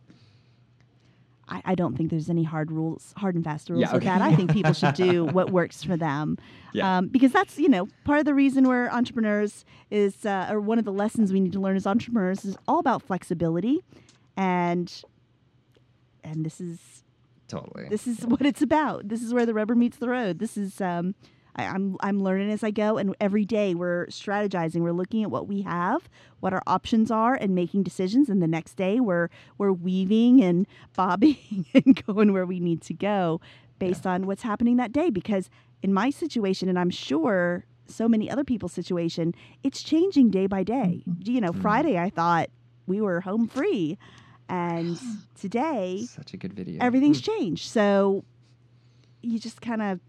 I, 1.49 1.63
I, 1.65 1.75
don't 1.75 1.97
think 1.97 2.11
there's 2.11 2.31
any 2.31 2.45
hard 2.45 2.71
rules, 2.71 3.13
hard 3.17 3.35
and 3.35 3.43
fast 3.43 3.69
rules 3.69 3.81
yeah, 3.81 3.89
okay. 3.89 3.95
with 3.95 4.05
that. 4.05 4.23
I 4.23 4.37
think 4.37 4.53
people 4.53 4.73
should 4.73 4.95
do 4.95 5.25
what 5.33 5.51
works 5.51 5.83
for 5.83 5.97
them, 5.97 6.39
yeah. 6.73 6.99
um, 6.99 7.09
because 7.09 7.33
that's 7.33 7.59
you 7.59 7.69
know 7.69 7.89
part 8.05 8.21
of 8.21 8.25
the 8.25 8.35
reason 8.35 8.69
we're 8.69 8.89
entrepreneurs 8.89 9.65
is, 9.91 10.25
uh, 10.25 10.47
or 10.53 10.61
one 10.61 10.79
of 10.79 10.85
the 10.85 10.93
lessons 10.93 11.33
we 11.33 11.41
need 11.41 11.53
to 11.55 11.59
learn 11.59 11.75
as 11.75 11.89
entrepreneurs 11.89 12.45
is 12.45 12.57
all 12.69 12.79
about 12.79 13.03
flexibility 13.03 13.83
and 14.37 15.03
and 16.23 16.45
this 16.45 16.61
is 16.61 17.05
totally 17.49 17.89
this 17.89 18.07
is 18.07 18.25
what 18.27 18.43
it's 18.43 18.63
about. 18.63 19.09
This 19.09 19.23
is 19.23 19.35
where 19.35 19.47
the 19.47 19.55
rubber 19.55 19.75
meets 19.75 19.97
the 19.97 20.09
road. 20.09 20.39
This 20.39 20.57
is 20.57 20.81
um, 20.81 21.15
I, 21.57 21.65
am 21.65 21.75
I'm, 21.75 21.97
I'm 22.01 22.23
learning 22.23 22.51
as 22.51 22.63
I 22.63 22.71
go, 22.71 22.97
and 22.97 23.15
every 23.21 23.45
day 23.45 23.75
we're 23.75 24.07
strategizing. 24.07 24.81
We're 24.81 24.93
looking 24.93 25.23
at 25.23 25.31
what 25.31 25.49
we 25.49 25.63
have, 25.63 26.09
what 26.41 26.53
our 26.53 26.63
options 26.67 27.11
are, 27.11 27.35
and 27.35 27.55
making 27.55 27.83
decisions. 27.83 28.29
And 28.29 28.43
the 28.43 28.49
next 28.49 28.75
day 28.75 29.01
we're 29.01 29.29
we're 29.59 29.73
weaving 29.73 30.43
and 30.43 30.67
bobbing 30.97 31.67
and 31.75 32.05
going 32.07 32.33
where 32.33 32.47
we 32.47 32.61
need 32.61 32.83
to 32.83 32.95
go 32.95 33.41
based 33.79 34.05
yeah. 34.05 34.13
on 34.13 34.27
what's 34.27 34.43
happening 34.43 34.77
that 34.77 34.93
day. 34.93 35.11
Because 35.11 35.51
in 35.83 35.93
my 35.93 36.11
situation, 36.11 36.69
and 36.69 36.79
I'm 36.79 36.91
sure 36.91 37.65
so 37.87 38.09
many 38.09 38.31
other 38.31 38.45
people's 38.45 38.73
situation, 38.73 39.35
it's 39.63 39.83
changing 39.83 40.31
day 40.31 40.47
by 40.47 40.63
day. 40.63 41.03
Mm-hmm. 41.09 41.31
You 41.31 41.41
know, 41.41 41.51
mm-hmm. 41.51 41.61
Friday 41.61 41.99
I 41.99 42.11
thought 42.11 42.51
we 42.87 43.01
were 43.01 43.21
home 43.21 43.49
free. 43.49 43.99
And 44.51 44.99
today, 45.41 46.07
such 46.11 46.35
a 46.35 46.37
good 46.37 46.53
video. 46.53 46.83
Everything's 46.83 47.23
mm. 47.23 47.39
changed. 47.39 47.69
So 47.69 48.25
you 49.23 49.39
just 49.39 49.61
kind 49.61 49.81
of 49.81 50.01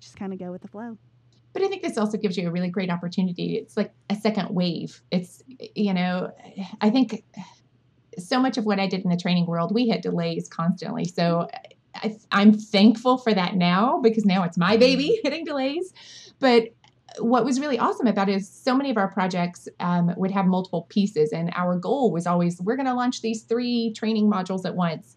just 0.00 0.16
kind 0.16 0.32
of 0.32 0.38
go 0.38 0.50
with 0.50 0.62
the 0.62 0.68
flow. 0.68 0.96
But 1.52 1.62
I 1.62 1.68
think 1.68 1.82
this 1.82 1.96
also 1.96 2.18
gives 2.18 2.36
you 2.36 2.48
a 2.48 2.50
really 2.50 2.68
great 2.68 2.90
opportunity. 2.90 3.56
It's 3.56 3.76
like 3.76 3.92
a 4.10 4.16
second 4.16 4.52
wave. 4.52 5.00
It's 5.12 5.42
you 5.74 5.94
know, 5.94 6.32
I 6.80 6.90
think 6.90 7.24
so 8.18 8.40
much 8.40 8.58
of 8.58 8.64
what 8.64 8.80
I 8.80 8.86
did 8.86 9.02
in 9.04 9.10
the 9.10 9.16
training 9.16 9.46
world, 9.46 9.72
we 9.72 9.88
had 9.88 10.00
delays 10.00 10.48
constantly. 10.48 11.04
So 11.04 11.48
I, 11.94 12.16
am 12.32 12.54
thankful 12.54 13.18
for 13.18 13.34
that 13.34 13.54
now 13.54 14.00
because 14.02 14.24
now 14.24 14.44
it's 14.44 14.56
my 14.56 14.76
baby 14.76 15.10
mm. 15.10 15.20
hitting 15.22 15.44
delays. 15.44 15.92
But 16.40 16.70
what 17.18 17.44
was 17.44 17.60
really 17.60 17.78
awesome 17.78 18.06
about 18.06 18.28
it 18.28 18.34
is 18.36 18.48
so 18.48 18.74
many 18.74 18.90
of 18.90 18.96
our 18.96 19.08
projects 19.08 19.68
um, 19.80 20.12
would 20.16 20.30
have 20.30 20.46
multiple 20.46 20.86
pieces, 20.88 21.32
and 21.32 21.52
our 21.54 21.76
goal 21.78 22.12
was 22.12 22.26
always 22.26 22.60
we're 22.60 22.76
going 22.76 22.86
to 22.86 22.94
launch 22.94 23.22
these 23.22 23.42
three 23.42 23.92
training 23.96 24.30
modules 24.30 24.64
at 24.64 24.74
once. 24.74 25.16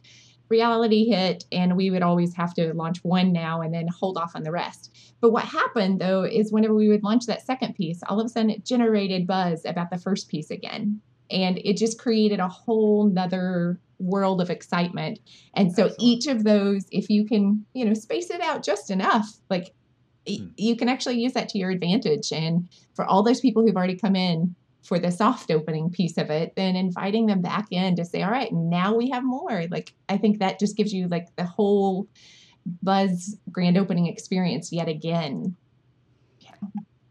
Reality 0.50 1.10
hit, 1.10 1.43
and 1.52 1.76
we 1.76 1.89
would 1.91 2.04
always 2.04 2.34
have 2.36 2.54
to 2.54 2.74
launch 2.74 3.00
one 3.04 3.34
now 3.34 3.62
and 3.62 3.74
then 3.74 3.88
hold 3.88 4.18
off 4.18 4.32
on 4.36 4.43
the 4.43 4.52
rest. 4.52 4.95
But 5.20 5.32
what 5.32 5.43
happened 5.43 6.00
though 6.00 6.24
is 6.24 6.52
whenever 6.54 6.74
we 6.76 6.88
would 6.88 7.04
launch 7.04 7.26
that 7.26 7.45
second 7.45 7.76
piece, 7.76 8.02
all 8.08 8.20
of 8.20 8.26
a 8.26 8.30
sudden 8.30 8.52
it 8.52 8.64
generated 8.66 9.28
buzz 9.28 9.66
about 9.66 9.89
the 9.89 9.98
first 9.98 10.30
piece 10.30 10.50
again. 10.52 11.02
and 11.30 11.60
it 11.66 11.76
just 11.78 12.00
created 12.00 12.39
a 12.39 12.48
whole 12.48 13.10
nother 13.10 13.80
world 14.00 14.39
of 14.41 14.50
excitement. 14.50 15.20
And 15.56 15.74
so 15.74 15.88
Excellent. 15.88 16.02
each 16.02 16.28
of 16.28 16.43
those, 16.45 16.86
if 16.91 17.10
you 17.10 17.26
can, 17.26 17.66
you 17.74 17.84
know, 17.84 17.93
space 17.93 18.30
it 18.30 18.39
out 18.41 18.64
just 18.64 18.89
enough, 18.91 19.28
like 19.50 19.74
hmm. 20.28 20.48
you 20.58 20.76
can 20.76 20.90
actually 20.90 21.20
use 21.20 21.34
that 21.34 21.50
to 21.50 21.58
your 21.58 21.72
advantage. 21.72 22.32
And 22.32 22.68
for 22.96 23.06
all 23.06 23.24
those 23.24 23.40
people 23.40 23.64
who've 23.64 23.76
already 23.76 23.98
come 23.98 24.16
in 24.16 24.56
for 24.84 25.00
the 25.00 25.12
soft 25.12 25.52
opening 25.52 25.90
piece 25.90 26.18
of 26.18 26.30
it, 26.30 26.54
then 26.56 26.76
inviting 26.76 27.26
them 27.26 27.42
back 27.42 27.68
in 27.72 27.96
to 27.98 28.06
say, 28.06 28.24
all 28.24 28.32
right, 28.32 28.52
now 28.54 28.96
we 28.96 29.10
have 29.10 29.24
more. 29.24 29.66
Like 29.70 29.94
I 30.08 30.18
think 30.18 30.40
that 30.40 30.60
just 30.60 30.78
gives 30.78 30.94
you 30.94 31.08
like 31.08 31.28
the 31.36 31.46
whole 31.46 32.08
buzz 32.82 33.38
grand 33.52 33.78
opening 33.78 34.08
experience 34.08 34.72
yet 34.72 34.88
again. 34.88 35.56
Yeah. 36.40 36.52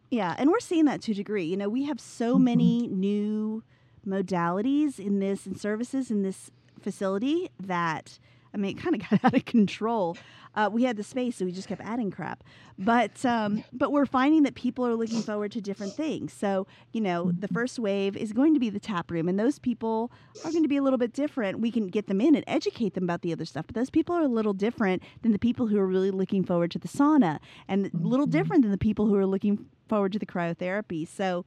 Yeah, 0.09 0.35
and 0.39 0.51
we're 0.51 0.61
seeing 0.61 0.85
that 0.85 1.03
to 1.03 1.13
a 1.13 1.15
degree. 1.15 1.45
You 1.45 1.57
know, 1.57 1.69
we 1.69 1.85
have 1.85 2.01
so 2.01 2.35
mm-hmm. 2.35 2.45
many 2.45 2.87
new 2.87 3.65
modalities 4.07 4.99
in 4.99 5.19
this 5.19 5.47
and 5.47 5.59
services 5.59 6.11
in 6.11 6.23
this 6.23 6.51
facility 6.81 7.51
that 7.61 8.19
I 8.57 8.59
mean, 8.59 8.77
it 8.77 8.83
kind 8.83 8.95
of 8.95 9.03
got 9.11 9.25
out 9.25 9.35
of 9.35 9.45
control. 9.45 10.17
Uh, 10.55 10.71
we 10.73 10.85
had 10.85 10.97
the 10.97 11.03
space, 11.03 11.37
so 11.37 11.45
we 11.45 11.53
just 11.53 11.69
kept 11.69 11.83
adding 11.83 12.11
crap. 12.11 12.43
But 12.79 13.25
um, 13.27 13.63
but 13.75 13.93
we're 13.93 14.07
finding 14.07 14.45
that 14.45 14.55
people 14.55 14.87
are 14.87 14.95
looking 14.95 15.21
forward 15.21 15.53
to 15.53 15.61
different 15.61 15.93
things. 15.93 16.33
So 16.33 16.67
you 16.93 17.03
know, 17.03 17.31
the 17.31 17.49
first 17.49 17.79
wave 17.79 18.17
is 18.17 18.33
going 18.33 18.55
to 18.55 18.61
be 18.61 18.71
the 18.71 18.81
tap 18.81 19.11
room, 19.11 19.29
and 19.29 19.39
those 19.39 19.59
people 19.59 20.11
are 20.45 20.51
going 20.51 20.63
to 20.63 20.69
be 20.69 20.79
a 20.79 20.83
little 20.83 20.99
bit 20.99 21.13
different. 21.13 21.61
We 21.61 21.71
can 21.71 21.89
get 21.89 22.07
them 22.07 22.23
in 22.23 22.35
and 22.35 22.45
educate 22.47 22.95
them 22.95 23.05
about 23.05 23.21
the 23.21 23.33
other 23.33 23.45
stuff, 23.45 23.67
but 23.67 23.75
those 23.75 23.91
people 23.91 24.15
are 24.15 24.23
a 24.23 24.29
little 24.29 24.55
different 24.55 25.03
than 25.21 25.33
the 25.33 25.39
people 25.39 25.67
who 25.67 25.79
are 25.79 25.87
really 25.87 26.11
looking 26.11 26.43
forward 26.43 26.71
to 26.71 26.79
the 26.79 26.89
sauna, 26.89 27.39
and 27.69 27.87
a 27.87 27.91
little 27.97 28.25
mm-hmm. 28.25 28.31
different 28.33 28.63
than 28.63 28.71
the 28.71 28.79
people 28.79 29.07
who 29.07 29.15
are 29.15 29.27
looking 29.27 29.67
forward 29.91 30.13
to 30.13 30.19
the 30.19 30.27
cryotherapy. 30.27 31.07
So 31.07 31.45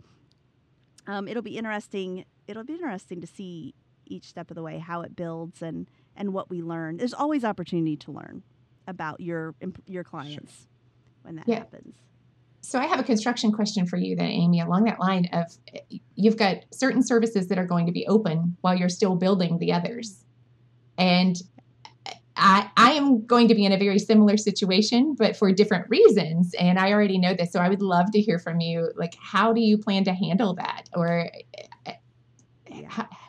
um, 1.08 1.28
it'll 1.28 1.42
be 1.42 1.58
interesting. 1.58 2.26
It'll 2.48 2.64
be 2.64 2.74
interesting 2.74 3.22
to 3.22 3.28
see 3.28 3.74
each 4.06 4.26
step 4.26 4.52
of 4.52 4.56
the 4.56 4.64
way 4.64 4.78
how 4.80 5.02
it 5.02 5.16
builds 5.16 5.62
and 5.62 5.88
and 6.20 6.34
what 6.34 6.50
we 6.50 6.62
learn. 6.62 6.98
There's 6.98 7.14
always 7.14 7.44
opportunity 7.44 7.96
to 7.98 8.12
learn 8.12 8.44
about 8.88 9.22
your 9.22 9.56
your 9.88 10.04
clients 10.04 10.54
sure. 10.54 10.68
when 11.24 11.36
that 11.38 11.48
yeah. 11.48 11.60
happens. 11.60 11.96
So 12.62 12.78
I 12.78 12.86
have 12.86 13.00
a 13.00 13.04
construction 13.04 13.52
question 13.52 13.88
for 13.88 13.98
you 13.98 14.16
then 14.16 14.30
Amy 14.30 14.60
along 14.60 14.84
that 14.84 15.00
line 15.00 15.30
of 15.32 15.46
eh, 15.74 15.98
you've 16.16 16.38
got 16.38 16.58
certain 16.72 17.02
services 17.02 17.48
that 17.48 17.58
are 17.58 17.66
going 17.66 17.86
to 17.86 17.92
be 17.92 18.06
open 18.08 18.58
while 18.62 18.76
you're 18.76 18.90
still 18.90 19.16
building 19.16 19.58
the 19.60 19.72
others. 19.72 20.26
And 20.98 21.38
eh, 22.06 22.14
I, 22.36 22.70
I 22.76 22.92
am 22.92 23.26
going 23.26 23.48
to 23.48 23.56
be 23.56 23.66
in 23.66 23.72
a 23.72 23.78
very 23.78 23.98
similar 23.98 24.36
situation, 24.36 25.16
but 25.18 25.38
for 25.38 25.52
different 25.54 25.90
reasons. 25.90 26.54
And 26.60 26.78
I 26.78 26.92
already 26.92 27.18
know 27.18 27.34
this. 27.34 27.54
So 27.54 27.60
I 27.60 27.70
would 27.70 27.82
love 27.82 28.12
to 28.12 28.22
hear 28.22 28.40
from 28.40 28.60
you. 28.60 28.92
Like, 28.96 29.16
how 29.22 29.54
do 29.54 29.62
you 29.62 29.78
plan 29.78 30.04
to 30.04 30.14
handle 30.14 30.54
that? 30.56 30.90
Or 30.94 31.30
how, 31.56 31.69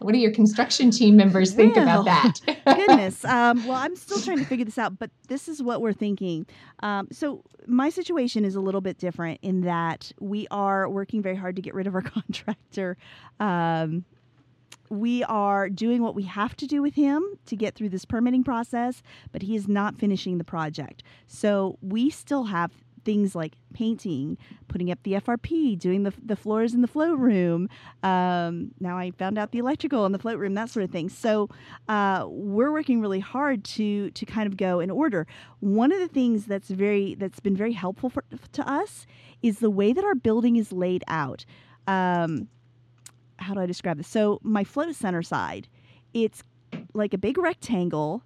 what 0.00 0.12
do 0.12 0.18
your 0.18 0.32
construction 0.32 0.90
team 0.90 1.16
members 1.16 1.52
think 1.52 1.76
well, 1.76 2.02
about 2.02 2.04
that? 2.04 2.40
goodness. 2.76 3.24
Um, 3.30 3.64
well, 3.66 3.76
I'm 3.76 3.96
still 3.96 4.20
trying 4.20 4.38
to 4.38 4.44
figure 4.44 4.64
this 4.64 4.76
out, 4.76 4.98
but 4.98 5.10
this 5.28 5.48
is 5.48 5.62
what 5.62 5.80
we're 5.80 5.92
thinking. 5.92 6.46
Um, 6.80 7.08
so, 7.12 7.42
my 7.66 7.88
situation 7.88 8.44
is 8.44 8.54
a 8.54 8.60
little 8.60 8.80
bit 8.80 8.98
different 8.98 9.38
in 9.40 9.60
that 9.62 10.10
we 10.18 10.48
are 10.50 10.88
working 10.88 11.22
very 11.22 11.36
hard 11.36 11.56
to 11.56 11.62
get 11.62 11.74
rid 11.74 11.86
of 11.86 11.94
our 11.94 12.02
contractor. 12.02 12.96
Um, 13.38 14.04
we 14.88 15.22
are 15.24 15.68
doing 15.68 16.02
what 16.02 16.14
we 16.14 16.24
have 16.24 16.56
to 16.56 16.66
do 16.66 16.82
with 16.82 16.94
him 16.94 17.24
to 17.46 17.56
get 17.56 17.76
through 17.76 17.90
this 17.90 18.04
permitting 18.04 18.42
process, 18.42 19.02
but 19.30 19.42
he 19.42 19.54
is 19.54 19.68
not 19.68 19.96
finishing 19.96 20.38
the 20.38 20.44
project. 20.44 21.02
So, 21.26 21.78
we 21.80 22.10
still 22.10 22.44
have 22.44 22.72
things 23.04 23.34
like 23.34 23.54
painting, 23.72 24.36
putting 24.68 24.90
up 24.90 25.02
the 25.02 25.12
FRP, 25.12 25.78
doing 25.78 26.02
the, 26.02 26.12
the 26.24 26.36
floors 26.36 26.74
in 26.74 26.82
the 26.82 26.88
float 26.88 27.18
room. 27.18 27.68
Um, 28.02 28.72
now 28.80 28.98
I 28.98 29.10
found 29.12 29.38
out 29.38 29.52
the 29.52 29.58
electrical 29.58 30.06
in 30.06 30.12
the 30.12 30.18
float 30.18 30.38
room, 30.38 30.54
that 30.54 30.70
sort 30.70 30.84
of 30.84 30.90
thing. 30.90 31.08
So 31.08 31.48
uh, 31.88 32.26
we're 32.28 32.72
working 32.72 33.00
really 33.00 33.20
hard 33.20 33.64
to 33.64 34.10
to 34.10 34.26
kind 34.26 34.46
of 34.46 34.56
go 34.56 34.80
in 34.80 34.90
order. 34.90 35.26
One 35.60 35.92
of 35.92 36.00
the 36.00 36.08
things 36.08 36.46
that's 36.46 36.68
very 36.68 37.14
that's 37.14 37.40
been 37.40 37.56
very 37.56 37.72
helpful 37.72 38.10
for, 38.10 38.24
to 38.52 38.68
us 38.68 39.06
is 39.42 39.58
the 39.58 39.70
way 39.70 39.92
that 39.92 40.04
our 40.04 40.14
building 40.14 40.56
is 40.56 40.72
laid 40.72 41.04
out. 41.08 41.44
Um, 41.86 42.48
how 43.38 43.54
do 43.54 43.60
I 43.60 43.66
describe 43.66 43.96
this? 43.96 44.08
So 44.08 44.38
my 44.42 44.64
float 44.64 44.94
center 44.94 45.22
side, 45.22 45.68
it's 46.12 46.42
like 46.92 47.14
a 47.14 47.18
big 47.18 47.38
rectangle 47.38 48.22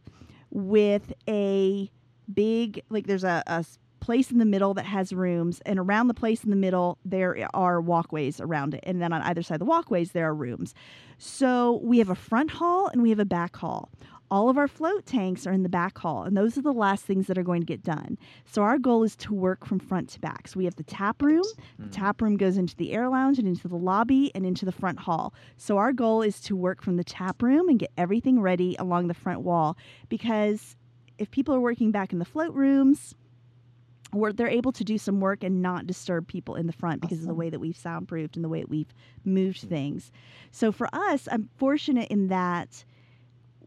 with 0.51 1.12
a 1.29 1.91
big 2.33 2.83
like 2.89 3.07
there's 3.07 3.25
a, 3.25 3.43
a 3.47 3.64
place 4.05 4.30
in 4.30 4.36
the 4.36 4.44
middle 4.44 4.74
that 4.74 4.84
has 4.84 5.14
rooms, 5.14 5.62
and 5.64 5.78
around 5.78 6.09
the 6.09 6.14
place 6.14 6.44
in 6.44 6.50
the 6.50 6.57
middle, 6.57 6.98
there 7.07 7.48
are 7.55 7.80
walkways 7.80 8.38
around 8.38 8.74
it. 8.74 8.80
And 8.82 9.00
then 9.00 9.14
on 9.14 9.22
either 9.22 9.42
side 9.42 9.55
of 9.55 9.61
the 9.61 9.64
walkways, 9.64 10.12
there 10.12 10.28
are 10.28 10.34
rooms. 10.34 10.74
So 11.16 11.80
we 11.82 12.00
have 12.00 12.11
a 12.11 12.14
front 12.14 12.50
hall 12.50 12.88
and 12.88 13.00
we 13.00 13.09
have 13.09 13.18
a 13.18 13.24
back 13.24 13.57
hall. 13.57 13.88
All 14.30 14.50
of 14.50 14.59
our 14.59 14.68
float 14.68 15.07
tanks 15.07 15.46
are 15.46 15.52
in 15.52 15.62
the 15.62 15.70
back 15.70 15.96
hall, 15.96 16.24
and 16.24 16.36
those 16.36 16.59
are 16.59 16.62
the 16.62 16.72
last 16.72 17.07
things 17.07 17.28
that 17.28 17.38
are 17.38 17.42
going 17.42 17.62
to 17.62 17.66
get 17.66 17.82
done. 17.82 18.18
So 18.44 18.61
our 18.61 18.78
goal 18.78 19.05
is 19.05 19.16
to 19.16 19.32
work 19.32 19.64
from 19.64 19.78
front 19.78 20.11
to 20.11 20.20
back. 20.20 20.48
So 20.48 20.59
we 20.59 20.66
have 20.66 20.76
the 20.76 20.82
tap 20.82 21.22
room. 21.22 21.44
The 21.78 21.84
hmm. 21.84 21.90
tap 21.90 22.20
room 22.20 22.36
goes 22.36 22.59
into 22.59 22.76
the 22.76 22.92
air 22.92 23.09
lounge 23.09 23.38
and 23.38 23.48
into 23.48 23.68
the 23.68 23.76
lobby 23.76 24.30
and 24.34 24.44
into 24.44 24.66
the 24.66 24.72
front 24.72 24.98
hall. 24.98 25.32
So 25.57 25.78
our 25.78 25.94
goal 25.94 26.20
is 26.20 26.40
to 26.42 26.57
work 26.57 26.82
from 26.82 26.98
the 26.98 27.05
tap 27.05 27.42
room 27.42 27.70
and 27.70 27.78
get 27.78 27.92
everything 27.96 28.40
ready 28.40 28.76
along 28.78 29.09
the 29.09 29.14
front 29.14 29.40
wall 29.40 29.78
because 30.11 30.76
if 31.16 31.30
people 31.30 31.55
are 31.55 31.61
working 31.61 31.90
back 31.90 32.12
in 32.12 32.18
the 32.18 32.24
float 32.24 32.52
rooms, 32.55 33.14
where 34.15 34.33
they're 34.33 34.49
able 34.49 34.73
to 34.73 34.85
do 34.85 34.99
some 34.99 35.21
work 35.21 35.43
and 35.43 35.62
not 35.62 35.87
disturb 35.87 36.27
people 36.27 36.55
in 36.55 36.67
the 36.67 36.73
front 36.73 37.01
because 37.01 37.19
awesome. 37.19 37.31
of 37.31 37.35
the 37.37 37.39
way 37.39 37.51
that 37.51 37.61
we've 37.61 37.77
soundproofed 37.77 38.37
and 38.37 38.45
the 38.45 38.49
way 38.49 38.61
that 38.61 38.71
we've 38.71 38.95
moved 39.25 39.61
mm-hmm. 39.61 39.69
things. 39.69 40.12
So 40.51 40.73
for 40.73 40.89
us, 40.93 41.29
I'm 41.31 41.49
fortunate 41.57 42.09
in 42.09 42.29
that 42.29 42.85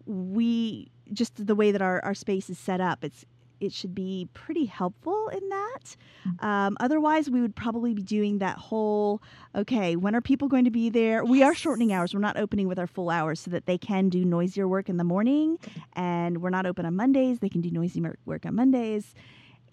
we 0.06 0.90
just 1.14 1.46
the 1.46 1.56
way 1.56 1.72
that 1.72 1.82
our, 1.82 2.04
our 2.04 2.14
space 2.14 2.50
is 2.50 2.58
set 2.58 2.82
up, 2.82 3.04
it's 3.04 3.26
it 3.60 3.74
should 3.74 3.96
be 3.96 4.28
pretty 4.34 4.66
helpful 4.66 5.30
in 5.30 5.50
that. 5.50 5.96
Mm-hmm. 6.28 6.46
Um, 6.46 6.78
otherwise, 6.80 7.28
we 7.28 7.42
would 7.42 7.56
probably 7.56 7.96
be 7.96 8.04
doing 8.04 8.38
that 8.38 8.58
whole 8.58 9.22
okay, 9.56 9.96
when 9.96 10.16
are 10.16 10.22
people 10.22 10.48
going 10.48 10.66
to 10.66 10.72
be 10.72 10.90
there? 10.90 11.26
We 11.26 11.42
are 11.44 11.56
shortening 11.56 11.92
hours. 11.92 12.14
We're 12.14 12.20
not 12.20 12.38
opening 12.38 12.68
with 12.68 12.78
our 12.78 12.88
full 12.88 13.10
hours 13.10 13.40
so 13.40 13.52
that 13.52 13.66
they 13.66 13.78
can 13.78 14.10
do 14.10 14.24
noisier 14.24 14.68
work 14.68 14.90
in 14.90 14.98
the 14.98 15.04
morning. 15.04 15.58
And 15.94 16.42
we're 16.42 16.52
not 16.52 16.66
open 16.66 16.86
on 16.86 16.96
Mondays. 16.96 17.40
They 17.40 17.50
can 17.50 17.62
do 17.62 17.72
noisy 17.72 18.04
work 18.26 18.46
on 18.46 18.56
Mondays 18.56 19.14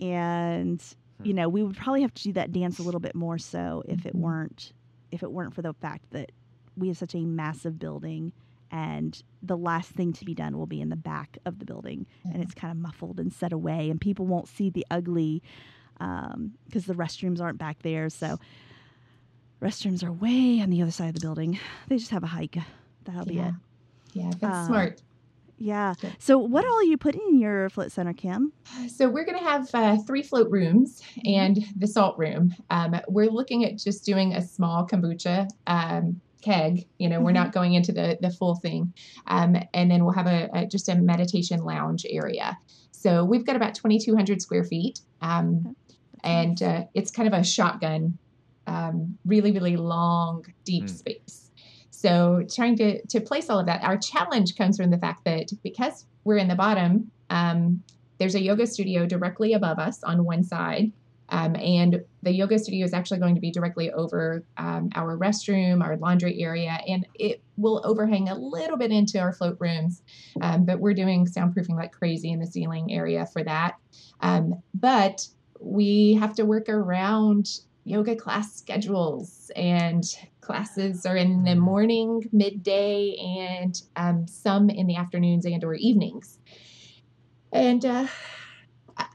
and 0.01 0.83
you 1.23 1.33
hmm. 1.33 1.37
know 1.37 1.49
we 1.49 1.63
would 1.63 1.77
probably 1.77 2.03
have 2.03 2.15
to 2.15 2.23
do 2.23 2.33
that 2.33 2.53
dance 2.53 2.79
a 2.79 2.83
little 2.83 3.01
bit 3.01 3.15
more 3.15 3.39
so 3.39 3.83
if 3.89 4.05
it 4.07 4.13
mm-hmm. 4.13 4.23
weren't 4.23 4.73
if 5.11 5.23
it 5.23 5.31
weren't 5.31 5.55
for 5.55 5.63
the 5.63 5.73
fact 5.75 6.05
that 6.11 6.33
we 6.77 6.89
have 6.89 6.99
such 6.99 7.15
a 7.15 7.21
massive 7.21 7.79
building 7.79 8.33
and 8.71 9.23
the 9.43 9.57
last 9.57 9.91
thing 9.91 10.13
to 10.13 10.25
be 10.25 10.35
done 10.35 10.59
will 10.59 10.67
be 10.67 10.81
in 10.81 10.89
the 10.89 10.97
back 10.97 11.39
of 11.45 11.59
the 11.59 11.65
building 11.65 12.07
and 12.25 12.43
it's 12.43 12.55
kind 12.55 12.73
of 12.73 12.79
muffled 12.79 13.21
and 13.21 13.33
set 13.33 13.53
away 13.53 13.89
and 13.91 14.01
people 14.01 14.27
won't 14.27 14.49
see 14.49 14.71
the 14.71 14.85
ugly 14.91 15.43
because 15.99 16.35
um, 16.35 16.53
the 16.71 16.95
restrooms 16.95 17.41
aren't 17.41 17.59
back 17.59 17.81
there 17.83 18.11
so 18.11 18.39
restrooms 19.63 20.03
are 20.03 20.13
way 20.13 20.61
on 20.61 20.71
the 20.71 20.83
other 20.83 20.91
side 20.91 21.09
of 21.09 21.15
the 21.15 21.21
building 21.21 21.59
they 21.89 21.97
just 21.97 22.11
have 22.11 22.25
a 22.25 22.29
hike 22.29 22.59
that'll 23.05 23.31
yeah. 23.31 23.43
be 23.43 23.49
it 23.49 23.55
yeah 24.15 24.31
that's 24.41 24.57
uh, 24.57 24.67
smart 24.67 25.03
yeah. 25.65 25.95
So, 26.19 26.37
what 26.37 26.67
all 26.67 26.75
are 26.75 26.85
you 26.85 26.99
putting 26.99 27.23
in 27.27 27.39
your 27.39 27.71
float 27.71 27.91
center, 27.91 28.13
Kim? 28.13 28.53
So, 28.87 29.09
we're 29.09 29.25
going 29.25 29.39
to 29.39 29.45
have 29.45 29.71
uh, 29.73 29.97
three 30.07 30.23
float 30.23 30.51
rooms 30.51 31.03
and 31.25 31.65
the 31.75 31.87
salt 31.87 32.19
room. 32.19 32.55
Um, 32.69 32.97
we're 33.09 33.31
looking 33.31 33.65
at 33.65 33.79
just 33.79 34.05
doing 34.05 34.35
a 34.35 34.43
small 34.43 34.87
kombucha 34.87 35.49
um, 35.67 36.21
keg. 36.43 36.87
You 36.99 37.09
know, 37.09 37.17
mm-hmm. 37.17 37.25
we're 37.25 37.33
not 37.33 37.53
going 37.53 37.73
into 37.73 37.93
the 37.93 38.19
the 38.21 38.31
full 38.31 38.57
thing, 38.57 38.93
um, 39.27 39.57
and 39.73 39.91
then 39.91 40.05
we'll 40.05 40.13
have 40.13 40.27
a, 40.27 40.51
a, 40.53 40.67
just 40.67 40.91
a 40.91 40.97
meditation 40.97 41.61
lounge 41.61 42.05
area. 42.11 42.59
So, 42.91 43.25
we've 43.25 43.47
got 43.47 43.57
about 43.57 43.75
2,200 43.75 44.43
square 44.43 44.65
feet, 44.65 45.01
um, 45.23 45.75
and 46.23 46.63
uh, 46.63 46.85
it's 46.93 47.11
kind 47.11 47.27
of 47.27 47.33
a 47.33 47.43
shotgun, 47.43 48.19
um, 48.67 49.17
really, 49.25 49.51
really 49.51 49.79
long, 49.79 50.45
deep 50.65 50.85
mm. 50.85 50.91
space. 50.91 51.44
So 52.05 52.45
trying 52.55 52.77
to, 52.77 53.01
to 53.07 53.19
place 53.19 53.49
all 53.49 53.59
of 53.59 53.65
that, 53.65 53.83
our 53.83 53.97
challenge 53.97 54.57
comes 54.57 54.77
from 54.77 54.91
the 54.91 54.99
fact 54.99 55.25
that 55.25 55.51
because 55.63 56.05
we're 56.25 56.37
in 56.37 56.49
the 56.49 56.55
bottom, 56.55 57.11
um, 57.31 57.83
there's 58.19 58.35
a 58.35 58.43
yoga 58.43 58.67
studio 58.67 59.07
directly 59.07 59.55
above 59.55 59.79
us 59.79 60.05
on 60.05 60.23
one 60.23 60.45
side. 60.45 60.93
Um, 61.31 61.57
and 61.57 62.05
the 62.23 62.31
yoga 62.31 62.59
studio 62.59 62.85
is 62.85 62.93
actually 62.93 63.21
going 63.21 63.35
to 63.37 63.41
be 63.41 63.51
directly 63.51 63.91
over 63.91 64.45
um, 64.59 64.91
our 64.95 65.17
restroom, 65.17 65.83
our 65.83 65.97
laundry 65.97 66.43
area, 66.43 66.79
and 66.87 67.07
it 67.15 67.41
will 67.57 67.81
overhang 67.87 68.29
a 68.29 68.35
little 68.35 68.77
bit 68.77 68.91
into 68.91 69.19
our 69.19 69.33
float 69.33 69.57
rooms. 69.59 70.03
Um, 70.43 70.67
but 70.67 70.81
we're 70.81 70.93
doing 70.93 71.25
soundproofing 71.25 71.75
like 71.75 71.93
crazy 71.93 72.33
in 72.33 72.39
the 72.39 72.47
ceiling 72.47 72.93
area 72.93 73.25
for 73.33 73.43
that. 73.45 73.77
Um, 74.21 74.63
but 74.75 75.27
we 75.59 76.13
have 76.21 76.35
to 76.35 76.45
work 76.45 76.69
around 76.69 77.61
yoga 77.85 78.17
class 78.17 78.55
schedules 78.55 79.51
and 79.57 80.05
classes 80.41 81.05
are 81.07 81.17
in 81.17 81.45
the 81.45 81.55
morning 81.55 82.29
midday 82.33 83.15
and 83.17 83.83
um, 83.97 84.27
some 84.27 84.71
in 84.71 84.87
the 84.87 84.97
afternoons 84.97 85.45
and 85.45 85.63
or 85.65 85.75
evenings 85.75 86.39
and 87.53 87.85
uh, 87.85 88.07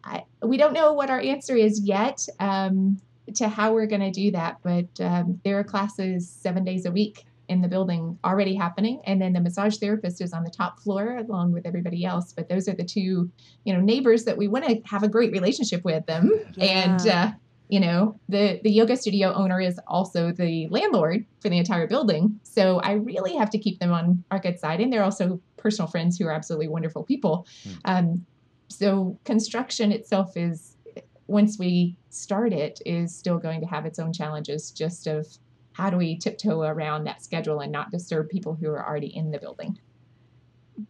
I, 0.03 0.23
we 0.41 0.57
don't 0.57 0.73
know 0.73 0.93
what 0.93 1.09
our 1.09 1.19
answer 1.19 1.55
is 1.55 1.81
yet 1.81 2.25
um, 2.39 2.99
to 3.35 3.47
how 3.47 3.73
we're 3.73 3.85
going 3.87 4.01
to 4.01 4.11
do 4.11 4.31
that 4.31 4.57
but 4.63 4.87
um, 5.03 5.39
there 5.43 5.57
are 5.59 5.63
classes 5.63 6.29
seven 6.29 6.63
days 6.63 6.85
a 6.85 6.91
week 6.91 7.25
in 7.47 7.61
the 7.61 7.67
building 7.67 8.17
already 8.23 8.53
happening 8.55 9.01
and 9.05 9.19
then 9.19 9.33
the 9.33 9.41
massage 9.41 9.77
therapist 9.77 10.21
is 10.21 10.33
on 10.33 10.43
the 10.43 10.49
top 10.51 10.79
floor 10.79 11.17
along 11.17 11.51
with 11.51 11.65
everybody 11.65 12.05
else 12.05 12.31
but 12.33 12.47
those 12.49 12.67
are 12.67 12.75
the 12.75 12.83
two 12.83 13.29
you 13.63 13.73
know 13.73 13.79
neighbors 13.81 14.23
that 14.25 14.37
we 14.37 14.47
want 14.47 14.63
to 14.65 14.79
have 14.85 15.01
a 15.03 15.07
great 15.07 15.31
relationship 15.31 15.83
with 15.83 16.05
them 16.05 16.31
Yeah. 16.55 16.65
and 16.65 17.07
uh, 17.07 17.31
you 17.69 17.79
know 17.79 18.19
the 18.27 18.59
the 18.63 18.71
yoga 18.71 18.97
studio 18.97 19.31
owner 19.33 19.61
is 19.61 19.79
also 19.87 20.31
the 20.31 20.67
landlord 20.69 21.25
for 21.39 21.49
the 21.49 21.57
entire 21.57 21.87
building. 21.87 22.39
So 22.43 22.79
i 22.79 22.93
really 22.93 23.35
have 23.35 23.49
to 23.51 23.57
keep 23.57 23.79
them 23.79 23.93
on 23.93 24.23
our 24.31 24.39
good 24.39 24.59
side. 24.59 24.81
And 24.81 24.91
they're 24.91 25.03
also 25.03 25.39
personal 25.55 25.89
friends 25.89 26.17
who 26.17 26.25
are 26.27 26.31
absolutely 26.31 26.67
wonderful 26.67 27.03
people. 27.03 27.47
Hmm. 27.63 27.73
um, 27.85 28.25
so 28.71 29.17
construction 29.23 29.91
itself 29.91 30.35
is 30.35 30.77
once 31.25 31.57
we 31.57 31.95
start 32.09 32.53
it 32.53 32.81
is 32.85 33.15
still 33.15 33.37
going 33.37 33.61
to 33.61 33.67
have 33.67 33.85
its 33.85 33.99
own 33.99 34.13
challenges 34.13 34.71
just 34.71 35.07
of 35.07 35.27
how 35.73 35.89
do 35.89 35.97
we 35.97 36.17
tiptoe 36.17 36.61
around 36.61 37.03
that 37.05 37.23
schedule 37.23 37.61
and 37.61 37.71
not 37.71 37.91
disturb 37.91 38.29
people 38.29 38.55
who 38.55 38.69
are 38.69 38.85
already 38.85 39.15
in 39.15 39.31
the 39.31 39.39
building. 39.39 39.79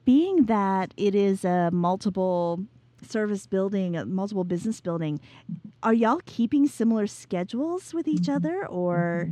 Being 0.05 0.45
that 0.45 0.93
it 0.97 1.13
is 1.13 1.45
a 1.45 1.69
multiple 1.71 2.65
service 3.03 3.47
building, 3.47 3.95
a 3.95 4.05
multiple 4.05 4.43
business 4.43 4.81
building, 4.81 5.19
are 5.83 5.93
y'all 5.93 6.21
keeping 6.25 6.67
similar 6.67 7.07
schedules 7.07 7.93
with 7.93 8.07
each 8.07 8.23
Mhm. 8.23 8.35
other 8.35 8.67
or 8.67 9.31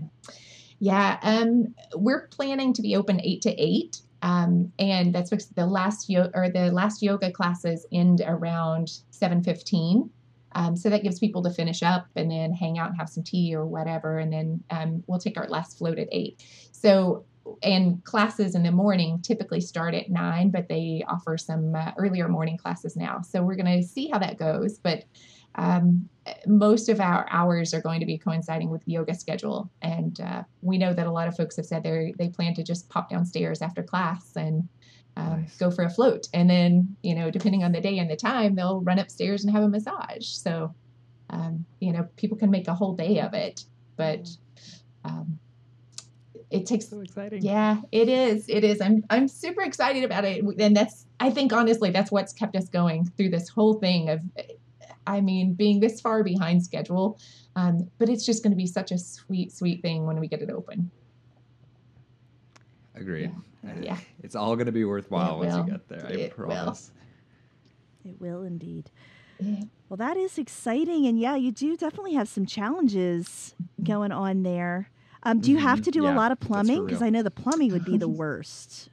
Yeah, 0.80 1.18
um, 1.24 1.74
we're 1.96 2.28
planning 2.28 2.72
to 2.74 2.82
be 2.82 2.96
open 2.96 3.20
eight 3.24 3.42
to 3.42 3.52
eight, 3.62 4.02
um, 4.22 4.72
and 4.78 5.14
that's 5.14 5.32
because 5.32 5.48
the 5.48 5.66
last 5.66 6.08
yo- 6.10 6.30
or 6.36 6.50
the 6.50 6.72
last 6.72 7.02
yoga 7.02 7.32
classes 7.32 7.86
end 7.92 8.22
around 8.26 9.00
seven 9.10 9.42
fifteen. 9.44 10.10
Um, 10.54 10.76
so 10.76 10.90
that 10.90 11.04
gives 11.04 11.20
people 11.20 11.44
to 11.44 11.50
finish 11.52 11.84
up 11.84 12.08
and 12.16 12.32
then 12.32 12.54
hang 12.54 12.78
out 12.80 12.90
and 12.90 12.98
have 12.98 13.10
some 13.10 13.24
tea 13.24 13.56
or 13.56 13.66
whatever, 13.66 14.18
and 14.20 14.32
then 14.32 14.64
um, 14.70 15.04
we'll 15.08 15.20
take 15.20 15.38
our 15.38 15.48
last 15.50 15.78
float 15.78 16.00
at 16.00 16.08
eight. 16.12 16.44
So 16.72 17.26
and 17.64 18.04
classes 18.04 18.56
in 18.56 18.64
the 18.64 18.72
morning 18.72 19.22
typically 19.22 19.62
start 19.62 19.94
at 19.94 20.10
nine, 20.10 20.50
but 20.52 20.68
they 20.68 21.04
offer 21.08 21.38
some 21.38 21.76
uh, 21.76 21.92
earlier 21.98 22.28
morning 22.28 22.58
classes 22.58 22.96
now. 22.96 23.22
So 23.22 23.42
we're 23.42 23.56
going 23.56 23.82
to 23.82 23.88
see 23.88 24.08
how 24.10 24.20
that 24.20 24.38
goes, 24.38 24.78
but 24.78 25.04
um, 25.56 26.08
most 26.46 26.88
of 26.88 27.00
our 27.00 27.26
hours 27.32 27.74
are 27.74 27.82
going 27.82 28.00
to 28.00 28.06
be 28.06 28.18
coinciding 28.18 28.70
with 28.70 28.84
the 28.86 28.92
yoga 28.92 29.16
schedule 29.16 29.72
and 29.82 30.20
uh, 30.22 30.44
we 30.62 30.78
know 30.78 30.94
that 30.94 31.08
a 31.08 31.12
lot 31.12 31.28
of 31.28 31.36
folks 31.36 31.56
have 31.56 31.66
said 31.66 31.84
they 31.84 32.14
they 32.18 32.30
plan 32.30 32.54
to 32.54 32.64
just 32.64 32.88
pop 32.90 33.10
downstairs 33.10 33.62
after 33.62 33.82
class 33.82 34.36
and 34.36 34.68
um, 35.16 35.42
Nice. 35.42 35.58
go 35.58 35.72
for 35.72 35.84
a 35.84 35.90
float 35.90 36.28
and 36.34 36.50
then 36.50 36.96
you 37.02 37.16
know 37.16 37.32
depending 37.32 37.64
on 37.64 37.72
the 37.72 37.82
day 37.82 37.98
and 37.98 38.10
the 38.10 38.16
time 38.16 38.56
they'll 38.56 38.82
run 38.82 39.00
upstairs 39.00 39.44
and 39.44 39.54
have 39.54 39.64
a 39.64 39.70
massage 39.70 40.28
so 40.28 40.74
um, 41.32 41.66
you 41.80 41.92
know 41.92 42.08
people 42.18 42.38
can 42.38 42.52
make 42.52 42.68
a 42.68 42.76
whole 42.76 42.94
day 42.94 43.20
of 43.20 43.34
it 43.34 43.64
but 43.96 44.28
um, 45.06 45.40
it 46.50 46.66
takes 46.66 46.88
So 46.90 47.02
exciting. 47.02 47.42
yeah, 47.42 47.82
it 47.92 48.08
is. 48.10 48.48
It 48.48 48.64
is. 48.64 48.80
I'm 48.82 49.04
I'm 49.10 49.28
super 49.28 49.62
excited 49.64 50.04
about 50.04 50.24
it, 50.26 50.44
and 50.60 50.76
that's 50.76 51.06
I 51.20 51.30
think 51.30 51.52
honestly 51.54 51.90
that's 51.92 52.12
what's 52.12 52.34
kept 52.34 52.56
us 52.56 52.70
going 52.70 53.06
through 53.18 53.30
this 53.32 53.50
whole 53.50 53.76
thing 53.76 54.10
of, 54.10 54.22
I 55.06 55.20
mean, 55.22 55.54
being 55.54 55.80
this 55.80 56.00
far 56.02 56.24
behind 56.24 56.64
schedule. 56.64 57.20
Um, 57.56 57.90
but 57.98 58.08
it's 58.08 58.26
just 58.26 58.44
going 58.44 58.52
to 58.52 58.58
be 58.58 58.68
such 58.68 58.92
a 58.92 58.98
sweet, 59.00 59.52
sweet 59.52 59.82
thing 59.82 60.06
when 60.06 60.20
we 60.20 60.28
get 60.28 60.42
it 60.44 60.50
open. 60.52 60.92
Agreed. 62.96 63.32
Yeah. 63.82 63.98
It's 64.24 64.36
all 64.36 64.56
going 64.56 64.68
to 64.68 64.72
be 64.72 64.86
worthwhile 64.86 65.36
It 65.42 65.48
once 65.48 65.54
will. 65.56 65.66
you 65.66 65.72
get 65.72 65.88
there. 65.88 66.06
I 66.06 66.10
It 66.12 66.38
will. 66.38 66.46
promise. 66.48 66.92
it 68.06 68.20
will 68.22 68.44
indeed. 68.44 68.90
Yeah. 69.40 69.62
Well, 69.90 69.98
that 69.98 70.18
is 70.18 70.38
exciting, 70.38 71.06
and 71.06 71.20
yeah, 71.20 71.36
you 71.36 71.52
do 71.52 71.76
definitely 71.78 72.14
have 72.14 72.28
some 72.28 72.46
challenges 72.46 73.56
going 73.84 74.12
on 74.12 74.44
there. 74.44 74.90
Um, 75.24 75.40
do 75.40 75.52
you 75.52 75.58
have 75.58 75.80
Mhm. 75.80 75.84
to 75.86 75.92
do 75.92 76.06
a 76.08 76.14
lot 76.14 76.32
of 76.32 76.40
plumbing? 76.40 76.86
Because. 76.86 77.02
I 77.02 77.10
know 77.10 77.24
the 77.24 77.32
plumbing 77.32 77.72
would 77.72 77.86
be 77.86 77.98
the 77.98 78.08
worst. 78.22 78.90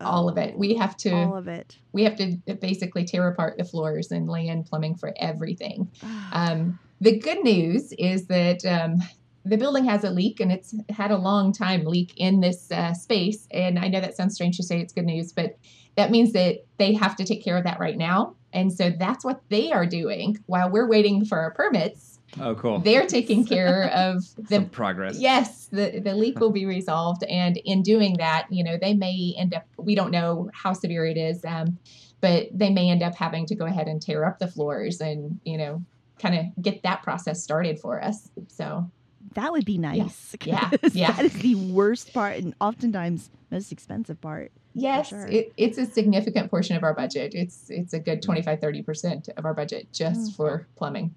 All 0.00 0.28
of 0.28 0.38
it. 0.38 0.56
We 0.56 0.74
have 0.76 0.96
to 0.98 1.10
all 1.10 1.36
of 1.36 1.48
it. 1.48 1.76
we 1.92 2.04
have 2.04 2.14
to 2.18 2.36
basically 2.60 3.04
tear 3.04 3.26
apart 3.26 3.58
the 3.58 3.64
floors 3.64 4.12
and 4.12 4.28
lay 4.28 4.46
in 4.46 4.62
plumbing 4.62 4.94
for 4.94 5.12
everything. 5.18 5.90
Um, 6.32 6.78
the 7.00 7.18
good 7.18 7.42
news 7.42 7.92
is 7.98 8.26
that 8.28 8.64
um, 8.64 9.02
the 9.44 9.56
building 9.56 9.84
has 9.86 10.04
a 10.04 10.10
leak 10.10 10.38
and 10.38 10.52
it's 10.52 10.72
had 10.88 11.10
a 11.10 11.16
long 11.16 11.52
time 11.52 11.84
leak 11.84 12.12
in 12.16 12.38
this 12.40 12.70
uh, 12.70 12.94
space. 12.94 13.48
And 13.50 13.76
I 13.76 13.88
know 13.88 14.00
that 14.00 14.16
sounds 14.16 14.34
strange 14.36 14.56
to 14.58 14.62
say 14.62 14.80
it's 14.80 14.92
good 14.92 15.04
news, 15.04 15.32
but 15.32 15.56
that 15.96 16.12
means 16.12 16.32
that 16.32 16.64
they 16.76 16.92
have 16.94 17.16
to 17.16 17.24
take 17.24 17.42
care 17.42 17.56
of 17.56 17.64
that 17.64 17.80
right 17.80 17.96
now. 17.96 18.36
And 18.52 18.72
so 18.72 18.90
that's 18.96 19.24
what 19.24 19.40
they 19.48 19.72
are 19.72 19.84
doing 19.86 20.38
while 20.46 20.70
we're 20.70 20.88
waiting 20.88 21.24
for 21.24 21.38
our 21.40 21.50
permits. 21.50 22.17
Oh, 22.40 22.54
cool. 22.54 22.78
They're 22.80 23.06
taking 23.06 23.44
care 23.54 23.90
of 23.92 24.22
the 24.36 24.56
Some 24.56 24.68
progress. 24.68 25.18
Yes, 25.18 25.66
the, 25.66 26.00
the 26.00 26.14
leak 26.14 26.38
will 26.40 26.50
be 26.52 26.66
resolved. 26.66 27.24
And 27.24 27.56
in 27.64 27.82
doing 27.82 28.16
that, 28.18 28.46
you 28.50 28.62
know, 28.64 28.76
they 28.80 28.94
may 28.94 29.34
end 29.38 29.54
up, 29.54 29.64
we 29.76 29.94
don't 29.94 30.10
know 30.10 30.50
how 30.52 30.72
severe 30.72 31.06
it 31.06 31.16
is, 31.16 31.44
um, 31.44 31.78
but 32.20 32.48
they 32.52 32.70
may 32.70 32.90
end 32.90 33.02
up 33.02 33.14
having 33.14 33.46
to 33.46 33.54
go 33.54 33.64
ahead 33.64 33.88
and 33.88 34.00
tear 34.02 34.24
up 34.24 34.38
the 34.38 34.48
floors 34.48 35.00
and, 35.00 35.40
you 35.44 35.56
know, 35.56 35.84
kind 36.18 36.34
of 36.36 36.62
get 36.62 36.82
that 36.82 37.02
process 37.02 37.42
started 37.42 37.78
for 37.78 38.02
us. 38.02 38.28
So, 38.48 38.90
that 39.34 39.52
would 39.52 39.64
be 39.64 39.78
nice. 39.78 40.34
Yeah, 40.44 40.70
'cause 40.70 40.94
yeah. 40.94 41.12
That 41.12 41.26
is 41.26 41.34
the 41.34 41.54
worst 41.54 42.12
part, 42.14 42.38
and 42.38 42.54
oftentimes 42.60 43.30
most 43.50 43.70
expensive 43.72 44.20
part. 44.20 44.50
yes, 44.74 45.08
sure. 45.08 45.26
it, 45.28 45.52
it's 45.56 45.76
a 45.78 45.84
significant 45.86 46.50
portion 46.50 46.76
of 46.76 46.82
our 46.82 46.94
budget. 46.94 47.34
It's 47.34 47.68
it's 47.70 47.92
a 47.92 47.98
good 48.00 48.22
25, 48.22 48.58
30% 48.60 49.28
of 49.36 49.44
our 49.44 49.54
budget 49.54 49.88
just 49.92 50.32
Mm. 50.32 50.36
for 50.36 50.66
plumbing. 50.76 51.14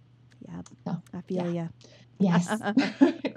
Yeah, 0.51 0.61
So, 0.85 1.01
I 1.13 1.21
feel 1.21 1.51
ya. 1.53 1.67
Yes, 2.19 2.49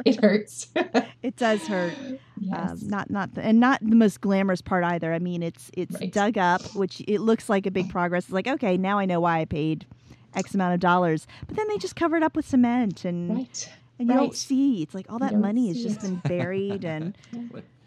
it 0.05 0.21
hurts. 0.23 0.69
It 1.23 1.37
does 1.37 1.67
hurt. 1.67 1.95
yes. 2.39 2.83
Um, 2.83 2.89
not 2.89 3.09
not 3.09 3.33
the, 3.35 3.41
and 3.43 3.59
not 3.59 3.81
the 3.81 3.97
most 3.97 4.21
glamorous 4.21 4.61
part 4.61 4.85
either. 4.85 5.15
I 5.15 5.19
mean, 5.19 5.43
it's 5.43 5.71
it's 5.73 5.99
Right. 5.99 6.13
dug 6.13 6.37
up, 6.37 6.61
which 6.75 7.01
it 7.09 7.21
looks 7.21 7.49
like 7.49 7.65
a 7.65 7.71
big 7.71 7.89
progress. 7.89 8.25
It's 8.25 8.33
like 8.33 8.47
okay, 8.47 8.77
now 8.77 8.99
I 8.99 9.07
know 9.07 9.21
why 9.21 9.41
I 9.41 9.47
paid 9.47 9.87
X 10.35 10.55
amount 10.55 10.75
of 10.75 10.81
dollars, 10.81 11.27
but 11.47 11.57
then 11.57 11.67
they 11.69 11.79
just 11.79 11.97
cover 11.97 12.17
it 12.19 12.23
up 12.23 12.37
with 12.37 12.47
cement 12.47 13.07
and 13.07 13.35
right. 13.37 13.71
and 13.99 14.09
you 14.09 14.15
don't 14.15 14.37
see. 14.37 14.83
It's 14.83 14.95
like 14.95 15.11
all 15.11 15.19
that 15.21 15.35
money 15.35 15.69
has 15.69 15.83
just 15.83 15.99
it. 15.99 16.03
been 16.03 16.17
buried 16.17 16.85
and 16.95 17.17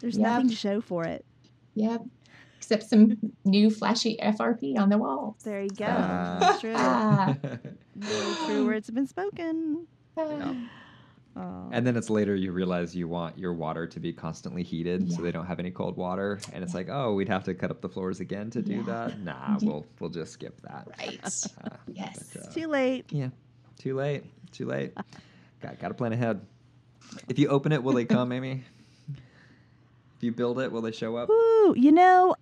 there's 0.00 0.18
Yeah. 0.18 0.30
nothing 0.30 0.48
to 0.48 0.56
show 0.56 0.80
for 0.80 1.04
it. 1.04 1.24
Yep. 1.76 2.02
Except 2.56 2.82
some 2.82 3.18
new 3.44 3.70
flashy 3.70 4.16
FRP 4.20 4.76
on 4.76 4.88
the 4.88 4.98
wall. 4.98 5.36
There 5.44 5.62
you 5.62 5.70
go. 5.70 5.86
That's 5.86 6.60
true. 6.60 6.74
Ah. 6.76 7.36
Very 7.98 8.34
true 8.46 8.66
words 8.66 8.86
have 8.88 8.94
been 8.94 9.06
spoken. 9.06 9.86
Yeah. 10.16 10.54
Oh. 11.36 11.68
And 11.70 11.86
then 11.86 11.96
it's 11.96 12.10
later 12.10 12.34
you 12.34 12.50
realize 12.50 12.96
you 12.96 13.06
want 13.06 13.38
your 13.38 13.52
water 13.54 13.86
to 13.86 14.00
be 14.00 14.12
constantly 14.12 14.64
heated 14.64 15.12
so 15.12 15.22
they 15.22 15.30
don't 15.30 15.46
have 15.46 15.60
any 15.60 15.70
cold 15.70 15.96
water. 15.96 16.40
And 16.52 16.64
it's 16.64 16.74
like, 16.74 16.88
oh, 16.90 17.14
we'd 17.14 17.28
have 17.28 17.44
to 17.44 17.54
cut 17.54 17.70
up 17.70 17.80
the 17.80 17.88
floors 17.88 18.18
again 18.18 18.50
to 18.50 18.60
do 18.62 18.78
Yeah. 18.78 18.82
that. 18.86 19.20
Nah, 19.20 19.58
we'll 19.62 19.86
we'll 20.00 20.10
just 20.10 20.32
skip 20.32 20.60
that. 20.62 20.88
Right. 20.98 21.20
Uh, 21.22 21.68
Yes. 21.86 22.30
but, 22.34 22.42
uh, 22.48 22.52
Too 22.52 22.66
late. 22.66 23.04
yeah, 23.12 23.28
too 23.78 23.94
late. 23.94 24.24
Too 24.50 24.66
late. 24.66 24.92
got 25.62 25.78
got 25.78 25.88
to 25.88 25.94
plan 25.94 26.12
ahead. 26.12 26.40
If 27.28 27.38
you 27.38 27.46
open 27.48 27.70
it, 27.70 27.84
will 27.84 27.92
they 27.94 28.04
come, 28.04 28.32
Amy? 28.32 28.64
If 30.16 30.22
you 30.22 30.32
build 30.32 30.58
it, 30.58 30.72
will 30.72 30.82
they 30.82 30.90
show 30.90 31.14
up? 31.14 31.28
Woo, 31.28 31.74
you 31.76 31.92
know, 31.92 32.34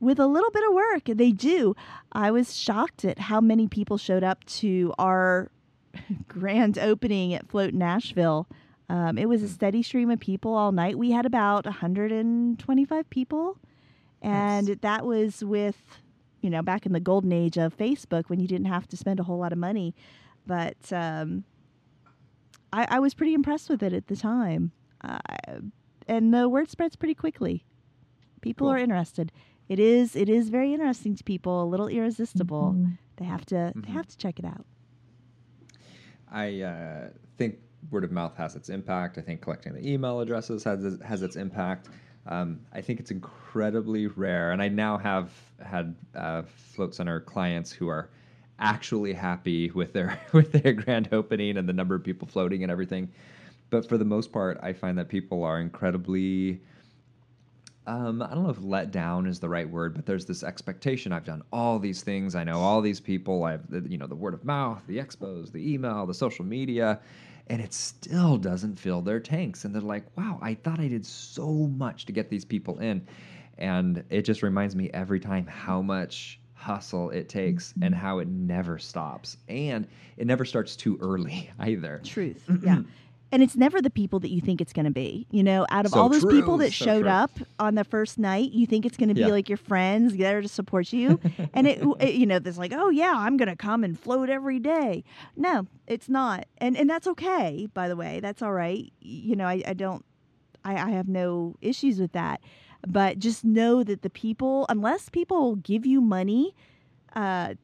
with 0.00 0.18
a 0.18 0.26
little 0.26 0.50
bit 0.50 0.62
of 0.68 0.74
work, 0.74 1.04
they 1.06 1.32
do. 1.32 1.74
I 2.12 2.30
was 2.30 2.56
shocked 2.56 3.04
at 3.04 3.18
how 3.18 3.40
many 3.40 3.66
people 3.68 3.98
showed 3.98 4.22
up 4.24 4.44
to 4.44 4.92
our 4.98 5.50
grand 6.28 6.78
opening 6.78 7.34
at 7.34 7.48
Float 7.48 7.74
Nashville. 7.74 8.46
Um, 8.88 9.18
it 9.18 9.28
was 9.28 9.42
a 9.42 9.48
steady 9.48 9.82
stream 9.82 10.10
of 10.10 10.18
people 10.20 10.54
all 10.54 10.72
night. 10.72 10.96
We 10.96 11.10
had 11.10 11.26
about 11.26 11.64
125 11.66 13.10
people, 13.10 13.58
and 14.22 14.68
Nice. 14.68 14.76
that 14.80 15.04
was 15.06 15.44
with, 15.44 15.76
you 16.40 16.48
know, 16.48 16.62
back 16.62 16.86
in 16.86 16.92
the 16.92 17.00
golden 17.00 17.32
age 17.32 17.58
of 17.58 17.76
Facebook 17.76 18.28
when 18.28 18.40
you 18.40 18.46
didn't 18.48 18.66
have 18.68 18.86
to 18.88 18.96
spend 18.96 19.20
a 19.20 19.24
whole 19.24 19.38
lot 19.38 19.52
of 19.52 19.58
money. 19.58 19.94
But 20.46 20.90
um, 20.92 21.44
I, 22.72 22.86
I 22.92 22.98
was 23.00 23.12
pretty 23.14 23.34
impressed 23.34 23.68
with 23.68 23.82
it 23.82 23.92
at 23.92 24.06
the 24.06 24.16
time. 24.16 24.72
Uh, 25.02 25.18
and 26.06 26.32
the 26.32 26.48
word 26.48 26.70
spreads 26.70 26.96
pretty 26.96 27.14
quickly. 27.14 27.64
People 28.40 28.66
Cool. 28.68 28.74
are 28.74 28.78
interested. 28.78 29.32
It 29.68 29.78
is 29.78 30.16
it 30.16 30.28
is 30.28 30.48
very 30.48 30.72
interesting 30.72 31.14
to 31.16 31.24
people, 31.24 31.62
a 31.62 31.66
little 31.66 31.88
irresistible. 31.88 32.74
Mhm. 32.76 32.98
They 33.16 33.24
have 33.26 33.44
to 33.46 33.72
Mhm. 33.76 33.84
they 33.86 33.92
have 33.92 34.06
to 34.06 34.16
check 34.16 34.38
it 34.38 34.44
out. 34.44 34.64
I 36.30 36.60
uh, 36.62 37.10
think 37.36 37.58
word 37.90 38.04
of 38.04 38.12
mouth 38.12 38.36
has 38.36 38.56
its 38.56 38.68
impact. 38.68 39.18
I 39.18 39.20
think 39.22 39.40
collecting 39.40 39.72
the 39.74 39.86
email 39.86 40.20
addresses 40.20 40.64
has 40.64 40.98
has 41.02 41.22
its 41.22 41.36
impact. 41.36 41.88
Um, 42.26 42.60
I 42.72 42.80
think 42.82 43.00
it's 43.00 43.10
incredibly 43.10 44.06
rare, 44.06 44.52
and 44.52 44.60
I 44.60 44.68
now 44.68 44.98
have 44.98 45.30
had 45.64 45.94
uh, 46.14 46.42
Float 46.42 46.94
Center 46.94 47.20
clients 47.20 47.72
who 47.72 47.88
are 47.88 48.10
actually 48.58 49.12
happy 49.12 49.70
with 49.70 49.92
their 49.92 50.18
with 50.32 50.52
their 50.52 50.72
grand 50.72 51.08
opening 51.12 51.56
and 51.56 51.68
the 51.68 51.72
number 51.72 51.94
of 51.94 52.04
people 52.04 52.26
floating 52.28 52.62
and 52.62 52.70
everything. 52.72 53.08
But 53.70 53.88
for 53.88 53.98
the 53.98 54.04
most 54.04 54.32
part, 54.32 54.58
I 54.62 54.72
find 54.72 54.96
that 54.98 55.08
people 55.08 55.44
are 55.44 55.60
incredibly 55.60 56.60
um, 57.88 58.20
I 58.20 58.34
don't 58.34 58.44
know 58.44 58.50
if 58.50 58.62
let 58.62 58.90
down 58.90 59.26
is 59.26 59.40
the 59.40 59.48
right 59.48 59.68
word, 59.68 59.94
but 59.94 60.04
there's 60.04 60.26
this 60.26 60.42
expectation. 60.42 61.10
I've 61.10 61.24
done 61.24 61.42
all 61.52 61.78
these 61.78 62.02
things. 62.02 62.34
I 62.34 62.44
know 62.44 62.60
all 62.60 62.82
these 62.82 63.00
people. 63.00 63.44
I've, 63.44 63.62
you 63.88 63.96
know, 63.96 64.06
the 64.06 64.14
word 64.14 64.34
of 64.34 64.44
mouth, 64.44 64.82
the 64.86 64.98
expos, 64.98 65.50
the 65.50 65.72
email, 65.72 66.04
the 66.04 66.12
social 66.12 66.44
media, 66.44 67.00
and 67.46 67.62
it 67.62 67.72
still 67.72 68.36
doesn't 68.36 68.78
fill 68.78 69.00
their 69.00 69.20
tanks. 69.20 69.64
And 69.64 69.74
they're 69.74 69.80
like, 69.80 70.04
wow, 70.18 70.38
I 70.42 70.52
thought 70.52 70.80
I 70.80 70.88
did 70.88 71.06
so 71.06 71.50
much 71.50 72.04
to 72.06 72.12
get 72.12 72.28
these 72.28 72.44
people 72.44 72.78
in. 72.78 73.06
And 73.56 74.04
it 74.10 74.22
just 74.22 74.42
reminds 74.42 74.76
me 74.76 74.90
every 74.92 75.18
time 75.18 75.46
how 75.46 75.80
much 75.80 76.38
hustle 76.52 77.08
it 77.10 77.28
takes 77.30 77.72
and 77.80 77.94
how 77.94 78.18
it 78.18 78.28
never 78.28 78.78
stops. 78.78 79.38
And 79.48 79.88
it 80.18 80.26
never 80.26 80.44
starts 80.44 80.76
too 80.76 80.98
early 81.00 81.50
either. 81.58 82.02
Truth. 82.04 82.44
yeah. 82.62 82.82
And 83.30 83.42
it's 83.42 83.56
never 83.56 83.82
the 83.82 83.90
people 83.90 84.20
that 84.20 84.30
you 84.30 84.40
think 84.40 84.60
it's 84.62 84.72
going 84.72 84.86
to 84.86 84.90
be. 84.90 85.26
You 85.30 85.42
know, 85.42 85.66
out 85.70 85.84
of 85.84 85.92
So 85.92 86.00
all 86.00 86.08
those 86.08 86.22
true, 86.22 86.30
people 86.30 86.56
that 86.58 86.72
so 86.72 86.84
showed 86.86 87.02
true. 87.02 87.10
up 87.10 87.30
on 87.58 87.74
the 87.74 87.84
first 87.84 88.18
night, 88.18 88.52
you 88.52 88.66
think 88.66 88.86
it's 88.86 88.96
going 88.96 89.10
to 89.10 89.14
be 89.14 89.20
Yeah. 89.20 89.26
like 89.28 89.48
your 89.50 89.58
friends 89.58 90.16
there 90.16 90.40
to 90.40 90.48
support 90.48 90.92
you. 90.92 91.20
and 91.54 91.66
it, 91.66 91.82
it, 92.00 92.14
you 92.14 92.24
know, 92.24 92.38
there's 92.38 92.56
like, 92.58 92.72
oh 92.74 92.88
yeah, 92.88 93.12
I'm 93.14 93.36
going 93.36 93.48
to 93.50 93.56
come 93.56 93.84
and 93.84 93.98
float 94.00 94.30
every 94.30 94.58
day. 94.58 95.04
No, 95.36 95.66
it's 95.86 96.08
not. 96.08 96.46
And 96.58 96.76
and 96.76 96.88
that's 96.88 97.06
okay, 97.06 97.68
by 97.74 97.86
the 97.88 97.96
way. 97.96 98.20
That's 98.20 98.40
all 98.40 98.52
right. 98.54 98.90
You 99.00 99.36
know, 99.36 99.44
I, 99.46 99.62
I 99.66 99.74
don't, 99.74 100.04
I, 100.64 100.76
I 100.76 100.90
have 100.90 101.08
no 101.08 101.54
issues 101.60 102.00
with 102.00 102.12
that. 102.12 102.40
But 102.86 103.18
just 103.18 103.44
know 103.44 103.82
that 103.84 104.02
the 104.02 104.10
people, 104.10 104.64
unless 104.68 105.08
people 105.10 105.56
give 105.56 105.84
you 105.84 106.00
money, 106.00 106.54
uh, 107.16 107.54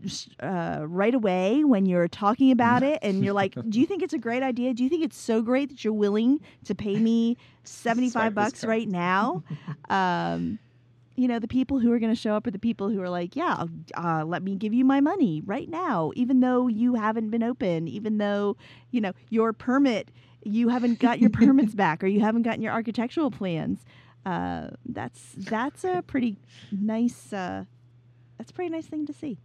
uh, 0.41 0.85
right 0.87 1.15
away 1.15 1.65
when 1.65 1.87
you're 1.87 2.09
talking 2.09 2.51
about 2.51 2.83
it 2.83 2.99
and 3.03 3.25
you're 3.25 3.35
like, 3.35 3.55
do 3.69 3.81
you 3.81 3.87
think 3.87 4.03
it's 4.03 4.15
a 4.15 4.19
great 4.19 4.43
idea? 4.43 4.75
Do 4.75 4.83
you 4.83 4.89
think 4.89 5.05
it's 5.05 5.17
so 5.19 5.43
great 5.43 5.69
that 5.69 5.85
you're 5.85 5.93
willing 5.93 6.41
to 6.65 6.75
pay 6.75 6.99
me 6.99 7.37
75 7.65 8.35
bucks 8.35 8.65
right 8.69 8.89
now? 8.89 9.43
um, 9.91 10.59
you 11.17 11.29
know, 11.29 11.39
the 11.39 11.47
people 11.47 11.79
who 11.79 11.93
are 11.93 12.01
going 12.01 12.13
to 12.13 12.21
show 12.21 12.35
up 12.35 12.47
are 12.47 12.51
the 12.51 12.59
people 12.59 12.89
who 12.89 13.01
are 13.01 13.09
like, 13.09 13.37
yeah, 13.37 13.67
uh, 13.97 14.25
let 14.25 14.43
me 14.43 14.57
give 14.57 14.75
you 14.75 14.85
my 14.85 15.01
money 15.01 15.43
right 15.47 15.69
now, 15.69 16.11
even 16.17 16.41
though 16.41 16.67
you 16.67 16.95
haven't 16.95 17.31
been 17.31 17.43
open, 17.45 17.87
even 17.87 18.19
though, 18.19 18.57
you 18.91 19.01
know, 19.01 19.13
your 19.31 19.53
permit, 19.53 20.11
you 20.43 20.71
haven't 20.71 20.99
got 20.99 21.21
your 21.21 21.31
permits 21.31 21.75
back 21.77 22.03
or 22.03 22.09
you 22.09 22.21
haven't 22.21 22.43
gotten 22.43 22.63
your 22.63 22.73
architectural 22.73 23.31
plans. 23.31 23.85
Uh, 24.27 24.71
that's 24.87 25.33
that's 25.37 25.85
a 25.85 26.03
pretty 26.07 26.37
nice 26.73 27.33
uh, 27.33 27.65
that's 28.39 28.51
a 28.51 28.55
pretty 28.55 28.71
nice 28.71 28.87
thing 28.87 29.07
to 29.07 29.13
see. 29.13 29.39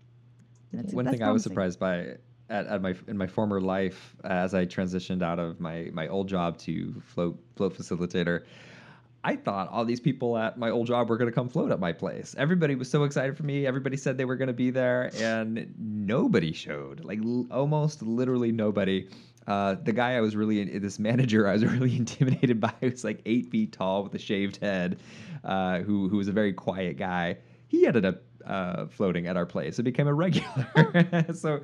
That's, 0.73 0.93
One 0.93 1.05
that's 1.05 1.17
thing 1.17 1.27
I 1.27 1.31
was 1.31 1.43
surprised 1.43 1.79
by 1.79 2.17
at, 2.49 2.67
at 2.67 2.81
my 2.81 2.95
in 3.07 3.17
my 3.17 3.27
former 3.27 3.61
life 3.61 4.15
as 4.23 4.53
I 4.53 4.65
transitioned 4.65 5.21
out 5.21 5.39
of 5.39 5.59
my 5.59 5.89
my 5.93 6.07
old 6.07 6.27
job 6.27 6.57
to 6.59 7.01
float 7.05 7.39
float 7.55 7.77
facilitator. 7.77 8.43
I 9.23 9.35
thought 9.35 9.67
all 9.69 9.83
these 9.83 9.99
people 9.99 10.37
at 10.37 10.57
my 10.57 10.69
old 10.69 10.87
job 10.87 11.09
were 11.09 11.17
going 11.17 11.29
to 11.29 11.35
come 11.35 11.49
float 11.49 11.71
at 11.71 11.79
my 11.79 11.91
place. 11.91 12.35
Everybody 12.37 12.75
was 12.75 12.89
so 12.89 13.03
excited 13.03 13.35
for 13.35 13.43
me. 13.43 13.65
Everybody 13.65 13.97
said 13.97 14.17
they 14.17 14.23
were 14.23 14.37
going 14.37 14.47
to 14.47 14.53
be 14.53 14.69
there, 14.69 15.11
and 15.17 15.73
nobody 15.77 16.53
showed. 16.53 17.03
Like 17.03 17.19
l- 17.19 17.47
almost 17.51 18.01
literally 18.01 18.51
nobody. 18.51 19.09
Uh, 19.45 19.75
the 19.83 19.91
guy 19.91 20.13
I 20.15 20.21
was 20.21 20.35
really 20.35 20.63
this 20.79 20.99
manager 20.99 21.47
I 21.47 21.53
was 21.53 21.65
really 21.73 21.95
intimidated 21.95 22.59
by 22.61 22.73
was 22.81 23.03
like 23.03 23.21
eight 23.25 23.49
feet 23.49 23.73
tall 23.73 24.03
with 24.03 24.13
a 24.15 24.19
shaved 24.19 24.57
head, 24.57 24.99
uh, 25.43 25.79
who 25.79 26.07
who 26.07 26.17
was 26.17 26.27
a 26.27 26.33
very 26.33 26.53
quiet 26.53 26.97
guy. 26.97 27.37
He 27.67 27.85
ended 27.85 28.05
up 28.05 28.23
uh, 28.45 28.85
floating 28.87 29.27
at 29.27 29.37
our 29.37 29.45
place. 29.45 29.79
It 29.79 29.83
became 29.83 30.07
a 30.07 30.13
regular. 30.13 31.25
so 31.33 31.61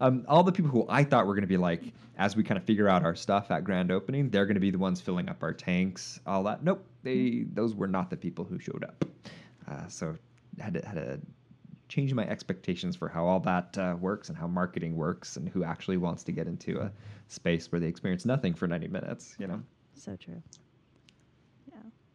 um, 0.00 0.24
all 0.28 0.42
the 0.42 0.52
people 0.52 0.70
who 0.70 0.86
I 0.88 1.04
thought 1.04 1.26
were 1.26 1.34
going 1.34 1.42
to 1.42 1.48
be 1.48 1.56
like, 1.56 1.82
as 2.18 2.36
we 2.36 2.42
kind 2.42 2.58
of 2.58 2.64
figure 2.64 2.88
out 2.88 3.04
our 3.04 3.14
stuff 3.14 3.50
at 3.50 3.64
grand 3.64 3.90
opening, 3.90 4.30
they're 4.30 4.46
going 4.46 4.54
to 4.54 4.60
be 4.60 4.70
the 4.70 4.78
ones 4.78 5.00
filling 5.00 5.28
up 5.28 5.42
our 5.42 5.52
tanks, 5.52 6.20
all 6.26 6.42
that. 6.44 6.62
Nope, 6.62 6.84
they 7.02 7.44
those 7.52 7.74
were 7.74 7.88
not 7.88 8.10
the 8.10 8.16
people 8.16 8.44
who 8.44 8.58
showed 8.58 8.84
up. 8.84 9.04
Uh, 9.68 9.86
so 9.88 10.16
had 10.60 10.74
to, 10.74 10.86
had 10.86 10.94
to 10.94 11.20
change 11.88 12.14
my 12.14 12.26
expectations 12.28 12.96
for 12.96 13.08
how 13.08 13.24
all 13.24 13.40
that 13.40 13.76
uh, 13.78 13.96
works 14.00 14.28
and 14.28 14.38
how 14.38 14.46
marketing 14.46 14.96
works 14.96 15.36
and 15.36 15.48
who 15.48 15.64
actually 15.64 15.96
wants 15.96 16.22
to 16.24 16.32
get 16.32 16.46
into 16.46 16.80
a 16.80 16.90
space 17.28 17.70
where 17.70 17.80
they 17.80 17.86
experience 17.86 18.24
nothing 18.24 18.54
for 18.54 18.66
90 18.66 18.88
minutes. 18.88 19.34
You 19.38 19.46
know, 19.46 19.62
So 19.94 20.16
true. 20.16 20.42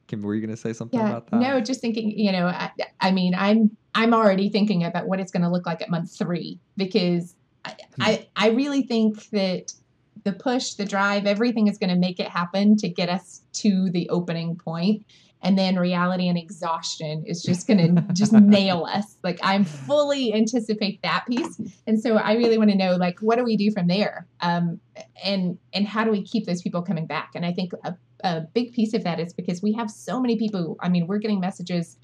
Kim, 0.10 0.22
were 0.22 0.34
you 0.36 0.41
going 0.41 0.49
to 0.49 0.57
say 0.57 0.73
something 0.73 0.99
Yeah, 0.99 1.07
about 1.10 1.27
that? 1.30 1.40
no, 1.40 1.61
just 1.61 1.80
thinking, 1.81 2.11
you 2.18 2.31
know, 2.31 2.48
I, 2.48 2.72
I 2.99 3.11
mean, 3.11 3.34
I'm 3.36 3.77
I'm 3.95 4.14
already 4.14 4.49
thinking 4.49 4.84
about 4.84 5.07
what 5.07 5.19
it's 5.19 5.31
going 5.31 5.44
to 5.44 5.49
look 5.49 5.65
like 5.65 5.81
at 5.81 5.90
month 5.90 6.18
three 6.18 6.60
because 6.76 7.36
I, 7.64 7.76
Hmm. 7.95 8.02
I 8.02 8.27
I 8.36 8.49
really 8.49 8.81
think 8.81 9.30
that 9.30 9.72
the 10.23 10.34
push, 10.34 10.73
the 10.73 10.86
drive, 10.86 11.26
everything 11.26 11.68
is 11.68 11.77
going 11.77 11.91
to 11.91 11.95
make 11.95 12.19
it 12.19 12.27
happen 12.27 12.76
to 12.77 12.90
get 12.90 13.07
us 13.07 13.41
to 13.53 13.90
the 13.91 14.10
opening 14.10 14.56
point, 14.57 15.06
and 15.41 15.57
then 15.57 15.77
reality 15.77 16.27
and 16.27 16.38
exhaustion 16.38 17.23
is 17.26 17.41
just 17.44 17.68
going 17.68 17.95
to 17.95 18.14
just 18.14 18.34
nail 18.34 18.86
us. 18.86 19.15
Like 19.23 19.40
I'm 19.44 19.64
fully 19.64 20.34
anticipate 20.34 21.02
that 21.03 21.26
piece, 21.27 21.61
and 21.88 22.02
so 22.02 22.18
I 22.18 22.34
really 22.34 22.57
want 22.57 22.72
to 22.72 22.76
know, 22.77 22.95
like, 22.95 23.19
what 23.19 23.38
do 23.38 23.44
we 23.44 23.57
do 23.57 23.72
from 23.72 23.88
there, 23.88 24.26
um, 24.41 24.80
and 25.23 25.57
and 25.73 25.88
how 25.88 26.03
do 26.03 26.11
we 26.11 26.23
keep 26.23 26.45
those 26.48 26.61
people 26.64 26.81
coming 26.81 27.06
back? 27.06 27.31
And 27.36 27.45
I 27.45 27.53
think 27.53 27.73
a 27.84 27.95
a 28.23 28.41
big 28.41 28.73
piece 28.73 28.93
of 28.93 29.03
that 29.03 29.19
is 29.19 29.33
because 29.33 29.61
we 29.61 29.73
have 29.73 29.89
so 29.89 30.19
many 30.19 30.37
people. 30.37 30.77
I 30.79 30.89
mean, 30.89 31.07
we're 31.07 31.19
getting 31.19 31.39
messages 31.39 31.97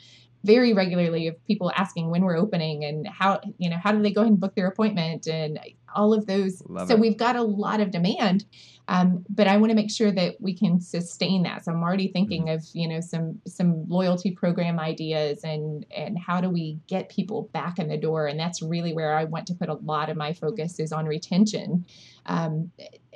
very 0.46 0.74
regularly 0.74 1.28
of 1.28 1.44
people 1.46 1.72
asking 1.76 2.12
when 2.12 2.24
we're 2.24 2.38
opening 2.38 2.86
and 2.86 3.08
how 3.08 3.42
you 3.58 3.70
know 3.70 3.78
how 3.84 3.92
do 3.92 4.02
they 4.02 4.12
go 4.12 4.22
ahead 4.22 4.32
and 4.32 4.40
book 4.40 4.54
their 4.56 4.68
appointment 4.68 5.28
and 5.28 5.60
all 5.96 6.14
of 6.14 6.28
those. 6.28 6.62
Love 6.70 6.88
so 6.88 6.94
it. 6.94 7.00
we've 7.00 7.18
got 7.18 7.36
a 7.36 7.42
lot 7.42 7.80
of 7.80 7.90
demand, 7.90 8.46
um, 8.88 9.26
but 9.30 9.48
I 9.48 9.58
want 9.58 9.72
to 9.72 9.76
make 9.76 9.90
sure 9.90 10.12
that 10.12 10.36
we 10.40 10.56
can 10.56 10.80
sustain 10.80 11.44
that. 11.44 11.66
So 11.66 11.72
I'm 11.72 11.82
already 11.82 12.10
thinking 12.10 12.50
of 12.50 12.64
you 12.74 12.88
know 12.88 13.02
some 13.02 13.42
some 13.48 13.88
loyalty 13.90 14.32
program 14.32 14.80
ideas 14.80 15.44
and 15.44 15.86
and 15.96 16.18
how 16.20 16.42
do 16.42 16.50
we 16.50 16.80
get 16.88 17.10
people 17.10 17.50
back 17.52 17.80
in 17.80 17.88
the 17.90 17.98
door, 17.98 18.28
and 18.28 18.40
that's 18.40 18.62
really 18.62 18.94
where 18.94 19.18
I 19.18 19.24
want 19.24 19.48
to 19.48 19.56
put 19.56 19.70
a 19.70 19.74
lot 19.74 20.10
of 20.10 20.18
my 20.18 20.34
focus 20.34 20.80
is 20.80 20.92
on 20.92 21.06
retention, 21.06 21.86
um, 22.28 22.72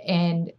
and 0.06 0.52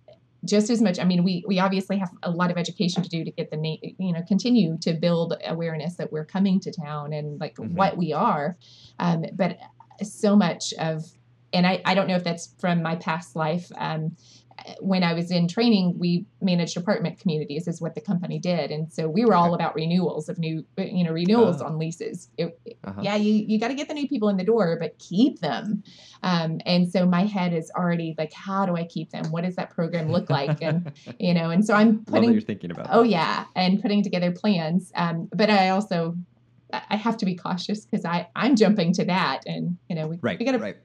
just 0.44 0.70
as 0.70 0.80
much 0.80 0.98
i 0.98 1.04
mean 1.04 1.22
we 1.22 1.44
we 1.46 1.58
obviously 1.58 1.98
have 1.98 2.10
a 2.22 2.30
lot 2.30 2.50
of 2.50 2.56
education 2.56 3.02
to 3.02 3.08
do 3.08 3.24
to 3.24 3.30
get 3.30 3.50
the 3.50 3.56
name 3.56 3.78
you 3.98 4.12
know 4.12 4.22
continue 4.26 4.78
to 4.78 4.94
build 4.94 5.34
awareness 5.46 5.96
that 5.96 6.10
we're 6.10 6.24
coming 6.24 6.58
to 6.60 6.72
town 6.72 7.12
and 7.12 7.38
like 7.40 7.54
Mhm. 7.56 7.72
what 7.72 7.96
we 7.96 8.12
are 8.12 8.56
um, 8.98 9.24
but 9.34 9.58
so 10.02 10.36
much 10.36 10.72
of 10.74 11.04
and 11.52 11.66
I, 11.66 11.82
I 11.84 11.94
don't 11.94 12.06
know 12.06 12.14
if 12.14 12.22
that's 12.22 12.54
from 12.58 12.80
my 12.80 12.94
past 12.94 13.34
life 13.34 13.70
um, 13.76 14.16
when 14.80 15.02
i 15.02 15.12
was 15.12 15.30
in 15.30 15.46
training 15.48 15.98
we 15.98 16.24
managed 16.40 16.76
apartment 16.76 17.18
communities 17.18 17.66
is 17.68 17.80
what 17.80 17.94
the 17.94 18.00
company 18.00 18.38
did 18.38 18.70
and 18.70 18.92
so 18.92 19.08
we 19.08 19.24
were 19.24 19.34
all 19.34 19.54
about 19.54 19.74
renewals 19.74 20.28
of 20.28 20.38
new 20.38 20.64
you 20.78 21.04
know 21.04 21.12
renewals 21.12 21.60
Oh. 21.62 21.66
on 21.66 21.78
leases 21.78 22.28
it, 22.38 22.58
Uh-huh. 22.84 23.00
yeah 23.02 23.16
you, 23.16 23.32
you 23.32 23.58
got 23.58 23.68
to 23.68 23.74
get 23.74 23.88
the 23.88 23.94
new 23.94 24.08
people 24.08 24.28
in 24.28 24.36
the 24.36 24.44
door 24.44 24.76
but 24.80 24.98
keep 24.98 25.40
them 25.40 25.82
um, 26.22 26.60
and 26.66 26.90
so 26.90 27.06
my 27.06 27.24
head 27.24 27.52
is 27.52 27.70
already 27.76 28.14
like 28.18 28.32
how 28.32 28.66
do 28.66 28.76
i 28.76 28.84
keep 28.84 29.10
them 29.10 29.24
what 29.30 29.44
does 29.44 29.56
that 29.56 29.70
program 29.70 30.10
look 30.10 30.30
like 30.30 30.62
and 30.62 30.92
you 31.18 31.34
know 31.34 31.50
and 31.50 31.64
so 31.64 31.74
i'm 31.74 32.04
putting 32.04 32.32
you're 32.32 32.40
thinking 32.40 32.70
about. 32.70 32.86
oh 32.90 33.02
that. 33.02 33.08
yeah 33.08 33.44
and 33.56 33.80
putting 33.82 34.02
together 34.02 34.30
plans 34.30 34.92
um, 34.94 35.28
but 35.32 35.50
i 35.50 35.70
also 35.70 36.16
I- 36.72 36.96
have 36.96 37.16
to 37.18 37.26
be 37.26 37.34
cautious 37.34 37.84
because 37.84 38.04
i 38.04 38.28
i'm 38.36 38.54
jumping 38.56 38.92
to 38.94 39.04
that 39.06 39.40
and 39.46 39.76
you 39.88 39.96
know 39.96 40.06
we, 40.06 40.18
Right. 40.20 40.38
we 40.38 40.44
gotta 40.44 40.58
right. 40.58 40.76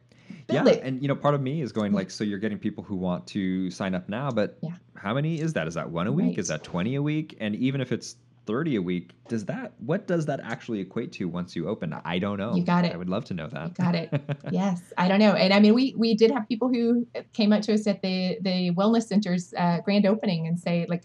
Build 0.47 0.67
yeah, 0.67 0.73
it. 0.73 0.83
and 0.83 1.01
you 1.01 1.07
know, 1.07 1.15
part 1.15 1.35
of 1.35 1.41
me 1.41 1.61
is 1.61 1.71
going 1.71 1.91
like, 1.93 2.11
so 2.11 2.23
you're 2.23 2.39
getting 2.39 2.57
people 2.59 2.83
who 2.83 2.95
want 2.95 3.25
to 3.27 3.69
sign 3.71 3.95
up 3.95 4.07
now, 4.09 4.31
but 4.31 4.57
Yeah. 4.61 4.71
how 4.95 5.13
many 5.13 5.39
is 5.39 5.53
that? 5.53 5.67
Is 5.67 5.73
that 5.75 5.89
one 5.89 6.07
a 6.07 6.11
week? 6.11 6.27
Right. 6.27 6.37
Is 6.39 6.47
that 6.49 6.63
twenty 6.63 6.95
a 6.95 7.01
week? 7.01 7.35
And 7.39 7.55
even 7.55 7.81
if 7.81 7.91
it's 7.91 8.17
thirty 8.45 8.75
a 8.75 8.81
week, 8.81 9.11
does 9.27 9.43
that 9.45 9.73
what 9.79 10.05
does 10.05 10.25
that 10.27 10.39
actually 10.43 10.79
equate 10.79 11.11
to 11.13 11.25
once 11.27 11.55
you 11.55 11.67
open? 11.67 11.95
I 12.05 12.19
don't 12.19 12.37
know. 12.37 12.55
You 12.55 12.63
got 12.63 12.85
it. 12.85 12.93
I 12.93 12.97
would 12.97 13.09
love 13.09 13.25
to 13.25 13.33
know 13.33 13.47
that. 13.47 13.69
You 13.69 13.73
got 13.85 13.95
it. 13.95 14.09
yes 14.51 14.93
i 14.97 15.07
don't 15.07 15.19
know 15.19 15.33
and 15.33 15.51
i 15.51 15.59
mean 15.59 15.73
we 15.73 15.95
we 15.97 16.13
did 16.13 16.29
have 16.29 16.47
people 16.47 16.69
who 16.69 17.07
came 17.33 17.51
up 17.51 17.61
to 17.63 17.73
us 17.73 17.87
at 17.87 18.01
the 18.03 18.37
the 18.41 18.69
wellness 18.71 19.07
center's 19.07 19.53
uh, 19.57 19.79
grand 19.83 20.05
opening 20.05 20.45
and 20.45 20.59
say 20.59 20.85
like 20.87 21.01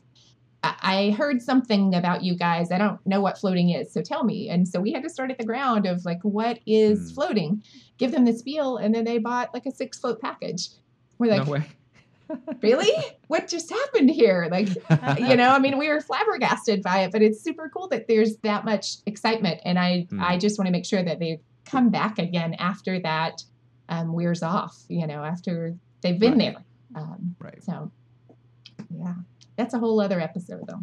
I 0.63 1.15
heard 1.17 1.41
something 1.41 1.95
about 1.95 2.23
you 2.23 2.37
guys. 2.37 2.71
I 2.71 2.77
don't 2.79 2.99
know 3.07 3.21
what 3.21 3.39
floating 3.39 3.71
is, 3.71 3.93
so 3.93 4.03
tell 4.03 4.25
me. 4.25 4.49
And 4.51 4.69
so 4.69 4.79
we 4.81 4.93
had 4.93 5.03
to 5.05 5.09
start 5.09 5.31
at 5.31 5.39
the 5.39 5.45
ground 5.45 5.87
of 5.87 6.05
like, 6.05 6.21
what 6.23 6.59
is 6.67 7.09
Hmm. 7.11 7.15
floating? 7.15 7.63
Give 7.99 8.13
them 8.13 8.25
the 8.27 8.33
spiel, 8.35 8.77
and 8.77 8.95
then 8.95 9.05
they 9.05 9.19
bought 9.19 9.55
like 9.55 9.65
a 9.67 9.71
six 9.71 9.99
float 9.99 10.21
package. 10.21 10.69
We're 11.19 11.31
like, 11.31 11.47
no 11.47 11.53
way. 11.53 11.65
really? 12.63 12.93
What 13.27 13.49
just 13.49 13.71
happened 13.71 14.11
here? 14.11 14.49
Like, 14.51 14.69
you 15.19 15.37
know, 15.37 15.51
I 15.51 15.59
mean, 15.59 15.79
we 15.79 15.89
were 15.89 16.01
flabbergasted 16.01 16.83
by 16.83 17.01
it, 17.05 17.11
but 17.13 17.23
it's 17.23 17.43
super 17.43 17.69
cool 17.75 17.89
that 17.89 18.07
there's 18.07 18.37
that 18.45 18.65
much 18.65 18.97
excitement. 19.07 19.61
And 19.65 19.79
I, 19.79 20.07
Hmm. 20.11 20.21
I 20.23 20.39
just 20.39 20.59
want 20.59 20.67
to 20.67 20.73
make 20.73 20.85
sure 20.87 21.03
that 21.03 21.19
they 21.19 21.41
come 21.65 21.91
back 21.91 22.19
again 22.19 22.55
after 22.55 23.01
that 23.01 23.43
um, 23.89 24.13
wears 24.13 24.43
off. 24.43 24.85
You 24.89 25.07
know, 25.07 25.25
after 25.25 25.75
they've 26.03 26.19
been 26.19 26.39
Right. 26.39 26.55
there. 26.95 27.03
Um, 27.03 27.35
right. 27.41 27.63
so, 27.65 27.91
yeah, 28.91 29.15
that's 29.61 29.75
a 29.75 29.79
whole 29.79 30.01
other 30.01 30.21
episode, 30.21 30.67
though. 30.67 30.81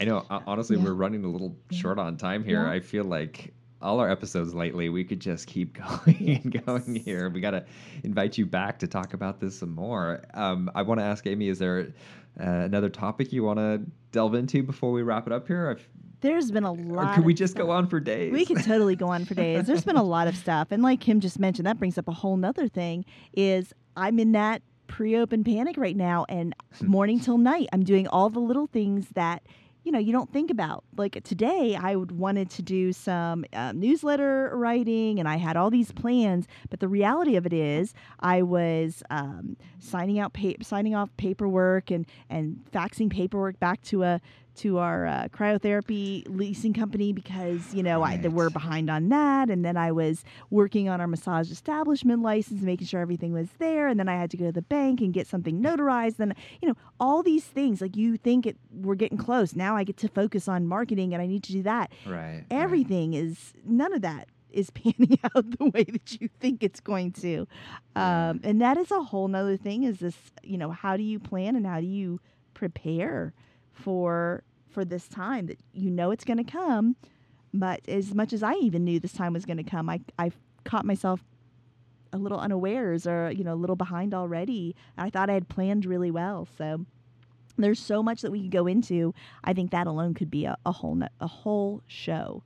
I 0.00 0.04
know. 0.04 0.24
uh, 0.30 0.40
Honestly, 0.46 0.76
Yeah. 0.76 0.84
we're 0.84 0.94
running 0.94 1.24
a 1.24 1.28
little 1.28 1.56
short 1.72 1.98
on 1.98 2.16
time 2.16 2.44
here. 2.44 2.62
Yeah. 2.64 2.70
I 2.70 2.80
feel 2.80 3.04
like 3.04 3.52
all 3.82 4.00
our 4.00 4.10
episodes 4.10 4.54
lately, 4.54 4.88
we 4.88 5.04
could 5.04 5.20
just 5.20 5.46
keep 5.46 5.76
going 6.06 6.40
and 6.44 6.64
going 6.66 6.94
here. 6.96 7.28
We 7.30 7.40
got 7.40 7.50
to 7.52 7.64
invite 8.04 8.38
you 8.38 8.46
back 8.46 8.78
to 8.80 8.86
talk 8.86 9.14
about 9.14 9.40
this 9.40 9.58
some 9.58 9.74
more. 9.74 10.22
Um, 10.34 10.70
I 10.74 10.82
want 10.82 11.00
to 11.00 11.04
ask 11.04 11.26
Amy, 11.26 11.48
is 11.48 11.58
there 11.58 11.92
uh, 12.40 12.44
another 12.44 12.88
topic 12.88 13.32
you 13.32 13.42
want 13.44 13.58
to 13.58 13.82
delve 14.12 14.34
into 14.34 14.62
before 14.62 14.92
we 14.92 15.02
wrap 15.02 15.26
it 15.26 15.32
up 15.32 15.46
here? 15.48 15.70
I've- 15.70 15.82
There's 16.20 16.50
been 16.52 16.64
a 16.64 16.72
Or 16.72 16.76
lot. 16.76 17.14
could 17.16 17.24
we 17.24 17.32
of 17.32 17.38
just 17.38 17.56
go 17.56 17.70
on 17.70 17.88
for 17.88 17.98
days? 18.00 18.32
We 18.32 18.44
could 18.46 18.62
totally 18.64 18.94
go 18.96 19.08
on 19.08 19.24
for 19.24 19.34
days. 19.46 19.66
There's 19.66 19.84
been 19.84 19.96
a 19.96 20.02
lot 20.02 20.28
of 20.28 20.36
stuff, 20.36 20.68
and 20.70 20.82
like 20.82 21.00
Kim 21.00 21.18
just 21.20 21.38
mentioned, 21.40 21.66
that 21.66 21.78
brings 21.78 21.98
up 21.98 22.06
a 22.08 22.12
whole 22.12 22.36
nother 22.36 22.68
thing. 22.68 23.04
Is 23.32 23.72
I'm 23.96 24.18
in 24.20 24.32
that 24.32 24.62
pre-open 24.88 25.44
panic 25.44 25.76
right 25.76 25.96
now 25.96 26.26
and 26.28 26.54
morning 26.82 27.20
till 27.20 27.38
night. 27.38 27.68
I'm 27.72 27.84
doing 27.84 28.08
all 28.08 28.30
the 28.30 28.40
little 28.40 28.66
things 28.66 29.08
that 29.14 29.42
you 29.84 29.92
know 29.92 29.98
you 29.98 30.12
don't 30.12 30.30
think 30.32 30.50
about. 30.50 30.84
Like 30.96 31.22
today 31.22 31.78
i 31.80 31.94
would 31.94 32.12
wanted 32.12 32.50
to 32.50 32.62
do 32.62 32.92
some 32.92 33.44
uh, 33.52 33.72
newsletter 33.72 34.50
writing 34.54 35.18
and 35.18 35.28
i 35.28 35.36
had 35.36 35.56
all 35.56 35.70
these 35.70 35.92
plans 35.92 36.46
but 36.70 36.80
the 36.80 36.88
reality 36.88 37.36
of 37.36 37.46
it 37.46 37.52
is 37.52 37.94
i 38.20 38.42
was 38.42 39.02
um, 39.10 39.56
signing 39.78 40.18
out 40.18 40.32
pa- 40.32 40.60
signing 40.60 40.94
off 40.94 41.08
paperwork 41.16 41.90
and 41.90 42.06
and 42.28 42.64
faxing 42.72 43.08
paperwork 43.08 43.58
back 43.60 43.80
to 43.82 44.02
a 44.02 44.20
to 44.58 44.78
our 44.78 45.06
uh, 45.06 45.28
cryotherapy 45.32 46.24
leasing 46.28 46.72
company 46.72 47.12
because 47.12 47.74
you 47.74 47.82
know 47.82 48.00
right. 48.00 48.24
I, 48.24 48.28
we're 48.28 48.50
behind 48.50 48.90
on 48.90 49.08
that. 49.08 49.50
And 49.50 49.64
then 49.64 49.76
i 49.76 49.92
was 49.92 50.24
working 50.50 50.88
on 50.88 51.00
our 51.00 51.06
massage 51.06 51.50
establishment 51.50 52.22
license 52.22 52.62
making 52.62 52.86
sure 52.86 53.00
everything 53.00 53.32
was 53.32 53.48
there. 53.58 53.88
And 53.88 53.98
then 53.98 54.08
i 54.08 54.16
had 54.16 54.30
to 54.32 54.36
go 54.36 54.46
to 54.46 54.52
the 54.52 54.62
bank 54.62 55.00
and 55.00 55.12
get 55.12 55.26
something 55.26 55.62
notarized. 55.62 56.18
And 56.18 56.34
you 56.60 56.68
know 56.68 56.74
all 57.00 57.22
these 57.22 57.44
things 57.44 57.80
like 57.80 57.96
you 57.96 58.16
think 58.16 58.46
it, 58.46 58.56
we're 58.72 58.94
getting 58.94 59.18
close. 59.18 59.54
Now 59.54 59.76
i 59.76 59.84
get 59.84 59.96
to 59.98 60.08
focus 60.08 60.48
on 60.48 60.66
marketing 60.66 61.12
and 61.14 61.22
i 61.22 61.26
need 61.26 61.42
to 61.44 61.52
do 61.52 61.62
that. 61.62 61.92
Right 62.06 62.44
everything 62.50 63.12
right. 63.12 63.22
is 63.22 63.52
none 63.64 63.92
of 63.92 64.02
that 64.02 64.28
is 64.50 64.70
panning 64.78 65.18
out 65.34 65.58
the 65.58 65.66
way 65.66 65.84
that 65.84 66.20
you 66.20 66.28
think 66.40 66.62
it's 66.62 66.80
going 66.80 67.12
to. 67.12 67.46
Um, 67.94 68.40
and 68.42 68.60
that 68.60 68.76
is 68.76 68.90
a 68.90 69.02
whole 69.02 69.28
nother 69.28 69.56
thing 69.56 69.84
is 69.84 69.98
this 69.98 70.16
you 70.42 70.58
know 70.58 70.70
how 70.70 70.96
do 70.96 71.02
you 71.02 71.18
plan 71.18 71.56
and 71.56 71.66
how 71.66 71.80
do 71.80 71.86
you 71.86 72.20
prepare 72.54 73.34
for 73.78 74.42
for 74.70 74.84
this 74.84 75.08
time 75.08 75.46
that 75.46 75.58
you 75.72 75.90
know 75.90 76.10
it's 76.10 76.24
going 76.24 76.38
to 76.38 76.50
come. 76.50 76.96
But 77.54 77.80
as 77.88 78.14
much 78.14 78.32
as 78.32 78.42
I 78.42 78.52
even 78.54 78.84
knew 78.84 79.00
this 79.00 79.12
time 79.12 79.32
was 79.32 79.44
going 79.44 79.56
to 79.56 79.62
come, 79.62 79.88
I 79.88 80.00
I 80.18 80.32
caught 80.64 80.84
myself 80.84 81.24
a 82.12 82.18
little 82.18 82.38
unawares 82.38 83.06
or 83.06 83.30
you 83.30 83.44
know 83.44 83.54
a 83.54 83.56
little 83.56 83.76
behind 83.76 84.14
already. 84.14 84.74
I 84.96 85.10
thought 85.10 85.30
I 85.30 85.34
had 85.34 85.48
planned 85.48 85.86
really 85.86 86.10
well, 86.10 86.46
so 86.56 86.84
there's 87.56 87.80
so 87.80 88.02
much 88.02 88.22
that 88.22 88.30
we 88.30 88.42
could 88.42 88.50
go 88.50 88.66
into. 88.66 89.14
I 89.44 89.52
think 89.52 89.70
that 89.70 89.86
alone 89.86 90.14
could 90.14 90.30
be 90.30 90.44
a, 90.44 90.56
a 90.64 90.72
whole 90.72 91.00
a 91.20 91.26
whole 91.26 91.82
show. 91.86 92.42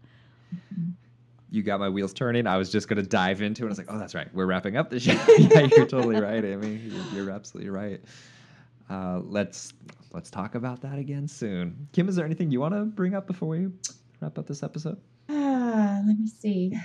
You 1.50 1.62
got 1.62 1.80
my 1.80 1.88
wheels 1.88 2.14
turning. 2.14 2.46
I 2.46 2.56
was 2.56 2.70
just 2.70 2.88
going 2.88 3.02
to 3.02 3.06
dive 3.08 3.42
into 3.42 3.64
it. 3.64 3.66
I 3.66 3.68
was 3.68 3.78
like, 3.78 3.88
oh, 3.90 3.98
that's 3.98 4.14
right. 4.14 4.28
We're 4.32 4.46
wrapping 4.46 4.78
up 4.78 4.88
the 4.88 4.98
show. 4.98 5.12
yeah, 5.38 5.68
you're 5.70 5.86
totally 5.86 6.18
right, 6.18 6.42
Amy. 6.42 6.76
You're, 6.76 7.24
you're 7.24 7.30
absolutely 7.30 7.68
right. 7.68 8.00
Uh, 8.92 9.22
let's 9.24 9.72
let's 10.12 10.30
talk 10.30 10.54
about 10.54 10.82
that 10.82 10.98
again 10.98 11.26
soon. 11.26 11.88
Kim, 11.92 12.10
is 12.10 12.16
there 12.16 12.26
anything 12.26 12.50
you 12.50 12.60
want 12.60 12.74
to 12.74 12.84
bring 12.84 13.14
up 13.14 13.26
before 13.26 13.48
we 13.48 13.68
wrap 14.20 14.36
up 14.36 14.46
this 14.46 14.62
episode? 14.62 14.98
Uh, 15.30 16.02
let 16.06 16.18
me 16.18 16.26
see. 16.26 16.76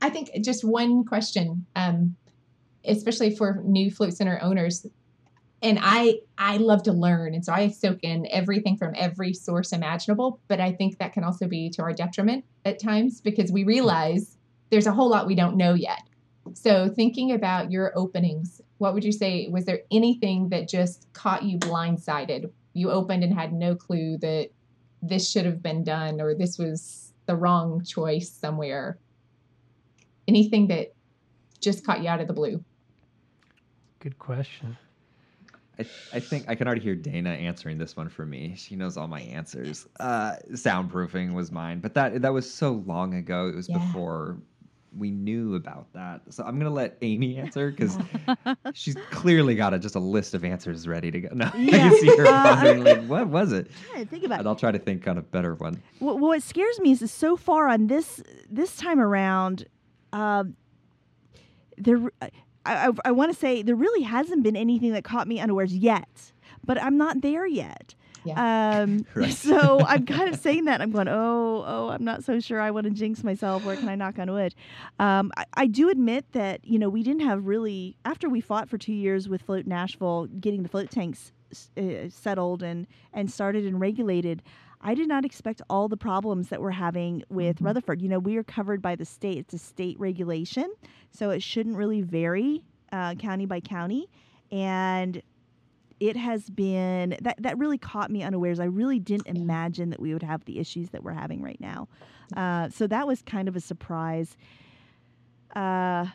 I 0.00 0.08
think 0.08 0.30
just 0.42 0.64
one 0.64 1.04
question, 1.04 1.66
um, 1.76 2.16
especially 2.86 3.36
for 3.36 3.60
new 3.62 3.90
float 3.90 4.14
center 4.14 4.38
owners. 4.40 4.86
And 5.60 5.78
I 5.82 6.20
I 6.38 6.56
love 6.56 6.82
to 6.84 6.92
learn, 6.92 7.34
and 7.34 7.44
so 7.44 7.52
I 7.52 7.68
soak 7.68 7.98
in 8.02 8.26
everything 8.30 8.78
from 8.78 8.94
every 8.96 9.34
source 9.34 9.72
imaginable. 9.72 10.40
But 10.48 10.60
I 10.60 10.72
think 10.72 10.98
that 10.98 11.12
can 11.12 11.24
also 11.24 11.46
be 11.46 11.68
to 11.70 11.82
our 11.82 11.92
detriment 11.92 12.46
at 12.64 12.80
times 12.80 13.20
because 13.20 13.52
we 13.52 13.64
realize 13.64 14.38
there's 14.70 14.86
a 14.86 14.92
whole 14.92 15.10
lot 15.10 15.26
we 15.26 15.34
don't 15.34 15.58
know 15.58 15.74
yet. 15.74 16.00
So 16.54 16.88
thinking 16.88 17.32
about 17.32 17.70
your 17.70 17.96
openings 17.96 18.60
what 18.82 18.94
would 18.94 19.04
you 19.04 19.12
say? 19.12 19.46
Was 19.48 19.64
there 19.64 19.82
anything 19.92 20.48
that 20.48 20.68
just 20.68 21.06
caught 21.12 21.44
you 21.44 21.56
blindsided? 21.56 22.50
You 22.72 22.90
opened 22.90 23.22
and 23.22 23.32
had 23.32 23.52
no 23.52 23.76
clue 23.76 24.18
that 24.18 24.50
this 25.00 25.30
should 25.30 25.46
have 25.46 25.62
been 25.62 25.84
done 25.84 26.20
or 26.20 26.34
this 26.34 26.58
was 26.58 27.12
the 27.26 27.36
wrong 27.36 27.84
choice 27.84 28.28
somewhere. 28.28 28.98
Anything 30.26 30.66
that 30.66 30.94
just 31.60 31.86
caught 31.86 32.02
you 32.02 32.08
out 32.08 32.20
of 32.20 32.26
the 32.26 32.32
blue? 32.32 32.64
Good 34.00 34.18
question. 34.18 34.76
I, 35.78 35.86
I 36.12 36.18
think 36.18 36.46
I 36.48 36.56
can 36.56 36.66
already 36.66 36.82
hear 36.82 36.96
Dana 36.96 37.30
answering 37.30 37.78
this 37.78 37.96
one 37.96 38.08
for 38.08 38.26
me. 38.26 38.54
She 38.56 38.74
knows 38.74 38.96
all 38.96 39.06
my 39.06 39.20
answers. 39.20 39.86
Uh, 40.00 40.34
soundproofing 40.54 41.34
was 41.34 41.52
mine, 41.52 41.78
but 41.78 41.94
that 41.94 42.20
that 42.20 42.32
was 42.32 42.52
so 42.52 42.82
long 42.84 43.14
ago. 43.14 43.46
It 43.46 43.54
was 43.54 43.68
yeah. 43.68 43.78
before 43.78 44.38
we 44.96 45.10
knew 45.10 45.54
about 45.54 45.92
that. 45.94 46.20
So 46.30 46.44
I'm 46.44 46.58
gonna 46.58 46.70
let 46.70 46.96
Amy 47.02 47.38
answer 47.38 47.70
because 47.70 47.96
she's 48.74 48.96
clearly 49.10 49.54
got 49.54 49.74
a, 49.74 49.78
just 49.78 49.94
a 49.94 50.00
list 50.00 50.34
of 50.34 50.44
answers 50.44 50.86
ready 50.86 51.10
to 51.10 51.20
go. 51.20 51.28
No, 51.34 51.50
yeah. 51.56 51.76
I 51.76 51.78
can 51.78 51.98
see 51.98 52.16
her 52.16 52.24
wondering 52.24 52.84
like, 52.84 53.04
what 53.06 53.28
was 53.28 53.52
it? 53.52 53.70
think 54.10 54.24
about 54.24 54.40
and 54.40 54.48
I'll 54.48 54.56
try 54.56 54.72
to 54.72 54.78
think 54.78 55.06
on 55.08 55.18
a 55.18 55.22
better 55.22 55.54
one. 55.54 55.82
Well, 56.00 56.18
what 56.18 56.42
scares 56.42 56.78
me 56.80 56.92
is, 56.92 57.10
so 57.12 57.36
far 57.36 57.68
on 57.68 57.86
this 57.86 58.22
this 58.50 58.76
time 58.76 59.00
around, 59.00 59.66
um, 60.12 60.56
there. 61.78 61.98
I, 62.20 62.30
I, 62.64 62.90
I 63.06 63.10
want 63.10 63.32
to 63.32 63.38
say 63.38 63.62
there 63.62 63.74
really 63.74 64.02
hasn't 64.02 64.44
been 64.44 64.54
anything 64.54 64.92
that 64.92 65.02
caught 65.02 65.26
me 65.26 65.40
unawares 65.40 65.74
yet, 65.74 66.32
but 66.64 66.80
I'm 66.80 66.96
not 66.96 67.20
there 67.20 67.44
yet. 67.44 67.94
Yeah. 68.24 68.80
Um, 68.80 69.06
right. 69.14 69.32
so 69.32 69.80
I'm 69.80 70.06
kind 70.06 70.32
of 70.32 70.40
saying 70.40 70.64
that. 70.66 70.80
I'm 70.80 70.90
going, 70.90 71.08
oh, 71.08 71.64
oh, 71.66 71.88
I'm 71.88 72.04
not 72.04 72.24
so 72.24 72.40
sure 72.40 72.60
I 72.60 72.70
want 72.70 72.84
to 72.84 72.90
jinx 72.90 73.24
myself. 73.24 73.64
Where 73.64 73.76
can 73.76 73.88
I 73.88 73.94
knock 73.94 74.18
on 74.18 74.30
wood? 74.30 74.54
Um, 74.98 75.32
I, 75.36 75.44
I, 75.54 75.66
do 75.66 75.88
admit 75.88 76.26
that, 76.32 76.64
you 76.64 76.78
know, 76.78 76.88
we 76.88 77.02
didn't 77.02 77.22
have 77.22 77.46
really, 77.46 77.96
after 78.04 78.28
we 78.28 78.40
fought 78.40 78.68
for 78.68 78.78
two 78.78 78.92
years 78.92 79.28
with 79.28 79.42
Float 79.42 79.66
Nashville, 79.66 80.26
getting 80.40 80.62
the 80.62 80.68
float 80.68 80.90
tanks 80.90 81.32
uh, 81.76 82.08
settled 82.08 82.62
and, 82.62 82.86
and 83.12 83.30
started 83.30 83.64
and 83.64 83.80
regulated, 83.80 84.42
I 84.80 84.94
did 84.94 85.08
not 85.08 85.24
expect 85.24 85.62
all 85.70 85.88
the 85.88 85.96
problems 85.96 86.48
that 86.48 86.60
we're 86.60 86.72
having 86.72 87.22
with 87.28 87.56
mm-hmm. 87.56 87.66
Rutherford. 87.66 88.02
You 88.02 88.08
know, 88.08 88.18
we 88.18 88.36
are 88.36 88.42
covered 88.42 88.82
by 88.82 88.96
the 88.96 89.04
state, 89.04 89.38
it's 89.38 89.54
a 89.54 89.58
state 89.58 89.98
regulation, 89.98 90.72
so 91.10 91.30
it 91.30 91.42
shouldn't 91.42 91.76
really 91.76 92.02
vary 92.02 92.62
uh, 92.90 93.14
county 93.14 93.46
by 93.46 93.60
county. 93.60 94.08
And 94.50 95.22
it 96.00 96.16
has 96.16 96.50
been 96.50 97.16
that 97.22 97.42
that 97.42 97.58
really 97.58 97.78
caught 97.78 98.10
me 98.10 98.22
unawares. 98.22 98.60
I 98.60 98.64
really 98.64 98.98
didn't 98.98 99.26
imagine 99.26 99.90
that 99.90 100.00
we 100.00 100.12
would 100.12 100.22
have 100.22 100.44
the 100.44 100.58
issues 100.58 100.90
that 100.90 101.02
we're 101.02 101.12
having 101.12 101.42
right 101.42 101.60
now. 101.60 101.88
Uh, 102.36 102.68
so 102.68 102.86
that 102.86 103.06
was 103.06 103.22
kind 103.22 103.48
of 103.48 103.56
a 103.56 103.60
surprise. 103.60 104.36
Uh, 105.54 106.06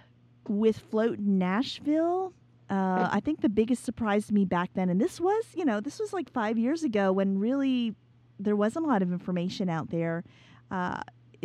with 0.47 0.79
Float 0.79 1.19
Nashville, 1.19 2.33
uh, 2.69 3.09
I 3.11 3.19
think 3.19 3.41
the 3.41 3.49
biggest 3.49 3.83
surprise 3.83 4.27
to 4.27 4.33
me 4.33 4.45
back 4.45 4.71
then, 4.73 4.89
and 4.89 4.99
this 4.99 5.19
was, 5.19 5.45
you 5.53 5.65
know, 5.65 5.79
this 5.79 5.99
was 5.99 6.13
like 6.13 6.31
five 6.31 6.57
years 6.57 6.83
ago 6.83 7.11
when 7.11 7.37
really 7.37 7.93
there 8.39 8.55
wasn't 8.55 8.85
a 8.85 8.87
lot 8.87 9.01
of 9.01 9.11
information 9.11 9.69
out 9.69 9.89
there. 9.89 10.23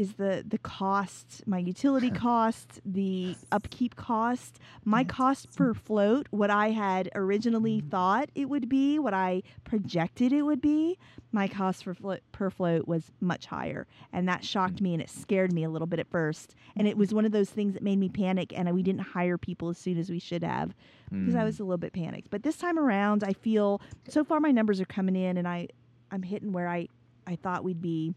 Is 0.03 0.15
the 0.15 0.45
the 0.45 0.59
cost, 0.59 1.45
my 1.47 1.59
utility 1.59 2.11
cost, 2.11 2.81
the 2.85 3.37
upkeep 3.53 3.95
cost, 3.95 4.59
my 4.85 5.05
cost 5.05 5.55
per 5.55 5.75
float, 5.75 6.27
what 6.33 6.51
I 6.51 6.71
had 6.71 7.09
originally 7.15 7.79
mm-hmm. 7.79 7.89
thought 7.89 8.29
it 8.35 8.49
would 8.49 8.69
be, 8.69 8.99
what 8.99 9.15
I 9.15 9.43
projected 9.63 10.33
it 10.33 10.43
would 10.43 10.61
be, 10.61 10.99
my 11.31 11.47
cost 11.47 11.85
for 11.85 11.95
float, 11.95 12.19
per 12.33 12.51
float 12.51 12.89
was 12.89 13.13
much 13.21 13.47
higher, 13.47 13.87
and 14.13 14.29
that 14.29 14.45
shocked 14.45 14.81
me 14.81 14.93
and 14.93 15.01
it 15.01 15.09
scared 15.09 15.53
me 15.53 15.63
a 15.63 15.71
little 15.71 15.87
bit 15.87 16.01
at 16.01 16.11
first. 16.11 16.57
And 16.75 16.89
it 16.89 16.97
was 16.97 17.15
one 17.15 17.25
of 17.25 17.31
those 17.31 17.51
things 17.51 17.75
that 17.75 17.85
made 17.85 18.01
me 18.01 18.09
panic, 18.09 18.53
and 18.57 18.69
we 18.75 18.83
didn't 18.83 19.03
hire 19.03 19.39
people 19.39 19.69
as 19.69 19.79
soon 19.79 19.99
as 19.99 20.11
we 20.11 20.19
should 20.19 20.43
have 20.43 20.75
because 21.13 21.35
mm. 21.35 21.41
I 21.41 21.45
was 21.45 21.61
a 21.61 21.63
little 21.63 21.79
bit 21.79 21.93
panicked. 21.93 22.29
But 22.29 22.43
this 22.43 22.57
time 22.57 22.77
around, 22.77 23.23
I 23.23 23.35
feel 23.35 23.81
so 24.09 24.25
far 24.25 24.41
my 24.41 24.51
numbers 24.51 24.81
are 24.81 24.85
coming 24.85 25.15
in, 25.15 25.37
and 25.37 25.47
I 25.47 25.69
I'm 26.11 26.25
hitting 26.25 26.51
where 26.51 26.69
I 26.69 26.89
I 27.25 27.37
thought 27.37 27.63
we'd 27.63 27.81
be 27.81 28.17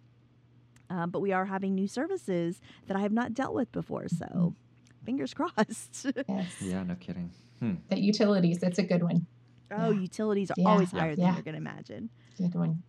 um, 0.90 1.10
but 1.10 1.20
we 1.20 1.32
are 1.32 1.46
having 1.46 1.76
new 1.76 1.88
services 1.88 2.62
that 2.88 2.98
I 2.98 3.02
have 3.02 3.12
not 3.12 3.34
dealt 3.34 3.54
with 3.54 3.72
before. 3.72 4.08
So 4.08 4.26
mm-hmm. 4.26 5.06
fingers 5.06 5.34
crossed. 5.36 6.08
yes. 6.28 6.62
Yeah, 6.62 6.84
no 6.84 6.96
kidding. 6.96 7.32
Hmm. 7.60 7.76
The 7.90 8.00
utilities, 8.00 8.60
that's 8.60 8.80
a 8.80 8.84
good 8.84 9.04
one. 9.04 9.28
Oh, 9.72 9.92
yeah. 9.92 10.02
utilities 10.02 10.52
are 10.52 10.56
yeah. 10.58 10.68
always 10.68 10.92
higher 10.92 11.12
yeah. 11.12 11.16
than 11.16 11.34
you're 11.34 11.44
going 11.44 11.56
to 11.56 11.62
imagine. 11.62 12.10
Good 12.38 12.56
one. 12.56 12.84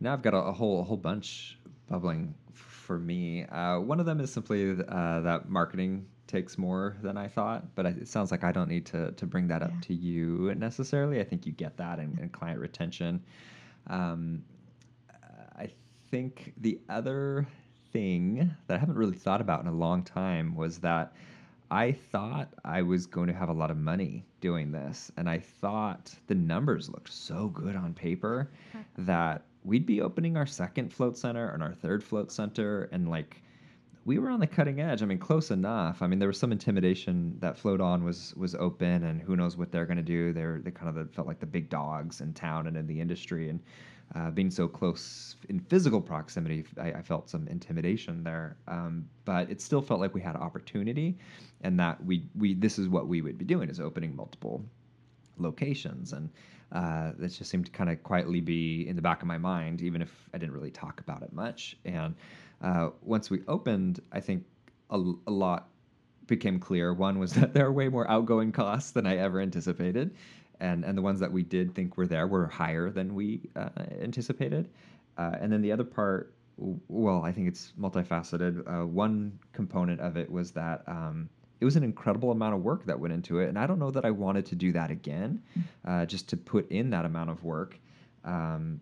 Now 0.00 0.12
I've 0.12 0.22
got 0.22 0.34
a, 0.34 0.38
a 0.38 0.52
whole 0.52 0.80
a 0.80 0.84
whole 0.84 0.96
bunch 0.96 1.58
bubbling 1.88 2.34
for 2.52 2.98
me. 2.98 3.44
Uh, 3.44 3.80
one 3.80 4.00
of 4.00 4.06
them 4.06 4.20
is 4.20 4.32
simply 4.32 4.76
uh, 4.88 5.20
that 5.20 5.48
marketing 5.48 6.06
takes 6.26 6.58
more 6.58 6.96
than 7.02 7.16
I 7.16 7.28
thought, 7.28 7.74
but 7.74 7.86
it 7.86 8.08
sounds 8.08 8.30
like 8.30 8.44
I 8.44 8.52
don't 8.52 8.68
need 8.68 8.86
to 8.86 9.12
to 9.12 9.26
bring 9.26 9.48
that 9.48 9.62
up 9.62 9.72
to 9.82 9.94
you 9.94 10.54
necessarily. 10.54 11.20
I 11.20 11.24
think 11.24 11.46
you 11.46 11.52
get 11.52 11.76
that 11.78 11.98
in, 11.98 12.18
in 12.20 12.28
client 12.28 12.60
retention. 12.60 13.22
Um, 13.86 14.42
I 14.50 14.55
think 16.16 16.54
the 16.62 16.78
other 16.88 17.46
thing 17.92 18.50
that 18.66 18.74
I 18.74 18.78
haven't 18.78 18.96
really 18.96 19.16
thought 19.16 19.42
about 19.42 19.60
in 19.60 19.66
a 19.66 19.72
long 19.72 20.02
time 20.02 20.54
was 20.54 20.78
that 20.78 21.12
I 21.70 21.92
thought 21.92 22.48
I 22.64 22.80
was 22.80 23.04
going 23.04 23.26
to 23.26 23.34
have 23.34 23.50
a 23.50 23.52
lot 23.52 23.70
of 23.70 23.76
money 23.76 24.24
doing 24.40 24.72
this. 24.72 25.12
And 25.18 25.28
I 25.28 25.38
thought 25.38 26.14
the 26.26 26.34
numbers 26.34 26.88
looked 26.88 27.12
so 27.12 27.48
good 27.48 27.76
on 27.76 27.92
paper 27.92 28.48
that 28.96 29.42
we'd 29.64 29.84
be 29.84 30.00
opening 30.00 30.38
our 30.38 30.46
second 30.46 30.90
float 30.90 31.18
center 31.18 31.50
and 31.50 31.62
our 31.62 31.74
third 31.74 32.02
float 32.02 32.32
center. 32.32 32.88
And 32.92 33.10
like, 33.10 33.42
we 34.06 34.18
were 34.18 34.30
on 34.30 34.40
the 34.40 34.46
cutting 34.46 34.80
edge. 34.80 35.02
I 35.02 35.04
mean, 35.04 35.18
close 35.18 35.50
enough. 35.50 36.00
I 36.00 36.06
mean, 36.06 36.18
there 36.18 36.28
was 36.28 36.38
some 36.38 36.52
intimidation 36.52 37.36
that 37.40 37.58
Float 37.58 37.80
On 37.80 38.04
was 38.04 38.32
was 38.36 38.54
open, 38.54 39.02
and 39.02 39.20
who 39.20 39.34
knows 39.34 39.56
what 39.56 39.72
they're 39.72 39.84
going 39.84 39.96
to 39.96 40.02
do. 40.04 40.32
They're 40.32 40.60
they 40.62 40.70
kind 40.70 40.96
of 40.96 41.10
felt 41.10 41.26
like 41.26 41.40
the 41.40 41.46
big 41.46 41.68
dogs 41.68 42.20
in 42.20 42.32
town 42.32 42.68
and 42.68 42.76
in 42.76 42.86
the 42.86 43.00
industry, 43.00 43.48
and 43.48 43.58
uh, 44.14 44.30
being 44.30 44.50
so 44.50 44.68
close 44.68 45.36
in 45.48 45.60
physical 45.60 46.00
proximity, 46.00 46.64
I, 46.80 46.92
I 46.92 47.02
felt 47.02 47.28
some 47.28 47.48
intimidation 47.48 48.22
there. 48.22 48.56
Um, 48.68 49.08
but 49.24 49.50
it 49.50 49.60
still 49.60 49.82
felt 49.82 50.00
like 50.00 50.14
we 50.14 50.20
had 50.20 50.36
opportunity, 50.36 51.18
and 51.62 51.78
that 51.80 52.02
we 52.04 52.28
we 52.36 52.54
this 52.54 52.78
is 52.78 52.88
what 52.88 53.08
we 53.08 53.20
would 53.20 53.38
be 53.38 53.44
doing 53.44 53.68
is 53.68 53.80
opening 53.80 54.14
multiple 54.14 54.64
locations, 55.38 56.12
and 56.12 56.30
uh, 56.72 57.12
that 57.18 57.28
just 57.28 57.50
seemed 57.50 57.66
to 57.66 57.72
kind 57.72 57.90
of 57.90 58.02
quietly 58.02 58.40
be 58.40 58.86
in 58.88 58.96
the 58.96 59.02
back 59.02 59.22
of 59.22 59.28
my 59.28 59.38
mind, 59.38 59.82
even 59.82 60.02
if 60.02 60.10
I 60.34 60.38
didn't 60.38 60.54
really 60.54 60.70
talk 60.70 61.00
about 61.00 61.22
it 61.22 61.32
much. 61.32 61.76
And 61.84 62.14
uh, 62.62 62.90
once 63.02 63.30
we 63.30 63.42
opened, 63.48 64.00
I 64.12 64.20
think 64.20 64.44
a, 64.90 64.96
a 65.26 65.30
lot 65.30 65.68
became 66.26 66.58
clear. 66.58 66.92
One 66.92 67.18
was 67.18 67.32
that 67.34 67.54
there 67.54 67.66
are 67.66 67.72
way 67.72 67.88
more 67.88 68.08
outgoing 68.10 68.52
costs 68.52 68.90
than 68.92 69.06
I 69.06 69.16
ever 69.16 69.40
anticipated, 69.40 70.14
and 70.60 70.84
and 70.84 70.96
the 70.96 71.02
ones 71.02 71.20
that 71.20 71.30
we 71.30 71.42
did 71.42 71.74
think 71.74 71.96
were 71.96 72.06
there 72.06 72.26
were 72.26 72.46
higher 72.46 72.90
than 72.90 73.14
we 73.14 73.40
uh, 73.56 73.68
anticipated. 74.00 74.68
Uh, 75.18 75.36
and 75.40 75.52
then 75.52 75.62
the 75.62 75.72
other 75.72 75.84
part, 75.84 76.34
well, 76.58 77.22
I 77.24 77.32
think 77.32 77.48
it's 77.48 77.72
multifaceted. 77.78 78.62
Uh, 78.66 78.86
one 78.86 79.38
component 79.52 80.00
of 80.00 80.16
it 80.16 80.30
was 80.30 80.50
that 80.52 80.82
um, 80.86 81.28
it 81.60 81.64
was 81.64 81.76
an 81.76 81.82
incredible 81.82 82.30
amount 82.30 82.54
of 82.54 82.62
work 82.62 82.84
that 82.84 82.98
went 82.98 83.14
into 83.14 83.38
it, 83.38 83.48
and 83.48 83.58
I 83.58 83.66
don't 83.66 83.78
know 83.78 83.90
that 83.90 84.04
I 84.04 84.10
wanted 84.10 84.44
to 84.46 84.54
do 84.54 84.72
that 84.72 84.90
again, 84.90 85.42
uh, 85.86 86.04
just 86.04 86.28
to 86.30 86.36
put 86.36 86.70
in 86.70 86.90
that 86.90 87.06
amount 87.06 87.30
of 87.30 87.42
work. 87.44 87.78
Um, 88.24 88.80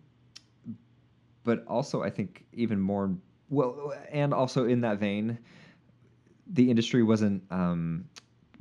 but 1.43 1.63
also, 1.67 2.01
I 2.01 2.09
think 2.09 2.45
even 2.53 2.79
more 2.79 3.15
well, 3.49 3.93
and 4.11 4.33
also 4.33 4.65
in 4.65 4.81
that 4.81 4.99
vein, 4.99 5.37
the 6.47 6.69
industry 6.69 7.03
wasn't 7.03 7.43
um, 7.51 8.05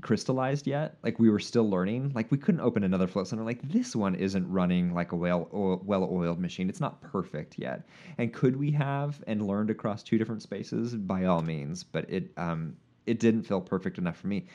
crystallized 0.04 0.66
yet. 0.66 0.98
Like 1.02 1.18
we 1.18 1.30
were 1.30 1.40
still 1.40 1.68
learning. 1.68 2.12
Like 2.14 2.30
we 2.30 2.38
couldn't 2.38 2.60
open 2.60 2.84
another 2.84 3.08
float 3.08 3.26
center. 3.26 3.42
Like 3.42 3.60
this 3.62 3.96
one 3.96 4.14
isn't 4.14 4.48
running 4.48 4.94
like 4.94 5.10
a 5.10 5.16
well 5.16 5.48
well 5.84 6.08
oiled 6.12 6.38
machine. 6.38 6.68
It's 6.68 6.80
not 6.80 7.00
perfect 7.00 7.58
yet. 7.58 7.88
And 8.18 8.32
could 8.32 8.54
we 8.54 8.70
have 8.72 9.24
and 9.26 9.44
learned 9.44 9.70
across 9.70 10.04
two 10.04 10.18
different 10.18 10.42
spaces? 10.42 10.94
By 10.94 11.24
all 11.24 11.42
means, 11.42 11.82
but 11.82 12.08
it 12.08 12.30
um, 12.36 12.76
it 13.06 13.18
didn't 13.18 13.42
feel 13.42 13.60
perfect 13.60 13.98
enough 13.98 14.16
for 14.16 14.28
me. 14.28 14.46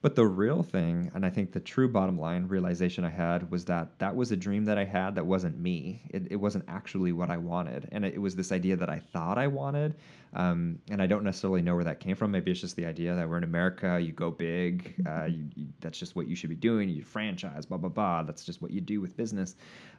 But 0.00 0.14
the 0.14 0.26
real 0.26 0.62
thing, 0.62 1.10
and 1.12 1.26
I 1.26 1.30
think 1.30 1.50
the 1.50 1.58
true 1.58 1.88
bottom 1.88 2.20
line 2.20 2.46
realization 2.46 3.04
I 3.04 3.10
had 3.10 3.50
was 3.50 3.64
that 3.64 3.98
that 3.98 4.14
was 4.14 4.30
a 4.30 4.36
dream 4.36 4.64
that 4.66 4.78
I 4.78 4.84
had 4.84 5.16
that 5.16 5.26
wasn't 5.26 5.58
me. 5.58 6.02
It, 6.10 6.28
it 6.30 6.36
wasn't 6.36 6.66
actually 6.68 7.10
what 7.10 7.30
I 7.30 7.36
wanted. 7.36 7.88
And 7.90 8.04
it, 8.04 8.14
it 8.14 8.18
was 8.18 8.36
this 8.36 8.52
idea 8.52 8.76
that 8.76 8.88
I 8.88 9.00
thought 9.00 9.38
I 9.38 9.48
wanted. 9.48 9.96
Um, 10.34 10.78
and 10.88 11.02
I 11.02 11.06
don't 11.06 11.24
necessarily 11.24 11.62
know 11.62 11.74
where 11.74 11.82
that 11.82 11.98
came 11.98 12.14
from. 12.14 12.30
Maybe 12.30 12.52
it's 12.52 12.60
just 12.60 12.76
the 12.76 12.86
idea 12.86 13.16
that 13.16 13.28
we're 13.28 13.38
in 13.38 13.44
America, 13.44 13.98
you 14.00 14.12
go 14.12 14.30
big, 14.30 14.94
uh, 15.04 15.24
you, 15.24 15.48
you, 15.56 15.66
that's 15.80 15.98
just 15.98 16.14
what 16.14 16.28
you 16.28 16.36
should 16.36 16.50
be 16.50 16.56
doing. 16.56 16.88
You 16.88 17.02
franchise, 17.02 17.66
blah, 17.66 17.78
blah, 17.78 17.88
blah. 17.88 18.22
That's 18.22 18.44
just 18.44 18.62
what 18.62 18.70
you 18.70 18.80
do 18.80 19.00
with 19.00 19.16
business. 19.16 19.56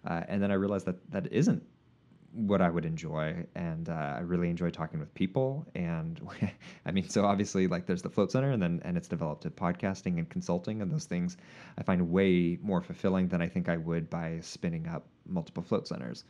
Uh, 0.07 0.21
and 0.29 0.41
then 0.41 0.49
I 0.49 0.53
realized 0.53 0.85
that 0.85 1.11
that 1.11 1.29
isn't 1.33 1.61
what 2.33 2.61
I 2.61 2.69
would 2.69 2.85
enjoy, 2.85 3.45
and 3.55 3.89
uh, 3.89 4.15
I 4.17 4.19
really 4.19 4.49
enjoy 4.49 4.69
talking 4.69 4.99
with 4.99 5.13
people. 5.13 5.65
And 5.75 6.21
I 6.85 6.91
mean, 6.91 7.09
so 7.09 7.25
obviously, 7.25 7.67
like 7.67 7.85
there's 7.85 8.01
the 8.01 8.09
Float 8.09 8.31
Center, 8.31 8.51
and 8.51 8.61
then 8.61 8.81
and 8.83 8.97
it's 8.97 9.07
developed 9.07 9.43
to 9.43 9.49
podcasting 9.49 10.17
and 10.17 10.29
consulting, 10.29 10.81
and 10.81 10.91
those 10.91 11.05
things 11.05 11.37
I 11.77 11.83
find 11.83 12.09
way 12.09 12.59
more 12.61 12.81
fulfilling 12.81 13.27
than 13.27 13.41
I 13.41 13.47
think 13.47 13.69
I 13.69 13.77
would 13.77 14.09
by 14.09 14.39
spinning 14.41 14.87
up 14.87 15.07
multiple 15.25 15.63
float 15.63 15.87
centers. 15.87 16.23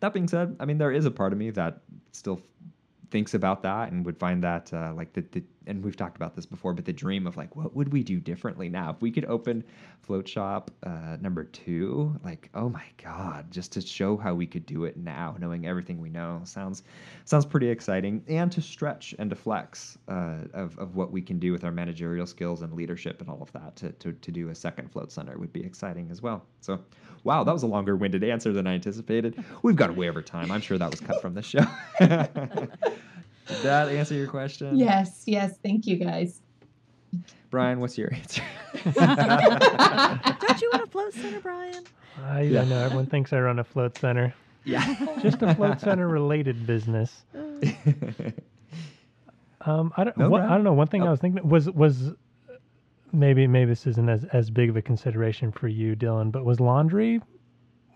That 0.00 0.12
being 0.12 0.28
said, 0.28 0.56
I 0.60 0.64
mean, 0.64 0.78
there 0.78 0.92
is 0.92 1.04
a 1.04 1.10
part 1.10 1.32
of 1.32 1.38
me 1.38 1.50
that 1.50 1.80
still 2.12 2.40
thinks 3.10 3.34
about 3.34 3.62
that 3.62 3.92
and 3.92 4.04
would 4.06 4.18
find 4.18 4.42
that 4.42 4.72
uh, 4.72 4.92
like 4.94 5.12
the, 5.12 5.22
the 5.32 5.42
and 5.66 5.84
we've 5.84 5.96
talked 5.96 6.16
about 6.16 6.34
this 6.34 6.46
before 6.46 6.72
but 6.72 6.84
the 6.84 6.92
dream 6.92 7.26
of 7.26 7.36
like 7.36 7.54
what 7.54 7.74
would 7.74 7.92
we 7.92 8.02
do 8.02 8.18
differently 8.18 8.68
now? 8.68 8.90
If 8.90 9.02
we 9.02 9.10
could 9.10 9.24
open 9.26 9.62
float 10.02 10.28
shop 10.28 10.70
uh, 10.82 11.16
number 11.20 11.44
two 11.44 12.18
like 12.24 12.50
oh 12.54 12.68
my 12.68 12.84
god 13.02 13.50
just 13.50 13.72
to 13.72 13.80
show 13.80 14.16
how 14.16 14.34
we 14.34 14.46
could 14.46 14.66
do 14.66 14.84
it 14.84 14.96
now 14.96 15.36
knowing 15.38 15.66
everything 15.66 16.00
we 16.00 16.08
know 16.08 16.40
sounds 16.44 16.82
sounds 17.24 17.44
pretty 17.44 17.68
exciting. 17.68 18.22
And 18.28 18.50
to 18.52 18.62
stretch 18.62 19.14
and 19.18 19.30
to 19.30 19.36
flex 19.36 19.98
uh, 20.08 20.38
of, 20.54 20.78
of 20.78 20.96
what 20.96 21.12
we 21.12 21.22
can 21.22 21.38
do 21.38 21.52
with 21.52 21.64
our 21.64 21.72
managerial 21.72 22.26
skills 22.26 22.62
and 22.62 22.72
leadership 22.72 23.20
and 23.20 23.28
all 23.28 23.42
of 23.42 23.52
that 23.52 23.76
to, 23.76 23.92
to, 23.92 24.12
to 24.12 24.30
do 24.30 24.48
a 24.48 24.54
second 24.54 24.90
float 24.90 25.12
center 25.12 25.38
would 25.38 25.52
be 25.52 25.64
exciting 25.64 26.08
as 26.10 26.22
well. 26.22 26.44
So 26.60 26.80
wow 27.24 27.44
that 27.44 27.52
was 27.52 27.62
a 27.62 27.66
longer 27.66 27.96
winded 27.96 28.24
answer 28.24 28.52
than 28.52 28.66
i 28.66 28.74
anticipated. 28.74 29.42
We've 29.62 29.76
got 29.76 29.94
way 29.94 30.08
over 30.08 30.22
time. 30.22 30.50
I'm 30.50 30.60
sure 30.60 30.78
that 30.78 30.90
was 30.90 31.00
cut 31.00 31.20
from 31.20 31.34
the 31.34 31.42
show 31.42 31.64
Did 33.46 33.62
that 33.62 33.88
answer 33.88 34.14
your 34.14 34.28
question? 34.28 34.76
Yes, 34.76 35.24
yes. 35.26 35.58
Thank 35.62 35.86
you, 35.86 35.96
guys. 35.96 36.40
Brian, 37.50 37.80
what's 37.80 37.98
your 37.98 38.12
answer? 38.14 38.42
Don't 38.84 38.94
you 38.94 40.70
want 40.72 40.82
a 40.82 40.86
float 40.90 41.12
center, 41.12 41.40
Brian? 41.40 41.84
I, 42.24 42.42
yeah. 42.42 42.62
I 42.62 42.64
know 42.64 42.78
everyone 42.78 43.06
thinks 43.06 43.32
I 43.32 43.40
run 43.40 43.58
a 43.58 43.64
float 43.64 43.98
center. 43.98 44.32
Yeah. 44.64 44.94
Just 45.22 45.42
a 45.42 45.54
float 45.54 45.80
center 45.80 46.06
related 46.06 46.66
business. 46.66 47.24
um, 49.62 49.92
I 49.96 50.04
don't. 50.04 50.16
No, 50.16 50.28
what, 50.30 50.42
I 50.42 50.50
don't 50.50 50.64
know. 50.64 50.74
One 50.74 50.86
thing 50.86 51.02
oh. 51.02 51.06
I 51.06 51.10
was 51.10 51.20
thinking 51.20 51.48
was 51.48 51.68
was 51.70 52.12
maybe 53.12 53.46
maybe 53.46 53.70
this 53.70 53.86
isn't 53.86 54.08
as 54.08 54.24
as 54.32 54.50
big 54.50 54.68
of 54.68 54.76
a 54.76 54.82
consideration 54.82 55.50
for 55.50 55.68
you, 55.68 55.96
Dylan, 55.96 56.30
but 56.30 56.44
was 56.44 56.60
laundry 56.60 57.20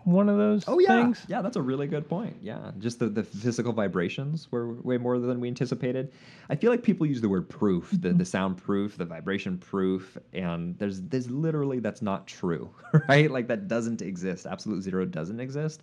one 0.05 0.29
of 0.29 0.37
those 0.37 0.63
oh, 0.67 0.79
yeah. 0.79 0.87
things? 0.87 1.25
Yeah, 1.27 1.41
that's 1.41 1.57
a 1.57 1.61
really 1.61 1.87
good 1.87 2.07
point. 2.07 2.37
Yeah. 2.41 2.71
Just 2.77 2.99
the, 2.99 3.09
the 3.09 3.23
physical 3.23 3.73
vibrations 3.73 4.51
were 4.51 4.73
way 4.73 4.97
more 4.97 5.17
than 5.19 5.39
we 5.39 5.47
anticipated. 5.47 6.13
I 6.49 6.55
feel 6.55 6.71
like 6.71 6.83
people 6.83 7.07
use 7.07 7.21
the 7.21 7.29
word 7.29 7.49
proof, 7.49 7.89
the, 7.91 8.13
the 8.13 8.25
sound 8.25 8.57
proof, 8.57 8.97
the 8.97 9.05
vibration 9.05 9.57
proof, 9.57 10.17
and 10.33 10.77
there's 10.77 11.01
there's 11.01 11.29
literally 11.29 11.79
that's 11.79 12.03
not 12.03 12.27
true, 12.27 12.69
right? 13.09 13.29
Like 13.29 13.47
that 13.47 13.67
doesn't 13.67 14.01
exist. 14.01 14.45
Absolute 14.45 14.83
zero 14.83 15.05
doesn't 15.05 15.39
exist. 15.39 15.81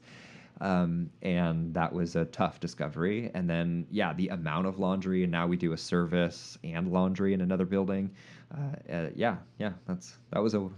Um, 0.61 1.11
and 1.23 1.75
that 1.75 1.93
was 1.93 2.15
a 2.15 2.25
tough 2.27 2.61
discovery. 2.61 3.33
And 3.35 3.51
then, 3.51 3.87
yeah, 3.91 4.13
the 4.13 4.29
amount 4.29 4.69
of 4.69 4.79
laundry, 4.79 5.25
and 5.25 5.33
now 5.33 5.49
we 5.49 5.57
do 5.57 5.73
a 5.73 5.77
service 5.77 6.57
and 6.63 6.93
laundry 6.93 7.35
in 7.35 7.41
another 7.41 7.65
building. 7.65 8.13
Uh, 8.55 8.93
uh, 8.93 9.09
yeah, 9.17 9.37
yeah, 9.59 9.73
that's 9.89 10.15
that 10.31 10.41
was 10.41 10.55
a 10.55 10.69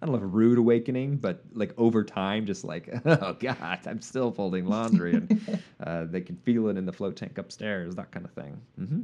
I 0.00 0.06
don't 0.06 0.12
know 0.12 0.18
if 0.18 0.24
a 0.24 0.26
rude 0.26 0.58
awakening, 0.58 1.16
but 1.16 1.42
like 1.54 1.72
over 1.78 2.04
time, 2.04 2.44
just 2.44 2.64
like, 2.64 2.88
oh 3.06 3.36
God, 3.40 3.80
I'm 3.86 4.02
still 4.02 4.30
folding 4.30 4.66
laundry, 4.66 5.14
and 5.14 5.62
uh, 5.82 6.04
they 6.04 6.20
can 6.20 6.36
feel 6.36 6.68
it 6.68 6.76
in 6.76 6.84
the 6.84 6.92
float 6.92 7.16
tank 7.16 7.38
upstairs, 7.38 7.94
that 7.94 8.10
kind 8.10 8.26
of 8.26 8.32
thing. 8.32 8.60
Mm-hmm. 8.78 9.02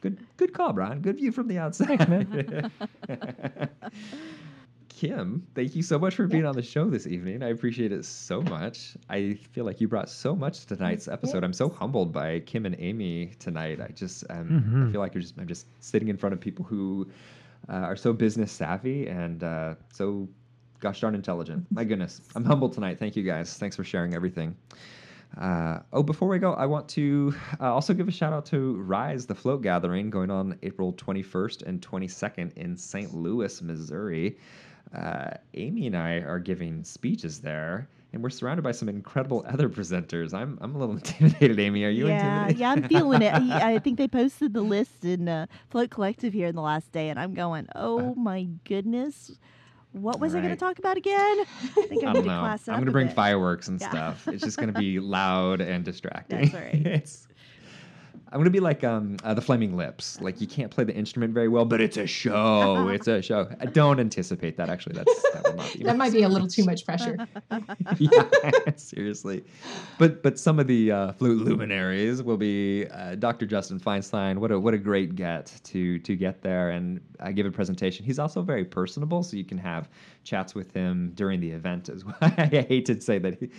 Good, 0.00 0.18
good 0.36 0.52
call, 0.52 0.72
Brian. 0.72 1.00
Good 1.00 1.16
view 1.16 1.30
from 1.30 1.46
the 1.46 1.58
outside. 1.58 2.08
Man. 2.08 2.70
Kim, 4.88 5.46
thank 5.54 5.76
you 5.76 5.82
so 5.82 5.98
much 5.98 6.16
for 6.16 6.26
being 6.26 6.44
on 6.44 6.54
the 6.54 6.62
show 6.62 6.90
this 6.90 7.06
evening. 7.06 7.42
I 7.42 7.48
appreciate 7.48 7.92
it 7.92 8.04
so 8.04 8.42
much. 8.42 8.96
I 9.08 9.34
feel 9.52 9.64
like 9.64 9.80
you 9.80 9.88
brought 9.88 10.08
so 10.08 10.34
much 10.34 10.66
to 10.66 10.76
tonight's 10.76 11.08
episode. 11.08 11.44
I'm 11.44 11.52
so 11.52 11.68
humbled 11.68 12.12
by 12.12 12.40
Kim 12.40 12.66
and 12.66 12.76
Amy 12.78 13.32
tonight. 13.38 13.80
I 13.80 13.88
just, 13.88 14.24
um, 14.30 14.48
mm-hmm. 14.48 14.88
I 14.88 14.92
feel 14.92 15.00
like 15.00 15.14
you're 15.14 15.22
just, 15.22 15.38
I'm 15.38 15.46
just 15.46 15.66
sitting 15.80 16.08
in 16.08 16.16
front 16.16 16.32
of 16.34 16.40
people 16.40 16.64
who 16.64 17.08
uh, 17.68 17.72
are 17.72 17.96
so 17.96 18.12
business 18.12 18.52
savvy 18.52 19.06
and 19.06 19.42
uh, 19.42 19.74
so 19.92 20.28
gosh 20.80 21.00
darn 21.00 21.14
intelligent. 21.14 21.66
My 21.70 21.84
goodness, 21.84 22.20
I'm 22.34 22.44
humbled 22.44 22.72
tonight. 22.72 22.98
Thank 22.98 23.16
you 23.16 23.22
guys. 23.22 23.56
Thanks 23.56 23.76
for 23.76 23.84
sharing 23.84 24.14
everything. 24.14 24.56
Uh, 25.40 25.78
oh, 25.92 26.02
before 26.02 26.28
we 26.28 26.38
go, 26.38 26.52
I 26.52 26.66
want 26.66 26.88
to 26.90 27.34
uh, 27.58 27.72
also 27.72 27.94
give 27.94 28.06
a 28.06 28.10
shout 28.10 28.34
out 28.34 28.44
to 28.46 28.76
Rise, 28.82 29.24
the 29.24 29.34
float 29.34 29.62
gathering 29.62 30.10
going 30.10 30.30
on 30.30 30.58
April 30.62 30.92
21st 30.92 31.62
and 31.62 31.80
22nd 31.80 32.52
in 32.54 32.76
St. 32.76 33.14
Louis, 33.14 33.62
Missouri. 33.62 34.36
Uh, 34.94 35.30
Amy 35.54 35.86
and 35.86 35.96
I 35.96 36.16
are 36.16 36.38
giving 36.38 36.84
speeches 36.84 37.40
there, 37.40 37.88
and 38.12 38.22
we're 38.22 38.30
surrounded 38.30 38.62
by 38.62 38.72
some 38.72 38.88
incredible 38.88 39.44
other 39.48 39.68
presenters. 39.68 40.34
I'm 40.34 40.58
I'm 40.60 40.74
a 40.74 40.78
little 40.78 40.94
intimidated, 40.96 41.58
Amy. 41.58 41.84
Are 41.84 41.90
you 41.90 42.08
yeah, 42.08 42.48
intimidated? 42.48 42.60
Yeah, 42.60 42.70
I'm 42.70 42.88
feeling 42.88 43.22
it. 43.22 43.32
I 43.34 43.78
think 43.78 43.98
they 43.98 44.08
posted 44.08 44.54
the 44.54 44.62
list 44.62 45.04
in 45.04 45.28
uh, 45.28 45.46
Float 45.70 45.90
Collective 45.90 46.32
here 46.32 46.48
in 46.48 46.54
the 46.54 46.62
last 46.62 46.92
day, 46.92 47.08
and 47.08 47.18
I'm 47.18 47.34
going, 47.34 47.68
oh 47.74 48.14
my 48.14 48.44
goodness. 48.64 49.32
What 49.92 50.20
was 50.20 50.32
right. 50.32 50.38
I 50.38 50.42
going 50.46 50.56
to 50.56 50.58
talk 50.58 50.78
about 50.78 50.96
again? 50.96 51.12
I 51.20 51.86
think 51.86 52.02
I, 52.02 52.10
I 52.10 52.12
don't 52.14 52.24
know. 52.24 52.32
I'm 52.32 52.58
going 52.66 52.86
to 52.86 52.92
bring 52.92 53.08
bit. 53.08 53.14
fireworks 53.14 53.68
and 53.68 53.78
yeah. 53.78 53.90
stuff. 53.90 54.26
It's 54.26 54.42
just 54.42 54.56
going 54.56 54.72
to 54.72 54.80
be 54.80 54.98
loud 55.00 55.60
and 55.60 55.84
distracting. 55.84 56.50
That's 56.50 56.54
right. 56.54 56.86
it's 56.86 57.28
I'm 58.32 58.38
gonna 58.38 58.48
be 58.48 58.60
like 58.60 58.82
um, 58.82 59.18
uh, 59.24 59.34
the 59.34 59.42
Flaming 59.42 59.76
Lips. 59.76 60.18
Like 60.22 60.40
you 60.40 60.46
can't 60.46 60.70
play 60.70 60.84
the 60.84 60.94
instrument 60.94 61.34
very 61.34 61.48
well, 61.48 61.66
but 61.66 61.82
it's 61.82 61.98
a 61.98 62.06
show. 62.06 62.88
it's 62.92 63.06
a 63.06 63.20
show. 63.20 63.46
I 63.60 63.66
don't 63.66 64.00
anticipate 64.00 64.56
that. 64.56 64.70
Actually, 64.70 64.94
that's 64.94 65.22
that 65.34 65.44
will 65.44 65.56
not 65.56 65.72
be. 65.74 65.84
that 65.84 65.96
might 65.98 66.12
be 66.12 66.22
a 66.22 66.28
little 66.30 66.48
too 66.48 66.64
much 66.64 66.86
pressure. 66.86 67.28
yeah, 67.98 68.22
seriously. 68.76 69.44
But 69.98 70.22
but 70.22 70.38
some 70.38 70.58
of 70.58 70.66
the 70.66 70.90
uh, 70.90 71.12
flute 71.12 71.44
luminaries 71.44 72.22
will 72.22 72.38
be 72.38 72.86
uh, 72.86 73.16
Dr. 73.16 73.44
Justin 73.44 73.78
Feinstein. 73.78 74.38
What 74.38 74.50
a 74.50 74.58
what 74.58 74.72
a 74.72 74.78
great 74.78 75.14
get 75.14 75.52
to 75.64 75.98
to 75.98 76.16
get 76.16 76.40
there 76.40 76.70
and 76.70 77.02
I 77.20 77.32
give 77.32 77.44
a 77.44 77.50
presentation. 77.50 78.04
He's 78.04 78.18
also 78.18 78.40
very 78.40 78.64
personable, 78.64 79.22
so 79.22 79.36
you 79.36 79.44
can 79.44 79.58
have 79.58 79.90
chats 80.24 80.54
with 80.54 80.72
him 80.72 81.12
during 81.14 81.40
the 81.40 81.50
event 81.50 81.88
as 81.88 82.04
well. 82.04 82.16
I 82.20 82.64
hate 82.68 82.86
to 82.86 83.00
say 83.00 83.18
that 83.18 83.38
he, 83.40 83.50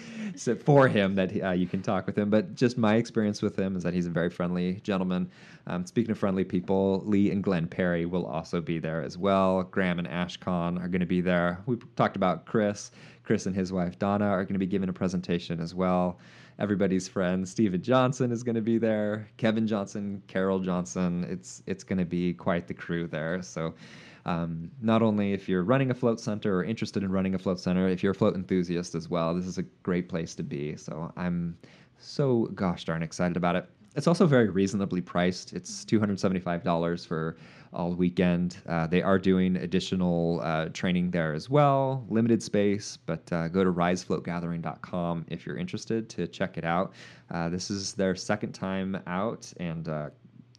for 0.56 0.88
him 0.88 1.16
that 1.16 1.44
uh, 1.44 1.52
you 1.52 1.68
can 1.68 1.82
talk 1.82 2.06
with 2.06 2.18
him, 2.18 2.30
but 2.30 2.56
just 2.56 2.78
my 2.78 2.96
experience 2.96 3.42
with 3.42 3.58
him 3.58 3.76
is 3.76 3.84
that 3.84 3.94
he's 3.94 4.08
a 4.08 4.12
very 4.12 4.30
friendly 4.30 4.76
gentleman. 4.84 5.30
Um, 5.68 5.86
speaking 5.86 6.12
of 6.12 6.18
friendly 6.18 6.44
people, 6.44 7.02
Lee 7.06 7.32
and 7.32 7.44
Glenn 7.44 7.68
Perry 7.68 8.06
will 8.06 8.26
also 8.26 8.62
be 8.62 8.80
there 8.80 9.02
as 9.02 9.18
well. 9.18 9.64
Graham 9.64 10.00
and 10.00 10.08
Ashkan 10.08 10.82
are 10.82 10.88
going 10.88 11.00
to 11.02 11.06
be 11.06 11.22
there. 11.22 11.62
We 11.66 11.78
talked 11.96 12.16
about 12.16 12.46
Chris. 12.46 12.92
Chris 13.24 13.46
and 13.46 13.56
his 13.56 13.72
wife 13.72 13.98
Donna 14.00 14.26
are 14.26 14.44
going 14.44 14.54
to 14.54 14.60
be 14.60 14.66
giving 14.66 14.90
a 14.90 14.94
presentation 14.94 15.60
as 15.62 15.74
well. 15.74 16.20
Everybody's 16.60 17.08
friend 17.08 17.48
Steven 17.48 17.82
Johnson 17.82 18.32
is 18.32 18.44
going 18.44 18.56
to 18.56 18.62
be 18.62 18.78
there. 18.78 19.28
Kevin 19.38 19.66
Johnson, 19.66 20.22
Carol 20.28 20.60
Johnson. 20.60 21.26
It's 21.30 21.64
it's 21.66 21.84
going 21.84 22.00
to 22.00 22.06
be 22.06 22.34
quite 22.34 22.68
the 22.68 22.74
crew 22.74 23.08
there. 23.08 23.42
So. 23.42 23.74
Um, 24.26 24.72
not 24.82 25.02
only 25.02 25.34
if 25.34 25.50
you're 25.50 25.64
running 25.64 25.92
a 25.92 25.94
float 25.94 26.20
center 26.20 26.58
or 26.58 26.64
interested 26.64 27.04
in 27.04 27.12
running 27.12 27.36
a 27.36 27.40
float 27.40 27.60
center, 27.60 27.88
if 27.88 28.02
you're 28.02 28.14
a 28.14 28.16
float 28.16 28.36
enthusiast 28.36 28.96
as 28.96 29.10
well, 29.10 29.34
this 29.36 29.46
is 29.46 29.58
a 29.58 29.64
great 29.84 30.08
place 30.10 30.36
to 30.36 30.44
be. 30.44 30.76
So 30.78 31.12
I'm 31.18 31.58
so 32.00 32.46
gosh 32.56 32.86
darn 32.86 33.04
excited 33.04 33.38
about 33.38 33.56
it. 33.56 33.70
It's 33.96 34.08
also 34.08 34.26
very 34.26 34.50
reasonably 34.50 35.02
priced. 35.02 35.54
It's 35.54 35.86
$275 35.86 37.06
for 37.06 37.38
all 37.74 37.94
weekend. 37.94 38.58
Uh, 38.68 38.88
they 38.88 39.02
are 39.02 39.20
doing 39.20 39.56
additional 39.58 40.42
uh, 40.44 40.70
training 40.74 41.12
there 41.12 41.34
as 41.34 41.50
well, 41.50 42.04
limited 42.10 42.42
space, 42.42 42.98
but 43.06 43.32
uh, 43.32 43.48
go 43.50 43.64
to 43.64 43.72
risefloatgathering.com 43.72 45.26
if 45.30 45.46
you're 45.46 45.58
interested 45.58 46.10
to 46.10 46.28
check 46.28 46.58
it 46.58 46.64
out. 46.64 46.94
Uh, 47.32 47.50
this 47.50 47.70
is 47.70 47.94
their 47.94 48.16
second 48.16 48.54
time 48.54 49.00
out, 49.06 49.52
and 49.58 49.88
uh, 49.88 50.10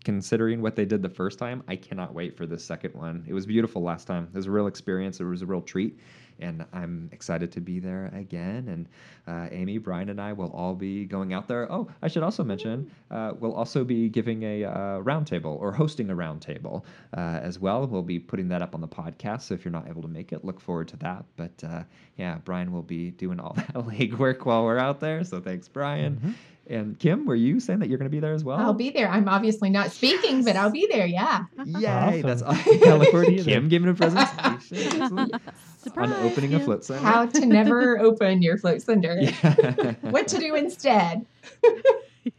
considering 0.04 0.62
what 0.62 0.76
they 0.76 0.84
did 0.84 1.02
the 1.02 1.08
first 1.08 1.38
time, 1.38 1.62
I 1.66 1.76
cannot 1.76 2.14
wait 2.14 2.36
for 2.36 2.46
the 2.46 2.58
second 2.58 2.94
one. 2.94 3.24
It 3.26 3.34
was 3.34 3.46
beautiful 3.46 3.82
last 3.82 4.06
time. 4.06 4.28
It 4.32 4.36
was 4.36 4.46
a 4.46 4.50
real 4.50 4.66
experience. 4.66 5.20
It 5.20 5.24
was 5.24 5.42
a 5.42 5.46
real 5.46 5.62
treat 5.62 5.98
and 6.40 6.64
I'm 6.72 7.08
excited 7.12 7.52
to 7.52 7.60
be 7.60 7.78
there 7.78 8.10
again. 8.14 8.68
And 8.68 8.88
uh, 9.26 9.48
Amy, 9.52 9.78
Brian, 9.78 10.08
and 10.08 10.20
I 10.20 10.32
will 10.32 10.50
all 10.50 10.74
be 10.74 11.04
going 11.04 11.32
out 11.32 11.48
there. 11.48 11.70
Oh, 11.70 11.88
I 12.02 12.08
should 12.08 12.22
also 12.22 12.44
mention 12.44 12.90
uh, 13.10 13.32
we'll 13.38 13.54
also 13.54 13.84
be 13.84 14.08
giving 14.08 14.42
a 14.42 14.64
uh, 14.64 14.72
roundtable 15.00 15.58
or 15.60 15.72
hosting 15.72 16.10
a 16.10 16.14
roundtable 16.14 16.84
uh, 17.16 17.40
as 17.42 17.58
well. 17.58 17.86
We'll 17.86 18.02
be 18.02 18.18
putting 18.18 18.48
that 18.48 18.62
up 18.62 18.74
on 18.74 18.80
the 18.80 18.88
podcast. 18.88 19.42
So 19.42 19.54
if 19.54 19.64
you're 19.64 19.72
not 19.72 19.88
able 19.88 20.02
to 20.02 20.08
make 20.08 20.32
it, 20.32 20.44
look 20.44 20.60
forward 20.60 20.88
to 20.88 20.96
that. 20.98 21.24
But 21.36 21.64
uh, 21.64 21.84
yeah, 22.16 22.38
Brian 22.44 22.72
will 22.72 22.82
be 22.82 23.10
doing 23.12 23.40
all 23.40 23.52
that 23.56 23.74
legwork 23.74 24.44
while 24.44 24.64
we're 24.64 24.78
out 24.78 25.00
there. 25.00 25.24
So 25.24 25.40
thanks, 25.40 25.68
Brian. 25.68 26.16
Mm-hmm. 26.16 26.32
And 26.66 26.98
Kim, 26.98 27.26
were 27.26 27.34
you 27.34 27.60
saying 27.60 27.80
that 27.80 27.88
you're 27.88 27.98
going 27.98 28.10
to 28.10 28.14
be 28.14 28.20
there 28.20 28.32
as 28.32 28.42
well? 28.42 28.58
I'll 28.58 28.72
be 28.72 28.90
there. 28.90 29.08
I'm 29.08 29.28
obviously 29.28 29.68
not 29.68 29.90
speaking, 29.90 30.44
but 30.44 30.56
I'll 30.56 30.70
be 30.70 30.86
there. 30.90 31.06
Yeah. 31.06 31.44
Yay! 31.64 31.86
Awesome. 31.86 32.22
That's 32.22 32.42
awesome. 32.42 33.44
Kim 33.44 33.68
giving 33.68 33.90
a 33.90 33.94
presentation. 33.94 35.30
Surprise. 35.78 36.10
on 36.10 36.26
opening 36.26 36.54
a 36.54 36.60
float 36.60 36.82
center. 36.82 37.00
How 37.00 37.26
to 37.26 37.44
never 37.44 37.98
open 38.00 38.40
your 38.40 38.56
float 38.56 38.80
center. 38.80 39.18
Yeah. 39.20 39.94
what 40.00 40.26
to 40.28 40.38
do 40.38 40.54
instead. 40.54 41.26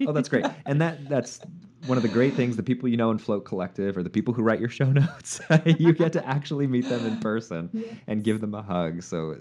oh, 0.08 0.12
that's 0.12 0.30
great. 0.30 0.46
And 0.66 0.82
that 0.82 1.08
that's 1.08 1.42
one 1.86 1.98
of 1.98 2.02
the 2.02 2.10
great 2.10 2.34
things 2.34 2.56
the 2.56 2.64
people 2.64 2.90
you 2.90 2.98
know 2.98 3.12
in 3.12 3.20
float 3.20 3.46
collective 3.46 3.96
or 3.96 4.02
the 4.02 4.10
people 4.10 4.34
who 4.34 4.42
write 4.42 4.60
your 4.60 4.70
show 4.70 4.92
notes 4.92 5.40
you 5.78 5.94
get 5.94 6.12
to 6.12 6.28
actually 6.28 6.66
meet 6.66 6.90
them 6.90 7.06
in 7.06 7.20
person 7.20 7.70
yes. 7.72 7.94
and 8.08 8.24
give 8.24 8.42
them 8.42 8.56
a 8.56 8.62
hug 8.64 9.04
so 9.04 9.38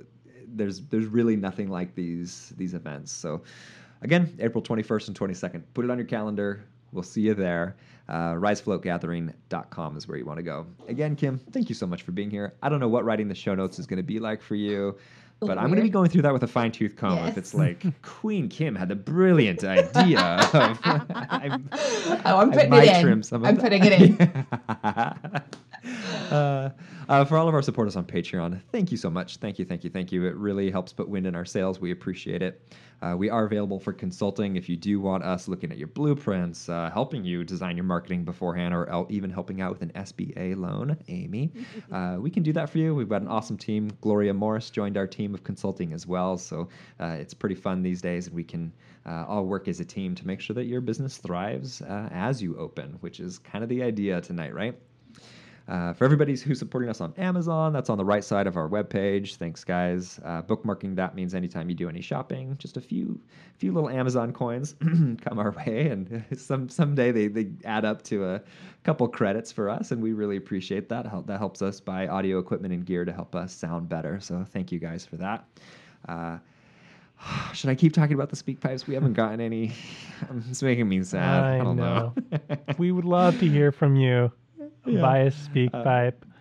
there's 0.49 0.83
there's 0.89 1.07
really 1.07 1.37
nothing 1.37 1.71
like 1.71 1.95
these 1.95 2.53
these 2.59 2.75
events 2.75 3.11
so 3.11 3.43
again 4.05 4.35
april 4.39 4.63
21st 4.63 5.09
and 5.09 5.19
22nd 5.19 5.63
put 5.75 5.85
it 5.85 5.91
on 5.91 5.99
your 5.99 6.07
calendar 6.07 6.65
we'll 6.93 7.03
see 7.03 7.23
you 7.23 7.35
there 7.35 7.75
uh, 8.09 8.35
risefloatgathering.com 8.35 9.97
is 9.97 10.07
where 10.07 10.19
you 10.19 10.27
want 10.27 10.39
to 10.39 10.43
go. 10.43 10.67
Again, 10.89 11.17
Kim, 11.17 11.39
thank 11.39 11.69
you 11.69 11.75
so 11.75 11.87
much 11.87 12.03
for 12.03 12.13
being 12.13 12.31
here. 12.31 12.53
I 12.63 12.69
don't 12.69 12.81
know 12.81 12.89
what 12.89 13.05
writing 13.05 13.29
the 13.29 13.35
show 13.35 13.55
notes 13.55 13.79
is 13.79 13.87
going 13.87 13.97
to 13.97 14.03
be 14.03 14.19
like 14.19 14.43
for 14.43 14.57
you, 14.57 14.97
but 15.41 15.59
I'm 15.59 15.67
going 15.67 15.77
to 15.77 15.83
be 15.83 15.91
going 15.91 16.11
through 16.11 16.23
that 16.23 16.33
with 16.33 16.43
a 16.43 16.49
fine 16.49 16.73
tooth 16.73 16.97
comb. 16.97 17.17
Yes. 17.17 17.31
If 17.31 17.39
it's 17.39 17.55
like 17.55 17.85
Queen 18.03 18.49
Kim 18.49 18.75
had 18.75 18.89
the 18.89 18.95
brilliant 18.95 19.65
idea 19.65 20.21
of, 20.21 20.81
I'm, 20.85 21.69
oh, 21.73 22.39
I'm 22.39 22.53
putting 22.53 22.73
it 22.75 23.05
in. 23.05 23.45
I'm 23.45 23.57
putting 23.57 23.85
it 23.85 23.93
in. 23.93 25.43
uh, 26.31 26.71
uh, 27.09 27.25
for 27.25 27.37
all 27.37 27.49
of 27.49 27.55
our 27.55 27.63
supporters 27.63 27.97
on 27.97 28.05
Patreon, 28.05 28.61
thank 28.73 28.91
you 28.91 28.97
so 28.97 29.11
much. 29.11 29.37
Thank 29.37 29.59
you, 29.59 29.65
thank 29.65 29.85
you, 29.85 29.91
thank 29.91 30.13
you. 30.13 30.27
It 30.27 30.37
really 30.37 30.71
helps 30.71 30.93
put 30.93 31.09
wind 31.09 31.27
in 31.27 31.35
our 31.35 31.45
sails. 31.45 31.81
We 31.81 31.91
appreciate 31.91 32.43
it. 32.43 32.61
Uh, 33.03 33.15
we 33.15 33.29
are 33.29 33.45
available 33.45 33.79
for 33.79 33.93
consulting 33.93 34.57
if 34.57 34.69
you 34.69 34.77
do 34.77 34.99
want 34.99 35.23
us 35.23 35.47
looking 35.47 35.71
at 35.71 35.77
your 35.77 35.89
blueprints, 35.89 36.69
uh, 36.71 36.91
helping 36.91 37.23
you 37.23 37.45
design 37.45 37.77
your 37.77 37.85
marketing 37.85 38.25
beforehand, 38.25 38.73
or 38.73 39.07
even 39.11 39.29
helping 39.29 39.61
out 39.61 39.73
with 39.73 39.83
an 39.83 39.93
SBA 39.95 40.57
loan, 40.57 40.97
Amy. 41.09 41.53
Uh, 41.93 42.17
we 42.19 42.31
can 42.31 42.43
do 42.43 42.53
that 42.53 42.69
for 42.69 42.79
you. 42.79 42.95
We've 42.95 43.09
got 43.09 43.23
an 43.23 43.29
awesome 43.29 43.57
team. 43.57 43.91
Gloria 44.01 44.33
Morris 44.33 44.71
joined 44.71 44.97
our 44.97 45.07
team 45.07 45.35
of 45.35 45.45
consulting 45.45 45.93
as 45.93 46.07
well. 46.07 46.37
So 46.37 46.69
uh, 46.99 47.17
it's 47.19 47.35
pretty 47.35 47.55
fun 47.55 47.83
these 47.83 48.01
days, 48.01 48.27
and 48.27 48.35
we 48.35 48.43
can 48.43 48.73
uh, 49.07 49.25
all 49.29 49.45
work 49.45 49.69
as 49.69 49.81
a 49.81 49.85
team 49.85 50.15
to 50.15 50.27
make 50.27 50.41
sure 50.41 50.55
that 50.55 50.65
your 50.65 50.81
business 50.81 51.19
thrives 51.19 51.83
uh, 51.83 52.09
as 52.11 52.43
you 52.43 52.57
open, 52.57 52.97
which 53.01 53.21
is 53.21 53.39
kind 53.39 53.63
of 53.63 53.69
the 53.69 53.83
idea 53.83 54.21
tonight, 54.21 54.55
right? 54.55 54.77
Uh, 55.67 55.95
for 55.95 56.05
everybody 56.05 56.37
who's 56.37 56.59
supporting 56.59 56.91
us 56.91 57.01
on 57.01 57.15
Amazon, 57.17 57.73
that's 57.73 57.89
on 57.89 57.97
the 57.97 58.05
right 58.05 58.23
side 58.23 58.47
of 58.47 58.59
our 58.59 58.69
webpage. 58.69 59.37
Thanks, 59.37 59.65
guys. 59.65 60.21
Uh, 60.23 60.43
bookmarking 60.43 60.95
that 60.97 61.15
means 61.15 61.35
anytime 61.35 61.71
you 61.71 61.75
do 61.75 61.89
any 61.89 62.03
shopping, 62.03 62.55
just 62.59 62.77
a 62.77 62.83
few 62.83 63.19
few 63.57 63.73
little 63.73 63.89
Amazon 63.89 64.31
coins 64.33 64.75
come 64.81 65.39
our 65.39 65.53
way, 65.53 65.89
and 65.89 66.23
some 66.37 66.69
someday 66.69 67.13
they, 67.13 67.29
they 67.29 67.49
add 67.65 67.87
up 67.87 68.03
to 68.03 68.27
a 68.27 68.43
couple 68.83 69.09
credits 69.09 69.51
for 69.51 69.71
us, 69.71 69.91
and 69.91 70.03
we 70.03 70.13
really 70.13 70.37
appreciate 70.37 70.91
that. 70.91 71.07
That 71.27 71.39
helps 71.39 71.63
us 71.63 71.81
buy 71.81 72.09
audio 72.09 72.39
equipment 72.39 72.75
and 72.75 72.85
gear 72.85 73.07
to 73.07 73.13
help 73.13 73.35
us 73.35 73.55
sound 73.55 73.89
better. 73.89 74.21
So 74.21 74.45
thank 74.45 74.71
you 74.71 74.79
guys 74.79 75.07
for 75.07 75.17
that. 75.17 75.47
Uh, 76.07 76.39
should 77.55 77.71
I 77.71 77.75
keep 77.75 77.95
talking 77.95 78.15
about 78.15 78.29
the 78.29 78.37
SpeakPipes? 78.37 78.87
We 78.87 78.93
haven't 78.93 79.15
gotten 79.15 79.41
any. 79.41 79.73
It's 80.49 80.63
making 80.63 80.89
me 80.89 81.03
sad. 81.03 81.45
I, 81.45 81.55
I 81.57 81.59
don't 81.59 81.77
know. 81.77 82.15
know. 82.31 82.57
we 82.79 82.93
would 82.93 83.05
love 83.05 83.39
to 83.41 83.49
hear 83.49 83.73
from 83.73 83.95
you 83.95 84.33
yeah. 84.87 85.01
via 85.01 85.31
SpeakPipe. 85.31 86.15
Uh, 86.23 86.35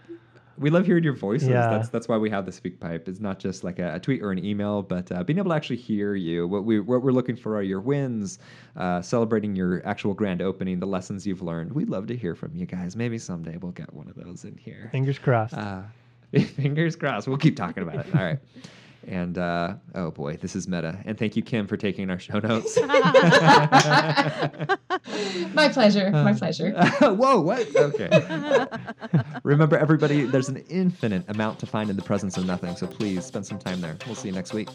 we 0.58 0.70
love 0.70 0.86
hearing 0.86 1.04
your 1.04 1.16
voices. 1.16 1.50
Yeah. 1.50 1.70
That's 1.70 1.90
that's 1.90 2.08
why 2.08 2.18
we 2.18 2.30
have 2.30 2.46
the 2.46 2.52
SpeakPipe. 2.52 3.08
It's 3.08 3.20
not 3.20 3.40
just 3.40 3.64
like 3.64 3.80
a, 3.80 3.96
a 3.96 4.00
tweet 4.00 4.22
or 4.22 4.32
an 4.32 4.44
email, 4.44 4.84
but 4.84 5.12
uh, 5.12 5.24
being 5.24 5.40
able 5.40 5.50
to 5.50 5.56
actually 5.56 5.78
hear 5.78 6.16
you. 6.16 6.48
What 6.48 6.64
we 6.64 6.80
what 6.80 7.02
we're 7.02 7.12
looking 7.12 7.36
for 7.36 7.56
are 7.56 7.64
your 7.64 7.82
wins, 7.82 8.40
uh, 8.76 9.02
celebrating 9.02 9.56
your 9.56 9.86
actual 9.86 10.14
grand 10.14 10.42
opening, 10.42 10.80
the 10.80 10.86
lessons 10.86 11.26
you've 11.26 11.42
learned. 11.42 11.72
We'd 11.74 11.90
love 11.90 12.08
to 12.08 12.16
hear 12.16 12.36
from 12.36 12.56
you 12.56 12.66
guys. 12.66 12.96
Maybe 12.96 13.18
someday 13.18 13.58
we'll 13.58 13.72
get 13.72 13.92
one 13.94 14.08
of 14.08 14.16
those 14.16 14.44
in 14.46 14.56
here. 14.58 14.90
Fingers 14.92 15.18
crossed. 15.18 15.56
Uh, 15.56 15.82
fingers 16.40 16.96
crossed. 16.96 17.28
We'll 17.28 17.38
keep 17.38 17.56
talking 17.56 17.84
about 17.84 18.06
it. 18.06 18.16
All 18.16 18.24
right. 18.24 18.40
And 19.08 19.38
uh, 19.38 19.76
oh 19.96 20.12
boy, 20.12 20.38
this 20.38 20.56
is 20.56 20.68
meta. 20.68 20.98
And 21.06 21.18
thank 21.18 21.36
you, 21.36 21.44
Kim, 21.44 21.68
for 21.68 21.78
taking 21.78 22.10
our 22.10 22.20
show 22.20 22.40
notes. 22.44 22.78
my 25.54 25.70
pleasure. 25.72 26.10
My 26.12 26.32
uh, 26.32 26.38
pleasure. 26.38 26.72
whoa, 27.02 27.42
what? 27.42 27.76
Okay. 27.76 28.68
Remember, 29.44 29.78
everybody, 29.78 30.24
there's 30.26 30.50
an 30.50 30.58
infinite 30.70 31.26
amount 31.30 31.60
to 31.60 31.66
find 31.66 31.90
in 31.90 31.96
the 31.96 32.02
presence 32.02 32.38
of 32.38 32.46
nothing. 32.46 32.76
So 32.76 32.88
please 32.88 33.26
spend 33.26 33.46
some 33.46 33.60
time 33.60 33.82
there. 33.82 33.98
We'll 34.06 34.16
see 34.16 34.30
you 34.30 34.34
next 34.34 34.54
week. 34.54 34.70